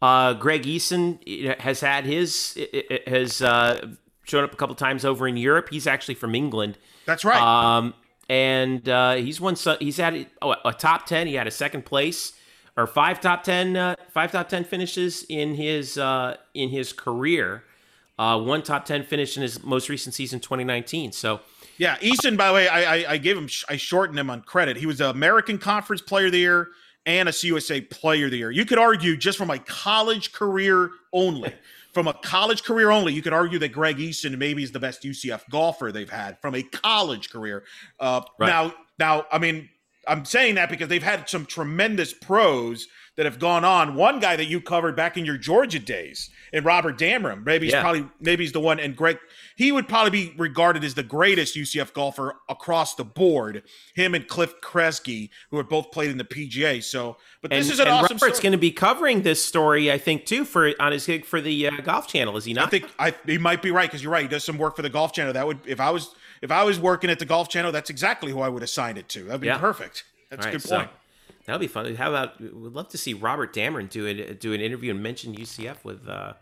Uh, 0.00 0.34
Greg 0.34 0.62
Eason 0.62 1.58
has 1.60 1.80
had 1.80 2.04
his 2.04 2.58
has 3.06 3.42
uh, 3.42 3.92
shown 4.24 4.44
up 4.44 4.52
a 4.52 4.56
couple 4.56 4.74
times 4.74 5.04
over 5.04 5.26
in 5.28 5.36
Europe. 5.36 5.68
He's 5.70 5.86
actually 5.86 6.14
from 6.14 6.34
England. 6.34 6.78
That's 7.06 7.24
right. 7.24 7.40
Um, 7.40 7.94
and 8.28 8.88
uh, 8.88 9.14
he's 9.14 9.40
won. 9.40 9.56
He's 9.80 9.96
had 9.96 10.26
oh, 10.40 10.54
a 10.64 10.72
top 10.72 11.06
ten. 11.06 11.26
He 11.26 11.34
had 11.34 11.46
a 11.46 11.52
second 11.52 11.84
place 11.84 12.32
or 12.76 12.86
five 12.86 13.20
top 13.20 13.42
ten, 13.44 13.76
uh, 13.76 13.94
five 14.12 14.32
top 14.32 14.48
ten 14.48 14.64
finishes 14.64 15.24
in 15.28 15.54
his 15.54 15.98
uh, 15.98 16.36
in 16.54 16.68
his 16.68 16.92
career. 16.92 17.64
Uh, 18.18 18.38
one 18.38 18.62
top 18.62 18.84
ten 18.84 19.04
finish 19.04 19.36
in 19.36 19.42
his 19.42 19.62
most 19.62 19.88
recent 19.88 20.14
season, 20.14 20.40
2019. 20.40 21.12
So. 21.12 21.40
Yeah, 21.78 21.96
Eason. 21.96 22.36
By 22.36 22.48
the 22.48 22.54
way, 22.54 22.68
I, 22.68 22.96
I, 22.96 23.04
I 23.12 23.16
gave 23.16 23.36
him, 23.36 23.48
I 23.68 23.76
shortened 23.76 24.18
him 24.18 24.30
on 24.30 24.42
credit. 24.42 24.76
He 24.76 24.86
was 24.86 25.00
an 25.00 25.10
American 25.10 25.58
Conference 25.58 26.02
Player 26.02 26.26
of 26.26 26.32
the 26.32 26.38
Year 26.38 26.68
and 27.06 27.28
a 27.28 27.32
CUSA 27.32 27.90
Player 27.90 28.26
of 28.26 28.30
the 28.30 28.38
Year. 28.38 28.50
You 28.50 28.64
could 28.64 28.78
argue 28.78 29.16
just 29.16 29.38
from 29.38 29.50
a 29.50 29.58
college 29.58 30.32
career 30.32 30.90
only, 31.12 31.52
from 31.92 32.08
a 32.08 32.14
college 32.14 32.62
career 32.62 32.90
only, 32.90 33.12
you 33.12 33.22
could 33.22 33.32
argue 33.32 33.58
that 33.58 33.70
Greg 33.72 33.96
Eason 33.98 34.36
maybe 34.38 34.62
is 34.62 34.72
the 34.72 34.78
best 34.78 35.02
UCF 35.02 35.48
golfer 35.50 35.92
they've 35.92 36.08
had 36.08 36.40
from 36.40 36.54
a 36.54 36.62
college 36.62 37.30
career. 37.30 37.64
Uh, 37.98 38.22
right. 38.38 38.48
Now, 38.48 38.74
now, 38.98 39.26
I 39.32 39.38
mean, 39.38 39.68
I'm 40.06 40.24
saying 40.24 40.56
that 40.56 40.70
because 40.70 40.88
they've 40.88 41.02
had 41.02 41.28
some 41.28 41.46
tremendous 41.46 42.12
pros 42.12 42.88
that 43.16 43.26
have 43.26 43.38
gone 43.38 43.64
on. 43.64 43.94
One 43.94 44.20
guy 44.20 44.36
that 44.36 44.46
you 44.46 44.60
covered 44.60 44.96
back 44.96 45.16
in 45.16 45.24
your 45.24 45.36
Georgia 45.36 45.78
days, 45.78 46.30
and 46.52 46.64
Robert 46.64 46.98
Damron. 46.98 47.44
Maybe 47.44 47.66
he's 47.66 47.74
yeah. 47.74 47.82
probably 47.82 48.06
maybe 48.20 48.44
he's 48.44 48.52
the 48.52 48.60
one. 48.60 48.80
And 48.80 48.96
Greg, 48.96 49.18
he 49.56 49.70
would 49.70 49.88
probably 49.88 50.10
be 50.10 50.34
regarded 50.38 50.82
as 50.82 50.94
the 50.94 51.02
greatest 51.02 51.54
UCF 51.54 51.92
golfer 51.92 52.36
across 52.48 52.94
the 52.94 53.04
board. 53.04 53.64
Him 53.94 54.14
and 54.14 54.26
Cliff 54.26 54.60
Kresge, 54.62 55.28
who 55.50 55.58
have 55.58 55.68
both 55.68 55.90
played 55.90 56.10
in 56.10 56.18
the 56.18 56.24
PGA. 56.24 56.82
So, 56.82 57.18
but 57.42 57.50
this 57.50 57.66
and, 57.66 57.74
is 57.74 57.80
an 57.80 57.88
and 57.88 57.96
awesome. 57.96 58.16
Robert's 58.16 58.40
going 58.40 58.52
to 58.52 58.58
be 58.58 58.70
covering 58.70 59.22
this 59.22 59.44
story, 59.44 59.92
I 59.92 59.98
think, 59.98 60.24
too, 60.24 60.44
for 60.44 60.72
on 60.80 60.92
his 60.92 61.06
gig 61.06 61.24
for 61.24 61.40
the 61.40 61.68
uh, 61.68 61.70
Golf 61.82 62.08
Channel. 62.08 62.36
Is 62.36 62.44
he 62.44 62.54
not? 62.54 62.68
I 62.68 62.70
think 62.70 62.90
I, 62.98 63.14
he 63.26 63.38
might 63.38 63.60
be 63.60 63.70
right 63.70 63.88
because 63.88 64.02
you're 64.02 64.12
right. 64.12 64.22
He 64.22 64.28
does 64.28 64.44
some 64.44 64.58
work 64.58 64.76
for 64.76 64.82
the 64.82 64.90
Golf 64.90 65.12
Channel. 65.12 65.34
That 65.34 65.46
would 65.46 65.58
if 65.66 65.80
I 65.80 65.90
was 65.90 66.14
if 66.40 66.50
I 66.50 66.64
was 66.64 66.80
working 66.80 67.10
at 67.10 67.18
the 67.18 67.26
Golf 67.26 67.48
Channel, 67.48 67.72
that's 67.72 67.90
exactly 67.90 68.32
who 68.32 68.40
I 68.40 68.48
would 68.48 68.62
assign 68.62 68.96
it 68.96 69.08
to. 69.10 69.24
That'd 69.24 69.40
be 69.42 69.48
yeah. 69.48 69.58
perfect. 69.58 70.04
That's 70.30 70.46
a 70.46 70.50
good 70.50 70.64
point. 70.64 70.88
So, 70.90 71.01
That'll 71.44 71.60
be 71.60 71.66
fun. 71.66 71.94
How 71.94 72.10
about 72.10 72.40
we'd 72.40 72.72
love 72.72 72.88
to 72.90 72.98
see 72.98 73.14
Robert 73.14 73.52
Damron 73.54 73.90
do 73.90 74.06
it 74.06 74.40
do 74.40 74.52
an 74.52 74.60
interview 74.60 74.90
and 74.92 75.02
mention 75.02 75.34
UCF 75.34 75.84
with 75.84 76.08
uh 76.08 76.34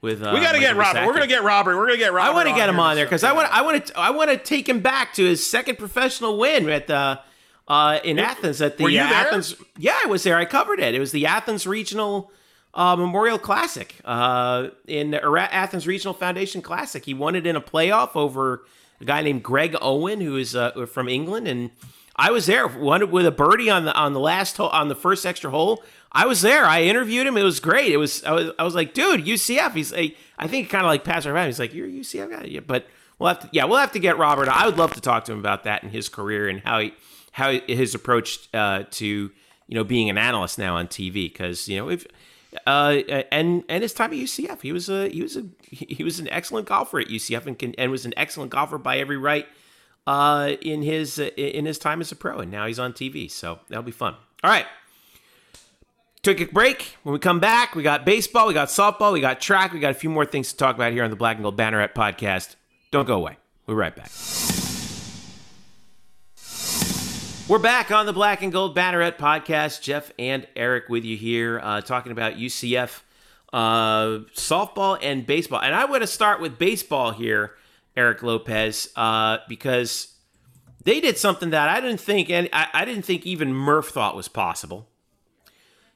with 0.00 0.22
uh, 0.22 0.30
We 0.32 0.40
got 0.40 0.52
to 0.52 0.60
get 0.60 0.76
Robert. 0.76 1.06
We're 1.06 1.12
going 1.12 1.22
to 1.22 1.28
get 1.28 1.42
Robert. 1.42 1.76
We're 1.76 1.86
going 1.86 1.98
to 1.98 2.04
get 2.04 2.12
Robert. 2.12 2.30
I 2.30 2.34
want 2.34 2.48
to 2.48 2.54
get 2.54 2.68
him 2.68 2.78
on 2.78 2.94
there 2.94 3.06
cuz 3.06 3.24
I 3.24 3.32
want 3.32 3.52
I 3.52 3.62
want 3.62 3.86
to 3.86 3.98
I 3.98 4.10
want 4.10 4.30
to 4.30 4.36
take 4.36 4.68
him 4.68 4.80
back 4.80 5.14
to 5.14 5.24
his 5.24 5.44
second 5.44 5.76
professional 5.76 6.38
win 6.38 6.68
at 6.68 6.86
the 6.86 7.20
uh 7.66 7.98
in 8.04 8.18
Athens 8.18 8.62
at 8.62 8.78
the 8.78 8.84
Were 8.84 8.90
you 8.90 9.00
uh, 9.00 9.08
there? 9.08 9.26
Athens 9.26 9.56
Yeah, 9.76 9.98
I 10.02 10.06
was 10.06 10.22
there. 10.22 10.36
I 10.36 10.44
covered 10.44 10.80
it. 10.80 10.94
It 10.94 11.00
was 11.00 11.12
the 11.12 11.26
Athens 11.26 11.66
Regional 11.66 12.30
uh, 12.74 12.94
Memorial 12.96 13.38
Classic 13.38 13.94
uh, 14.04 14.68
in 14.86 15.14
or 15.14 15.36
Athens 15.38 15.86
Regional 15.86 16.14
Foundation 16.14 16.62
Classic. 16.62 17.04
He 17.04 17.14
won 17.14 17.34
it 17.34 17.46
in 17.46 17.56
a 17.56 17.60
playoff 17.60 18.14
over 18.14 18.64
a 19.00 19.04
guy 19.04 19.22
named 19.22 19.42
Greg 19.42 19.76
Owen, 19.80 20.20
who 20.20 20.36
is 20.36 20.54
uh, 20.54 20.86
from 20.86 21.08
England, 21.08 21.48
and 21.48 21.70
I 22.18 22.32
was 22.32 22.46
there. 22.46 22.66
One 22.66 23.10
with 23.10 23.26
a 23.26 23.30
birdie 23.30 23.70
on 23.70 23.84
the 23.84 23.94
on 23.94 24.12
the 24.12 24.20
last 24.20 24.56
hole 24.56 24.68
on 24.70 24.88
the 24.88 24.96
first 24.96 25.24
extra 25.24 25.50
hole. 25.50 25.84
I 26.10 26.26
was 26.26 26.42
there. 26.42 26.64
I 26.64 26.82
interviewed 26.82 27.26
him. 27.26 27.36
It 27.36 27.42
was 27.42 27.60
great. 27.60 27.92
It 27.92 27.96
was 27.96 28.24
I 28.24 28.32
was 28.32 28.50
I 28.58 28.64
was 28.64 28.74
like, 28.74 28.92
dude, 28.92 29.24
UCF. 29.24 29.72
He's 29.72 29.92
like, 29.92 30.16
I 30.38 30.48
think 30.48 30.68
kind 30.68 30.84
of 30.84 30.88
like 30.88 31.04
passed 31.04 31.26
around. 31.26 31.46
He's 31.46 31.60
like, 31.60 31.72
you're 31.72 31.86
a 31.86 31.90
UCF 31.90 32.30
guy. 32.30 32.44
Yeah, 32.44 32.60
but 32.60 32.86
we'll 33.18 33.28
have 33.28 33.40
to 33.40 33.48
yeah 33.52 33.64
we'll 33.64 33.78
have 33.78 33.92
to 33.92 34.00
get 34.00 34.18
Robert. 34.18 34.48
I 34.48 34.66
would 34.66 34.76
love 34.76 34.94
to 34.94 35.00
talk 35.00 35.24
to 35.26 35.32
him 35.32 35.38
about 35.38 35.64
that 35.64 35.82
and 35.82 35.92
his 35.92 36.08
career 36.08 36.48
and 36.48 36.60
how 36.60 36.80
he 36.80 36.94
how 37.32 37.52
his 37.66 37.94
approach 37.94 38.48
uh, 38.52 38.84
to 38.90 39.06
you 39.06 39.74
know 39.74 39.84
being 39.84 40.10
an 40.10 40.18
analyst 40.18 40.58
now 40.58 40.76
on 40.76 40.88
TV 40.88 41.12
because 41.32 41.68
you 41.68 41.78
know 41.78 41.88
if 41.88 42.06
uh, 42.66 43.00
and 43.30 43.62
and 43.68 43.82
his 43.82 43.92
time 43.92 44.12
at 44.12 44.18
UCF 44.18 44.62
he 44.62 44.72
was 44.72 44.88
a 44.88 45.08
he 45.08 45.22
was 45.22 45.36
a 45.36 45.44
he 45.62 46.02
was 46.02 46.18
an 46.18 46.28
excellent 46.30 46.66
golfer 46.66 46.98
at 46.98 47.08
UCF 47.08 47.46
and 47.46 47.58
can, 47.58 47.74
and 47.76 47.90
was 47.90 48.04
an 48.06 48.14
excellent 48.16 48.50
golfer 48.50 48.78
by 48.78 48.98
every 48.98 49.16
right 49.16 49.46
uh, 50.08 50.56
in 50.62 50.80
his 50.80 51.18
in 51.18 51.66
his 51.66 51.78
time 51.78 52.00
as 52.00 52.10
a 52.10 52.16
pro 52.16 52.38
and 52.38 52.50
now 52.50 52.66
he's 52.66 52.78
on 52.78 52.94
TV 52.94 53.30
so 53.30 53.58
that'll 53.68 53.82
be 53.82 53.92
fun. 53.92 54.14
All 54.42 54.50
right. 54.50 54.64
Took 56.22 56.40
a 56.40 56.46
break. 56.46 56.96
When 57.02 57.12
we 57.12 57.18
come 57.18 57.40
back, 57.40 57.74
we 57.74 57.82
got 57.82 58.04
baseball, 58.04 58.48
we 58.48 58.54
got 58.54 58.68
softball, 58.68 59.12
we 59.12 59.20
got 59.20 59.40
track, 59.40 59.72
we 59.72 59.80
got 59.80 59.90
a 59.90 59.94
few 59.94 60.10
more 60.10 60.24
things 60.24 60.50
to 60.50 60.56
talk 60.56 60.74
about 60.74 60.92
here 60.92 61.04
on 61.04 61.10
the 61.10 61.16
Black 61.16 61.36
and 61.36 61.44
Gold 61.44 61.58
Banneret 61.58 61.92
podcast. 61.92 62.56
Don't 62.90 63.06
go 63.06 63.16
away. 63.16 63.36
We'll 63.66 63.76
be 63.76 63.80
right 63.80 63.94
back. 63.94 64.10
We're 67.46 67.58
back 67.58 67.90
on 67.90 68.06
the 68.06 68.12
Black 68.12 68.42
and 68.42 68.50
Gold 68.50 68.74
Banneret 68.74 69.18
podcast. 69.18 69.82
Jeff 69.82 70.10
and 70.18 70.46
Eric 70.56 70.88
with 70.88 71.04
you 71.04 71.16
here, 71.16 71.60
uh, 71.62 71.82
talking 71.82 72.12
about 72.12 72.34
UCF 72.34 73.02
uh, 73.52 74.24
softball 74.34 74.98
and 75.00 75.26
baseball. 75.26 75.60
And 75.60 75.74
I 75.74 75.84
want 75.84 76.02
to 76.02 76.06
start 76.06 76.40
with 76.40 76.58
baseball 76.58 77.12
here, 77.12 77.54
Eric 77.98 78.22
Lopez, 78.22 78.88
uh, 78.96 79.38
because 79.48 80.14
they 80.84 81.00
did 81.00 81.18
something 81.18 81.50
that 81.50 81.68
I 81.68 81.80
didn't 81.80 82.00
think, 82.00 82.30
and 82.30 82.48
I, 82.52 82.68
I 82.72 82.84
didn't 82.84 83.02
think 83.04 83.26
even 83.26 83.52
Murph 83.52 83.88
thought 83.88 84.14
was 84.16 84.28
possible. 84.28 84.88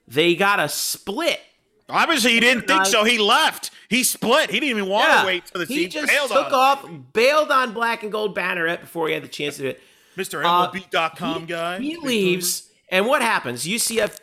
They 0.08 0.34
got 0.34 0.58
a 0.58 0.68
split. 0.68 1.40
Obviously, 1.88 2.32
he 2.32 2.40
didn't 2.40 2.66
think 2.66 2.86
so. 2.86 3.04
He 3.04 3.18
left. 3.18 3.70
He 3.88 4.02
split. 4.02 4.50
He 4.50 4.58
didn't 4.60 4.78
even 4.78 4.90
want 4.90 5.08
Yeah. 5.08 5.20
to 5.20 5.26
wait 5.26 5.46
till 5.46 5.60
the 5.60 5.66
he 5.72 5.82
team 5.82 5.90
just 5.90 6.08
bailed 6.08 6.30
took 6.30 6.46
on. 6.46 6.54
off, 6.54 6.90
bailed 7.12 7.50
on 7.50 7.72
Black 7.72 8.02
and 8.02 8.10
Gold 8.10 8.36
Banneret 8.36 8.80
before 8.80 9.08
he 9.08 9.14
had 9.14 9.22
the 9.22 9.28
chance 9.28 9.56
to 9.56 9.62
do 9.62 9.68
it. 9.68 9.80
Mr. 10.16 10.44
Uh, 10.44 10.70
MLB.com 10.70 11.40
he, 11.42 11.46
guy. 11.46 11.78
He 11.80 11.96
leaves, 11.96 12.68
and 12.90 13.06
what 13.06 13.22
happens? 13.22 13.64
UCF 13.66 14.18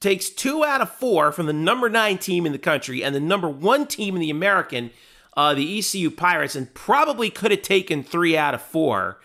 takes 0.00 0.30
two 0.30 0.64
out 0.64 0.80
of 0.80 0.90
four 0.90 1.32
from 1.32 1.46
the 1.46 1.52
number 1.52 1.88
nine 1.88 2.18
team 2.18 2.46
in 2.46 2.52
the 2.52 2.58
country 2.58 3.02
and 3.02 3.14
the 3.14 3.20
number 3.20 3.48
one 3.48 3.86
team 3.86 4.14
in 4.14 4.20
the 4.20 4.30
American, 4.30 4.90
uh, 5.38 5.54
the 5.54 5.78
ECU 5.78 6.10
Pirates, 6.10 6.56
and 6.56 6.74
probably 6.74 7.30
could 7.30 7.52
have 7.52 7.62
taken 7.62 8.02
three 8.02 8.36
out 8.36 8.54
of 8.54 8.60
four. 8.60 9.20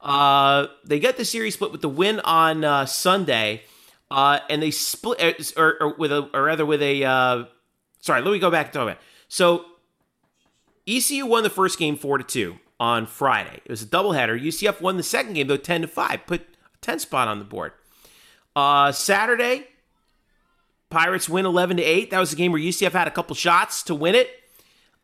Uh, 0.00 0.68
they 0.82 0.98
get 0.98 1.18
the 1.18 1.26
series 1.26 1.54
split 1.54 1.70
with 1.70 1.82
the 1.82 1.90
win 1.90 2.20
on 2.20 2.64
uh, 2.64 2.86
Sunday, 2.86 3.64
uh, 4.10 4.38
and 4.48 4.62
they 4.62 4.70
split, 4.70 5.20
uh, 5.20 5.60
or, 5.60 5.82
or 5.82 5.94
with 5.96 6.10
a, 6.10 6.30
or 6.32 6.44
rather 6.44 6.64
with 6.64 6.80
a. 6.80 7.04
Uh, 7.04 7.44
sorry, 8.00 8.22
let 8.22 8.32
me 8.32 8.38
go 8.38 8.50
back. 8.50 8.74
It. 8.74 8.98
So 9.28 9.66
ECU 10.86 11.26
won 11.26 11.42
the 11.42 11.50
first 11.50 11.78
game 11.78 11.96
four 11.98 12.16
to 12.16 12.24
two 12.24 12.56
on 12.80 13.04
Friday. 13.04 13.60
It 13.62 13.70
was 13.70 13.82
a 13.82 13.86
doubleheader. 13.86 14.42
UCF 14.42 14.80
won 14.80 14.96
the 14.96 15.02
second 15.02 15.34
game 15.34 15.48
though 15.48 15.58
ten 15.58 15.82
to 15.82 15.86
five, 15.86 16.24
put 16.26 16.40
a 16.40 16.78
ten 16.80 16.98
spot 16.98 17.28
on 17.28 17.40
the 17.40 17.44
board. 17.44 17.72
Saturday, 18.94 19.66
Pirates 20.88 21.28
win 21.28 21.44
eleven 21.44 21.76
to 21.76 21.82
eight. 21.82 22.10
That 22.10 22.20
was 22.20 22.32
a 22.32 22.36
game 22.36 22.52
where 22.52 22.60
UCF 22.60 22.92
had 22.92 23.06
a 23.06 23.10
couple 23.10 23.36
shots 23.36 23.82
to 23.82 23.94
win 23.94 24.14
it, 24.14 24.30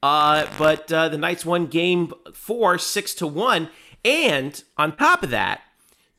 uh, 0.05 0.47
but 0.59 0.93
uh, 0.93 1.09
the 1.09 1.17
Knights 1.19 1.47
won 1.47 1.67
game 1.67 2.13
four 2.35 2.77
six 2.79 3.15
to 3.15 3.27
one. 3.27 3.71
And 4.05 4.63
on 4.77 4.97
top 4.97 5.23
of 5.23 5.31
that, 5.31 5.63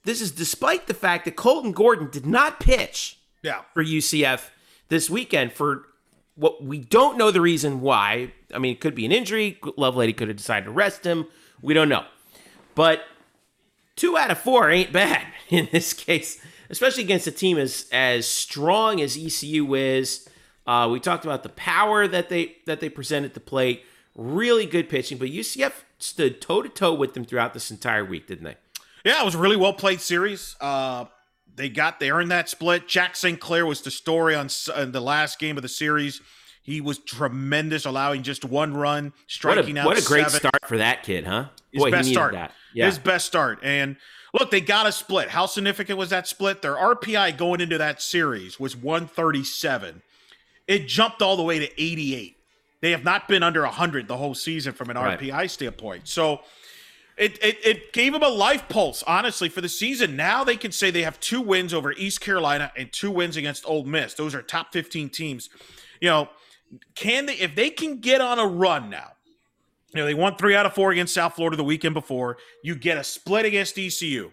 this 0.06 0.22
is 0.22 0.32
despite 0.32 0.88
the 0.88 0.94
fact 0.96 1.26
that 1.26 1.36
Colton 1.36 1.72
Gordon 1.72 2.10
did 2.12 2.26
not 2.26 2.60
pitch 2.60 3.20
Yeah. 3.44 3.62
for 3.76 3.84
UCF 3.84 4.50
this 4.90 5.08
weekend 5.10 5.54
for 5.54 5.86
what 6.36 6.64
we 6.64 6.80
don't 6.80 7.16
know 7.18 7.30
the 7.30 7.42
reason 7.42 7.82
why. 7.82 8.32
I 8.54 8.58
mean, 8.58 8.72
it 8.74 8.82
could 8.82 8.96
be 8.96 9.06
an 9.06 9.12
injury. 9.12 9.60
Lovelady 9.62 10.18
could 10.18 10.28
have 10.30 10.38
decided 10.38 10.66
to 10.66 10.72
rest 10.72 11.06
him. 11.06 11.28
We 11.62 11.74
don't 11.76 11.90
know. 11.90 12.06
But 12.74 13.04
two 13.96 14.18
out 14.18 14.32
of 14.32 14.40
four 14.40 14.70
ain't 14.72 14.92
bad 14.92 15.28
in 15.50 15.70
this 15.72 15.94
case, 15.94 16.44
especially 16.72 17.04
against 17.04 17.28
a 17.28 17.32
team 17.32 17.58
as 17.60 17.86
as 17.92 18.28
strong 18.28 19.00
as 19.00 19.16
ECU 19.16 19.76
is. 19.76 20.28
Uh, 20.68 20.88
we 20.91 20.99
talked 20.99 21.26
about 21.26 21.43
the 21.43 21.49
power 21.49 22.07
that 22.07 22.30
they 22.30 22.55
that 22.66 22.80
they 22.80 22.89
presented 22.89 23.34
to 23.34 23.39
plate. 23.39 23.84
Really 24.16 24.66
good 24.66 24.88
pitching, 24.89 25.18
but 25.18 25.28
UCF 25.30 25.74
stood 25.99 26.41
toe 26.41 26.61
to 26.61 26.70
toe 26.70 26.93
with 26.93 27.13
them 27.13 27.26
throughout 27.26 27.53
this 27.53 27.70
entire 27.70 28.05
week, 28.05 28.28
didn't 28.28 28.45
they? 28.45 28.55
Yeah, 29.03 29.22
it 29.22 29.26
was 29.26 29.36
a 29.36 29.38
really 29.38 29.57
well 29.57 29.74
played 29.74 30.01
series. 30.01 30.55
Uh, 30.61 31.05
they 31.55 31.70
got 31.70 31.99
there 31.99 32.20
in 32.22 32.30
that 32.30 32.49
split. 32.49 32.88
Jack 32.88 33.16
St. 33.16 33.39
Clair 33.39 33.66
was 33.66 33.82
the 33.82 33.91
story 33.91 34.34
on, 34.36 34.47
the 34.47 35.01
last 35.01 35.38
game 35.39 35.57
of 35.57 35.63
the 35.63 35.70
series. 35.70 36.22
He 36.63 36.82
was 36.82 36.97
tremendous, 36.97 37.86
allowing 37.86 38.24
just 38.24 38.43
one 38.43 38.74
run, 38.74 39.05
What 39.05 39.13
striking 39.28 39.78
a, 39.78 39.82
out. 39.82 39.86
what 39.86 40.01
a 40.01 40.05
great 40.05 40.26
seven. 40.26 40.39
start 40.39 40.66
for 40.66 40.78
that 40.78 41.03
kid, 41.03 41.26
huh? 41.26 41.45
His 41.72 41.84
Boy, 41.84 41.91
best 41.91 42.09
start. 42.09 42.34
that. 42.34 42.51
Yeah. 42.74 42.88
His 42.88 42.97
best 42.97 43.26
start. 43.28 43.59
And 43.61 43.97
look, 44.34 44.49
they 44.49 44.61
got 44.61 44.88
a 44.88 44.91
split. 44.91 45.30
How 45.30 45.45
significant 45.45 45.99
was 45.99 46.09
that 46.09 46.28
split? 46.28 46.61
Their 46.63 46.76
RPI 46.76 47.38
going 47.38 47.61
into 47.61 47.78
that 47.78 48.01
series 48.01 48.59
was 48.59 48.76
137. 48.76 50.01
It 50.68 50.88
jumped 50.88 51.22
all 51.22 51.38
the 51.38 51.43
way 51.43 51.59
to 51.59 51.82
88. 51.82 52.38
They 52.82 52.91
have 52.91 53.03
not 53.03 53.28
been 53.28 53.43
under 53.43 53.61
100 53.61 54.07
the 54.07 54.18
whole 54.18 54.36
season 54.36 54.74
from 54.74 54.89
an 54.89 54.97
Right. 54.97 55.20
RPI 55.20 55.49
standpoint. 55.49 56.07
So 56.07 56.41
it, 57.18 57.38
it 57.43 57.57
it 57.66 57.93
gave 57.93 58.13
them 58.13 58.24
a 58.24 58.28
life 58.30 58.68
pulse, 58.68 59.01
honestly, 59.03 59.47
for 59.49 59.61
the 59.61 59.70
season. 59.70 60.16
Now 60.16 60.43
they 60.43 60.57
can 60.57 60.72
say 60.72 60.91
they 60.91 61.03
have 61.03 61.20
two 61.20 61.41
wins 61.41 61.74
over 61.74 61.93
East 61.93 62.20
Carolina 62.22 62.72
and 62.76 62.91
two 62.91 63.09
wins 63.11 63.38
against 63.38 63.66
Ole 63.66 63.86
Miss. 63.86 64.13
Those 64.16 64.36
are 64.36 64.41
top 64.41 64.74
15 64.74 65.09
teams. 65.09 65.49
You 66.01 66.09
know, 66.09 66.30
can 66.93 67.26
they 67.28 67.36
if 67.36 67.55
they 67.55 67.70
can 67.70 67.99
get 68.01 68.20
on 68.22 68.38
a 68.38 68.45
run 68.45 68.89
now? 68.89 69.11
You 69.93 70.01
know, 70.01 70.05
they 70.05 70.13
won 70.13 70.36
three 70.36 70.55
out 70.55 70.66
of 70.66 70.74
four 70.74 70.91
against 70.91 71.13
South 71.13 71.36
Florida 71.36 71.55
the 71.55 71.63
weekend 71.63 71.93
before. 71.93 72.38
You 72.63 72.76
get 72.76 72.97
a 72.97 73.03
split 73.03 73.45
against 73.45 73.78
ECU. 73.80 74.32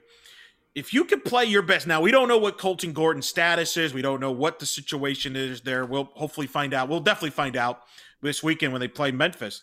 If 0.74 0.94
you 0.94 1.04
can 1.04 1.20
play 1.20 1.44
your 1.44 1.62
best, 1.62 1.86
now 1.86 2.00
we 2.00 2.10
don't 2.10 2.28
know 2.28 2.38
what 2.38 2.56
Colton 2.56 2.92
Gordon's 2.92 3.26
status 3.26 3.76
is. 3.76 3.92
We 3.92 4.00
don't 4.00 4.20
know 4.20 4.32
what 4.32 4.58
the 4.58 4.64
situation 4.64 5.36
is 5.36 5.60
there. 5.60 5.84
We'll 5.84 6.10
hopefully 6.14 6.46
find 6.46 6.72
out. 6.72 6.88
We'll 6.88 7.00
definitely 7.00 7.30
find 7.30 7.56
out 7.56 7.82
this 8.22 8.42
weekend 8.42 8.72
when 8.72 8.80
they 8.80 8.88
play 8.88 9.10
Memphis. 9.10 9.62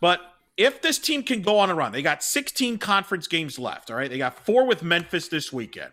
But 0.00 0.20
if 0.56 0.80
this 0.80 0.98
team 0.98 1.22
can 1.22 1.42
go 1.42 1.58
on 1.58 1.68
a 1.68 1.74
run, 1.74 1.92
they 1.92 2.00
got 2.00 2.22
16 2.22 2.78
conference 2.78 3.26
games 3.28 3.58
left. 3.58 3.90
All 3.90 3.96
right. 3.96 4.08
They 4.08 4.18
got 4.18 4.46
four 4.46 4.66
with 4.66 4.82
Memphis 4.82 5.28
this 5.28 5.52
weekend. 5.52 5.92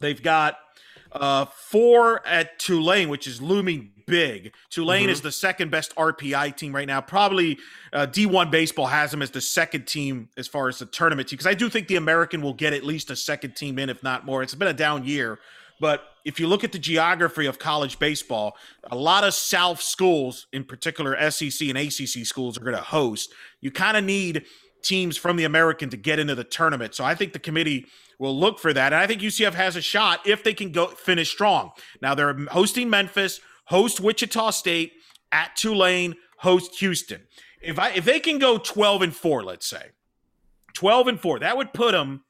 They've 0.00 0.22
got 0.22 0.58
uh, 1.14 1.44
four 1.44 2.26
at 2.26 2.58
Tulane, 2.58 3.08
which 3.08 3.26
is 3.26 3.40
looming 3.40 3.90
big. 4.06 4.52
Tulane 4.70 5.08
is 5.08 5.20
the 5.20 5.32
second 5.32 5.70
best 5.70 5.94
RPI 5.96 6.56
team 6.56 6.74
right 6.74 6.86
now. 6.86 7.00
Probably 7.00 7.58
uh, 7.92 8.06
D1 8.06 8.50
Baseball 8.50 8.86
has 8.86 9.10
them 9.10 9.22
as 9.22 9.30
the 9.30 9.40
second 9.40 9.86
team 9.86 10.28
as 10.36 10.48
far 10.48 10.68
as 10.68 10.78
the 10.78 10.86
tournament 10.86 11.28
team, 11.28 11.36
because 11.36 11.46
I 11.46 11.54
do 11.54 11.70
think 11.70 11.88
the 11.88 11.96
American 11.96 12.42
will 12.42 12.52
get 12.52 12.72
at 12.72 12.84
least 12.84 13.10
a 13.10 13.16
second 13.16 13.56
team 13.56 13.78
in, 13.78 13.88
if 13.88 14.02
not 14.02 14.26
more. 14.26 14.42
It's 14.42 14.54
been 14.54 14.68
a 14.68 14.74
down 14.74 15.04
year. 15.04 15.38
But 15.80 16.04
if 16.24 16.38
you 16.38 16.46
look 16.46 16.64
at 16.64 16.72
the 16.72 16.78
geography 16.78 17.46
of 17.46 17.58
college 17.58 17.98
baseball, 17.98 18.56
a 18.84 18.96
lot 18.96 19.24
of 19.24 19.34
South 19.34 19.82
schools, 19.82 20.46
in 20.52 20.64
particular 20.64 21.30
SEC 21.30 21.68
and 21.68 21.76
ACC 21.76 22.24
schools, 22.24 22.56
are 22.56 22.62
going 22.62 22.76
to 22.76 22.82
host. 22.82 23.32
You 23.60 23.70
kind 23.70 23.96
of 23.96 24.04
need 24.04 24.44
teams 24.82 25.16
from 25.16 25.36
the 25.36 25.44
American 25.44 25.90
to 25.90 25.96
get 25.96 26.18
into 26.18 26.34
the 26.34 26.44
tournament. 26.44 26.94
So 26.94 27.04
I 27.04 27.14
think 27.14 27.32
the 27.32 27.38
committee 27.38 27.86
will 28.18 28.38
look 28.38 28.58
for 28.58 28.72
that. 28.72 28.92
And 28.92 29.00
I 29.00 29.06
think 29.06 29.22
UCF 29.22 29.54
has 29.54 29.76
a 29.76 29.82
shot 29.82 30.26
if 30.26 30.42
they 30.44 30.54
can 30.54 30.72
go 30.72 30.86
finish 30.88 31.30
strong. 31.30 31.72
Now 32.00 32.14
they're 32.14 32.34
hosting 32.46 32.90
Memphis, 32.90 33.40
host 33.66 34.00
Wichita 34.00 34.50
State, 34.50 34.92
at 35.32 35.56
Tulane, 35.56 36.14
host 36.38 36.78
Houston. 36.78 37.22
If 37.60 37.78
I 37.78 37.90
if 37.90 38.04
they 38.04 38.20
can 38.20 38.38
go 38.38 38.58
12 38.58 39.02
and 39.02 39.16
4, 39.16 39.42
let's 39.42 39.66
say. 39.66 39.90
12 40.74 41.08
and 41.08 41.20
4, 41.20 41.40
that 41.40 41.56
would 41.56 41.72
put 41.72 41.92
them 41.92 42.24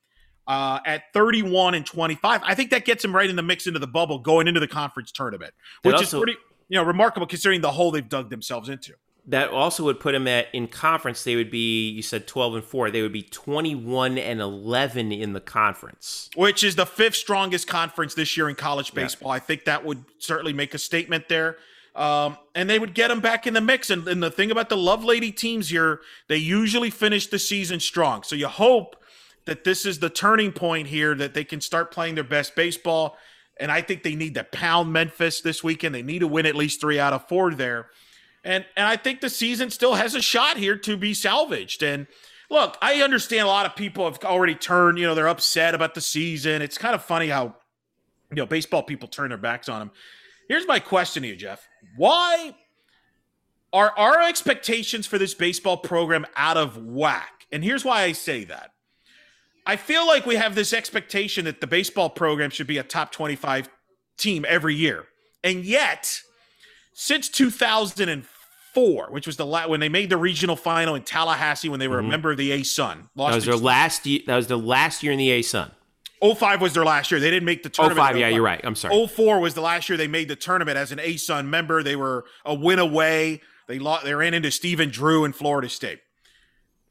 uh, 0.46 0.78
at 0.84 1.04
31 1.12 1.74
and 1.74 1.86
25. 1.86 2.42
I 2.44 2.54
think 2.54 2.70
that 2.70 2.84
gets 2.84 3.02
them 3.02 3.14
right 3.14 3.28
in 3.28 3.36
the 3.36 3.42
mix 3.42 3.66
into 3.66 3.78
the 3.78 3.86
bubble 3.86 4.18
going 4.18 4.48
into 4.48 4.60
the 4.60 4.68
conference 4.68 5.10
tournament, 5.12 5.54
which 5.82 5.94
also- 5.94 6.18
is 6.18 6.22
pretty 6.22 6.38
you 6.68 6.78
know 6.78 6.84
remarkable 6.84 7.26
considering 7.26 7.60
the 7.60 7.72
hole 7.72 7.90
they've 7.90 8.08
dug 8.08 8.30
themselves 8.30 8.68
into. 8.68 8.94
That 9.26 9.48
also 9.48 9.84
would 9.84 10.00
put 10.00 10.12
them 10.12 10.28
at 10.28 10.48
in 10.52 10.68
conference. 10.68 11.24
They 11.24 11.34
would 11.34 11.50
be 11.50 11.88
you 11.88 12.02
said 12.02 12.26
twelve 12.26 12.54
and 12.54 12.62
four. 12.62 12.90
They 12.90 13.00
would 13.00 13.12
be 13.12 13.22
twenty 13.22 13.74
one 13.74 14.18
and 14.18 14.40
eleven 14.40 15.12
in 15.12 15.32
the 15.32 15.40
conference. 15.40 16.28
which 16.36 16.62
is 16.62 16.76
the 16.76 16.84
fifth 16.84 17.16
strongest 17.16 17.66
conference 17.66 18.14
this 18.14 18.36
year 18.36 18.50
in 18.50 18.54
college 18.54 18.92
baseball. 18.92 19.30
I 19.30 19.38
think 19.38 19.64
that 19.64 19.84
would 19.84 20.04
certainly 20.18 20.52
make 20.52 20.74
a 20.74 20.78
statement 20.78 21.28
there. 21.28 21.56
Um, 21.94 22.36
and 22.54 22.68
they 22.68 22.78
would 22.78 22.92
get 22.92 23.08
them 23.08 23.20
back 23.20 23.46
in 23.46 23.54
the 23.54 23.60
mix. 23.60 23.88
And, 23.88 24.06
and 24.08 24.22
the 24.22 24.30
thing 24.30 24.50
about 24.50 24.68
the 24.68 24.76
Lovelady 24.76 25.34
teams 25.34 25.70
here, 25.70 26.00
they 26.28 26.36
usually 26.36 26.90
finish 26.90 27.28
the 27.28 27.38
season 27.38 27.78
strong. 27.80 28.24
So 28.24 28.34
you 28.34 28.48
hope 28.48 28.96
that 29.46 29.64
this 29.64 29.86
is 29.86 30.00
the 30.00 30.10
turning 30.10 30.52
point 30.52 30.88
here, 30.88 31.14
that 31.14 31.34
they 31.34 31.44
can 31.44 31.60
start 31.60 31.92
playing 31.92 32.16
their 32.16 32.24
best 32.24 32.56
baseball. 32.56 33.16
And 33.60 33.70
I 33.70 33.80
think 33.80 34.02
they 34.02 34.16
need 34.16 34.34
to 34.34 34.42
pound 34.42 34.92
Memphis 34.92 35.40
this 35.40 35.62
weekend. 35.62 35.94
They 35.94 36.02
need 36.02 36.18
to 36.18 36.26
win 36.26 36.46
at 36.46 36.56
least 36.56 36.80
three 36.80 36.98
out 36.98 37.12
of 37.12 37.28
four 37.28 37.54
there. 37.54 37.90
And 38.44 38.64
and 38.76 38.86
I 38.86 38.96
think 38.96 39.20
the 39.20 39.30
season 39.30 39.70
still 39.70 39.94
has 39.94 40.14
a 40.14 40.22
shot 40.22 40.58
here 40.58 40.76
to 40.76 40.96
be 40.96 41.14
salvaged. 41.14 41.82
And 41.82 42.06
look, 42.50 42.76
I 42.82 43.00
understand 43.02 43.42
a 43.42 43.50
lot 43.50 43.66
of 43.66 43.74
people 43.74 44.04
have 44.04 44.22
already 44.24 44.54
turned, 44.54 44.98
you 44.98 45.06
know, 45.06 45.14
they're 45.14 45.28
upset 45.28 45.74
about 45.74 45.94
the 45.94 46.00
season. 46.00 46.62
It's 46.62 46.78
kind 46.78 46.94
of 46.94 47.02
funny 47.02 47.28
how 47.28 47.56
you 48.30 48.36
know 48.36 48.46
baseball 48.46 48.82
people 48.82 49.08
turn 49.08 49.30
their 49.30 49.38
backs 49.38 49.68
on 49.68 49.80
them. 49.80 49.90
Here's 50.48 50.66
my 50.66 50.78
question 50.78 51.22
to 51.22 51.28
you, 51.28 51.36
Jeff. 51.36 51.66
Why 51.96 52.54
are 53.72 53.92
our 53.96 54.22
expectations 54.22 55.06
for 55.06 55.18
this 55.18 55.34
baseball 55.34 55.78
program 55.78 56.26
out 56.36 56.56
of 56.56 56.76
whack? 56.76 57.46
And 57.50 57.64
here's 57.64 57.84
why 57.84 58.02
I 58.02 58.12
say 58.12 58.44
that. 58.44 58.72
I 59.66 59.76
feel 59.76 60.06
like 60.06 60.26
we 60.26 60.36
have 60.36 60.54
this 60.54 60.74
expectation 60.74 61.46
that 61.46 61.60
the 61.60 61.66
baseball 61.66 62.10
program 62.10 62.50
should 62.50 62.66
be 62.66 62.76
a 62.76 62.82
top 62.82 63.12
25 63.12 63.70
team 64.18 64.44
every 64.46 64.74
year. 64.74 65.06
And 65.42 65.64
yet, 65.64 66.20
since 66.92 67.28
2004, 68.74 69.08
which 69.10 69.26
was 69.26 69.36
the 69.36 69.46
last 69.46 69.68
when 69.68 69.80
they 69.80 69.88
made 69.88 70.10
the 70.10 70.16
regional 70.16 70.56
final 70.56 70.94
in 70.94 71.02
Tallahassee 71.02 71.68
when 71.68 71.80
they 71.80 71.88
were 71.88 72.02
Mhm. 72.02 72.06
a 72.06 72.08
member 72.08 72.30
of 72.32 72.36
the 72.36 72.52
A 72.52 72.62
Sun. 72.62 73.08
That 73.16 73.34
was 73.34 73.44
their 73.44 73.56
last. 73.56 74.06
ye- 74.06 74.24
That 74.26 74.36
was 74.36 74.46
the 74.48 74.58
last 74.58 75.02
year 75.02 75.12
in 75.12 75.18
the 75.18 75.30
A 75.30 75.42
Sun. 75.42 75.70
05 76.20 76.60
was 76.60 76.72
their 76.72 76.84
last 76.84 77.10
year. 77.10 77.20
They 77.20 77.30
didn't 77.30 77.44
make 77.44 77.62
the 77.62 77.68
Oh 77.68 77.72
tournament. 77.84 77.98
five. 78.06 78.16
in 78.16 78.20
Yeah, 78.22 78.28
you're 78.28 78.42
right. 78.42 78.60
I'm 78.64 78.74
sorry. 78.74 78.94
04 78.94 79.40
was 79.40 79.54
the 79.54 79.60
last 79.60 79.88
year 79.88 79.96
they 79.96 80.08
made 80.08 80.28
the 80.28 80.36
tournament 80.36 80.76
as 80.76 80.90
an 80.92 80.98
A 81.00 81.16
Sun 81.16 81.48
member. 81.50 81.82
They 81.82 81.96
were 81.96 82.24
a 82.44 82.54
win 82.54 82.78
away. 82.78 83.40
They 83.68 83.78
lost, 83.78 84.04
they 84.04 84.14
ran 84.14 84.34
into 84.34 84.50
Stephen 84.50 84.90
Drew 84.90 85.24
in 85.24 85.32
Florida 85.32 85.68
State. 85.68 86.00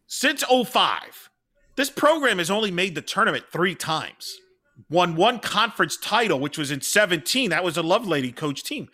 Since 0.08 0.44
05, 0.44 1.30
this 1.76 1.90
program 1.90 2.38
has 2.38 2.52
only 2.52 2.72
made 2.72 2.96
the 2.96 3.02
tournament 3.02 3.46
three 3.52 3.76
times. 3.76 4.36
Won 4.90 5.16
one 5.16 5.40
conference 5.40 5.98
title, 5.98 6.40
which 6.40 6.58
was 6.58 6.72
in 6.72 6.82
17. 6.82 7.50
That 7.52 7.64
was 7.64 7.78
a 7.78 7.82
Lovelady 7.84 8.36
coach 8.36 8.64
team. 8.64 8.90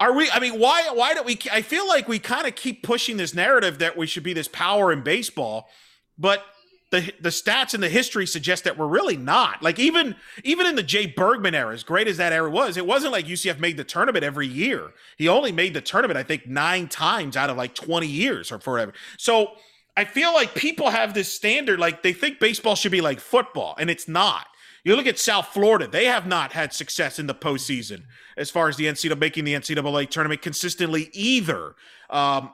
Are 0.00 0.12
we? 0.12 0.30
I 0.30 0.38
mean, 0.38 0.58
why? 0.58 0.90
Why 0.92 1.14
don't 1.14 1.26
we? 1.26 1.38
I 1.50 1.62
feel 1.62 1.86
like 1.88 2.06
we 2.08 2.18
kind 2.18 2.46
of 2.46 2.54
keep 2.54 2.82
pushing 2.82 3.16
this 3.16 3.34
narrative 3.34 3.78
that 3.78 3.96
we 3.96 4.06
should 4.06 4.22
be 4.22 4.32
this 4.32 4.48
power 4.48 4.92
in 4.92 5.02
baseball, 5.02 5.68
but 6.16 6.44
the 6.90 7.12
the 7.20 7.28
stats 7.28 7.74
and 7.74 7.82
the 7.82 7.88
history 7.88 8.26
suggest 8.26 8.64
that 8.64 8.78
we're 8.78 8.86
really 8.86 9.16
not. 9.16 9.62
Like 9.62 9.78
even 9.78 10.14
even 10.44 10.66
in 10.66 10.76
the 10.76 10.82
Jay 10.82 11.06
Bergman 11.06 11.54
era, 11.54 11.74
as 11.74 11.82
great 11.82 12.06
as 12.06 12.16
that 12.16 12.32
era 12.32 12.48
was, 12.48 12.76
it 12.76 12.86
wasn't 12.86 13.12
like 13.12 13.26
UCF 13.26 13.58
made 13.58 13.76
the 13.76 13.84
tournament 13.84 14.24
every 14.24 14.46
year. 14.46 14.92
He 15.16 15.28
only 15.28 15.52
made 15.52 15.74
the 15.74 15.80
tournament, 15.80 16.16
I 16.16 16.22
think, 16.22 16.46
nine 16.46 16.88
times 16.88 17.36
out 17.36 17.50
of 17.50 17.56
like 17.56 17.74
20 17.74 18.06
years 18.06 18.50
or 18.52 18.58
forever. 18.58 18.92
So 19.18 19.52
I 19.96 20.04
feel 20.04 20.32
like 20.32 20.54
people 20.54 20.90
have 20.90 21.12
this 21.12 21.32
standard, 21.32 21.80
like 21.80 22.02
they 22.04 22.12
think 22.12 22.38
baseball 22.38 22.76
should 22.76 22.92
be 22.92 23.00
like 23.00 23.20
football, 23.20 23.74
and 23.78 23.90
it's 23.90 24.06
not. 24.08 24.46
You 24.88 24.96
look 24.96 25.06
at 25.06 25.18
South 25.18 25.48
Florida; 25.48 25.86
they 25.86 26.06
have 26.06 26.26
not 26.26 26.52
had 26.52 26.72
success 26.72 27.18
in 27.18 27.26
the 27.26 27.34
postseason 27.34 28.04
as 28.38 28.48
far 28.48 28.70
as 28.70 28.76
the 28.76 28.86
NCAA 28.86 29.18
making 29.18 29.44
the 29.44 29.52
NCAA 29.52 30.08
tournament 30.08 30.40
consistently 30.40 31.10
either. 31.12 31.74
Um, 32.08 32.52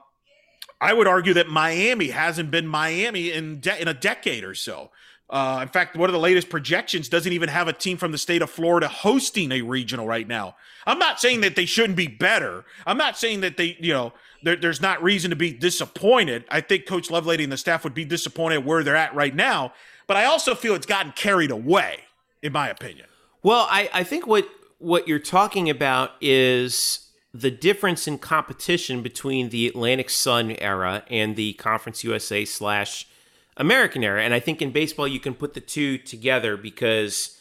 I 0.81 0.95
would 0.95 1.07
argue 1.07 1.33
that 1.35 1.49
Miami 1.49 2.09
hasn't 2.09 2.51
been 2.51 2.67
Miami 2.67 3.31
in 3.31 3.61
de- 3.61 3.81
in 3.81 3.87
a 3.87 3.95
decade 3.95 4.43
or 4.43 4.57
so. 4.57 4.91
Uh, 5.31 5.61
in 5.63 5.69
fact, 5.69 5.97
one 5.97 6.09
of 6.09 6.13
the 6.13 6.19
latest 6.19 6.49
projections 6.49 7.09
doesn't 7.09 7.33
even 7.33 7.49
have 7.49 7.69
a 7.69 7.73
team 7.73 7.97
from 7.97 8.11
the 8.11 8.19
state 8.19 8.43
of 8.43 8.51
Florida 8.51 8.89
hosting 8.89 9.53
a 9.53 9.63
regional 9.63 10.05
right 10.05 10.27
now. 10.27 10.57
I'm 10.87 10.99
not 10.99 11.21
saying 11.21 11.43
that 11.43 11.55
they 11.55 11.67
shouldn't 11.67 11.97
be 11.97 12.09
better. 12.09 12.65
I'm 12.85 12.99
not 12.99 13.17
saying 13.17 13.43
that 13.43 13.57
they, 13.57 13.77
you 13.79 13.93
know, 13.93 14.13
there, 14.43 14.57
there's 14.57 14.81
not 14.81 15.01
reason 15.05 15.31
to 15.31 15.37
be 15.37 15.53
disappointed. 15.53 16.47
I 16.51 16.63
think 16.63 16.87
Coach 16.87 17.11
Lovelady 17.11 17.45
and 17.45 17.53
the 17.53 17.57
staff 17.57 17.85
would 17.85 17.95
be 17.95 18.05
disappointed 18.05 18.65
where 18.65 18.83
they're 18.83 18.97
at 18.97 19.15
right 19.15 19.37
now. 19.37 19.73
But 20.09 20.17
I 20.17 20.25
also 20.25 20.57
feel 20.57 20.75
it's 20.75 20.85
gotten 20.85 21.13
carried 21.13 21.53
away, 21.53 22.01
in 22.45 22.53
my 22.53 22.69
opinion. 22.69 23.07
Well, 23.43 23.67
I, 23.71 23.91
I 23.93 24.05
think 24.05 24.27
what 24.27 24.47
what 24.79 25.09
you're 25.09 25.19
talking 25.19 25.71
about 25.71 26.13
is 26.21 27.09
the 27.33 27.51
difference 27.51 28.07
in 28.07 28.19
competition 28.19 29.03
between 29.03 29.49
the 29.49 29.67
Atlantic 29.67 30.11
Sun 30.11 30.53
era 30.53 31.05
and 31.09 31.35
the 31.35 31.55
Conference 31.55 32.05
USA 32.05 32.45
slash 32.45 33.09
American 33.57 34.05
era. 34.05 34.23
And 34.23 34.35
I 34.35 34.41
think 34.41 34.61
in 34.61 34.73
baseball 34.73 35.09
you 35.09 35.19
can 35.19 35.35
put 35.35 35.55
the 35.55 35.61
two 35.61 35.97
together 35.97 36.57
because 36.57 37.39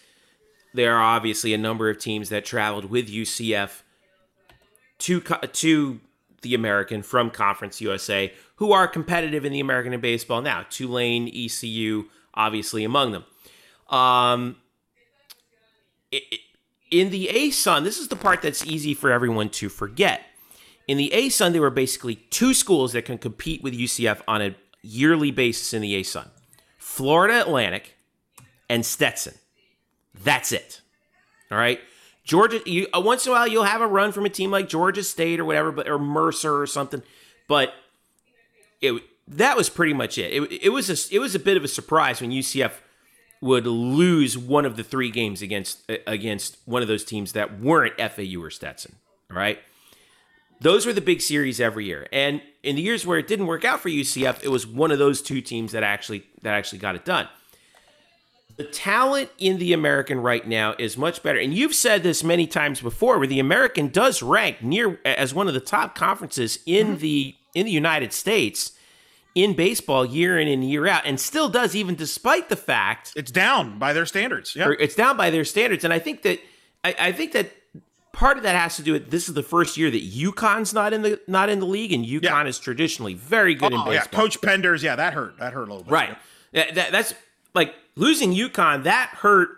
there 0.74 0.96
are 0.96 1.04
obviously 1.04 1.54
a 1.54 1.58
number 1.58 1.90
of 1.90 2.00
teams 2.00 2.30
that 2.30 2.46
traveled 2.46 2.86
with 2.86 3.10
UCF 3.10 3.82
to 5.00 5.20
to 5.20 6.00
the 6.44 6.56
American 6.56 7.04
from 7.04 7.30
Conference 7.30 7.82
USA 7.82 8.34
who 8.56 8.72
are 8.72 8.88
competitive 8.88 9.44
in 9.44 9.52
the 9.52 9.60
American 9.60 9.92
in 9.92 10.00
baseball 10.00 10.42
now. 10.42 10.66
Tulane, 10.70 11.28
ECU, 11.28 12.06
obviously 12.34 12.86
among 12.86 13.12
them. 13.12 13.26
Um, 13.90 14.56
in 16.92 17.10
the 17.10 17.30
A 17.30 17.50
Sun, 17.50 17.84
this 17.84 17.98
is 17.98 18.08
the 18.08 18.16
part 18.16 18.42
that's 18.42 18.66
easy 18.66 18.94
for 18.94 19.12
everyone 19.12 19.50
to 19.50 19.70
forget. 19.70 20.22
In 20.88 20.98
the 20.98 21.14
A 21.14 21.30
Sun, 21.30 21.54
there 21.54 21.62
were 21.62 21.70
basically 21.70 22.16
two 22.16 22.54
schools 22.54 22.94
that 22.94 23.06
can 23.06 23.18
compete 23.18 23.64
with 23.64 23.74
UCF 23.74 24.22
on 24.28 24.42
a 24.42 24.56
yearly 24.82 25.32
basis 25.32 25.74
in 25.74 25.82
the 25.82 25.96
A 25.96 26.04
Sun 26.04 26.30
Florida 26.78 27.42
Atlantic 27.42 27.96
and 28.70 28.86
Stetson. 28.86 29.34
That's 30.24 30.52
it. 30.52 30.82
All 31.52 31.58
right. 31.58 31.80
Georgia, 32.24 32.62
you, 32.66 32.88
uh, 32.96 33.02
once 33.02 33.26
in 33.26 33.32
a 33.32 33.36
while, 33.36 33.48
you'll 33.48 33.64
have 33.64 33.82
a 33.82 33.88
run 33.88 34.12
from 34.12 34.26
a 34.26 34.30
team 34.30 34.52
like 34.52 34.70
Georgia 34.70 35.04
State 35.04 35.40
or 35.40 35.46
whatever, 35.46 35.72
but 35.72 35.90
or 35.90 36.00
Mercer 36.00 36.62
or 36.62 36.68
something. 36.68 37.02
But 37.48 37.74
it 38.82 39.02
that 39.28 39.58
was 39.58 39.70
pretty 39.70 39.94
much 39.94 40.18
it. 40.18 40.34
It, 40.34 40.64
it 40.66 40.70
was 40.70 40.90
a, 40.90 41.16
it 41.16 41.20
was 41.20 41.36
a 41.36 41.40
bit 41.40 41.58
of 41.58 41.64
a 41.64 41.68
surprise 41.68 42.22
when 42.22 42.32
UCF 42.32 42.72
would 43.44 43.68
lose 43.68 44.38
one 44.38 44.66
of 44.66 44.78
the 44.78 44.84
three 44.84 45.12
games 45.12 45.42
against 45.42 45.84
against 46.08 46.58
one 46.66 46.82
of 46.82 46.88
those 46.88 47.04
teams 47.04 47.34
that 47.34 47.60
weren't 47.60 48.00
FAU 48.00 48.42
or 48.42 48.50
Stetson. 48.50 48.96
All 49.30 49.38
right. 49.38 49.60
Those 50.62 50.86
were 50.86 50.94
the 50.94 51.02
big 51.02 51.20
series 51.20 51.60
every 51.60 51.86
year. 51.86 52.08
And 52.14 52.42
in 52.64 52.78
the 52.78 52.82
years 52.82 53.06
where 53.06 53.20
it 53.20 53.28
didn't 53.28 53.48
work 53.48 53.66
out 53.66 53.82
for 53.82 53.90
UCF, 53.90 54.42
it 54.44 54.48
was 54.48 54.66
one 54.66 54.92
of 54.92 54.98
those 54.98 55.22
two 55.22 55.42
teams 55.42 55.74
that 55.74 55.84
actually 55.84 56.24
that 56.42 56.54
actually 56.54 56.80
got 56.80 56.96
it 56.96 57.04
done. 57.04 57.28
The 58.56 58.64
talent 58.64 59.30
in 59.40 59.58
the 59.58 59.74
American 59.74 60.22
right 60.22 60.48
now 60.48 60.76
is 60.80 60.96
much 60.96 61.22
better. 61.22 61.40
And 61.40 61.54
you've 61.54 61.76
said 61.76 62.04
this 62.04 62.24
many 62.24 62.48
times 62.48 62.80
before 62.80 63.18
where 63.18 63.28
the 63.28 63.40
American 63.40 63.90
does 63.90 64.22
rank 64.22 64.62
near 64.64 65.02
as 65.04 65.34
one 65.34 65.50
of 65.50 65.54
the 65.54 65.60
top 65.60 65.96
conferences 65.96 66.60
in 66.66 66.88
mm-hmm. 66.88 66.98
the 66.98 67.36
in 67.54 67.66
the 67.66 67.72
United 67.72 68.14
States 68.14 68.72
in 69.36 69.56
baseball 69.56 70.06
year 70.06 70.38
in 70.40 70.48
and 70.48 70.64
year 70.70 70.86
out 70.88 71.04
and 71.06 71.20
still 71.20 71.50
does 71.50 71.76
even 71.76 71.96
despite 71.96 72.50
the 72.50 72.56
fact 72.56 73.14
It's 73.16 73.32
down 73.32 73.80
by 73.80 73.92
their 73.94 74.06
standards. 74.06 74.56
Yeah. 74.56 74.72
it's 74.80 74.96
down 74.96 75.18
by 75.18 75.30
their 75.32 75.44
standards. 75.46 75.84
And 75.84 75.92
I 75.92 76.00
think 76.00 76.22
that 76.24 76.40
I, 76.84 76.96
I 77.00 77.12
think 77.12 77.32
that 77.32 77.52
part 78.12 78.38
of 78.38 78.44
that 78.44 78.56
has 78.56 78.76
to 78.76 78.84
do 78.84 78.94
with 78.94 79.10
this 79.10 79.28
is 79.28 79.34
the 79.34 79.42
first 79.42 79.76
year 79.76 79.90
that 79.90 80.04
UConn's 80.04 80.74
not 80.74 80.94
in 80.94 81.02
the 81.02 81.20
not 81.28 81.50
in 81.50 81.60
the 81.60 81.66
league, 81.66 81.92
and 81.92 82.06
UConn 82.06 82.22
Yeah. 82.24 82.46
is 82.46 82.60
traditionally 82.60 83.16
very 83.16 83.56
good 83.56 83.74
in 83.74 83.80
Oh, 83.80 83.90
yeah. 83.92 84.02
baseball. 84.02 84.22
Coach 84.22 84.40
Penders. 84.42 84.84
Yeah, 84.84 84.96
that 84.96 85.14
hurt. 85.14 85.38
That 85.40 85.54
hurt 85.54 85.68
a 85.68 85.72
little 85.72 85.84
bit. 85.84 85.92
Right. 85.92 86.18
That, 86.52 86.76
that- 86.76 86.92
that's 86.92 87.14
like 87.56 87.74
losing 87.96 88.34
UConn. 88.34 88.84
That 88.84 89.10
hurt. 89.10 89.50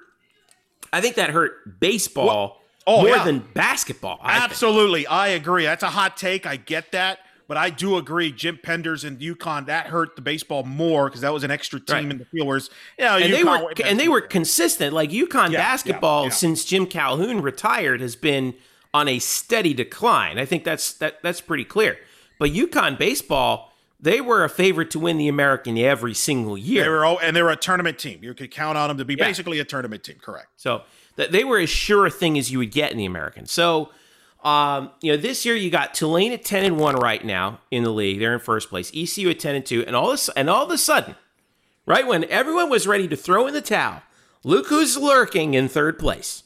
I 0.93 1.01
think 1.01 1.15
that 1.15 1.32
hurt 1.32 1.80
baseball 1.82 2.61
oh, 2.88 3.01
more 3.01 3.09
yeah. 3.17 3.23
than 3.26 3.39
basketball. 3.39 4.19
I 4.21 4.39
think. 4.39 4.51
Absolutely. 4.51 5.05
I 5.07 5.30
agree. 5.30 5.63
That's 5.65 5.84
a 5.84 5.89
hot 5.89 6.15
take. 6.15 6.45
I 6.45 6.55
get 6.55 6.93
that. 6.93 7.19
But 7.47 7.57
I 7.57 7.69
do 7.69 7.97
agree, 7.97 8.31
Jim 8.31 8.57
Penders 8.63 9.03
and 9.05 9.19
UConn, 9.19 9.67
that 9.67 9.87
hurt 9.87 10.15
the 10.15 10.21
baseball 10.21 10.63
more 10.63 11.07
because 11.09 11.21
that 11.21 11.31
was 11.33 11.43
an 11.43 11.51
extra 11.51 11.79
team 11.79 11.95
Right. 11.95 12.05
in 12.11 12.17
the 12.17 12.25
field. 12.25 12.47
Whereas, 12.47 12.69
you 12.97 13.05
know, 13.05 13.17
and 13.17 13.31
they 13.33 13.43
were 13.43 13.71
and 13.83 13.99
they 13.99 14.07
were 14.07 14.21
consistent. 14.21 14.93
Like 14.93 15.11
UConn 15.11 15.51
Yeah, 15.51 15.51
yeah, 15.51 15.57
basketball 15.59 16.23
yeah. 16.25 16.29
since 16.31 16.65
Jim 16.65 16.87
Calhoun 16.87 17.41
retired 17.41 18.01
has 18.01 18.15
been 18.15 18.55
on 18.93 19.07
a 19.07 19.19
steady 19.19 19.73
decline. 19.73 20.39
I 20.39 20.45
think 20.45 20.63
that's 20.63 20.93
that 20.93 21.21
that's 21.21 21.41
pretty 21.41 21.65
clear. 21.65 21.97
But 22.39 22.51
UConn 22.51 22.97
baseball, 22.97 23.71
they 23.99 24.21
were 24.21 24.43
a 24.43 24.49
favorite 24.49 24.89
to 24.91 24.99
win 24.99 25.17
the 25.17 25.28
American 25.28 25.78
every 25.78 26.13
single 26.13 26.57
year. 26.57 26.83
They 26.83 26.89
were, 26.89 27.05
oh, 27.05 27.17
and 27.17 27.36
they 27.36 27.41
were 27.43 27.51
a 27.51 27.55
tournament 27.55 27.97
team. 27.99 28.24
You 28.24 28.33
could 28.33 28.51
count 28.51 28.78
on 28.78 28.87
them 28.89 28.97
to 28.97 29.05
be 29.05 29.13
Yeah. 29.15 29.25
basically 29.25 29.59
a 29.59 29.63
tournament 29.65 30.03
team. 30.03 30.17
Correct. 30.21 30.47
So 30.57 30.82
th- 31.15 31.29
they 31.29 31.43
were 31.43 31.59
as 31.59 31.70
sure 31.70 32.05
a 32.05 32.09
thing 32.09 32.37
as 32.37 32.51
you 32.51 32.57
would 32.59 32.71
get 32.71 32.91
in 32.91 32.97
the 32.97 33.05
American. 33.05 33.45
So, 33.45 33.91
um, 34.46 34.92
you 35.01 35.12
know, 35.12 35.17
this 35.17 35.46
year 35.46 35.55
you 35.55 35.70
got 35.70 35.93
Tulane 35.93 36.32
at 36.32 36.46
ten 36.46 36.63
and 36.63 36.78
one 36.80 36.96
right 36.96 37.24
now 37.26 37.59
in 37.72 37.84
the 37.84 37.89
league. 37.89 38.20
They're 38.20 38.34
in 38.34 38.39
first 38.39 38.70
place. 38.70 38.92
ECU 38.96 39.30
at 39.32 39.39
ten 39.39 39.55
and 39.55 39.66
two, 39.66 39.84
and 39.86 39.96
all 39.96 40.12
this, 40.12 40.30
and 40.30 40.50
all 40.50 40.63
of 40.63 40.72
a 40.72 40.78
sudden, 40.78 41.16
right 41.86 42.05
when 42.05 42.24
everyone 42.26 42.70
was 42.70 42.86
ready 42.88 43.08
to 43.08 43.16
throw 43.16 43.47
in 43.47 43.54
the 43.54 43.62
towel, 43.62 44.04
look 44.43 44.67
who's 44.67 44.97
lurking 44.97 45.54
in 45.55 45.67
third 45.67 45.97
place. 46.00 46.43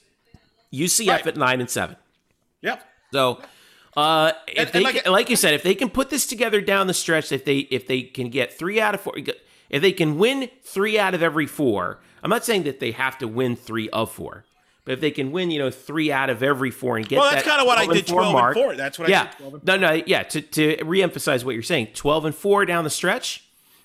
UCF 0.74 1.08
Right. 1.10 1.28
at 1.28 1.36
nine 1.38 1.60
and 1.60 1.70
seven. 1.70 1.96
Yep. 2.62 2.84
So, 3.12 3.42
uh, 3.98 4.32
if 4.48 4.58
And- 4.58 4.70
they 4.70 4.78
and 4.80 4.84
like- 4.84 5.04
can, 5.04 5.12
like 5.12 5.30
you 5.30 5.36
said, 5.36 5.54
if 5.54 5.64
they 5.64 5.76
can 5.76 5.90
put 5.90 6.10
this 6.10 6.26
together 6.26 6.62
down 6.62 6.88
the 6.88 6.94
stretch, 6.94 7.32
if 7.32 7.44
they 7.44 7.60
if 7.70 7.86
they 7.88 8.04
can 8.04 8.30
get 8.30 8.58
three 8.58 8.80
out 8.80 8.94
of 8.96 9.02
four, 9.02 9.16
if 9.70 9.82
they 9.82 9.92
can 9.92 10.18
win 10.18 10.50
three 10.64 10.98
out 10.98 11.14
of 11.14 11.22
every 11.24 11.48
four, 11.48 12.00
I'm 12.24 12.30
not 12.30 12.46
saying 12.46 12.64
that 12.64 12.80
they 12.80 12.92
have 12.92 13.18
to 13.18 13.28
win 13.28 13.56
three 13.56 13.90
of 13.90 14.12
four, 14.12 14.46
but 14.90 14.94
if 14.94 15.02
they 15.02 15.12
can 15.12 15.32
win, 15.32 15.52
you 15.52 15.60
know, 15.60 15.70
three 15.70 16.12
out 16.12 16.32
of 16.32 16.42
every 16.42 16.72
four 16.72 16.98
and 16.98 17.08
get 17.08 17.20
Well, 17.20 17.30
that's 17.30 17.46
that 17.46 17.50
kinda 17.52 17.64
what 17.64 17.78
I 17.78 17.86
12 17.86 17.90
and 17.96 18.06
did, 18.08 18.12
four 18.12 18.22
12 18.22 18.26
and 18.26 18.42
mark, 18.42 18.54
four. 18.56 18.76
That's 18.76 18.98
what 18.98 19.14
I 19.14 19.24
did, 19.24 19.32
12 19.38 19.54
and 19.54 19.64
no, 19.64 19.78
no, 19.78 20.04
yeah. 20.08 20.24
To 20.24 20.42
to 20.42 20.78
reemphasize 20.78 21.44
what 21.44 21.54
you're 21.54 21.62
saying, 21.62 21.90
12 21.94 22.26
and 22.26 22.34
four 22.34 22.66
down 22.66 22.86
the 22.86 22.90
stretch, 22.90 23.44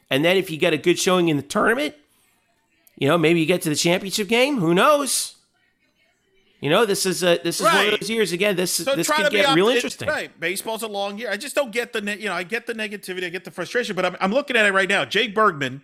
and 0.08 0.24
then 0.24 0.38
if 0.38 0.50
you 0.50 0.56
get 0.56 0.72
a 0.72 0.78
good 0.78 0.98
showing 0.98 1.28
in 1.28 1.36
the 1.36 1.42
tournament, 1.42 1.94
you 2.96 3.06
know, 3.06 3.18
maybe 3.18 3.38
you 3.38 3.44
get 3.44 3.60
to 3.60 3.68
the 3.68 3.76
championship 3.76 4.28
game. 4.28 4.60
Who 4.60 4.72
knows? 4.72 5.34
You 6.62 6.70
know, 6.70 6.86
this 6.86 7.04
is 7.04 7.22
a 7.22 7.38
this 7.44 7.60
is 7.60 7.66
one 7.66 7.84
of 7.88 8.00
those 8.00 8.08
years 8.08 8.32
again. 8.32 8.56
This 8.56 8.72
So 8.72 8.96
this 8.96 9.10
could 9.10 9.30
get 9.30 9.54
real 9.54 9.68
interesting. 9.68 10.08
Right. 10.08 10.40
Baseball's 10.40 10.84
a 10.84 10.88
long 10.88 11.18
year. 11.18 11.30
I 11.30 11.36
just 11.36 11.54
don't 11.54 11.70
get 11.70 11.92
the 11.92 12.00
ne- 12.00 12.16
you 12.16 12.30
know 12.30 12.32
I 12.32 12.44
get 12.44 12.66
the 12.66 12.72
negativity, 12.72 13.26
I 13.26 13.28
get 13.28 13.44
the 13.44 13.50
frustration, 13.50 13.94
but 13.94 14.06
I'm 14.06 14.16
I'm 14.22 14.32
looking 14.32 14.56
at 14.56 14.64
it 14.64 14.72
right 14.72 14.88
now. 14.88 15.04
Jay 15.04 15.28
Bergman, 15.28 15.82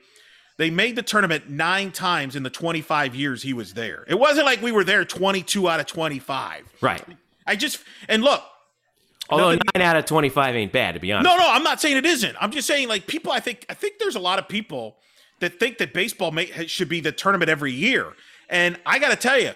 they 0.61 0.71
made 0.71 0.95
the 0.95 1.03
tournament 1.03 1.49
nine 1.49 1.91
times 1.91 2.37
in 2.37 2.43
the 2.43 2.51
25 2.51 3.15
years 3.15 3.43
he 3.43 3.55
was 3.55 3.73
there. 3.73 4.05
It 4.07 4.19
wasn't 4.19 4.45
like 4.45 4.61
we 4.61 4.73
were 4.73 4.85
there 4.85 5.05
22 5.05 5.69
out 5.69 5.81
of 5.81 5.87
25. 5.87 6.69
Right. 6.83 7.03
I 7.47 7.57
just 7.57 7.79
and 8.09 8.23
look, 8.23 8.43
Although 9.31 9.53
Nothing- 9.53 9.61
nine 9.77 9.83
out 9.85 9.97
of 9.97 10.07
twenty-five 10.07 10.57
ain't 10.57 10.73
bad, 10.73 10.95
to 10.95 11.01
be 11.01 11.13
honest. 11.13 11.25
no, 11.25 11.37
no, 11.37 11.49
I'm 11.49 11.63
not 11.63 11.81
saying 11.81 11.97
it 11.97 12.05
isn't. 12.05 12.37
I'm 12.41 12.51
just 12.51 12.67
saying 12.67 12.89
like 12.89 13.07
people. 13.07 13.31
I 13.31 13.39
think 13.39 13.65
I 13.69 13.75
think 13.75 13.99
there's 14.01 14.17
a 14.17 14.21
lot 14.21 14.41
of 14.41 14.49
people 14.49 14.97
that 15.39 15.61
think 15.61 15.79
that 15.79 15.93
baseball 15.95 16.33
may, 16.33 16.47
should 16.67 16.89
be 16.89 17.01
the 17.01 17.13
tournament 17.13 17.49
every 17.49 17.73
year. 17.73 18.13
And 18.49 18.77
I 18.85 18.99
got 18.99 19.11
to 19.11 19.17
tell 19.17 19.41
you, 19.41 19.53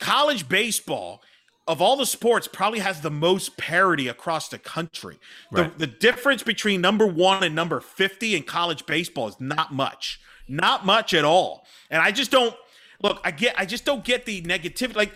college 0.00 0.48
baseball 0.48 1.22
of 1.66 1.82
all 1.82 1.96
the 1.96 2.06
sports 2.06 2.48
probably 2.48 2.78
has 2.78 3.02
the 3.02 3.10
most 3.10 3.58
parity 3.58 4.08
across 4.08 4.48
the 4.48 4.58
country. 4.58 5.18
Right. 5.52 5.70
The, 5.78 5.86
the 5.86 5.92
difference 5.92 6.42
between 6.42 6.80
number 6.80 7.06
one 7.06 7.44
and 7.44 7.54
number 7.54 7.80
50 7.80 8.34
in 8.34 8.44
college 8.44 8.86
baseball 8.86 9.28
is 9.28 9.38
not 9.38 9.74
much, 9.74 10.18
not 10.48 10.84
much 10.86 11.14
at 11.14 11.24
all. 11.24 11.66
And 11.90 12.02
I 12.02 12.10
just 12.10 12.30
don't 12.30 12.54
look, 13.02 13.20
I 13.24 13.30
get, 13.30 13.54
I 13.58 13.64
just 13.64 13.84
don't 13.84 14.04
get 14.04 14.24
the 14.24 14.42
negativity. 14.42 14.96
Like, 14.96 15.12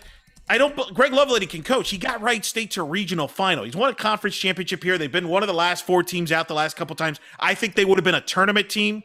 I 0.49 0.57
don't. 0.57 0.75
Greg 0.93 1.11
Lovelady 1.13 1.49
can 1.49 1.63
coach. 1.63 1.89
He 1.89 1.97
got 1.97 2.21
Wright 2.21 2.43
State 2.43 2.71
to 2.71 2.83
regional 2.83 3.29
final. 3.29 3.63
He's 3.63 3.75
won 3.75 3.89
a 3.89 3.95
conference 3.95 4.35
championship 4.35 4.83
here. 4.83 4.97
They've 4.97 5.11
been 5.11 5.29
one 5.29 5.41
of 5.41 5.47
the 5.47 5.53
last 5.53 5.85
four 5.85 6.03
teams 6.03 6.31
out 6.31 6.49
the 6.49 6.53
last 6.53 6.75
couple 6.75 6.95
times. 6.95 7.19
I 7.39 7.53
think 7.53 7.75
they 7.75 7.85
would 7.85 7.97
have 7.97 8.03
been 8.03 8.15
a 8.15 8.21
tournament 8.21 8.69
team 8.69 9.03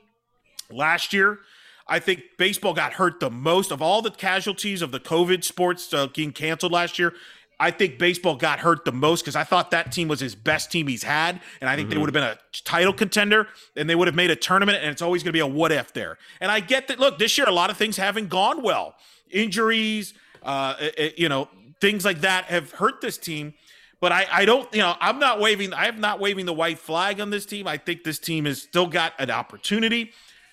last 0.71 1.13
year. 1.13 1.39
I 1.87 2.01
think 2.01 2.23
baseball 2.37 2.75
got 2.75 2.95
hurt 2.95 3.21
the 3.21 3.31
most 3.31 3.71
of 3.71 3.81
all 3.81 4.03
the 4.03 4.11
casualties 4.11 4.83
of 4.83 4.91
the 4.91 5.01
COVID 5.01 5.45
sports 5.45 5.93
uh, 5.95 6.07
getting 6.07 6.33
canceled 6.33 6.73
last 6.73 6.99
year. 6.99 7.15
I 7.61 7.71
think 7.71 7.99
baseball 7.99 8.37
got 8.37 8.61
hurt 8.61 8.85
the 8.85 8.93
most 8.93 9.23
because 9.23 9.35
I 9.35 9.45
thought 9.45 9.73
that 9.73 9.91
team 9.91 10.09
was 10.09 10.21
his 10.21 10.35
best 10.35 10.71
team 10.71 10.87
he's 10.87 11.03
had, 11.03 11.41
and 11.61 11.69
I 11.69 11.75
think 11.75 11.89
mm-hmm. 11.89 11.95
they 11.95 12.01
would 12.01 12.15
have 12.15 12.15
been 12.15 12.23
a 12.23 12.39
title 12.65 12.93
contender, 12.93 13.49
and 13.77 13.91
they 13.91 13.95
would 13.95 14.07
have 14.07 14.15
made 14.15 14.31
a 14.31 14.37
tournament, 14.37 14.79
and 14.81 14.91
it's 14.91 15.03
always 15.03 15.23
going 15.23 15.31
to 15.31 15.33
be 15.33 15.41
a 15.41 15.47
what 15.47 15.73
if 15.73 15.93
there. 15.93 16.19
And 16.41 16.51
I 16.51 16.61
get 16.61 16.89
that. 16.89 16.99
Look, 16.99 17.19
this 17.19 17.37
year 17.37 17.49
a 17.49 17.53
lot 17.53 17.71
of 17.71 17.77
things 17.77 17.97
haven't 17.97 18.29
gone 18.29 18.63
well, 18.63 18.95
injuries, 19.31 20.15
uh, 20.43 20.75
it, 20.79 21.19
you 21.19 21.29
know, 21.29 21.49
things 21.81 22.05
like 22.05 22.21
that 22.21 22.45
have 22.47 22.73
hurt 22.73 23.01
this 23.01 23.19
team. 23.19 23.55
But 24.01 24.13
I, 24.13 24.27
I 24.31 24.45
don't, 24.45 24.73
you 24.73 24.81
know, 24.81 24.95
I'm 25.01 25.19
not 25.19 25.41
waving, 25.41 25.73
I 25.73 25.87
am 25.87 26.01
not 26.01 26.21
waving 26.21 26.47
the 26.47 26.53
white 26.53 26.79
flag 26.79 27.21
on 27.21 27.31
this 27.31 27.45
team. 27.45 27.67
I 27.67 27.79
think 27.79 28.05
this 28.05 28.21
team 28.21 28.45
has 28.45 28.63
still 28.63 28.87
got 28.87 29.13
an 29.19 29.31
opportunity, 29.31 30.13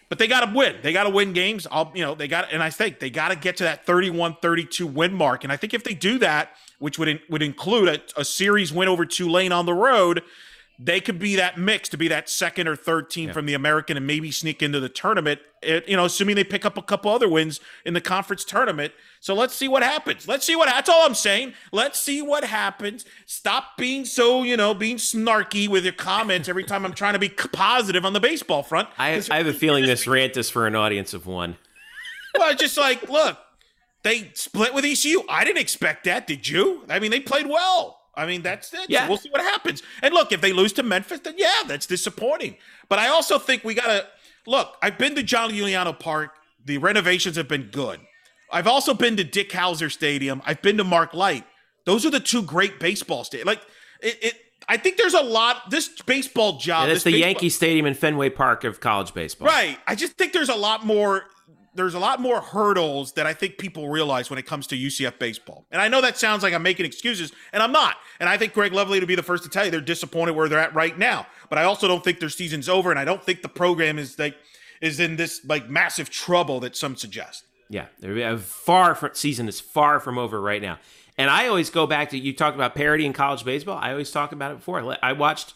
but 0.10 0.19
they 0.19 0.27
got 0.27 0.45
to 0.45 0.56
win. 0.56 0.76
They 0.82 0.94
got 0.94 1.03
to 1.03 1.10
win 1.10 1.34
games. 1.34 1.65
I'll, 1.72 1.91
you 1.95 2.03
know, 2.03 2.15
they 2.15 2.27
got, 2.27 2.52
and 2.52 2.61
I 2.61 2.69
think 2.69 2.99
they 2.99 3.10
got 3.10 3.30
to 3.30 3.36
get 3.36 3.57
to 3.57 3.64
that 3.64 3.86
31 3.86 4.38
32 4.41 4.86
win 4.86 5.14
mark. 5.14 5.44
And 5.44 5.52
I 5.52 5.57
think 5.57 5.73
if 5.73 5.84
they 5.84 5.94
do 5.94 6.19
that, 6.19 6.52
which 6.80 6.99
would, 6.99 7.07
in, 7.07 7.19
would 7.30 7.41
include 7.41 7.90
a, 7.90 8.22
a 8.22 8.26
series 8.26 8.72
win 8.72 8.88
over 8.88 9.06
Tulane 9.06 9.52
on 9.52 9.65
the 9.65 9.73
road, 9.73 10.22
they 10.77 10.99
could 10.99 11.19
be 11.19 11.36
that 11.38 11.57
mix 11.57 11.88
to 11.90 11.98
be 11.98 12.07
that 12.10 12.30
second 12.30 12.68
or 12.68 12.76
third 12.76 13.10
team 13.10 13.27
yeah. 13.27 13.34
from 13.34 13.45
the 13.45 13.53
American 13.53 13.95
and 13.98 14.06
maybe 14.06 14.30
sneak 14.30 14.61
into 14.61 14.80
the 14.80 14.90
tournament. 14.90 15.40
It, 15.61 15.88
you 15.88 15.95
know, 15.95 16.06
assuming 16.06 16.36
they 16.36 16.44
pick 16.44 16.65
up 16.65 16.77
a 16.77 16.82
couple 16.82 17.11
other 17.11 17.30
wins 17.30 17.60
in 17.86 17.94
the 17.94 18.02
conference 18.02 18.44
tournament. 18.44 18.94
So 19.26 19.34
let's 19.34 19.56
see 19.56 19.68
what 19.68 19.81
happens. 19.81 20.27
Let's 20.27 20.45
see 20.45 20.56
what. 20.56 20.68
That's 20.68 20.88
all 20.88 21.03
I'm 21.03 21.15
saying. 21.15 21.56
Let's 21.72 21.99
see 21.99 22.22
what 22.22 22.43
happens. 22.43 23.06
Stop 23.26 23.76
being 23.76 24.06
so 24.06 24.43
you 24.43 24.56
know 24.56 24.76
being 24.76 24.97
snarky 24.97 25.68
with 25.68 25.84
your 25.84 25.93
comments 25.93 26.47
every 26.47 26.64
time 26.64 26.85
I'm 26.85 26.93
trying 26.93 27.14
to 27.14 27.19
be 27.19 27.30
positive 27.30 28.06
on 28.06 28.14
the 28.14 28.19
baseball 28.19 28.61
front. 28.61 28.88
I, 28.99 29.19
I 29.31 29.38
have 29.38 29.47
a 29.47 29.53
feeling 29.53 29.88
this 29.88 30.06
rant 30.06 30.38
is 30.38 30.52
for 30.52 30.68
an 30.68 30.76
audience 30.76 31.15
of 31.15 31.26
one. 31.26 31.57
Well, 32.38 32.53
just 32.53 32.77
like 32.77 33.10
look, 33.10 33.39
they 34.03 34.30
split 34.35 34.76
with 34.76 34.85
ECU. 34.85 35.23
I 35.27 35.43
didn't 35.43 35.57
expect 35.61 36.03
that. 36.03 36.27
Did 36.27 36.47
you? 36.47 36.84
I 36.88 36.99
mean, 36.99 37.10
they 37.10 37.19
played 37.19 37.47
well. 37.47 38.02
I 38.14 38.27
mean, 38.27 38.43
that's 38.43 38.76
it. 38.76 38.91
Yeah. 38.91 39.06
So 39.06 39.10
we'll 39.10 39.18
see 39.18 39.30
what 39.30 39.41
happens. 39.41 39.81
And 40.03 40.14
look, 40.14 40.34
if 40.34 40.41
they 40.41 40.53
lose 40.53 40.72
to 40.73 40.84
Memphis, 40.84 41.22
then 41.22 41.34
yeah, 41.35 41.64
that's 41.65 41.88
disappointing. 41.88 42.57
But 42.89 42.99
I 42.99 43.07
also 43.07 43.39
think 43.39 43.64
we 43.64 43.73
got 43.73 43.88
to 43.88 44.06
look. 44.45 44.77
I've 44.84 44.99
been 44.99 45.15
to 45.15 45.23
John 45.23 45.49
Euliano 45.49 45.97
Park. 45.97 46.35
The 46.64 46.77
renovations 46.77 47.38
have 47.38 47.47
been 47.47 47.69
good. 47.72 48.02
I've 48.56 48.68
also 48.68 48.94
been 48.94 49.18
to 49.18 49.26
Dick 49.26 49.49
Howser 49.49 49.91
Stadium. 49.91 50.41
I've 50.45 50.61
been 50.61 50.77
to 50.77 50.86
Mark 50.86 51.14
Light. 51.14 51.44
Those 51.84 52.06
are 52.06 52.10
the 52.10 52.22
two 52.22 52.41
great 52.41 52.80
baseball 52.80 53.26
stadiums. 53.26 53.45
Like 53.45 53.61
it, 54.02 54.18
it 54.22 54.34
I 54.69 54.77
think 54.77 54.95
there's 54.95 55.14
a 55.14 55.22
lot. 55.22 55.69
This 55.69 55.90
baseball 56.03 56.57
job. 56.57 56.88
Yeah, 56.88 56.94
that's 56.94 57.03
the 57.03 57.11
baseball, 57.11 57.27
Yankee 57.27 57.49
Stadium 57.49 57.86
in 57.86 57.94
Fenway 57.94 58.30
Park 58.30 58.64
of 58.64 58.80
college 58.80 59.14
baseball. 59.14 59.49
Right. 59.49 59.77
I 59.86 59.95
just 59.95 60.14
think 60.14 60.32
there's 60.32 60.48
a 60.48 60.56
lot 60.56 60.86
more 60.86 61.26
there's 61.73 61.95
a 61.95 61.99
lot 61.99 62.22
more 62.22 62.40
hurdles 62.40 63.11
that 63.14 63.27
I 63.27 63.34
think 63.34 63.57
people 63.57 63.90
realize 63.90 64.30
when 64.30 64.40
it 64.40 64.45
comes 64.45 64.68
to 64.68 64.77
UCF 64.77 65.19
baseball. 65.19 65.65
And 65.69 65.82
I 65.82 65.90
know 65.90 65.99
that 65.99 66.18
sounds 66.18 66.41
like 66.41 66.53
I'm 66.53 66.64
making 66.64 66.86
excuses, 66.86 67.34
and 67.52 67.61
I'm 67.61 67.73
not. 67.73 67.98
And 68.22 68.30
I 68.30 68.38
think 68.38 68.53
Greg 68.53 68.72
Lovely 68.72 69.02
to 69.02 69.06
be 69.06 69.15
the 69.15 69.23
first 69.23 69.44
to 69.44 69.49
tell 69.49 69.65
you 69.65 69.72
they're 69.72 69.82
disappointed 69.82 70.32
where 70.32 70.48
they're 70.48 70.60
at 70.60 70.73
right 70.73 70.98
now. 70.98 71.27
But 71.49 71.60
I 71.60 71.65
also 71.65 71.90
don't 71.90 72.06
think 72.06 72.22
their 72.22 72.30
season's 72.30 72.69
over, 72.69 72.90
and 72.90 72.98
I 72.98 73.03
don't 73.03 73.22
think 73.22 73.41
the 73.41 73.49
program 73.49 73.99
is 73.99 74.18
like 74.18 74.38
is 74.80 75.02
in 75.02 75.18
this 75.18 75.44
like 75.44 75.69
massive 75.69 76.10
trouble 76.10 76.61
that 76.61 76.77
some 76.77 76.95
suggest. 76.95 77.44
Yeah, 77.69 77.87
they're 77.99 78.33
uh, 78.33 78.37
far 78.37 78.95
from 78.95 79.11
season 79.13 79.47
is 79.47 79.59
far 79.59 79.99
from 79.99 80.17
over 80.17 80.39
right 80.39 80.61
now. 80.61 80.79
And 81.17 81.29
I 81.29 81.47
always 81.47 81.69
go 81.69 81.87
back 81.87 82.09
to 82.09 82.17
you 82.17 82.33
talked 82.33 82.55
about 82.55 82.75
parity 82.75 83.05
in 83.05 83.13
college 83.13 83.45
baseball. 83.45 83.77
I 83.81 83.91
always 83.91 84.11
talk 84.11 84.31
about 84.31 84.51
it 84.51 84.57
before. 84.57 84.97
I 85.01 85.13
watched 85.13 85.53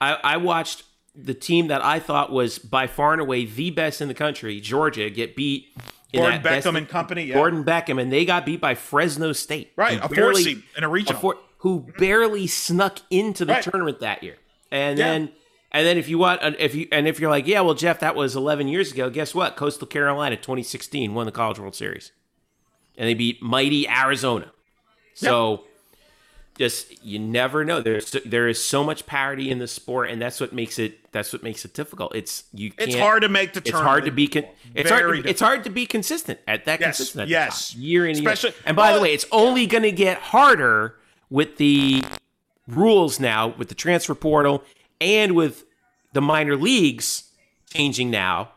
I, 0.00 0.14
I 0.14 0.36
watched 0.38 0.84
the 1.14 1.34
team 1.34 1.68
that 1.68 1.84
I 1.84 1.98
thought 1.98 2.30
was 2.30 2.58
by 2.58 2.86
far 2.86 3.12
and 3.12 3.20
away 3.20 3.44
the 3.44 3.70
best 3.70 4.00
in 4.00 4.08
the 4.08 4.14
country, 4.14 4.60
Georgia, 4.60 5.08
get 5.10 5.36
beat. 5.36 5.74
Gordon 6.14 6.40
Beckham 6.40 6.76
and 6.76 6.88
company. 6.88 7.24
Yeah. 7.24 7.34
Gordon 7.34 7.64
Beckham, 7.64 8.00
and 8.00 8.10
they 8.10 8.24
got 8.24 8.46
beat 8.46 8.60
by 8.60 8.74
Fresno 8.74 9.32
State. 9.32 9.72
Right, 9.76 10.02
a 10.02 10.08
barely, 10.08 10.34
four 10.34 10.40
seed 10.42 10.62
in 10.76 10.84
a 10.84 10.88
regional. 10.88 11.18
A 11.18 11.20
four, 11.20 11.36
who 11.58 11.86
barely 11.98 12.46
snuck 12.46 13.00
into 13.10 13.44
the 13.44 13.54
right. 13.54 13.62
tournament 13.62 14.00
that 14.00 14.22
year. 14.22 14.36
And 14.70 14.98
yeah. 14.98 15.04
then 15.04 15.32
and 15.76 15.86
then 15.86 15.98
if 15.98 16.08
you 16.08 16.16
want 16.16 16.42
uh, 16.42 16.52
if 16.58 16.74
you 16.74 16.88
and 16.90 17.06
if 17.06 17.20
you're 17.20 17.30
like, 17.30 17.46
yeah, 17.46 17.60
well, 17.60 17.74
Jeff, 17.74 18.00
that 18.00 18.16
was 18.16 18.34
11 18.34 18.66
years 18.66 18.92
ago. 18.92 19.10
Guess 19.10 19.34
what? 19.34 19.56
Coastal 19.56 19.86
Carolina 19.86 20.34
2016 20.36 21.12
won 21.12 21.26
the 21.26 21.32
College 21.32 21.58
World 21.58 21.74
Series. 21.74 22.12
And 22.96 23.06
they 23.06 23.12
beat 23.12 23.42
mighty 23.42 23.86
Arizona. 23.86 24.52
So 25.12 25.64
just 26.56 27.04
you 27.04 27.18
never 27.18 27.62
know. 27.62 27.82
There's 27.82 28.16
there 28.24 28.48
is 28.48 28.64
so 28.64 28.82
much 28.82 29.04
parity 29.04 29.50
in 29.50 29.58
the 29.58 29.68
sport, 29.68 30.08
and 30.08 30.20
that's 30.20 30.40
what 30.40 30.54
makes 30.54 30.78
it 30.78 31.12
that's 31.12 31.30
what 31.30 31.42
makes 31.42 31.66
it 31.66 31.74
difficult. 31.74 32.14
It's 32.14 32.44
you. 32.54 32.72
it's 32.78 32.94
hard 32.94 33.20
to 33.20 33.28
make 33.28 33.52
the. 33.52 33.60
It's 33.60 33.70
hard 33.70 34.06
to 34.06 34.10
be. 34.10 34.28
Con- 34.28 34.46
it's 34.74 34.88
hard. 34.88 35.26
It's 35.26 35.42
hard 35.42 35.64
to 35.64 35.70
be 35.70 35.84
consistent 35.84 36.40
at 36.48 36.64
that. 36.64 36.80
Yes. 36.80 36.96
Consistent 36.96 37.22
at 37.24 37.28
yes. 37.28 37.74
Year 37.74 38.06
in 38.06 38.16
year. 38.16 38.34
And 38.64 38.74
by 38.74 38.88
well, 38.88 38.96
the 38.96 39.02
way, 39.02 39.12
it's 39.12 39.26
only 39.30 39.66
going 39.66 39.82
to 39.82 39.92
get 39.92 40.16
harder 40.16 40.96
with 41.28 41.58
the 41.58 42.02
rules 42.66 43.20
now, 43.20 43.48
with 43.48 43.68
the 43.68 43.74
transfer 43.74 44.14
portal, 44.14 44.64
and 45.02 45.34
with 45.34 45.65
the 46.16 46.22
minor 46.22 46.56
leagues 46.56 47.24
changing 47.68 48.10
now, 48.10 48.50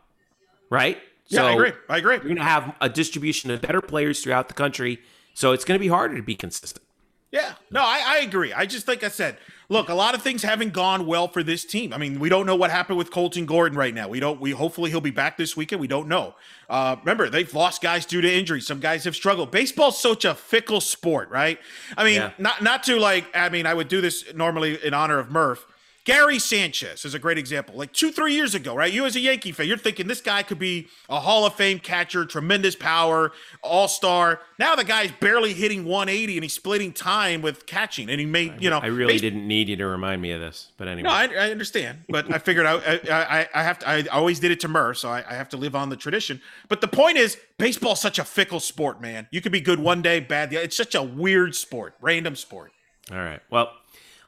right? 0.69 0.98
Yeah, 1.27 1.41
so 1.41 1.45
I 1.45 1.52
agree. 1.52 1.72
I 1.90 1.98
agree. 1.98 2.15
You're 2.15 2.23
going 2.23 2.38
to 2.38 2.44
have 2.44 2.73
a 2.80 2.88
distribution 2.88 3.52
of 3.52 3.61
better 3.61 3.81
players 3.81 4.23
throughout 4.23 4.48
the 4.48 4.53
country, 4.53 4.99
so 5.34 5.52
it's 5.52 5.65
going 5.65 5.77
to 5.77 5.84
be 5.84 5.90
harder 5.90 6.15
to 6.15 6.23
be 6.23 6.36
consistent. 6.36 6.86
Yeah, 7.31 7.56
no, 7.69 7.81
I, 7.81 8.02
I 8.07 8.18
agree. 8.19 8.53
I 8.53 8.65
just 8.65 8.88
like 8.88 9.03
I 9.03 9.10
said, 9.10 9.38
look, 9.68 9.90
a 9.90 9.94
lot 9.94 10.15
of 10.15 10.22
things 10.22 10.41
haven't 10.41 10.72
gone 10.72 11.06
well 11.06 11.27
for 11.27 11.44
this 11.44 11.65
team. 11.65 11.91
I 11.94 11.98
mean, 11.98 12.19
we 12.19 12.30
don't 12.30 12.45
know 12.45 12.56
what 12.56 12.72
happened 12.72 12.98
with 12.98 13.11
Colton 13.11 13.45
Gordon 13.45 13.77
right 13.77 13.94
now. 13.94 14.07
We 14.07 14.22
don't. 14.22 14.40
We 14.40 14.52
hopefully 14.52 14.90
he'll 14.90 15.02
be 15.02 15.11
back 15.11 15.36
this 15.36 15.57
weekend. 15.57 15.81
We 15.81 15.88
don't 15.88 16.07
know. 16.07 16.36
Uh, 16.69 16.95
remember, 17.02 17.30
they've 17.30 17.53
lost 17.53 17.81
guys 17.81 18.06
due 18.06 18.22
to 18.22 18.34
injury. 18.34 18.61
Some 18.61 18.80
guys 18.80 19.03
have 19.03 19.15
struggled. 19.18 19.52
Baseball's 19.52 19.99
such 19.99 20.23
a 20.23 20.34
fickle 20.34 20.80
sport, 20.80 21.30
right? 21.30 21.60
I 21.98 22.06
mean, 22.06 22.15
yeah. 22.15 22.31
not 22.40 22.64
not 22.64 22.84
to 22.84 22.98
like. 22.98 23.26
I 23.36 23.49
mean, 23.49 23.65
I 23.65 23.73
would 23.73 23.90
do 23.90 23.99
this 23.99 24.34
normally 24.34 24.84
in 24.84 24.94
honor 24.94 25.19
of 25.19 25.30
Murph. 25.30 25.68
Gary 26.10 26.40
Sanchez 26.40 27.06
is 27.06 27.14
a 27.14 27.19
great 27.19 27.38
example. 27.38 27.76
Like 27.76 27.94
two, 27.94 28.11
three 28.11 28.34
years 28.34 28.56
ago, 28.56 28.73
right? 28.73 28.91
You 28.91 29.06
as 29.06 29.15
a 29.15 29.19
Yankee 29.19 29.52
fan, 29.52 29.68
you're 29.68 29.77
thinking 29.77 30.07
this 30.07 30.22
guy 30.22 30.41
could 30.41 30.57
be 30.57 30.88
a 31.07 31.19
Hall 31.19 31.45
of 31.45 31.53
Fame 31.53 31.77
catcher, 31.77 32.26
tremendous 32.26 32.76
power, 32.76 33.31
all 33.61 33.88
star. 33.88 34.41
Now 34.57 34.76
the 34.76 34.84
guy's 34.84 35.11
barely 35.11 35.53
hitting 35.53 35.86
180 35.86 36.38
and 36.38 36.44
he's 36.44 36.53
splitting 36.53 36.94
time 36.94 37.44
with 37.44 37.68
catching. 37.68 38.10
And 38.10 38.19
he 38.19 38.26
made, 38.26 38.60
you 38.60 38.72
know. 38.72 38.80
I 38.80 38.88
really 38.88 39.14
base- 39.14 39.22
didn't 39.22 39.48
need 39.48 39.69
you 39.69 39.76
to 39.76 39.86
remind 39.86 40.19
me 40.19 40.31
of 40.31 40.41
this, 40.41 40.72
but 40.77 40.88
anyway. 40.88 41.10
No, 41.10 41.14
I, 41.14 41.26
I 41.26 41.52
understand. 41.52 41.99
But 42.10 42.34
I 42.34 42.40
figured 42.40 42.65
I, 42.65 42.77
I, 43.11 43.48
I, 43.53 43.61
have 43.61 43.77
to, 43.80 43.88
I 43.88 44.03
always 44.11 44.40
did 44.40 44.49
it 44.49 44.61
to 44.61 44.68
Murr, 44.68 44.95
so 44.95 45.10
I, 45.10 45.23
I 45.30 45.36
have 45.36 45.49
to 45.49 45.57
live 45.57 45.76
on 45.76 45.90
the 45.90 45.95
tradition. 45.95 46.41
But 46.69 46.81
the 46.81 46.88
point 46.88 47.19
is, 47.19 47.38
baseball's 47.60 48.02
such 48.02 48.18
a 48.18 48.23
fickle 48.23 48.60
sport, 48.60 48.99
man. 48.99 49.27
You 49.30 49.41
could 49.41 49.52
be 49.52 49.61
good 49.61 49.80
one 49.80 50.02
day, 50.02 50.22
bad. 50.22 50.49
The 50.49 50.57
other. 50.57 50.65
It's 50.65 50.76
such 50.77 50.95
a 50.95 51.03
weird 51.03 51.53
sport, 51.53 51.94
random 52.02 52.36
sport. 52.36 52.72
All 53.11 53.19
right. 53.19 53.41
Well, 53.52 53.73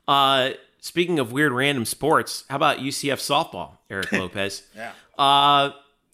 uh, 0.08 0.52
Speaking 0.84 1.20
of 1.20 1.32
weird 1.32 1.52
random 1.54 1.86
sports, 1.86 2.44
how 2.50 2.56
about 2.56 2.80
UCF 2.80 3.18
softball, 3.20 3.78
Eric 3.90 4.12
Lopez? 4.12 4.64
yeah. 4.76 4.92
Uh, 5.18 5.72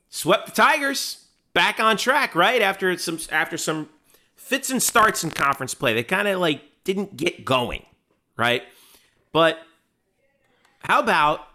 swept 0.09 0.47
the 0.47 0.51
Tigers 0.51 1.25
back 1.53 1.79
on 1.79 1.95
track, 1.95 2.35
right? 2.35 2.61
After 2.61 2.95
some 2.97 3.17
after 3.31 3.57
some 3.57 3.87
fits 4.35 4.69
and 4.69 4.83
starts 4.83 5.23
in 5.23 5.31
conference 5.31 5.73
play. 5.73 5.93
They 5.93 6.03
kind 6.03 6.27
of 6.27 6.39
like 6.41 6.61
didn't 6.83 7.15
get 7.15 7.45
going, 7.45 7.85
right? 8.35 8.63
But 9.31 9.59
how 10.79 10.99
about 10.99 11.47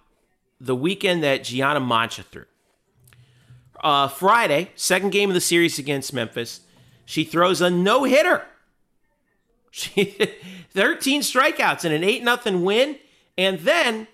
the 0.58 0.74
weekend 0.74 1.22
that 1.22 1.44
Gianna 1.44 1.80
Mancha 1.80 2.22
threw? 2.22 2.44
Uh, 3.82 4.08
Friday, 4.08 4.70
second 4.74 5.10
game 5.10 5.28
of 5.28 5.34
the 5.34 5.40
series 5.40 5.78
against 5.78 6.14
Memphis, 6.14 6.60
she 7.04 7.24
throws 7.24 7.60
a 7.60 7.68
no 7.68 8.04
hitter. 8.04 8.44
She 9.74 10.18
13 10.74 11.22
strikeouts 11.22 11.86
and 11.86 11.94
an 11.94 12.04
8 12.04 12.42
0 12.44 12.58
win. 12.58 12.98
And 13.38 13.60
then 13.60 14.08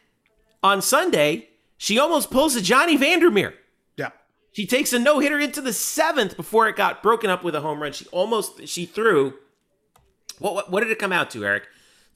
on 0.63 0.83
Sunday, 0.83 1.49
she 1.77 1.99
almost 1.99 2.31
pulls 2.31 2.57
a 2.57 2.61
Johnny 2.61 2.97
Vander 2.97 3.31
Meer. 3.31 3.55
Yeah. 3.97 4.11
She 4.53 4.67
takes 4.67 4.93
a 4.93 4.99
no 4.99 5.19
hitter 5.19 5.39
into 5.39 5.61
the 5.61 5.73
seventh 5.73 6.37
before 6.37 6.69
it 6.69 6.77
got 6.77 7.03
broken 7.03 7.31
up 7.31 7.43
with 7.45 7.55
a 7.55 7.61
home 7.61 7.81
run. 7.83 7.93
She 7.93 8.07
almost 8.07 8.67
she 8.69 8.87
threw. 8.87 9.35
What 10.39 10.55
what, 10.55 10.71
what 10.71 10.81
did 10.83 10.91
it 10.91 10.99
come 10.99 11.13
out 11.13 11.31
to, 11.31 11.45
Eric? 11.45 11.65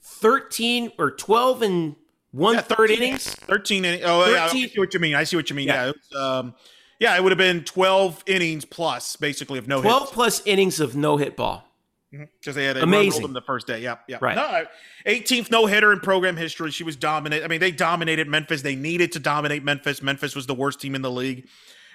Thirteen 0.01 0.91
or 0.97 1.11
twelve 1.11 1.61
and 1.61 1.95
one 2.31 2.55
yeah, 2.55 2.61
13, 2.61 2.97
innings. 2.97 3.27
Thirteen 3.27 3.85
innings. 3.85 4.03
Oh, 4.05 4.21
13. 4.21 4.35
Yeah, 4.35 4.45
I 4.45 4.47
see 4.49 4.79
what 4.79 4.93
you 4.93 4.99
mean. 4.99 5.15
I 5.15 5.23
see 5.23 5.35
what 5.35 5.49
you 5.49 5.55
mean. 5.55 5.67
Yeah, 5.67 5.85
yeah 5.85 5.89
it 5.89 5.95
was. 6.11 6.21
Um, 6.21 6.55
Yeah, 6.99 7.15
it 7.15 7.21
would 7.23 7.31
have 7.31 7.37
been 7.37 7.63
12 7.63 8.23
innings 8.27 8.65
plus, 8.65 9.15
basically, 9.17 9.59
of 9.59 9.67
no 9.67 9.81
12 9.81 10.01
hits. 10.01 10.11
plus 10.11 10.41
innings 10.45 10.79
of 10.79 10.95
no 10.95 11.17
hit 11.17 11.35
ball. 11.35 11.67
Because 12.13 12.53
they 12.53 12.65
had 12.65 12.77
Amazing. 12.77 13.11
rolled 13.11 13.23
them 13.23 13.33
the 13.33 13.41
first 13.41 13.65
day. 13.65 13.81
Yep, 13.81 14.03
yep. 14.07 14.21
Right. 14.21 14.35
No, 14.35 14.65
18th 15.07 15.49
no 15.49 15.65
hitter 15.65 15.91
in 15.91 15.99
program 15.99 16.37
history. 16.37 16.69
She 16.69 16.83
was 16.83 16.95
dominant. 16.95 17.43
I 17.43 17.47
mean, 17.47 17.59
they 17.59 17.71
dominated 17.71 18.27
Memphis. 18.27 18.61
They 18.61 18.75
needed 18.75 19.11
to 19.13 19.19
dominate 19.19 19.63
Memphis. 19.63 20.01
Memphis 20.01 20.35
was 20.35 20.45
the 20.45 20.53
worst 20.53 20.79
team 20.79 20.93
in 20.93 21.01
the 21.01 21.09
league. 21.09 21.47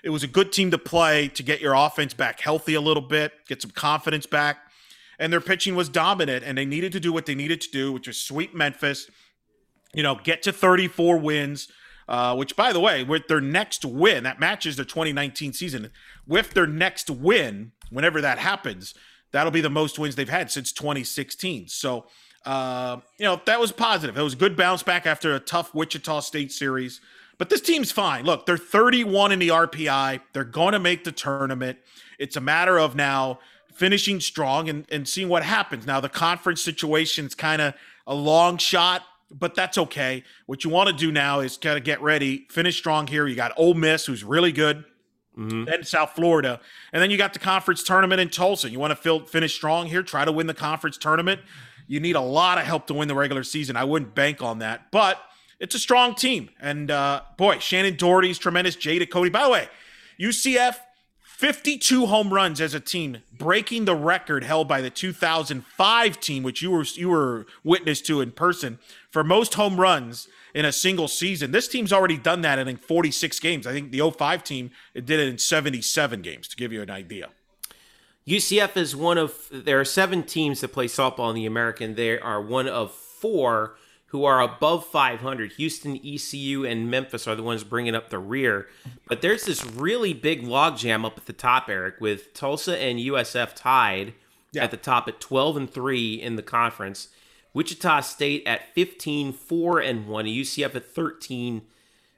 It 0.03 0.11
was 0.11 0.25
a 0.25 0.27
good 0.27 0.53
team 0.53 0.73
to 0.73 0.79
play 0.79 1.29
to 1.29 1.43
get 1.43 1.61
your 1.61 1.75
offense 1.75 2.15
back 2.15 2.41
healthy 2.41 2.75
a 2.75 2.81
little 2.81 3.03
bit, 3.03 3.33
get 3.47 3.63
some 3.63 3.71
confidence 3.71 4.27
back. 4.27 4.59
And 5.21 5.33
their 5.33 5.41
pitching 5.41 5.75
was 5.75 5.89
dominant, 5.89 6.45
and 6.45 6.57
they 6.57 6.65
needed 6.65 6.93
to 6.93 7.01
do 7.01 7.13
what 7.13 7.27
they 7.27 7.35
needed 7.35 7.61
to 7.63 7.71
do, 7.71 7.93
which 7.93 8.07
was 8.07 8.17
sweep 8.17 8.55
Memphis, 8.55 9.11
you 9.93 10.03
know, 10.03 10.17
get 10.17 10.43
to 10.43 10.53
34 10.53 11.19
wins. 11.19 11.69
Uh, 12.09 12.35
which, 12.35 12.57
by 12.57 12.73
the 12.73 12.81
way, 12.81 13.05
with 13.05 13.29
their 13.29 13.41
next 13.41 13.85
win, 13.85 14.25
that 14.25 14.41
matches 14.41 14.77
their 14.77 14.85
2019 14.87 15.53
season. 15.53 15.91
With 16.27 16.55
their 16.55 16.67
next 16.67 17.11
win, 17.11 17.73
whenever 17.91 18.23
that 18.23 18.39
happens, 18.39 18.95
that'll 19.33 19.53
be 19.53 19.61
the 19.61 19.71
most 19.71 19.99
wins 19.99 20.17
they've 20.17 20.29
had 20.29 20.51
since 20.51 20.73
2016. 20.73 21.69
So, 21.69 22.07
uh, 22.45 22.99
you 23.19 23.25
know, 23.25 23.41
that 23.47 23.61
was 23.61 23.73
positive. 23.73 24.17
It 24.17 24.23
was 24.23 24.35
a 24.35 24.37
good 24.37 24.57
bounce 24.57 24.83
back 24.83 25.07
after 25.07 25.35
a 25.35 25.41
tough 25.41 25.75
Wichita 25.75 26.21
State 26.21 26.53
series. 26.53 27.01
But 27.37 27.51
this 27.51 27.61
team's 27.61 27.93
fine. 27.93 28.25
Look, 28.25 28.47
they're 28.47 28.57
31 28.57 29.33
in 29.33 29.39
the 29.39 29.49
RPI. 29.49 30.21
They're 30.33 30.45
going 30.45 30.73
to 30.73 30.81
make 30.81 31.05
the 31.05 31.13
tournament. 31.13 31.79
It's 32.19 32.37
a 32.37 32.41
matter 32.41 32.79
of 32.79 32.97
now 32.97 33.39
finishing 33.73 34.19
strong 34.19 34.69
and, 34.69 34.85
and 34.91 35.09
seeing 35.09 35.29
what 35.29 35.45
happens. 35.45 35.87
Now, 35.87 36.01
the 36.01 36.09
conference 36.09 36.61
situation 36.61 37.27
is 37.27 37.35
kind 37.37 37.63
of 37.63 37.75
a 38.09 38.15
long 38.15 38.59
shot, 38.59 39.03
but 39.31 39.55
that's 39.55 39.79
okay. 39.79 40.25
What 40.47 40.65
you 40.65 40.71
want 40.71 40.89
to 40.89 40.97
do 40.97 41.13
now 41.13 41.39
is 41.41 41.57
kind 41.57 41.79
of 41.79 41.85
get 41.85 42.03
ready, 42.03 42.47
finish 42.51 42.77
strong 42.77 43.07
here. 43.07 43.29
You 43.29 43.37
got 43.37 43.53
Ole 43.57 43.75
Miss, 43.75 44.07
who's 44.07 44.25
really 44.25 44.51
good 44.51 44.85
then 45.39 45.85
South 45.85 46.13
Florida, 46.17 46.61
and 46.93 47.01
then 47.01 47.11
you 47.11 47.17
got 47.17 47.33
the 47.33 47.39
conference 47.39 47.85
tournament 47.85 48.21
in 48.21 48.29
Tulsa. 48.29 48.69
You 48.71 48.81
want 48.81 49.01
to 49.01 49.21
finish 49.21 49.55
strong 49.55 49.87
here, 49.87 50.03
try 50.03 50.25
to 50.25 50.33
win 50.33 50.49
the 50.49 50.55
conference 50.55 50.99
tournament. 50.99 51.41
You 51.87 52.01
need 52.01 52.17
a 52.17 52.21
lot 52.21 52.59
of 52.59 52.65
help 52.65 52.89
to 52.89 52.95
win 52.95 53.09
the 53.09 53.15
regular 53.15 53.45
season. 53.45 53.77
I 53.77 53.85
wouldn't 53.85 54.15
bank 54.15 54.43
on 54.43 54.59
that, 54.59 54.91
but 54.91 55.23
it's 55.61 55.75
a 55.75 55.79
strong 55.79 56.15
team. 56.15 56.51
And 56.61 56.91
uh, 56.91 57.23
boy, 57.37 57.59
Shannon 57.61 57.97
Doherty's 57.97 58.39
tremendous. 58.39 58.77
Jada 58.77 59.09
Cody. 59.09 59.31
By 59.31 59.45
the 59.45 59.51
way, 59.51 59.69
UCF 60.21 60.77
52 61.23 62.07
home 62.07 62.35
runs 62.35 62.61
as 62.61 62.75
a 62.75 62.81
team, 62.81 63.19
breaking 63.33 63.85
the 63.85 63.95
record 63.95 64.43
held 64.43 64.67
by 64.67 64.81
the 64.81 64.91
2005 64.91 66.21
team, 66.21 66.43
which 66.43 66.63
you 66.63 66.73
were 66.73 66.83
you 66.83 67.11
were 67.11 67.47
witness 67.63 68.01
to 68.03 68.21
in 68.21 68.33
person 68.33 68.81
for 69.11 69.23
most 69.23 69.55
home 69.55 69.79
runs 69.79 70.27
in 70.55 70.65
a 70.65 70.73
single 70.73 71.09
season. 71.09 71.51
This 71.53 71.69
team's 71.69 71.93
already 71.93 72.17
done 72.17 72.41
that 72.43 72.59
in 72.59 72.67
I 72.67 72.71
think 72.71 72.81
46 72.81 73.39
games. 73.41 73.67
I 73.67 73.73
think 73.73 73.91
the 73.93 74.11
05 74.11 74.45
team 74.45 74.71
it 74.95 75.07
did 75.07 75.21
it 75.21 75.29
in 75.29 75.39
77 75.39 76.23
games 76.23 76.49
to 76.49 76.57
give 76.57 76.73
you 76.73 76.83
an 76.83 76.91
idea. 76.91 77.29
UCF 78.27 78.77
is 78.77 78.95
one 78.95 79.17
of 79.17 79.49
there 79.51 79.81
are 79.81 79.85
seven 79.85 80.23
teams 80.23 80.61
that 80.61 80.69
play 80.73 80.87
softball 80.87 81.31
in 81.31 81.35
the 81.37 81.47
American. 81.47 81.95
They 81.95 82.19
are 82.19 82.41
one 82.43 82.69
of 82.69 82.93
four 82.93 83.77
who 84.07 84.25
are 84.25 84.41
above 84.41 84.87
500. 84.87 85.53
Houston, 85.53 85.99
ECU, 86.03 86.65
and 86.65 86.91
Memphis 86.91 87.27
are 87.29 87.35
the 87.35 87.43
ones 87.43 87.63
bringing 87.65 87.95
up 87.95 88.09
the 88.09 88.19
rear. 88.19 88.67
But 89.07 89.21
there's 89.21 89.45
this 89.45 89.65
really 89.67 90.15
big 90.15 90.43
logjam 90.45 91.05
up 91.05 91.19
at 91.19 91.27
the 91.27 91.33
top, 91.35 91.69
Eric, 91.69 91.97
with 92.01 92.33
Tulsa 92.33 92.79
and 92.79 92.99
USF 92.99 93.55
tied 93.55 94.15
Yeah. 94.53 94.65
at 94.65 94.71
the 94.71 94.79
top 94.79 95.09
at 95.09 95.21
12 95.21 95.57
and 95.59 95.71
3 95.71 96.15
in 96.15 96.37
the 96.37 96.43
conference. 96.43 97.09
Wichita 97.59 98.01
State 98.03 98.45
at 98.47 98.73
15 98.75 99.33
4 99.33 99.81
and 99.81 100.07
1, 100.07 100.27
and 100.27 100.35
UCF 100.35 100.77
at 100.77 100.85
13 100.95 101.63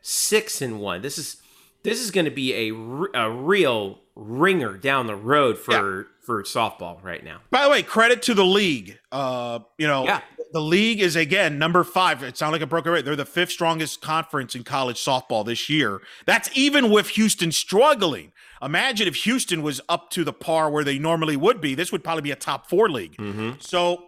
6 0.02 0.62
and 0.62 0.80
1. 0.80 1.02
This 1.02 1.16
is 1.18 1.36
this 1.82 1.98
is 1.98 2.10
going 2.10 2.26
to 2.26 2.30
be 2.30 2.52
a, 2.54 2.74
a 3.18 3.30
real 3.30 4.00
ringer 4.14 4.76
down 4.76 5.06
the 5.06 5.16
road 5.16 5.56
for 5.56 6.08
for 6.22 6.42
softball 6.42 7.02
right 7.02 7.24
now. 7.24 7.40
By 7.50 7.64
the 7.64 7.70
way, 7.70 7.82
credit 7.82 8.20
to 8.24 8.34
the 8.34 8.44
league. 8.44 8.98
Uh, 9.10 9.60
you 9.78 9.86
know, 9.86 10.04
Yeah. 10.04 10.20
the 10.52 10.60
league 10.60 11.00
is 11.00 11.16
again 11.16 11.58
number 11.58 11.84
five. 11.84 12.22
It 12.22 12.36
sounds 12.36 12.52
like 12.52 12.60
a 12.60 12.66
broken 12.66 12.92
rate. 12.92 13.06
They're 13.06 13.16
the 13.16 13.24
fifth 13.24 13.50
strongest 13.52 14.02
conference 14.02 14.54
in 14.54 14.62
college 14.62 15.02
softball 15.02 15.44
this 15.46 15.70
year. 15.70 16.02
That's 16.26 16.50
even 16.54 16.90
with 16.90 17.08
Houston 17.10 17.50
struggling. 17.50 18.32
Imagine 18.62 19.08
if 19.08 19.14
Houston 19.24 19.62
was 19.62 19.80
up 19.88 20.10
to 20.10 20.22
the 20.22 20.34
par 20.34 20.70
where 20.70 20.84
they 20.84 20.98
normally 20.98 21.34
would 21.34 21.62
be. 21.62 21.74
This 21.74 21.90
would 21.92 22.04
probably 22.04 22.20
be 22.20 22.30
a 22.30 22.36
top 22.36 22.68
four 22.68 22.90
league. 22.90 23.16
So, 23.58 24.04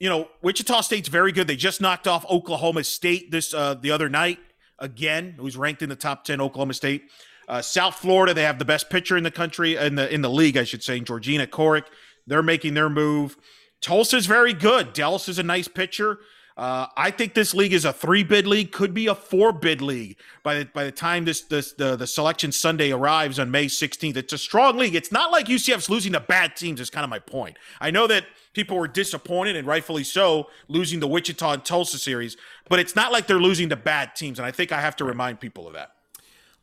you 0.00 0.08
know, 0.08 0.28
Wichita 0.42 0.80
State's 0.80 1.08
very 1.08 1.30
good. 1.30 1.46
They 1.46 1.56
just 1.56 1.80
knocked 1.80 2.08
off 2.08 2.28
Oklahoma 2.28 2.82
State 2.82 3.30
this 3.30 3.54
uh, 3.54 3.74
the 3.74 3.92
other 3.92 4.08
night 4.08 4.38
again. 4.78 5.34
Who's 5.38 5.56
ranked 5.56 5.82
in 5.82 5.90
the 5.90 5.96
top 5.96 6.24
ten? 6.24 6.40
Oklahoma 6.40 6.74
State. 6.74 7.04
Uh, 7.46 7.60
South 7.60 7.96
Florida, 7.96 8.32
they 8.32 8.44
have 8.44 8.58
the 8.58 8.64
best 8.64 8.90
pitcher 8.90 9.16
in 9.16 9.24
the 9.24 9.30
country 9.30 9.76
in 9.76 9.96
the 9.96 10.12
in 10.12 10.22
the 10.22 10.30
league, 10.30 10.56
I 10.56 10.64
should 10.64 10.82
say, 10.82 10.98
Georgina 11.00 11.46
Corrick. 11.46 11.84
They're 12.26 12.42
making 12.42 12.74
their 12.74 12.88
move. 12.88 13.36
Tulsa's 13.80 14.26
very 14.26 14.54
good. 14.54 14.92
Dallas 14.92 15.28
is 15.28 15.38
a 15.38 15.42
nice 15.42 15.68
pitcher. 15.68 16.18
Uh, 16.56 16.86
I 16.96 17.10
think 17.10 17.34
this 17.34 17.54
league 17.54 17.72
is 17.72 17.84
a 17.84 17.92
three 17.92 18.22
bid 18.22 18.46
league, 18.46 18.72
could 18.72 18.92
be 18.92 19.06
a 19.06 19.14
four 19.14 19.52
bid 19.52 19.80
league 19.80 20.16
by 20.42 20.56
the 20.56 20.64
by 20.66 20.84
the 20.84 20.92
time 20.92 21.24
this 21.24 21.42
this 21.42 21.72
the, 21.72 21.96
the 21.96 22.06
selection 22.06 22.52
Sunday 22.52 22.90
arrives 22.90 23.38
on 23.38 23.50
May 23.50 23.66
16th. 23.66 24.16
It's 24.16 24.32
a 24.32 24.38
strong 24.38 24.78
league. 24.78 24.94
It's 24.94 25.12
not 25.12 25.30
like 25.30 25.46
UCF's 25.46 25.90
losing 25.90 26.12
to 26.12 26.20
bad 26.20 26.56
teams. 26.56 26.80
Is 26.80 26.88
kind 26.88 27.04
of 27.04 27.10
my 27.10 27.18
point. 27.18 27.58
I 27.80 27.90
know 27.90 28.06
that 28.06 28.24
people 28.52 28.76
were 28.76 28.88
disappointed 28.88 29.56
and 29.56 29.66
rightfully 29.66 30.04
so 30.04 30.48
losing 30.68 31.00
the 31.00 31.06
Wichita 31.08 31.52
and 31.52 31.64
Tulsa 31.64 31.98
series, 31.98 32.36
but 32.68 32.78
it's 32.78 32.96
not 32.96 33.12
like 33.12 33.26
they're 33.26 33.40
losing 33.40 33.68
to 33.68 33.76
bad 33.76 34.14
teams. 34.16 34.38
And 34.38 34.46
I 34.46 34.50
think 34.50 34.72
I 34.72 34.80
have 34.80 34.96
to 34.96 35.04
remind 35.04 35.40
people 35.40 35.66
of 35.66 35.74
that. 35.74 35.92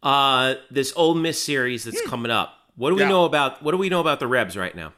Uh, 0.04 0.56
this 0.70 0.94
Ole 0.96 1.16
Miss 1.16 1.42
series 1.42 1.84
that's 1.84 2.02
coming 2.08 2.32
up. 2.32 2.54
What 2.76 2.90
do 2.92 2.96
we 2.96 3.02
Yeah. 3.02 3.10
know 3.10 3.26
about 3.26 3.64
what 3.64 3.72
do 3.72 3.78
we 3.78 3.90
know 3.90 4.00
about 4.02 4.20
the 4.20 4.28
Rebs 4.28 4.56
right 4.56 4.76
now? 4.76 4.94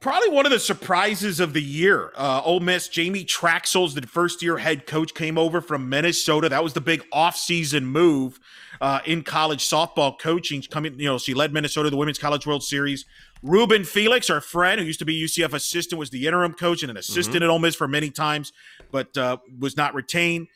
Probably 0.00 0.30
one 0.30 0.46
of 0.46 0.50
the 0.50 0.58
surprises 0.58 1.38
of 1.38 1.52
the 1.52 1.62
year. 1.62 2.12
Uh, 2.16 2.42
Ole 2.44 2.58
Miss, 2.58 2.88
Jamie 2.88 3.24
Trachsel's, 3.24 3.94
the 3.94 4.04
first 4.04 4.42
year 4.42 4.58
head 4.58 4.84
coach, 4.84 5.14
came 5.14 5.38
over 5.38 5.60
from 5.60 5.88
Minnesota. 5.88 6.48
That 6.48 6.64
was 6.64 6.72
the 6.72 6.80
big 6.80 7.08
offseason 7.12 7.84
move 7.84 8.40
uh, 8.80 8.98
in 9.06 9.22
college 9.22 9.60
softball 9.68 10.18
coaching. 10.18 10.60
Coming, 10.62 10.98
you 10.98 11.06
know, 11.06 11.18
she 11.18 11.34
led 11.34 11.52
Minnesota 11.52 11.86
to 11.86 11.90
the 11.90 11.96
Women's 11.96 12.18
College 12.18 12.44
World 12.48 12.64
Series. 12.64 13.04
Ruben 13.42 13.84
Felix, 13.84 14.30
our 14.30 14.40
friend 14.40 14.80
who 14.80 14.86
used 14.86 15.00
to 15.00 15.04
be 15.04 15.20
UCF 15.20 15.52
assistant, 15.52 15.98
was 15.98 16.10
the 16.10 16.26
interim 16.26 16.54
coach 16.54 16.82
and 16.82 16.90
an 16.90 16.96
assistant 16.96 17.42
at 17.42 17.50
Ole 17.50 17.58
Miss 17.58 17.74
for 17.74 17.88
many 17.88 18.10
times, 18.10 18.52
but 18.92 19.16
uh, 19.16 19.38
was 19.58 19.76
not 19.76 19.94
retained. 19.94 20.46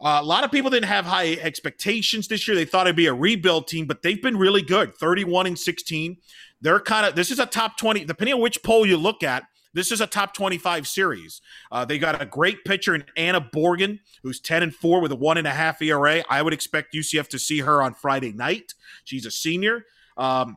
Uh, 0.00 0.20
a 0.20 0.24
lot 0.24 0.44
of 0.44 0.52
people 0.52 0.70
didn't 0.70 0.86
have 0.86 1.04
high 1.04 1.32
expectations 1.32 2.28
this 2.28 2.46
year. 2.46 2.54
They 2.54 2.64
thought 2.64 2.86
it'd 2.86 2.94
be 2.94 3.06
a 3.06 3.14
rebuild 3.14 3.66
team, 3.66 3.86
but 3.86 4.02
they've 4.02 4.22
been 4.22 4.36
really 4.36 4.62
good 4.62 4.94
31 4.94 5.48
and 5.48 5.58
16. 5.58 6.16
They're 6.60 6.78
kind 6.78 7.06
of, 7.06 7.16
this 7.16 7.32
is 7.32 7.40
a 7.40 7.46
top 7.46 7.76
20, 7.76 8.04
depending 8.04 8.34
on 8.34 8.40
which 8.40 8.62
poll 8.62 8.86
you 8.86 8.96
look 8.96 9.24
at, 9.24 9.44
this 9.74 9.90
is 9.90 10.00
a 10.00 10.06
top 10.06 10.34
25 10.34 10.86
series. 10.86 11.40
Uh, 11.70 11.84
they 11.84 11.98
got 11.98 12.22
a 12.22 12.26
great 12.26 12.64
pitcher 12.64 12.94
in 12.94 13.04
Anna 13.16 13.40
Borgen, 13.40 13.98
who's 14.22 14.40
10 14.40 14.62
and 14.62 14.74
4 14.74 15.00
with 15.00 15.12
a 15.12 15.16
one 15.16 15.38
and 15.38 15.46
a 15.46 15.52
half 15.52 15.82
ERA. 15.82 16.24
I 16.28 16.42
would 16.42 16.52
expect 16.52 16.94
UCF 16.94 17.28
to 17.28 17.38
see 17.38 17.60
her 17.60 17.82
on 17.82 17.94
Friday 17.94 18.32
night. 18.32 18.74
She's 19.04 19.26
a 19.26 19.30
senior. 19.30 19.84
Um, 20.16 20.56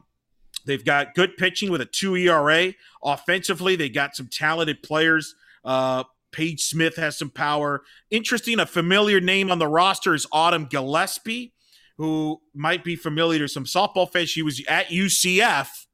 They've 0.65 0.83
got 0.83 1.15
good 1.15 1.38
pitching 1.38 1.71
with 1.71 1.81
a 1.81 1.85
two 1.85 2.15
ERA. 2.15 2.73
Offensively, 3.03 3.75
they 3.75 3.89
got 3.89 4.15
some 4.15 4.27
talented 4.27 4.83
players. 4.83 5.35
Uh, 5.63 6.03
Paige 6.31 6.63
Smith 6.63 6.95
has 6.95 7.17
some 7.17 7.29
power. 7.29 7.83
Interesting, 8.09 8.59
a 8.59 8.65
familiar 8.65 9.19
name 9.19 9.51
on 9.51 9.59
the 9.59 9.67
roster 9.67 10.13
is 10.13 10.25
Autumn 10.31 10.65
Gillespie, 10.65 11.53
who 11.97 12.41
might 12.53 12.83
be 12.83 12.95
familiar 12.95 13.39
to 13.39 13.47
some 13.47 13.65
softball 13.65 14.11
fans. 14.11 14.29
She 14.29 14.41
was 14.41 14.63
at 14.67 14.88
UCF 14.88 15.85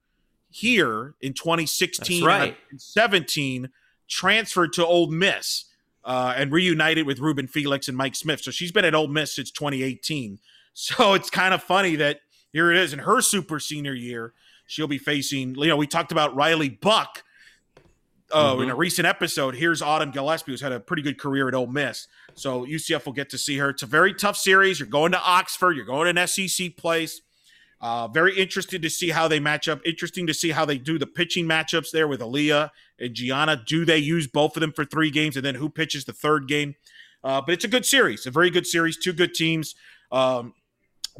here 0.49 1.15
in 1.21 1.33
2016 1.33 2.21
That's 2.21 2.27
right. 2.27 2.57
and 2.69 2.81
17, 2.81 3.69
transferred 4.07 4.73
to 4.73 4.85
Ole 4.85 5.07
Miss 5.07 5.65
uh, 6.05 6.33
and 6.37 6.51
reunited 6.51 7.05
with 7.05 7.19
Ruben 7.19 7.47
Felix 7.47 7.87
and 7.87 7.97
Mike 7.97 8.15
Smith. 8.15 8.41
So 8.41 8.51
she's 8.51 8.71
been 8.71 8.85
at 8.85 8.95
Ole 8.95 9.07
Miss 9.07 9.35
since 9.35 9.51
2018. 9.51 10.39
So 10.79 11.15
it's 11.15 11.31
kind 11.31 11.55
of 11.55 11.63
funny 11.63 11.95
that 11.95 12.19
here 12.53 12.71
it 12.71 12.77
is 12.77 12.93
in 12.93 12.99
her 12.99 13.19
super 13.19 13.59
senior 13.59 13.95
year. 13.95 14.33
She'll 14.67 14.87
be 14.87 14.97
facing, 14.97 15.55
you 15.55 15.67
know, 15.67 15.77
we 15.77 15.87
talked 15.87 16.11
about 16.11 16.35
Riley 16.35 16.69
Buck 16.69 17.23
uh, 18.31 18.57
in 18.61 18.69
a 18.69 18.75
recent 18.75 19.07
episode. 19.07 19.55
Here's 19.55 19.81
Autumn 19.81 20.11
Gillespie, 20.11 20.51
who's 20.51 20.61
had 20.61 20.71
a 20.71 20.79
pretty 20.79 21.01
good 21.01 21.17
career 21.17 21.47
at 21.47 21.55
Ole 21.55 21.67
Miss. 21.67 22.07
So 22.35 22.65
UCF 22.65 23.05
will 23.05 23.13
get 23.13 23.29
to 23.31 23.37
see 23.37 23.57
her. 23.57 23.69
It's 23.69 23.83
a 23.83 23.87
very 23.87 24.13
tough 24.13 24.37
series. 24.37 24.79
You're 24.79 24.89
going 24.89 25.13
to 25.13 25.21
Oxford, 25.21 25.75
you're 25.75 25.85
going 25.85 26.13
to 26.13 26.21
an 26.21 26.27
SEC 26.27 26.75
place. 26.77 27.21
Uh, 27.79 28.07
very 28.07 28.35
interested 28.35 28.81
to 28.81 28.89
see 28.89 29.09
how 29.09 29.27
they 29.27 29.39
match 29.39 29.67
up. 29.67 29.79
Interesting 29.85 30.25
to 30.27 30.33
see 30.33 30.49
how 30.49 30.65
they 30.65 30.77
do 30.77 30.97
the 30.97 31.05
pitching 31.05 31.45
matchups 31.45 31.91
there 31.91 32.07
with 32.07 32.21
Aaliyah 32.21 32.71
and 32.99 33.13
Gianna. 33.13 33.61
Do 33.65 33.85
they 33.85 33.99
use 33.99 34.27
both 34.27 34.57
of 34.57 34.61
them 34.61 34.73
for 34.73 34.83
three 34.83 35.11
games 35.11 35.35
and 35.35 35.45
then 35.45 35.55
who 35.55 35.69
pitches 35.69 36.05
the 36.05 36.13
third 36.13 36.47
game? 36.47 36.75
Uh, 37.23 37.41
but 37.41 37.53
it's 37.53 37.65
a 37.65 37.67
good 37.67 37.85
series, 37.85 38.25
a 38.25 38.31
very 38.31 38.49
good 38.49 38.65
series, 38.65 38.97
two 38.97 39.13
good 39.13 39.33
teams. 39.33 39.75
Um, 40.11 40.53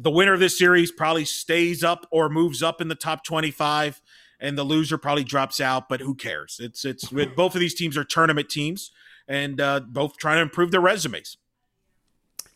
the 0.00 0.10
winner 0.10 0.32
of 0.32 0.40
this 0.40 0.58
series 0.58 0.90
probably 0.92 1.24
stays 1.24 1.82
up 1.82 2.06
or 2.10 2.28
moves 2.28 2.62
up 2.62 2.80
in 2.80 2.88
the 2.88 2.94
top 2.94 3.24
25 3.24 4.00
and 4.40 4.56
the 4.56 4.62
loser 4.64 4.96
probably 4.98 5.24
drops 5.24 5.60
out 5.60 5.88
but 5.88 6.00
who 6.00 6.14
cares 6.14 6.58
it's 6.62 6.84
it's 6.84 7.08
both 7.36 7.54
of 7.54 7.60
these 7.60 7.74
teams 7.74 7.96
are 7.96 8.04
tournament 8.04 8.48
teams 8.48 8.90
and 9.26 9.60
uh, 9.60 9.80
both 9.80 10.16
trying 10.16 10.36
to 10.36 10.42
improve 10.42 10.70
their 10.70 10.80
resumes 10.80 11.36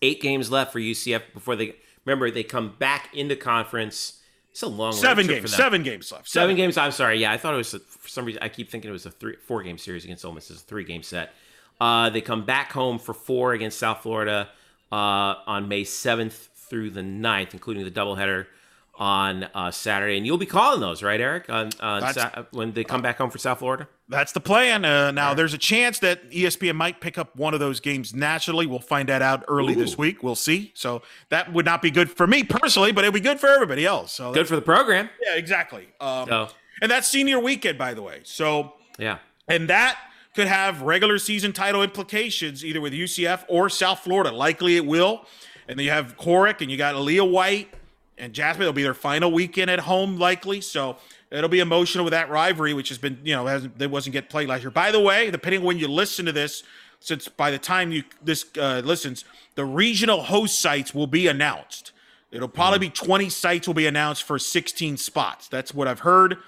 Eight 0.04 0.20
games 0.20 0.50
left 0.50 0.72
for 0.72 0.80
UCF 0.80 1.22
before 1.32 1.54
they 1.54 1.76
remember 2.04 2.28
they 2.30 2.42
come 2.42 2.74
back 2.78 3.14
into 3.14 3.36
conference 3.36 4.20
It's 4.50 4.62
a 4.62 4.66
long 4.66 4.92
Seven 4.92 5.28
games. 5.28 5.42
for 5.42 5.48
them. 5.48 5.56
Seven 5.56 5.82
games 5.84 6.10
left. 6.10 6.28
Seven 6.28 6.56
games. 6.56 6.76
I'm 6.76 6.90
sorry. 6.90 7.20
Yeah, 7.20 7.30
I 7.30 7.36
thought 7.36 7.54
it 7.54 7.58
was 7.58 7.72
a, 7.74 7.78
for 7.78 8.08
some 8.08 8.24
reason. 8.24 8.42
I 8.42 8.48
keep 8.48 8.68
thinking 8.68 8.88
it 8.88 8.92
was 8.92 9.06
a 9.06 9.12
three, 9.12 9.36
four 9.46 9.62
game 9.62 9.78
series 9.78 10.04
against 10.04 10.24
Ole 10.24 10.32
Miss. 10.32 10.50
It's 10.50 10.60
a 10.60 10.64
three 10.64 10.82
game 10.82 11.04
set. 11.04 11.34
Uh, 11.80 12.10
they 12.10 12.20
come 12.20 12.44
back 12.44 12.72
home 12.72 12.98
for 12.98 13.14
four 13.14 13.52
against 13.52 13.78
South 13.78 14.02
Florida 14.02 14.48
uh, 14.90 15.34
on 15.46 15.68
May 15.68 15.82
7th 15.84 16.48
through 16.72 16.88
the 16.88 17.02
9th, 17.02 17.52
including 17.52 17.84
the 17.84 17.90
doubleheader 17.90 18.46
on 18.94 19.44
uh, 19.54 19.70
Saturday. 19.70 20.16
And 20.16 20.24
you'll 20.24 20.38
be 20.38 20.46
calling 20.46 20.80
those, 20.80 21.02
right, 21.02 21.20
Eric? 21.20 21.50
On, 21.50 21.68
on 21.80 22.14
Sa- 22.14 22.44
when 22.52 22.72
they 22.72 22.82
come 22.82 23.02
back 23.02 23.18
home 23.18 23.28
for 23.28 23.36
South 23.36 23.58
Florida. 23.58 23.86
That's 24.08 24.32
the 24.32 24.40
plan. 24.40 24.86
Uh, 24.86 25.10
now, 25.10 25.34
there's 25.34 25.52
a 25.52 25.58
chance 25.58 25.98
that 25.98 26.30
ESPN 26.30 26.74
might 26.76 27.02
pick 27.02 27.18
up 27.18 27.36
one 27.36 27.52
of 27.52 27.60
those 27.60 27.78
games 27.78 28.14
nationally. 28.14 28.64
We'll 28.66 28.78
find 28.78 29.06
that 29.10 29.20
out 29.20 29.44
early 29.48 29.74
this 29.74 29.98
week. 29.98 30.22
We'll 30.22 30.34
see. 30.34 30.72
So 30.74 31.02
that 31.28 31.52
would 31.52 31.66
not 31.66 31.82
be 31.82 31.90
good 31.90 32.10
for 32.10 32.26
me 32.26 32.42
personally, 32.42 32.90
but 32.92 33.04
it'd 33.04 33.12
be 33.12 33.20
good 33.20 33.38
for 33.38 33.48
everybody 33.48 33.84
else. 33.84 34.12
So 34.14 34.32
Good 34.32 34.48
for 34.48 34.56
the 34.56 34.62
program. 34.62 35.10
yeah, 35.22 35.36
exactly. 35.36 35.88
Um, 36.00 36.26
So 36.28 36.48
And 36.80 36.90
that's 36.90 37.06
senior 37.06 37.38
weekend, 37.38 37.76
by 37.76 37.92
the 37.92 38.02
way. 38.02 38.20
So 38.24 38.74
yeah. 38.98 39.18
and 39.46 39.68
that 39.68 39.98
could 40.34 40.48
have 40.48 40.80
regular 40.80 41.18
season 41.18 41.52
title 41.52 41.82
implications 41.82 42.64
either 42.64 42.80
with 42.80 42.94
UCF 42.94 43.44
or 43.48 43.68
South 43.68 44.00
Florida. 44.00 44.32
Likely 44.32 44.76
it 44.76 44.86
will. 44.86 45.26
And 45.68 45.78
then 45.78 45.84
you 45.84 45.92
have 45.92 46.16
Corrick 46.16 46.60
and 46.60 46.70
you 46.70 46.76
got 46.76 46.94
Aaliyah 46.94 47.30
White 47.30 47.72
and 48.18 48.32
Jasmine. 48.32 48.62
It'll 48.62 48.72
be 48.72 48.82
their 48.82 48.94
final 48.94 49.32
weekend 49.32 49.70
at 49.70 49.80
home, 49.80 50.18
likely. 50.18 50.60
So 50.60 50.96
it'll 51.30 51.48
be 51.48 51.60
emotional 51.60 52.04
with 52.04 52.12
that 52.12 52.30
rivalry, 52.30 52.74
which 52.74 52.88
has 52.88 52.98
been, 52.98 53.18
you 53.24 53.34
know, 53.34 53.46
hasn't 53.46 53.78
that 53.78 53.90
wasn't 53.90 54.12
get 54.12 54.28
played 54.28 54.48
last 54.48 54.62
year. 54.62 54.70
By 54.70 54.90
the 54.90 55.00
way, 55.00 55.30
depending 55.30 55.60
on 55.60 55.66
when 55.66 55.78
you 55.78 55.88
listen 55.88 56.26
to 56.26 56.32
this, 56.32 56.62
since 57.00 57.28
by 57.28 57.50
the 57.50 57.58
time 57.58 57.92
you 57.92 58.04
this 58.22 58.46
uh, 58.58 58.82
listens, 58.84 59.24
the 59.54 59.64
regional 59.64 60.22
host 60.22 60.58
sites 60.58 60.94
will 60.94 61.06
be 61.06 61.26
announced. 61.26 61.92
It'll 62.30 62.48
probably 62.48 62.78
be 62.78 62.88
20 62.88 63.28
sites 63.28 63.66
will 63.66 63.74
be 63.74 63.86
announced 63.86 64.22
for 64.22 64.38
16 64.38 64.96
spots. 64.96 65.48
That's 65.48 65.74
what 65.74 65.86
I've 65.86 66.00
heard. 66.00 66.38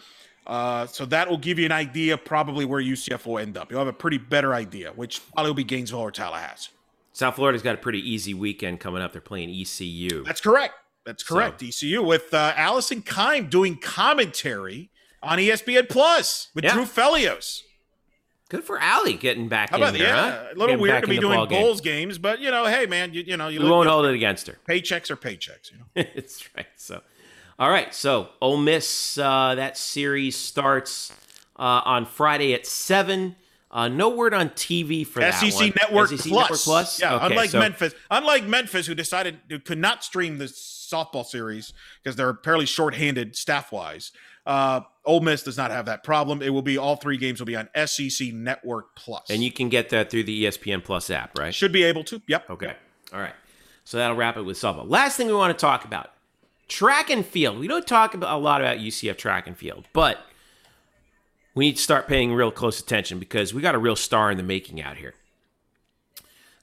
Uh, 0.46 0.86
so 0.86 1.04
that 1.06 1.28
will 1.28 1.38
give 1.38 1.58
you 1.58 1.66
an 1.66 1.72
idea 1.72 2.16
probably 2.16 2.64
where 2.64 2.82
UCF 2.82 3.26
will 3.26 3.38
end 3.38 3.56
up. 3.56 3.70
You'll 3.70 3.80
have 3.80 3.88
a 3.88 3.92
pretty 3.92 4.18
better 4.18 4.54
idea, 4.54 4.92
which 4.92 5.20
probably 5.32 5.50
will 5.50 5.56
be 5.56 5.64
Gainesville 5.64 6.00
or 6.00 6.10
Tallahassee. 6.10 6.70
South 7.14 7.36
Florida's 7.36 7.62
got 7.62 7.74
a 7.76 7.78
pretty 7.78 8.00
easy 8.10 8.34
weekend 8.34 8.80
coming 8.80 9.00
up. 9.00 9.12
They're 9.12 9.20
playing 9.22 9.48
ECU. 9.48 10.24
That's 10.24 10.40
correct. 10.42 10.74
That's 11.06 11.22
correct. 11.22 11.62
ECU 11.62 12.02
with 12.02 12.34
uh, 12.34 12.52
Allison 12.56 13.00
Kime 13.02 13.48
doing 13.48 13.76
commentary 13.78 14.90
on 15.22 15.38
ESPN 15.38 15.88
Plus 15.88 16.48
with 16.54 16.64
Yeah. 16.64 16.72
Drew 16.74 16.84
Felios. 16.84 17.60
Good 18.50 18.64
for 18.64 18.78
Allie 18.78 19.14
getting 19.14 19.48
back 19.48 19.70
How 19.70 19.76
in 19.76 19.82
about 19.82 19.92
there, 19.94 20.02
yeah? 20.08 20.30
huh? 20.30 20.42
A 20.44 20.48
little 20.50 20.66
Getting 20.66 20.80
weird 20.82 21.02
to 21.02 21.08
be 21.08 21.18
doing 21.18 21.36
ball 21.36 21.46
game. 21.46 21.62
bowls 21.62 21.80
games, 21.80 22.18
but 22.18 22.40
you 22.40 22.50
know, 22.50 22.66
hey 22.66 22.86
man, 22.86 23.14
you, 23.14 23.22
you 23.26 23.36
know, 23.36 23.48
you 23.48 23.60
We 23.62 23.70
won't 23.70 23.88
hold 23.88 24.06
it 24.06 24.14
against 24.14 24.46
her. 24.48 24.58
paychecks 24.68 25.10
are 25.10 25.16
paychecks. 25.16 25.70
You 25.72 25.78
know. 25.78 25.84
That's 26.14 26.48
right. 26.56 26.66
So, 26.76 27.00
all 27.58 27.70
right. 27.70 27.94
So, 27.94 28.28
Ole 28.42 28.58
Miss, 28.58 29.16
uh, 29.18 29.54
that 29.54 29.78
series 29.78 30.36
starts 30.36 31.10
uh, 31.58 31.62
on 31.84 32.04
Friday 32.06 32.52
at 32.54 32.66
seven. 32.66 33.36
Uh, 33.74 33.88
no 33.88 34.09
word 34.09 34.32
on 34.32 34.48
TV 34.51 35.05
for 35.05 35.18
that 35.18 35.34
one. 35.52 35.72
Network 35.74 36.09
SEC 36.10 36.20
Plus. 36.20 36.42
Network 36.48 36.60
Plus. 36.60 37.01
Yeah, 37.01 37.16
Okay, 37.16 37.26
unlike 37.26 37.51
so- 37.51 37.59
Memphis, 37.59 37.92
unlike 38.09 38.44
Memphis, 38.44 38.86
who 38.86 38.94
decided 38.94 39.40
who 39.51 39.59
could 39.59 39.78
not 39.78 40.05
stream 40.05 40.38
the 40.38 40.44
softball 40.44 41.26
series 41.26 41.72
because 42.02 42.14
they're 42.14 42.38
fairly 42.44 42.66
short-handed 42.66 43.34
staff-wise. 43.34 44.12
Uh, 44.46 44.82
Ole 45.05 45.20
Miss 45.20 45.42
does 45.42 45.56
not 45.56 45.70
have 45.72 45.86
that 45.86 46.05
problem. 46.05 46.40
It 46.40 46.51
will 46.51 46.62
be 46.62 46.78
all 46.78 46.96
three 46.96 47.16
games 47.16 47.40
will 47.40 47.46
be 47.46 47.56
on 47.56 47.68
SEC 47.86 48.32
Network 48.32 48.94
Plus, 48.94 49.28
and 49.28 49.42
you 49.42 49.51
can 49.51 49.68
get 49.68 49.88
that 49.88 50.09
through 50.10 50.24
the 50.24 50.44
ESPN 50.44 50.84
Plus 50.84 51.10
app, 51.10 51.36
right? 51.38 51.52
should 51.52 51.72
be 51.72 51.82
able 51.82 52.05
to. 52.05 52.22
Yep. 52.28 52.51
Okay. 52.51 52.74
All 53.12 53.20
right. 53.20 53.34
So 53.84 53.96
that'll 53.98 54.16
wrap 54.16 54.36
it 54.36 54.42
with 54.42 54.56
softball. 54.56 54.88
Last 54.88 55.16
thing 55.16 55.26
we 55.26 55.34
want 55.34 55.56
to 55.56 55.60
talk 55.60 55.84
about 55.84 56.10
track 56.68 57.10
and 57.10 57.24
field. 57.26 57.59
We 57.59 57.66
don't 57.66 57.86
talk 57.86 58.14
about, 58.14 58.34
a 58.34 58.38
lot 58.38 58.60
about 58.60 58.78
UCF 58.78 59.16
track 59.18 59.46
and 59.46 59.56
field, 59.56 59.86
but 59.92 60.18
we 61.55 61.66
need 61.66 61.76
to 61.76 61.82
start 61.82 62.09
paying 62.09 62.32
real 62.32 62.51
close 62.51 62.81
attention 62.81 63.18
because 63.18 63.55
we 63.55 63.62
got 63.62 63.74
a 63.74 63.78
real 63.78 63.97
star 63.97 64.31
in 64.31 64.36
the 64.36 64.43
making 64.43 64.82
out 64.82 64.97
here. 64.97 65.14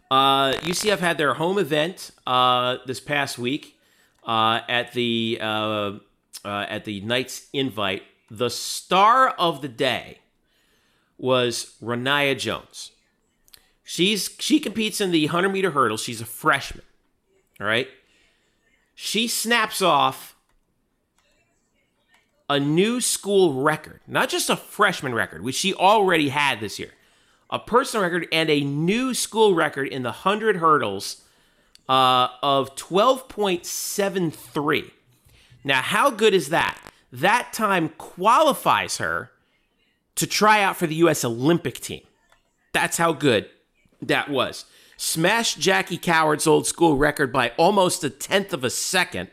Uh, 0.10 0.54
UCF 0.56 1.00
had 1.00 1.18
their 1.18 1.36
home 1.36 1.58
event 1.58 2.12
uh, 2.28 2.78
this 2.86 3.00
past 3.00 3.40
week 3.40 3.78
uh, 4.26 4.60
at 4.68 4.92
the 4.92 5.38
uh, 5.42 5.94
uh, 6.44 6.66
at 6.68 6.84
the 6.84 7.00
Knights 7.02 7.48
Invite. 7.54 8.04
The 8.30 8.50
star 8.50 9.30
of 9.30 9.62
the 9.62 9.70
day 9.70 10.20
was 11.18 11.76
Renaya 11.82 12.38
Jones. 12.38 12.92
She's 13.84 14.36
she 14.40 14.60
competes 14.60 15.00
in 15.00 15.12
the 15.12 15.26
100 15.28 15.50
meter 15.50 15.72
hurdle. 15.72 15.98
She's 15.98 16.20
a 16.20 16.26
freshman. 16.26 16.84
All 17.60 17.68
right. 17.68 17.88
She 18.96 19.28
snaps 19.28 19.82
off 19.82 20.31
a 22.52 22.60
new 22.60 23.00
school 23.00 23.64
record, 23.64 24.02
not 24.06 24.28
just 24.28 24.50
a 24.50 24.58
freshman 24.58 25.16
record, 25.16 25.42
which 25.42 25.56
she 25.56 25.74
already 25.74 26.28
had 26.28 26.60
this 26.60 26.78
year, 26.78 26.92
a 27.50 27.58
personal 27.58 28.04
record 28.04 28.28
and 28.30 28.50
a 28.50 28.60
new 28.60 29.14
school 29.14 29.56
record 29.56 29.88
in 29.88 30.04
the 30.04 30.10
100 30.10 30.58
hurdles 30.58 31.24
uh, 31.88 32.28
of 32.44 32.76
12.73. 32.76 34.92
Now, 35.64 35.82
how 35.82 36.12
good 36.12 36.34
is 36.34 36.50
that? 36.50 36.78
That 37.14 37.54
time 37.54 37.88
qualifies 37.98 38.98
her 38.98 39.32
to 40.16 40.28
try 40.28 40.62
out 40.62 40.76
for 40.76 40.88
the 40.88 40.96
U.S. 40.96 41.24
Olympic 41.24 41.80
team. 41.80 42.02
That's 42.74 42.98
how 42.98 43.14
good 43.14 43.50
that 44.02 44.30
was. 44.30 44.66
Smashed 44.98 45.58
Jackie 45.58 45.98
Coward's 45.98 46.48
old 46.48 46.68
school 46.68 46.98
record 46.98 47.32
by 47.32 47.54
almost 47.58 48.04
a 48.04 48.10
tenth 48.10 48.52
of 48.52 48.66
a 48.66 48.70
second. 48.70 49.30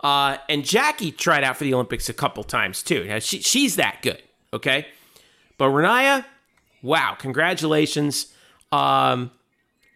Uh, 0.00 0.38
and 0.48 0.64
Jackie 0.64 1.10
tried 1.10 1.42
out 1.44 1.56
for 1.56 1.64
the 1.64 1.74
Olympics 1.74 2.08
a 2.08 2.12
couple 2.12 2.44
times 2.44 2.82
too. 2.82 3.04
Now, 3.04 3.18
she, 3.18 3.40
she's 3.40 3.76
that 3.76 4.00
good, 4.02 4.22
okay? 4.52 4.86
But 5.56 5.66
Renaya, 5.66 6.24
wow, 6.82 7.16
congratulations. 7.18 8.32
Um, 8.70 9.32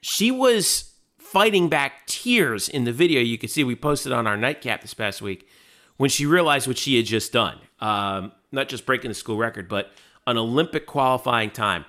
she 0.01 0.31
was 0.31 0.93
fighting 1.19 1.69
back 1.69 2.07
tears 2.07 2.69
in 2.69 2.85
the 2.85 2.93
video 2.93 3.21
you 3.21 3.39
could 3.39 3.51
see 3.51 3.65
we 3.65 3.77
posted 3.77 4.13
on 4.13 4.27
our 4.27 4.37
nightcap 4.37 4.83
this 4.83 4.93
past 4.93 5.23
week 5.23 5.49
when 5.97 6.11
she 6.11 6.27
realized 6.27 6.67
what 6.67 6.77
she 6.77 6.97
had 6.97 7.07
just 7.07 7.33
done. 7.33 7.59
Um, 7.81 8.33
not 8.51 8.69
just 8.69 8.85
breaking 8.85 9.11
the 9.11 9.15
school 9.15 9.37
record, 9.37 9.69
but 9.69 9.93
an 10.27 10.37
Olympic 10.37 10.87
qualifying 10.87 11.51
time. 11.51 11.85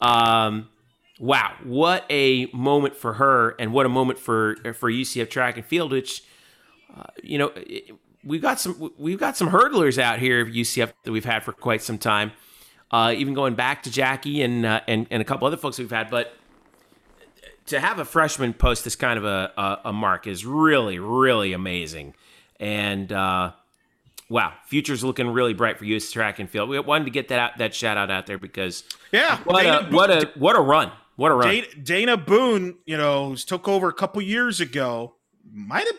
Um, 0.00 0.68
wow, 1.18 1.54
what 1.64 2.04
a 2.10 2.46
moment 2.52 2.96
for 2.96 3.14
her, 3.14 3.54
and 3.58 3.72
what 3.72 3.86
a 3.86 3.88
moment 3.88 4.18
for 4.18 4.56
for 4.74 4.90
UCF 4.90 5.30
track 5.30 5.56
and 5.56 5.64
field, 5.64 5.92
which 5.92 6.22
uh, 6.94 7.04
you 7.22 7.38
know 7.38 7.52
it- 7.56 7.94
we've 8.24 8.42
got 8.42 8.58
some 8.60 8.92
we've 8.98 9.18
got 9.20 9.36
some 9.36 9.48
hurdlers 9.50 9.98
out 9.98 10.18
here 10.18 10.40
of 10.40 10.48
UCF 10.48 10.92
that 11.04 11.12
we've 11.12 11.24
had 11.24 11.42
for 11.44 11.52
quite 11.52 11.82
some 11.82 11.96
time. 11.98 12.32
Uh, 12.90 13.12
even 13.16 13.34
going 13.34 13.54
back 13.54 13.82
to 13.82 13.90
Jackie 13.90 14.42
and, 14.42 14.64
uh, 14.66 14.80
and 14.86 15.06
and 15.10 15.20
a 15.20 15.24
couple 15.24 15.46
other 15.46 15.56
folks 15.56 15.78
we've 15.78 15.90
had, 15.90 16.08
but 16.10 16.32
to 17.66 17.80
have 17.80 17.98
a 17.98 18.04
freshman 18.04 18.52
post 18.52 18.84
this 18.84 18.94
kind 18.96 19.18
of 19.18 19.24
a, 19.24 19.52
a, 19.56 19.78
a 19.86 19.92
mark 19.92 20.26
is 20.26 20.46
really 20.46 20.98
really 20.98 21.52
amazing, 21.52 22.14
and 22.60 23.12
uh, 23.12 23.50
wow, 24.28 24.52
future's 24.66 25.02
looking 25.02 25.28
really 25.28 25.52
bright 25.54 25.78
for 25.78 25.84
US 25.84 26.10
track 26.10 26.38
and 26.38 26.48
field. 26.48 26.68
We 26.68 26.78
wanted 26.78 27.04
to 27.06 27.10
get 27.10 27.28
that 27.28 27.38
out, 27.40 27.58
that 27.58 27.74
shout 27.74 27.96
out 27.96 28.10
out 28.10 28.26
there 28.26 28.38
because 28.38 28.84
Yeah. 29.12 29.38
what 29.44 29.62
Dana 29.62 29.88
a 29.90 29.92
what 29.92 30.10
a 30.10 30.30
what 30.36 30.56
a 30.56 30.60
run, 30.60 30.92
what 31.16 31.32
a 31.32 31.34
run. 31.34 31.48
Dana, 31.48 31.66
Dana 31.82 32.16
Boone, 32.16 32.76
you 32.86 32.96
know, 32.96 33.34
took 33.34 33.66
over 33.68 33.88
a 33.88 33.92
couple 33.92 34.22
years 34.22 34.60
ago, 34.60 35.14
might 35.52 35.86
have 35.86 35.96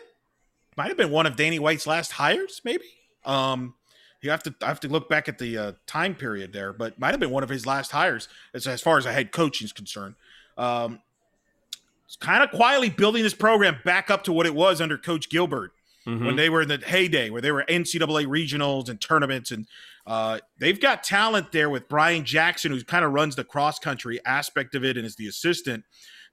might 0.78 0.88
have 0.88 0.96
been 0.96 1.10
one 1.10 1.26
of 1.26 1.36
Danny 1.36 1.58
White's 1.58 1.86
last 1.86 2.12
hires, 2.12 2.62
maybe. 2.64 2.84
Um, 3.24 3.74
you 4.22 4.30
have 4.30 4.42
to 4.44 4.54
I 4.62 4.66
have 4.66 4.80
to 4.80 4.88
look 4.88 5.08
back 5.08 5.28
at 5.28 5.38
the 5.38 5.58
uh, 5.58 5.72
time 5.86 6.14
period 6.14 6.52
there, 6.52 6.72
but 6.72 6.98
might 6.98 7.10
have 7.10 7.20
been 7.20 7.30
one 7.30 7.42
of 7.42 7.48
his 7.48 7.66
last 7.66 7.90
hires 7.90 8.28
as 8.54 8.66
as 8.66 8.80
far 8.80 8.96
as 8.96 9.04
a 9.04 9.12
head 9.12 9.32
coach 9.32 9.60
is 9.60 9.72
concerned. 9.72 10.14
Um, 10.56 11.00
it's 12.06 12.16
kind 12.16 12.42
of 12.42 12.50
quietly 12.50 12.88
building 12.88 13.22
this 13.22 13.34
program 13.34 13.76
back 13.84 14.08
up 14.10 14.24
to 14.24 14.32
what 14.32 14.46
it 14.46 14.54
was 14.54 14.80
under 14.80 14.96
Coach 14.96 15.28
Gilbert 15.28 15.72
Mhm. 16.06 16.24
when 16.24 16.36
they 16.36 16.48
were 16.48 16.62
in 16.62 16.68
the 16.68 16.78
heyday, 16.78 17.28
where 17.28 17.42
they 17.42 17.52
were 17.52 17.64
NCAA 17.68 18.24
regionals 18.24 18.88
and 18.88 18.98
tournaments, 19.00 19.50
and 19.50 19.66
uh, 20.06 20.38
they've 20.58 20.80
got 20.80 21.04
talent 21.04 21.52
there 21.52 21.68
with 21.68 21.86
Brian 21.88 22.24
Jackson, 22.24 22.72
who 22.72 22.82
kind 22.82 23.04
of 23.04 23.12
runs 23.12 23.36
the 23.36 23.44
cross 23.44 23.78
country 23.78 24.18
aspect 24.24 24.74
of 24.74 24.84
it 24.84 24.96
and 24.96 25.04
is 25.04 25.16
the 25.16 25.26
assistant. 25.28 25.84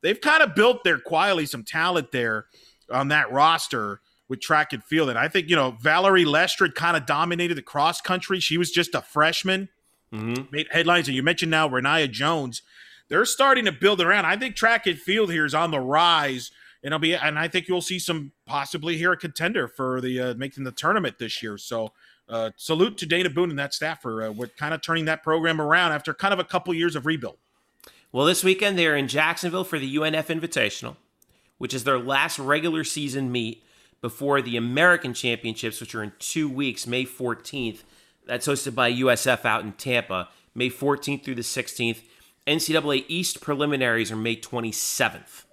They've 0.01 0.21
kind 0.21 0.41
of 0.41 0.55
built 0.55 0.83
there 0.85 0.97
quietly 0.99 1.45
some 1.45 1.63
talent 1.63 2.11
there 2.13 2.45
on 2.89 3.09
that 3.09 3.29
roster 3.31 3.99
with 4.27 4.41
track 4.41 4.73
and 4.73 4.83
field, 4.83 5.09
and 5.09 5.19
I 5.19 5.27
think 5.27 5.49
you 5.49 5.55
know 5.55 5.77
Valerie 5.81 6.25
Lestrade 6.25 6.75
kind 6.75 6.97
of 6.97 7.05
dominated 7.05 7.55
the 7.55 7.61
cross 7.61 8.01
country. 8.01 8.39
She 8.39 8.57
was 8.57 8.71
just 8.71 8.95
a 8.95 9.01
freshman, 9.01 9.69
Mhm. 10.13 10.51
made 10.51 10.67
headlines, 10.71 11.07
and 11.07 11.15
you 11.15 11.23
mentioned 11.23 11.51
now 11.51 11.67
Renaya 11.69 12.09
Jones. 12.09 12.61
They're 13.07 13.25
starting 13.25 13.65
to 13.65 13.71
build 13.71 14.01
around. 14.01 14.25
I 14.25 14.35
think 14.35 14.55
track 14.55 14.87
and 14.87 14.97
field 14.99 15.31
here 15.31 15.45
is 15.45 15.53
on 15.53 15.69
the 15.71 15.79
rise 15.79 16.49
and 16.83 16.93
I'll 16.93 16.99
be 16.99 17.15
and 17.15 17.37
I 17.37 17.47
think 17.47 17.67
you'll 17.67 17.81
see 17.81 17.99
some 17.99 18.31
possibly 18.45 18.95
here 18.97 19.11
a 19.11 19.17
contender 19.17 19.67
for 19.67 19.99
the 20.01 20.19
uh, 20.21 20.33
making 20.35 20.63
the 20.63 20.71
tournament 20.71 21.17
this 21.19 21.41
year. 21.43 21.57
So 21.57 21.93
uh, 22.29 22.51
salute 22.57 22.97
to 22.99 23.05
Dana 23.05 23.29
Boone 23.29 23.49
and 23.49 23.59
that 23.59 23.73
staff 23.73 24.01
for 24.01 24.23
uh, 24.23 24.31
what 24.31 24.55
kind 24.57 24.73
of 24.73 24.81
turning 24.81 25.05
that 25.05 25.21
program 25.23 25.59
around 25.59 25.91
after 25.91 26.13
kind 26.13 26.33
of 26.33 26.39
a 26.39 26.43
couple 26.43 26.73
years 26.73 26.95
of 26.95 27.05
rebuild. 27.05 27.37
Well, 28.11 28.25
this 28.25 28.43
weekend 28.43 28.77
they're 28.77 28.95
in 28.95 29.07
Jacksonville 29.07 29.63
for 29.63 29.77
the 29.79 29.95
UNF 29.97 30.27
Invitational, 30.27 30.95
which 31.57 31.73
is 31.73 31.83
their 31.83 31.99
last 31.99 32.39
regular 32.39 32.83
season 32.83 33.31
meet 33.31 33.63
before 34.01 34.41
the 34.41 34.57
American 34.57 35.13
Championships, 35.13 35.79
which 35.79 35.95
are 35.95 36.03
in 36.03 36.13
two 36.19 36.49
weeks, 36.49 36.85
May 36.85 37.05
14th. 37.05 37.79
That's 38.25 38.47
hosted 38.47 38.75
by 38.75 38.91
USF 38.91 39.45
out 39.45 39.63
in 39.63 39.73
Tampa, 39.73 40.29
May 40.53 40.69
14th 40.69 41.23
through 41.23 41.35
the 41.35 41.41
16th. 41.41 42.01
NCAA 42.47 43.05
East 43.07 43.41
preliminaries 43.41 44.11
are 44.11 44.15
May 44.15 44.35
27th. 44.35 45.43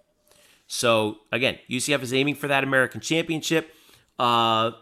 So 0.66 1.18
again, 1.30 1.58
UCF 1.70 2.02
is 2.02 2.14
aiming 2.14 2.34
for 2.34 2.48
that 2.48 2.64
American 2.64 3.00
Championship. 3.00 3.74
Uh, 4.18 4.72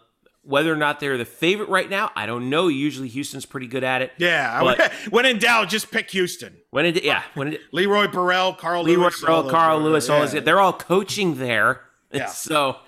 whether 0.42 0.72
or 0.72 0.76
not 0.76 1.00
they're 1.00 1.18
the 1.18 1.24
favorite 1.24 1.68
right 1.68 1.88
now, 1.88 2.10
I 2.16 2.26
don't 2.26 2.48
know. 2.48 2.68
Usually 2.68 3.08
Houston's 3.08 3.44
pretty 3.44 3.66
good 3.66 3.84
at 3.84 4.02
it. 4.02 4.12
Yeah, 4.16 4.90
when 5.10 5.26
in 5.26 5.38
doubt, 5.38 5.68
just 5.68 5.90
pick 5.90 6.10
Houston. 6.10 6.56
When 6.70 6.86
it, 6.86 7.02
yeah, 7.04 7.22
when 7.34 7.54
it, 7.54 7.60
Leroy 7.72 8.08
Burrell, 8.08 8.54
Carl 8.54 8.84
Leroy 8.84 9.02
Lewis, 9.02 9.20
Burrell, 9.20 9.50
Carl 9.50 9.80
Lewis, 9.80 10.08
all 10.08 10.20
yeah. 10.20 10.26
those, 10.26 10.44
they're 10.44 10.60
all 10.60 10.72
coaching 10.72 11.38
there. 11.38 11.82
Yeah. 12.12 12.26
So, 12.30 12.78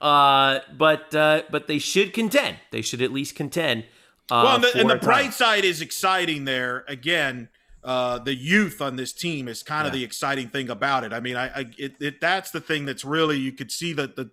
uh, 0.00 0.60
but 0.76 1.14
uh, 1.14 1.42
but 1.50 1.66
they 1.66 1.78
should 1.78 2.12
contend. 2.12 2.56
They 2.70 2.82
should 2.82 3.02
at 3.02 3.12
least 3.12 3.34
contend. 3.34 3.84
Uh, 4.30 4.42
Well, 4.44 4.54
and 4.56 4.64
the, 4.64 4.80
and 4.80 4.90
the 4.90 4.96
bright 4.96 5.34
side 5.34 5.64
is 5.64 5.80
exciting 5.80 6.44
there. 6.44 6.84
Again, 6.88 7.48
uh, 7.82 8.18
the 8.18 8.34
youth 8.34 8.80
on 8.80 8.96
this 8.96 9.12
team 9.12 9.48
is 9.48 9.62
kind 9.62 9.86
of 9.86 9.92
Yeah. 9.92 9.98
the 10.00 10.04
exciting 10.04 10.48
thing 10.48 10.70
about 10.70 11.04
it. 11.04 11.12
I 11.12 11.20
mean, 11.20 11.36
I, 11.36 11.46
I 11.48 11.66
it, 11.78 11.94
it, 12.00 12.20
that's 12.20 12.50
the 12.50 12.60
thing 12.60 12.86
that's 12.86 13.04
really 13.04 13.36
you 13.38 13.52
could 13.52 13.70
see 13.70 13.92
the 13.92 14.06
the 14.06 14.30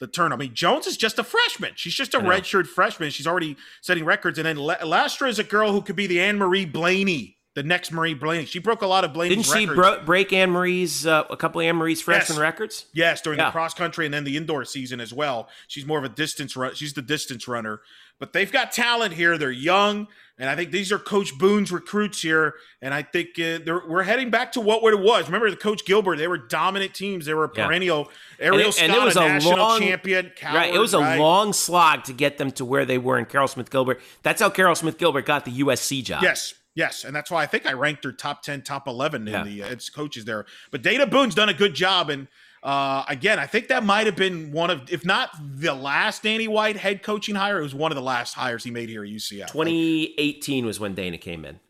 the 0.00 0.06
turn. 0.06 0.32
I 0.32 0.36
mean, 0.36 0.54
Jones 0.54 0.86
is 0.86 0.96
just 0.96 1.18
a 1.18 1.24
freshman. 1.24 1.72
She's 1.76 1.94
just 1.94 2.14
a 2.14 2.20
redshirt 2.20 2.66
freshman. 2.68 3.10
She's 3.10 3.26
already 3.26 3.56
setting 3.80 4.04
records. 4.04 4.38
And 4.38 4.46
then 4.46 4.56
La- 4.56 4.76
Lastra 4.76 5.28
is 5.28 5.38
a 5.40 5.44
girl 5.44 5.72
who 5.72 5.82
could 5.82 5.96
be 5.96 6.06
the 6.06 6.20
Anne 6.20 6.36
Marie 6.38 6.64
Blaney, 6.66 7.37
the 7.58 7.64
next 7.64 7.90
Marie 7.90 8.14
Blaney. 8.14 8.44
She 8.44 8.60
broke 8.60 8.82
a 8.82 8.86
lot 8.86 9.04
of 9.04 9.12
Blaney's 9.12 9.44
Didn't 9.46 9.58
she 9.58 9.66
bro- 9.66 10.00
break 10.04 10.32
Anne 10.32 10.50
Marie's 10.50 11.04
uh, 11.08 11.24
a 11.28 11.36
couple 11.36 11.60
of 11.60 11.66
Anne 11.66 11.74
Marie's 11.76 12.00
freshman 12.00 12.36
Yes. 12.36 12.40
records? 12.40 12.86
Yes, 12.92 13.20
during 13.20 13.40
Yeah. 13.40 13.46
the 13.46 13.50
cross 13.50 13.74
country 13.74 14.04
and 14.04 14.14
then 14.14 14.22
the 14.22 14.36
indoor 14.36 14.64
season 14.64 15.00
as 15.00 15.12
well. 15.12 15.48
She's 15.66 15.84
more 15.84 15.98
of 15.98 16.04
a 16.04 16.08
distance 16.08 16.56
run. 16.56 16.74
She's 16.76 16.92
the 16.92 17.02
distance 17.02 17.48
runner. 17.48 17.80
But 18.20 18.32
they've 18.32 18.50
got 18.50 18.72
talent 18.72 19.14
here. 19.14 19.38
They're 19.38 19.50
young, 19.52 20.08
and 20.40 20.50
I 20.50 20.56
think 20.56 20.72
these 20.72 20.90
are 20.90 20.98
Coach 20.98 21.38
Boone's 21.38 21.70
recruits 21.70 22.20
here. 22.20 22.54
And 22.82 22.92
I 22.92 23.02
think 23.02 23.28
uh, 23.38 23.58
they're, 23.64 23.82
we're 23.88 24.02
heading 24.02 24.28
back 24.30 24.50
to 24.52 24.60
what 24.60 24.92
it 24.92 24.98
was. 24.98 25.26
Remember 25.26 25.48
the 25.50 25.56
Coach 25.56 25.84
Gilbert? 25.84 26.16
They 26.18 26.26
were 26.26 26.36
dominant 26.38 26.94
teams. 26.94 27.26
They 27.26 27.34
were 27.34 27.44
a 27.44 27.50
Yeah. 27.54 27.66
perennial. 27.68 28.10
Ariel 28.40 28.72
and 28.80 28.90
it 28.90 28.94
Scott, 28.96 29.04
was 29.04 29.16
a 29.16 29.20
a 29.20 29.28
national 29.28 29.58
long- 29.58 29.80
champion. 29.80 30.32
Coward, 30.36 30.54
right. 30.56 30.74
It 30.74 30.78
was 30.78 30.94
a 30.94 30.98
right? 30.98 31.16
long 31.18 31.52
slog 31.52 32.04
to 32.04 32.12
get 32.12 32.38
them 32.38 32.50
to 32.52 32.64
where 32.64 32.84
they 32.84 32.98
were 32.98 33.18
in 33.20 33.24
Caryl 33.24 33.46
Smith 33.48 33.70
Gilbert. 33.70 34.00
That's 34.24 34.40
how 34.40 34.50
Caryl 34.50 34.74
Smith 34.76 34.98
Gilbert 34.98 35.24
got 35.26 35.44
the 35.44 35.52
USC 35.52 36.02
job. 36.02 36.22
Yes, 36.24 36.54
yes, 36.78 37.04
and 37.04 37.14
that's 37.14 37.30
why 37.30 37.42
I 37.42 37.46
think 37.46 37.66
I 37.66 37.72
ranked 37.72 38.04
her 38.04 38.12
top 38.12 38.42
ten, 38.42 38.62
top 38.62 38.86
eleven 38.88 39.26
in 39.28 39.34
Yeah. 39.34 39.42
the 39.42 39.62
uh, 39.64 39.76
coaches 39.94 40.24
there. 40.24 40.46
But 40.70 40.82
Dana 40.82 41.06
Boone's 41.06 41.34
done 41.34 41.48
a 41.48 41.54
good 41.54 41.74
job, 41.74 42.08
and 42.08 42.28
uh, 42.62 43.04
again, 43.08 43.38
I 43.38 43.46
think 43.46 43.68
that 43.68 43.84
might 43.84 44.06
have 44.06 44.16
been 44.16 44.50
one 44.52 44.70
of, 44.70 44.90
if 44.90 45.04
not 45.04 45.30
the 45.40 45.74
last 45.74 46.22
Danny 46.24 46.48
White 46.48 46.76
head 46.76 47.02
coaching 47.02 47.34
hire, 47.36 47.58
it 47.60 47.62
was 47.62 47.74
one 47.74 47.92
of 47.92 47.96
the 47.96 48.02
last 48.02 48.34
hires 48.34 48.64
he 48.64 48.70
made 48.70 48.88
here 48.88 49.04
at 49.04 49.10
UCF. 49.10 49.46
2018 49.48 50.66
was 50.66 50.80
when 50.80 50.94
Dana 50.94 51.18
came 51.18 51.44
in. 51.44 51.60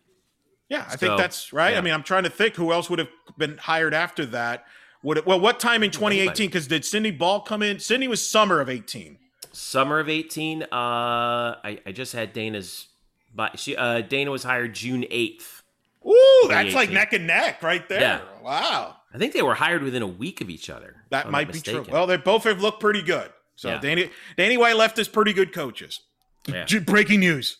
yeah, 0.68 0.85
I 0.89 0.93
so, 0.93 0.97
think 0.98 1.18
that's 1.18 1.52
right. 1.52 1.72
yeah. 1.72 1.78
I 1.78 1.80
mean, 1.82 1.93
I'm 1.94 2.02
trying 2.02 2.24
to 2.24 2.30
think 2.30 2.55
who 2.56 2.72
else 2.72 2.89
would 2.89 2.98
have 3.01 3.09
been 3.36 3.59
hired 3.59 3.93
after 3.94 4.24
that. 4.26 4.64
Would 5.02 5.18
it, 5.18 5.26
well, 5.26 5.39
what 5.39 5.60
time 5.60 5.82
in 5.82 5.90
2018? 5.90 6.48
Because 6.48 6.66
did 6.66 6.85
Cindy 6.85 7.10
Ball 7.10 7.40
come 7.43 7.62
in? 7.62 7.78
Cindy 7.78 8.09
was 8.09 8.26
summer 8.26 8.60
of 8.60 8.68
18. 8.70 9.18
Summer 9.52 10.01
of 10.01 10.09
18. 10.09 10.62
Uh, 10.64 10.66
I, 10.72 11.80
I 11.86 11.93
just 11.93 12.12
had 12.14 12.32
Dana's. 12.32 12.86
But 13.34 13.59
she, 13.59 13.76
uh, 13.76 14.00
Dana 14.00 14.30
was 14.30 14.42
hired 14.42 14.74
June 14.74 15.02
8th. 15.02 15.62
Ooh, 16.06 16.46
that's 16.48 16.74
like 16.74 16.90
neck 16.90 17.12
and 17.12 17.26
neck 17.26 17.62
right 17.62 17.86
there. 17.88 18.00
Yeah. 18.00 18.20
Wow. 18.42 18.96
I 19.12 19.18
think 19.18 19.32
they 19.32 19.42
were 19.42 19.55
hired 19.55 19.82
within 19.82 20.02
a 20.02 20.06
week 20.06 20.40
of 20.40 20.48
each 20.50 20.70
other. 20.70 20.96
That 21.10 21.30
might 21.30 21.52
be 21.52 21.60
true. 21.60 21.84
Well, 21.90 22.06
they 22.06 22.16
both 22.16 22.44
have 22.44 22.60
looked 22.60 22.80
pretty 22.80 23.02
good. 23.02 23.30
So 23.56 23.70
Yeah. 23.70 23.80
Danny 23.80 24.10
Danny 24.36 24.56
White 24.56 24.76
left 24.76 24.98
us 24.98 25.09
pretty 25.09 25.32
good 25.32 25.52
coaches. 25.52 26.00
Yeah. 26.46 26.66
Breaking 26.86 27.20
news. 27.20 27.56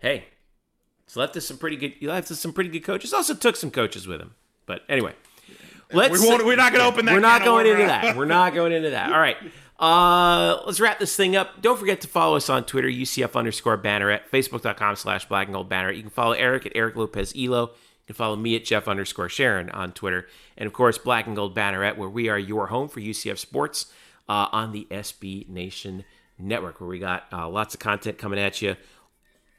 hey, 0.00 0.24
so 1.06 1.20
left 1.20 1.36
us 1.36 1.46
some 1.46 1.58
pretty 1.58 1.76
good. 1.76 1.94
You 2.00 2.08
left 2.08 2.30
us 2.30 2.38
some 2.40 2.52
pretty 2.52 2.70
good 2.70 2.84
coaches. 2.84 3.12
Also 3.12 3.34
took 3.34 3.56
some 3.56 3.70
coaches 3.70 4.06
with 4.06 4.20
him. 4.20 4.34
But 4.66 4.82
anyway, 4.88 5.14
let's. 5.92 6.20
We 6.20 6.26
won't, 6.26 6.44
we're 6.46 6.56
not 6.56 6.72
going 6.72 6.82
to 6.82 6.88
open 6.88 7.06
that. 7.06 7.14
we're 7.14 7.20
not 7.20 7.44
going 7.44 7.66
into 7.66 7.86
that. 7.86 8.16
We're 8.16 8.24
not 8.24 8.54
going 8.54 8.72
into 8.72 8.90
that. 8.90 9.12
All 9.12 9.18
right. 9.20 9.36
Uh, 9.78 10.60
let's 10.64 10.80
wrap 10.80 10.98
this 10.98 11.14
thing 11.16 11.36
up. 11.36 11.60
Don't 11.60 11.78
forget 11.78 12.00
to 12.00 12.08
follow 12.08 12.36
us 12.36 12.48
on 12.48 12.64
Twitter, 12.64 12.88
UCF 12.88 13.34
underscore 13.34 13.76
banneret, 13.76 14.22
facebook.com 14.32 14.96
slash 14.96 15.26
black 15.26 15.48
and 15.48 15.54
gold 15.54 15.68
banneret. 15.68 15.96
You 15.96 16.02
can 16.02 16.10
follow 16.10 16.32
Eric 16.32 16.66
at 16.66 16.72
Eric 16.74 16.96
Lopez 16.96 17.34
Elo. 17.36 17.70
You 18.06 18.14
can 18.14 18.14
follow 18.14 18.36
me 18.36 18.56
at 18.56 18.64
Jeff 18.64 18.88
underscore 18.88 19.28
Sharon 19.28 19.68
on 19.70 19.92
Twitter. 19.92 20.26
And 20.56 20.66
of 20.66 20.72
course, 20.72 20.96
Black 20.96 21.26
and 21.26 21.34
Gold 21.34 21.56
Banneret, 21.56 21.96
where 21.96 22.08
we 22.08 22.28
are 22.28 22.38
your 22.38 22.68
home 22.68 22.88
for 22.88 23.00
UCF 23.00 23.36
sports 23.36 23.92
uh, 24.28 24.46
on 24.52 24.70
the 24.70 24.86
SB 24.92 25.48
Nation 25.48 26.04
Network, 26.38 26.80
where 26.80 26.88
we 26.88 27.00
got 27.00 27.24
uh, 27.32 27.48
lots 27.48 27.74
of 27.74 27.80
content 27.80 28.16
coming 28.16 28.38
at 28.38 28.62
you 28.62 28.76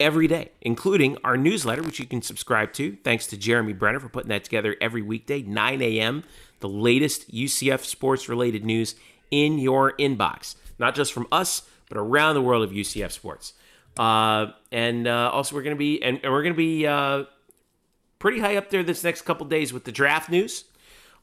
every 0.00 0.26
day, 0.26 0.50
including 0.62 1.18
our 1.24 1.36
newsletter, 1.36 1.82
which 1.82 1.98
you 1.98 2.06
can 2.06 2.22
subscribe 2.22 2.72
to. 2.72 2.96
Thanks 3.04 3.26
to 3.28 3.36
Jeremy 3.36 3.72
Brenner 3.72 4.00
for 4.00 4.08
putting 4.08 4.30
that 4.30 4.44
together 4.44 4.76
every 4.80 5.02
weekday, 5.02 5.42
9 5.42 5.82
a.m. 5.82 6.24
The 6.60 6.68
latest 6.68 7.30
UCF 7.30 7.84
sports 7.84 8.28
related 8.28 8.64
news 8.64 8.94
in 9.30 9.58
your 9.58 9.92
inbox, 9.92 10.54
not 10.78 10.94
just 10.94 11.12
from 11.12 11.26
us, 11.32 11.62
but 11.88 11.98
around 11.98 12.34
the 12.34 12.42
world 12.42 12.62
of 12.62 12.70
UCF 12.70 13.10
sports. 13.12 13.54
Uh, 13.98 14.52
and 14.70 15.08
uh, 15.08 15.30
also, 15.32 15.54
we're 15.54 15.62
going 15.62 15.74
to 15.74 15.78
be 15.78 16.02
and, 16.02 16.20
and 16.22 16.32
we're 16.32 16.42
going 16.42 16.54
to 16.54 16.58
be 16.58 16.86
uh, 16.86 17.24
pretty 18.18 18.38
high 18.38 18.56
up 18.56 18.70
there 18.70 18.82
this 18.82 19.02
next 19.02 19.22
couple 19.22 19.46
days 19.46 19.72
with 19.72 19.84
the 19.84 19.92
draft 19.92 20.30
news. 20.30 20.64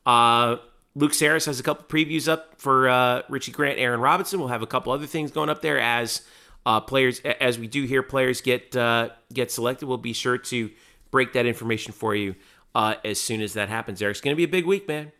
Uh, 0.05 0.57
Luke 0.93 1.13
Saris 1.13 1.45
has 1.45 1.59
a 1.59 1.63
couple 1.63 1.85
previews 1.85 2.27
up 2.27 2.59
for 2.59 2.89
uh, 2.89 3.21
Richie 3.29 3.51
Grant, 3.51 3.79
Aaron 3.79 4.01
Robinson. 4.01 4.39
We'll 4.39 4.49
have 4.49 4.61
a 4.61 4.67
couple 4.67 4.91
other 4.91 5.07
things 5.07 5.31
going 5.31 5.49
up 5.49 5.61
there 5.61 5.79
as 5.79 6.21
uh, 6.65 6.81
players, 6.81 7.19
as 7.19 7.57
we 7.57 7.67
do 7.67 7.83
hear 7.83 8.03
players 8.03 8.41
get 8.41 8.71
get 9.33 9.51
selected. 9.51 9.87
We'll 9.87 9.97
be 9.97 10.13
sure 10.13 10.37
to 10.37 10.71
break 11.11 11.33
that 11.33 11.45
information 11.45 11.93
for 11.93 12.13
you 12.13 12.35
as 12.75 13.21
soon 13.21 13.41
as 13.41 13.53
that 13.53 13.69
happens. 13.69 14.01
Eric, 14.01 14.15
it's 14.15 14.21
going 14.21 14.33
to 14.33 14.37
be 14.37 14.43
a 14.43 14.49
big 14.49 14.65
week, 14.65 14.87
man. 14.87 15.11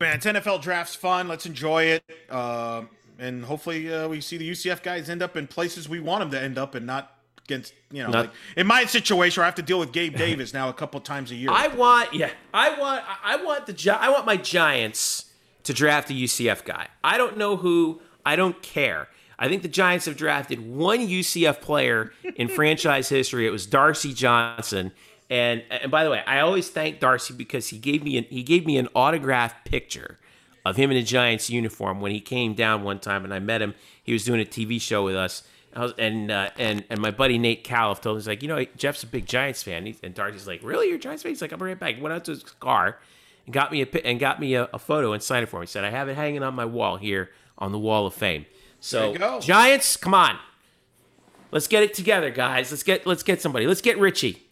Man, 0.00 0.16
it's 0.16 0.24
NFL 0.26 0.62
draft's 0.62 0.94
fun. 0.94 1.28
Let's 1.28 1.44
enjoy 1.46 1.84
it. 1.84 2.04
Uh, 2.30 2.82
and 3.18 3.44
hopefully 3.44 3.92
uh, 3.92 4.08
we 4.08 4.22
see 4.22 4.38
the 4.38 4.50
UCF 4.50 4.82
guys 4.82 5.10
end 5.10 5.22
up 5.22 5.36
in 5.36 5.46
places 5.46 5.88
we 5.88 6.00
want 6.00 6.20
them 6.20 6.30
to 6.30 6.40
end 6.40 6.56
up 6.56 6.74
and 6.74 6.86
not 6.86 7.18
against, 7.44 7.74
you 7.92 8.02
know, 8.02 8.08
Not- 8.08 8.26
like 8.26 8.34
in 8.56 8.66
my 8.66 8.84
situation 8.86 9.40
where 9.40 9.44
I 9.44 9.48
have 9.48 9.56
to 9.56 9.62
deal 9.62 9.78
with 9.78 9.92
Gabe 9.92 10.16
Davis 10.16 10.54
now 10.54 10.70
a 10.70 10.72
couple 10.72 10.98
times 11.00 11.30
a 11.30 11.34
year. 11.34 11.50
I 11.52 11.68
want, 11.68 12.14
yeah, 12.14 12.30
I 12.54 12.78
want, 12.80 13.04
I 13.22 13.36
want 13.44 13.66
the, 13.66 13.74
Gi- 13.74 13.90
I 13.90 14.08
want 14.08 14.24
my 14.24 14.38
Giants 14.38 15.26
to 15.64 15.74
draft 15.74 16.08
a 16.08 16.14
UCF 16.14 16.64
guy. 16.64 16.88
I 17.04 17.18
don't 17.18 17.36
know 17.36 17.56
who. 17.56 18.00
I 18.24 18.36
don't 18.36 18.60
care. 18.62 19.08
I 19.38 19.48
think 19.48 19.62
the 19.62 19.68
Giants 19.68 20.06
have 20.06 20.16
drafted 20.16 20.60
one 20.60 21.00
UCF 21.00 21.60
player 21.60 22.12
in 22.36 22.48
franchise 22.56 23.08
history. 23.10 23.46
It 23.46 23.50
was 23.50 23.66
Darcy 23.66 24.14
Johnson. 24.14 24.92
And 25.30 25.62
and 25.70 25.90
by 25.92 26.02
the 26.02 26.10
way, 26.10 26.22
I 26.26 26.40
always 26.40 26.68
thank 26.68 26.98
Darcy 26.98 27.32
because 27.32 27.68
he 27.68 27.78
gave 27.78 28.02
me 28.02 28.18
an 28.18 28.24
he 28.24 28.42
gave 28.42 28.66
me 28.66 28.76
an 28.76 28.88
autographed 28.94 29.64
picture 29.64 30.18
of 30.66 30.76
him 30.76 30.90
in 30.90 30.96
a 30.96 31.02
Giants 31.02 31.48
uniform 31.48 32.00
when 32.00 32.10
he 32.10 32.20
came 32.20 32.54
down 32.54 32.82
one 32.82 32.98
time 32.98 33.24
and 33.24 33.32
I 33.32 33.38
met 33.38 33.62
him. 33.62 33.74
He 34.02 34.12
was 34.12 34.24
doing 34.24 34.40
a 34.40 34.44
TV 34.44 34.80
show 34.80 35.04
with 35.04 35.14
us. 35.14 35.44
Was, 35.76 35.94
and 35.98 36.32
uh, 36.32 36.50
and 36.58 36.84
and 36.90 37.00
my 37.00 37.12
buddy 37.12 37.38
Nate 37.38 37.62
Califf 37.62 38.00
told 38.00 38.16
him 38.16 38.20
he's 38.20 38.26
like, 38.26 38.42
you 38.42 38.48
know, 38.48 38.64
Jeff's 38.76 39.04
a 39.04 39.06
big 39.06 39.24
Giants 39.24 39.62
fan. 39.62 39.86
He, 39.86 39.96
and 40.02 40.12
Darcy's 40.12 40.48
like, 40.48 40.64
really, 40.64 40.88
you're 40.88 40.96
a 40.96 41.00
Giants 41.00 41.22
fan? 41.22 41.30
He's 41.30 41.40
like, 41.40 41.52
I'm 41.52 41.62
right 41.62 41.78
back. 41.78 41.94
He 41.94 42.02
went 42.02 42.12
out 42.12 42.24
to 42.24 42.32
his 42.32 42.42
car 42.42 42.98
and 43.46 43.54
got 43.54 43.70
me 43.70 43.82
a 43.82 43.86
and 44.04 44.18
got 44.18 44.40
me 44.40 44.54
a, 44.54 44.68
a 44.74 44.80
photo 44.80 45.12
and 45.12 45.22
signed 45.22 45.44
it 45.44 45.46
for 45.46 45.60
me. 45.60 45.66
He 45.66 45.70
said, 45.70 45.84
I 45.84 45.90
have 45.90 46.08
it 46.08 46.16
hanging 46.16 46.42
on 46.42 46.56
my 46.56 46.64
wall 46.64 46.96
here 46.96 47.30
on 47.56 47.70
the 47.70 47.78
Wall 47.78 48.04
of 48.04 48.14
Fame. 48.14 48.46
So. 48.80 49.14
Giants, 49.40 49.96
come 49.96 50.14
on, 50.14 50.38
let's 51.52 51.68
get 51.68 51.84
it 51.84 51.94
together, 51.94 52.30
guys. 52.30 52.72
Let's 52.72 52.82
get 52.82 53.06
let's 53.06 53.22
get 53.22 53.40
somebody. 53.40 53.68
Let's 53.68 53.82
get 53.82 53.96
Richie. 53.96 54.42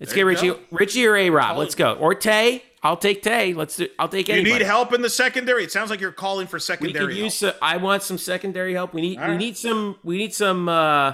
Let's 0.00 0.12
There 0.14 0.24
get 0.32 0.42
you 0.42 0.52
Richie, 0.54 0.60
go. 0.60 0.76
Richie 0.76 1.06
or 1.06 1.16
A 1.16 1.30
Rob. 1.30 1.58
Let's 1.58 1.74
go. 1.74 1.92
Or 1.94 2.14
Tay. 2.14 2.62
I'll 2.82 2.96
take 2.96 3.22
Tay. 3.22 3.52
Let's 3.52 3.76
do. 3.76 3.88
I'll 3.98 4.08
take 4.08 4.30
Anybody. 4.30 4.50
you 4.52 4.58
need 4.60 4.64
help 4.64 4.94
in 4.94 5.02
the 5.02 5.10
secondary? 5.10 5.62
It 5.64 5.70
sounds 5.70 5.90
like 5.90 6.00
you're 6.00 6.10
calling 6.12 6.46
for 6.46 6.56
We 6.56 6.60
secondary 6.60 6.92
could 7.14 7.16
help. 7.16 7.24
use. 7.42 7.44
I 7.60 7.76
want 7.76 8.02
some 8.02 8.16
secondary 8.16 8.72
help. 8.72 8.94
We 8.94 9.02
need. 9.02 9.18
All 9.18 9.26
we 9.26 9.30
right. 9.32 9.38
need 9.38 9.56
some. 9.58 9.96
We 10.02 10.16
need 10.16 10.32
some. 10.34 10.68
uh 10.68 11.12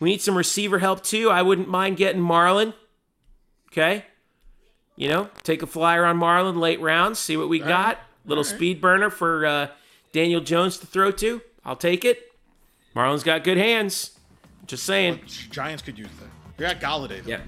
We 0.00 0.08
need 0.10 0.22
some 0.22 0.36
receiver 0.36 0.78
help 0.78 1.02
too. 1.02 1.28
I 1.30 1.42
wouldn't 1.42 1.68
mind 1.68 1.98
getting 1.98 2.22
Marlon. 2.22 2.72
Okay. 3.70 4.06
You 4.96 5.08
know, 5.10 5.28
take 5.42 5.62
a 5.62 5.66
flyer 5.66 6.06
on 6.06 6.18
Marlon 6.18 6.56
late 6.58 6.80
rounds. 6.80 7.18
See 7.18 7.36
what 7.36 7.50
we 7.50 7.58
got. 7.58 7.98
Little 8.24 8.44
speed 8.44 8.80
burner 8.80 9.10
for 9.10 9.44
uh, 9.44 9.68
Daniel 10.12 10.40
Jones 10.40 10.78
to 10.78 10.86
throw 10.86 11.10
to. 11.12 11.42
I'll 11.66 11.76
take 11.76 12.06
it. 12.06 12.32
Marlon's 12.94 13.22
got 13.22 13.44
good 13.44 13.58
hands. 13.58 14.18
Just 14.66 14.84
saying. 14.84 15.20
Giants 15.50 15.82
could 15.82 15.98
use 15.98 16.08
that. 16.18 16.28
We 16.58 16.62
got 16.64 16.80
Golladay. 16.80 17.22
though. 17.22 17.30
Yeah. 17.32 17.40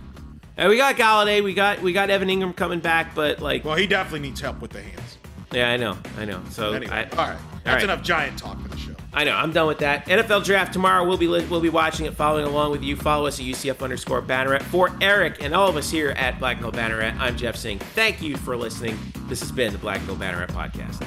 And 0.59 0.69
we 0.69 0.77
got 0.77 0.97
Golladay. 0.97 1.43
We 1.43 1.55
got 1.55 1.81
we 1.81 1.93
got 1.93 2.11
Evan 2.11 2.29
Engram 2.29 2.55
coming 2.55 2.81
back, 2.81 3.15
but 3.15 3.41
like, 3.41 3.65
Well, 3.65 3.77
he 3.77 3.87
definitely 3.87 4.29
needs 4.29 4.41
help 4.41 4.61
with 4.61 4.73
the 4.73 4.83
hands. 4.83 5.19
yeah, 5.53 5.71
I 5.71 5.77
know, 5.77 5.97
I 6.19 6.25
know. 6.25 6.43
So 6.51 6.73
Anyway, 6.73 6.93
I, 6.93 7.05
all 7.05 7.29
right. 7.29 7.39
That's 7.65 7.75
right. 7.77 7.85
enough 7.85 8.03
Giant 8.03 8.39
talk 8.39 8.61
for 8.61 8.69
the 8.69 8.77
show. 8.77 8.95
I 9.13 9.25
know. 9.25 9.35
I'm 9.37 9.53
done 9.53 9.67
with 9.69 9.79
that. 9.79 10.07
NFL 10.07 10.45
draft 10.45 10.73
tomorrow. 10.73 11.07
We'll 11.07 11.17
be 11.17 11.29
we'll 11.29 11.61
be 11.61 11.69
watching 11.71 12.07
it, 12.07 12.15
following 12.15 12.45
along 12.45 12.73
with 12.73 12.83
you. 12.83 12.97
Follow 12.97 13.27
us 13.27 13.39
at 13.39 13.47
UCF 13.47 13.83
underscore 13.83 14.21
Banneret. 14.21 14.63
For 14.63 14.91
Eric 15.01 15.43
and 15.43 15.55
all 15.55 15.69
of 15.69 15.77
us 15.77 15.91
here 15.91 16.11
at 16.11 16.39
Black 16.41 16.57
and 16.57 16.63
Gold 16.65 16.75
Banneret, 16.77 17.19
I'm 17.19 17.37
Jeff 17.37 17.57
Singh. 17.57 17.79
Thank 17.79 18.21
you 18.21 18.37
for 18.37 18.57
listening. 18.57 18.99
This 19.29 19.41
has 19.41 19.53
been 19.53 19.73
the 19.73 19.79
Black 19.79 19.99
and 19.99 20.09
Gold 20.09 20.21
Banneret 20.21 20.49
podcast. 20.49 21.07